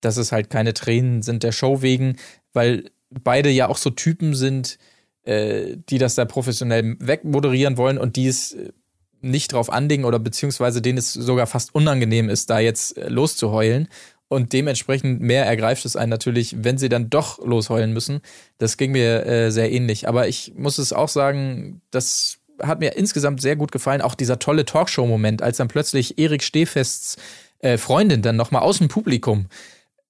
dass 0.00 0.16
es 0.16 0.32
halt 0.32 0.50
keine 0.50 0.74
Tränen 0.74 1.22
sind 1.22 1.42
der 1.42 1.52
Show 1.52 1.82
wegen, 1.82 2.16
weil 2.52 2.90
beide 3.10 3.50
ja 3.50 3.68
auch 3.68 3.76
so 3.76 3.90
Typen 3.90 4.34
sind, 4.34 4.78
äh, 5.24 5.76
die 5.88 5.98
das 5.98 6.14
da 6.14 6.24
professionell 6.24 6.96
wegmoderieren 6.98 7.76
wollen 7.76 7.98
und 7.98 8.16
die 8.16 8.26
es 8.26 8.52
äh, 8.52 8.72
nicht 9.20 9.52
drauf 9.52 9.70
andingen 9.70 10.06
oder 10.06 10.18
beziehungsweise 10.18 10.80
denen 10.80 10.98
es 10.98 11.12
sogar 11.12 11.46
fast 11.46 11.74
unangenehm 11.74 12.30
ist, 12.30 12.48
da 12.48 12.58
jetzt 12.58 12.96
äh, 12.96 13.08
loszuheulen. 13.08 13.88
Und 14.32 14.52
dementsprechend 14.52 15.20
mehr 15.20 15.44
ergreift 15.44 15.84
es 15.84 15.96
einen 15.96 16.10
natürlich, 16.10 16.62
wenn 16.62 16.78
sie 16.78 16.88
dann 16.88 17.10
doch 17.10 17.44
losheulen 17.44 17.92
müssen. 17.92 18.20
Das 18.58 18.76
ging 18.76 18.92
mir 18.92 19.26
äh, 19.26 19.50
sehr 19.50 19.72
ähnlich. 19.72 20.06
Aber 20.06 20.28
ich 20.28 20.52
muss 20.56 20.78
es 20.78 20.92
auch 20.92 21.08
sagen, 21.08 21.82
das 21.90 22.38
hat 22.62 22.78
mir 22.78 22.96
insgesamt 22.96 23.40
sehr 23.40 23.56
gut 23.56 23.72
gefallen. 23.72 24.00
Auch 24.00 24.14
dieser 24.14 24.38
tolle 24.38 24.64
Talkshow-Moment, 24.64 25.42
als 25.42 25.56
dann 25.56 25.66
plötzlich 25.66 26.16
Erik 26.16 26.44
Stehfests 26.44 27.16
äh, 27.58 27.76
Freundin 27.76 28.22
dann 28.22 28.36
nochmal 28.36 28.62
aus 28.62 28.78
dem 28.78 28.86
Publikum 28.86 29.46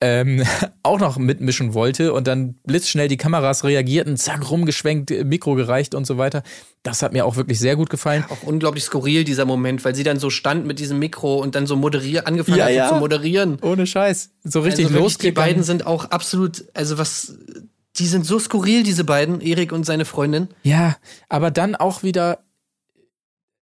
ähm, 0.00 0.42
auch 0.82 0.98
noch 0.98 1.18
mitmischen 1.18 1.74
wollte 1.74 2.12
und 2.12 2.26
dann 2.26 2.54
blitzschnell 2.66 3.08
die 3.08 3.16
Kameras 3.16 3.64
reagierten, 3.64 4.16
zack, 4.16 4.50
rumgeschwenkt, 4.50 5.10
Mikro 5.24 5.54
gereicht 5.54 5.94
und 5.94 6.06
so 6.06 6.18
weiter. 6.18 6.42
Das 6.82 7.02
hat 7.02 7.12
mir 7.12 7.26
auch 7.26 7.36
wirklich 7.36 7.58
sehr 7.58 7.76
gut 7.76 7.90
gefallen. 7.90 8.24
Auch 8.30 8.42
unglaublich 8.42 8.84
skurril, 8.84 9.24
dieser 9.24 9.44
Moment, 9.44 9.84
weil 9.84 9.94
sie 9.94 10.02
dann 10.02 10.18
so 10.18 10.30
stand 10.30 10.66
mit 10.66 10.78
diesem 10.78 10.98
Mikro 10.98 11.36
und 11.36 11.54
dann 11.54 11.66
so 11.66 11.76
moderier 11.76 12.26
angefangen 12.26 12.58
Ja, 12.58 12.64
hat 12.64 12.72
ja. 12.72 12.88
zu 12.88 12.94
moderieren. 12.96 13.58
Ohne 13.60 13.86
Scheiß. 13.86 14.30
So 14.44 14.60
richtig 14.60 14.86
also 14.86 14.94
wirklich, 14.94 15.18
Die 15.18 15.26
losgegangen. 15.26 15.34
beiden 15.50 15.62
sind 15.62 15.86
auch 15.86 16.06
absolut, 16.06 16.64
also 16.72 16.96
was, 16.96 17.36
die 17.98 18.06
sind 18.06 18.24
so 18.24 18.38
skurril, 18.38 18.82
diese 18.82 19.04
beiden, 19.04 19.40
Erik 19.42 19.72
und 19.72 19.84
seine 19.84 20.06
Freundin. 20.06 20.48
Ja, 20.62 20.96
aber 21.28 21.50
dann 21.50 21.76
auch 21.76 22.02
wieder, 22.02 22.38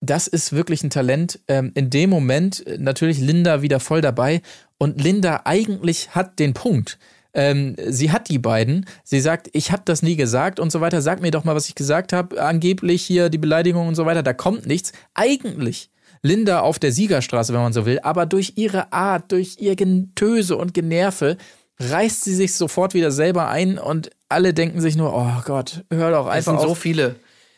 das 0.02 0.28
ist 0.28 0.52
wirklich 0.52 0.84
ein 0.84 0.90
Talent. 0.90 1.40
Ähm, 1.48 1.72
in 1.76 1.90
dem 1.92 2.10
Moment 2.10 2.66
äh, 2.66 2.78
natürlich 2.80 3.20
Linda 3.20 3.62
wieder 3.62 3.80
voll 3.80 4.02
dabei 4.02 4.42
und 4.84 5.02
Linda 5.02 5.42
eigentlich 5.46 6.10
hat 6.16 6.40
den 6.40 6.54
Punkt. 6.54 6.98
Ähm, 7.34 7.76
sie 7.88 8.12
hat 8.12 8.30
die 8.30 8.38
beiden. 8.38 8.86
Sie 9.04 9.20
sagt, 9.20 9.50
ich 9.54 9.72
habe 9.72 9.82
das 9.86 10.04
nie 10.04 10.16
gesagt 10.16 10.60
und 10.60 10.72
so 10.72 10.82
weiter. 10.82 11.02
Sag 11.02 11.22
mir 11.22 11.32
doch 11.32 11.46
mal, 11.46 11.56
was 11.56 11.68
ich 11.68 11.76
gesagt 11.76 12.14
habe. 12.14 12.40
Angeblich 12.42 13.02
hier 13.04 13.30
die 13.30 13.38
Beleidigung 13.40 13.88
und 13.88 13.96
so 13.96 14.06
weiter. 14.06 14.22
Da 14.22 14.34
kommt 14.34 14.68
nichts. 14.68 14.92
Eigentlich 15.16 15.90
Linda 16.22 16.60
auf 16.60 16.78
der 16.80 16.92
Siegerstraße, 16.92 17.54
wenn 17.54 17.62
man 17.62 17.74
so 17.74 17.86
will. 17.86 18.00
Aber 18.04 18.26
durch 18.26 18.54
ihre 18.56 18.94
Art, 18.94 19.32
durch 19.32 19.56
ihr 19.60 19.76
Getöse 19.76 20.56
und 20.58 20.74
Generve 20.74 21.38
reißt 21.80 22.24
sie 22.24 22.36
sich 22.36 22.54
sofort 22.56 22.94
wieder 22.94 23.10
selber 23.12 23.48
ein 23.48 23.80
und 23.80 24.12
alle 24.30 24.54
denken 24.54 24.80
sich 24.80 24.96
nur, 24.96 25.14
oh 25.16 25.42
Gott, 25.46 25.84
hör 25.92 26.12
doch 26.12 26.28
Es 26.28 26.34
einfach 26.34 26.52
sind 26.52 26.58
auf. 26.60 26.68
so 26.68 26.76
viele. 26.76 27.16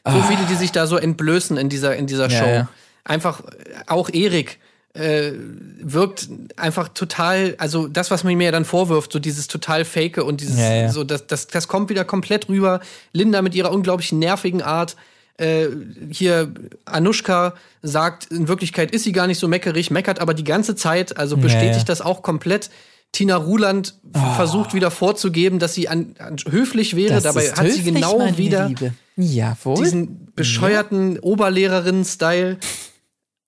So 0.08 0.22
viele, 0.22 0.46
die 0.50 0.56
sich 0.56 0.72
da 0.72 0.88
so 0.88 0.98
entblößen 0.98 1.58
in 1.58 1.68
dieser, 1.68 1.96
in 1.96 2.06
dieser 2.08 2.30
Ja, 2.30 2.40
Show. 2.40 2.50
ja. 2.50 2.70
Einfach, 3.04 3.42
auch 3.88 4.10
Erik 4.10 4.60
äh, 4.96 5.34
wirkt 5.82 6.30
einfach 6.56 6.90
total, 6.90 7.56
also 7.58 7.88
das, 7.88 8.12
was 8.12 8.24
man 8.24 8.36
mir 8.36 8.46
ja 8.46 8.52
dann 8.52 8.66
vorwirft, 8.66 9.12
so 9.12 9.20
dieses 9.20 9.48
total 9.48 9.86
Fake 9.86 10.18
und 10.18 10.42
dieses, 10.42 10.58
Ja, 10.58 10.74
ja. 10.74 10.92
so, 10.92 11.04
das, 11.04 11.28
das, 11.28 11.48
das 11.48 11.68
kommt 11.68 11.90
wieder 11.90 12.06
komplett 12.06 12.50
rüber. 12.50 12.80
Linda 13.12 13.42
mit 13.42 13.56
ihrer 13.56 13.72
unglaublich 13.72 14.12
nervigen 14.12 14.62
Art. 14.62 14.96
Äh, 15.38 15.68
hier 16.10 16.54
Anushka 16.86 17.56
sagt, 17.82 18.32
in 18.32 18.48
Wirklichkeit 18.48 18.92
ist 18.92 19.04
sie 19.04 19.12
gar 19.12 19.28
nicht 19.28 19.38
so 19.38 19.50
meckerig, 19.50 19.92
meckert 19.92 20.20
aber 20.20 20.34
die 20.34 20.46
ganze 20.46 20.76
Zeit, 20.76 21.18
also 21.18 21.36
bestätigt 21.36 21.80
ja. 21.80 21.84
das 21.86 22.00
auch 22.02 22.22
komplett. 22.22 22.70
Tina 23.12 23.36
Ruland 23.36 23.96
versucht 24.36 24.74
wieder 24.74 24.92
vorzugeben, 24.92 25.60
dass 25.60 25.74
sie 25.74 25.88
an, 25.88 26.16
an 26.20 26.36
höflich 26.50 26.96
wäre, 26.96 27.14
Das 27.14 27.24
dabei 27.24 27.50
hat 27.50 27.66
sie 27.66 27.80
höflich, 27.80 27.96
genau 27.96 28.18
meine 28.18 28.38
wieder 28.38 28.68
Liebe. 28.68 28.94
Jawohl. 29.16 29.82
diesen 29.82 30.34
bescheuerten 30.36 31.20
Oberlehrerinnen-Style. 31.20 32.58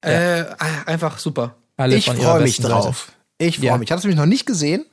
Äh, 0.02 0.46
einfach 0.86 1.18
super. 1.18 1.56
Alle 1.78 1.96
Ich 1.96 2.06
von 2.06 2.18
ihrer 2.18 2.32
freue 2.32 2.42
mich 2.44 2.58
besten 2.58 2.64
Seite. 2.64 2.74
drauf. 2.76 3.12
Ich 3.38 3.58
freue 3.58 3.66
Ja. 3.68 3.78
mich. 3.78 3.88
Ich 3.88 3.92
habe 3.92 4.00
es 4.00 4.04
nämlich 4.04 4.18
noch 4.20 4.26
nicht 4.26 4.46
gesehen. 4.46 4.86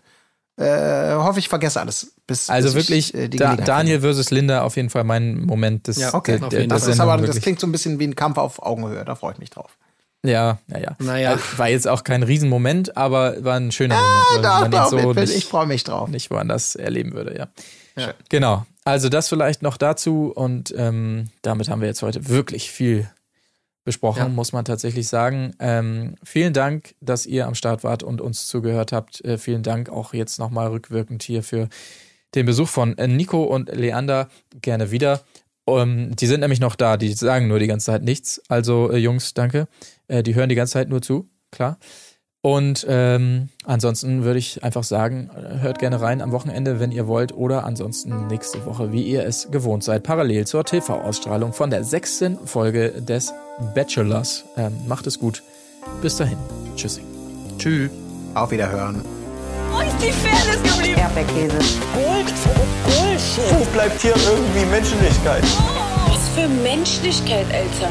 Äh, 0.56 1.14
hoffe, 1.14 1.40
ich 1.40 1.48
vergesse 1.48 1.81
alles. 1.81 2.12
Bis, 2.26 2.48
Also 2.48 2.68
bis 2.68 2.74
wirklich, 2.76 3.12
ich, 3.14 3.20
äh, 3.22 3.28
die 3.28 3.39
da, 3.39 3.56
Daniel 3.56 4.01
versus 4.01 4.31
Linda 4.31 4.62
auf 4.62 4.76
jeden 4.76 4.89
Fall 4.89 5.02
mein 5.05 5.44
Moment 5.44 5.89
des 5.89 5.97
Ja, 5.98 6.14
Okay, 6.14 6.39
der, 6.51 6.66
Das, 6.68 6.86
ist 6.86 7.01
aber, 7.01 7.16
das 7.18 7.40
klingt 7.40 7.59
so 7.59 7.66
ein 7.66 7.72
bisschen 7.72 7.98
wie 7.98 8.06
ein 8.06 8.14
Kampf 8.14 8.39
auf 8.39 8.62
Augenhöhe. 8.62 9.05
Da 9.05 9.14
freue 9.16 9.32
ich 9.32 9.39
mich 9.39 9.51
drauf. 9.51 9.76
Ja, 10.24 10.59
ja, 10.68 10.78
ja. 10.78 10.97
Naja. 11.01 11.31
Also, 11.32 11.43
war 11.59 11.68
jetzt 11.68 11.86
auch 11.89 12.02
kein 12.05 12.22
Riesenmoment, 12.22 12.97
aber 12.97 13.43
war 13.44 13.56
ein 13.56 13.72
schöner 13.72 13.97
Moment, 13.97 14.44
Doch, 14.47 14.60
man 14.60 14.70
doch, 14.70 14.85
ihn 14.85 14.90
so 14.90 15.10
ich, 15.10 15.16
nicht, 15.16 15.36
ich 15.36 15.44
freue 15.44 15.66
mich 15.66 15.85
drauf. 15.85 16.09
nicht 16.09 16.31
woanders 16.31 16.76
erleben 16.76 17.12
würde, 17.12 17.36
ja. 17.36 17.48
Ja. 17.97 18.14
Genau. 18.31 18.64
Also 18.85 19.09
das 19.09 19.28
vielleicht 19.28 19.62
noch 19.62 19.76
dazu 19.76 20.32
und 20.35 20.72
ähm, 20.76 21.31
damit 21.43 21.68
haben 21.68 21.81
wir 21.81 21.89
jetzt 21.89 22.02
heute 22.02 22.28
wirklich 22.28 22.70
viel 22.70 23.09
besprochen, 23.85 24.19
Ja. 24.23 24.28
muss 24.28 24.52
man 24.52 24.65
tatsächlich 24.65 25.09
sagen. 25.09 25.55
Ähm, 25.61 26.16
vielen 26.24 26.52
Dank, 26.52 26.94
dass 27.01 27.27
ihr 27.27 27.47
am 27.47 27.55
Start 27.55 27.85
wart 27.85 28.02
und 28.02 28.20
uns 28.20 28.47
zugehört 28.47 28.93
habt. 28.93 29.24
Äh, 29.24 29.39
vielen 29.39 29.62
Dank 29.62 29.89
auch 29.90 30.15
jetzt 30.15 30.39
nochmal 30.39 30.69
rückwirkend 30.69 31.23
hier 31.23 31.43
für 31.43 31.69
den 32.35 32.47
Besuch 32.47 32.69
von 32.69 32.97
äh, 32.98 33.06
Nico 33.06 33.43
und 33.44 33.70
Leander. 33.74 34.28
Gerne 34.61 34.90
wieder. 34.90 35.23
Ähm, 35.66 36.15
die 36.16 36.27
sind 36.27 36.40
nämlich 36.40 36.61
noch 36.61 36.77
da, 36.77 36.97
die 36.97 37.12
sagen 37.12 37.48
nur 37.48 37.59
die 37.59 37.66
ganze 37.66 37.86
Zeit 37.86 38.02
nichts. 38.02 38.43
Also 38.48 38.90
äh, 38.90 38.97
Jungs, 38.98 39.35
danke. 39.35 39.69
Äh, 40.09 40.23
die 40.23 40.35
hören 40.35 40.48
die 40.48 40.55
ganze 40.55 40.74
Zeit 40.74 40.89
nur 40.89 41.01
zu, 41.02 41.28
klar. 41.51 41.78
Und 42.45 42.85
ähm, 42.91 43.49
ansonsten 43.65 44.23
würde 44.23 44.39
ich 44.39 44.62
einfach 44.62 44.85
sagen, 44.85 45.31
hört 45.62 45.79
gerne 45.79 46.03
rein 46.03 46.21
am 46.21 46.31
Wochenende, 46.31 46.79
wenn 46.79 46.93
ihr 46.93 47.07
wollt, 47.07 47.35
oder 47.35 47.65
ansonsten 47.65 48.27
nächste 48.27 48.66
Woche, 48.66 48.93
wie 48.93 49.03
ihr 49.03 49.25
es 49.25 49.51
gewohnt 49.51 49.83
seid, 49.83 50.03
parallel 50.03 50.47
zur 50.47 50.62
TV-Ausstrahlung 50.62 51.55
von 51.55 51.71
der 51.71 51.85
sechsten 51.85 52.37
Folge 52.47 53.01
des 53.01 53.33
Bachelors. 53.75 54.45
Ähm, 54.59 54.75
macht 54.87 55.07
es 55.07 55.19
gut. 55.19 55.43
Bis 56.03 56.16
dahin. 56.16 56.37
Tschüssi. 56.77 57.01
Tschüss. 57.57 57.91
Auf 58.35 58.51
Wiederhören. 58.51 59.03
Wo 59.73 59.81
ist 59.81 59.97
die 60.03 60.12
Fairness 60.12 60.62
geblieben? 60.62 61.01
Erdbeerkäse. 61.01 61.57
Gold, 61.95 62.35
Bullshit. 62.85 63.59
Wo 63.59 63.65
bleibt 63.73 64.03
hier 64.03 64.15
irgendwie 64.16 64.66
Menschlichkeit? 64.66 65.45
Was 66.09 66.29
für 66.35 66.47
Menschlichkeit, 66.62 67.47
Alter. 67.47 67.91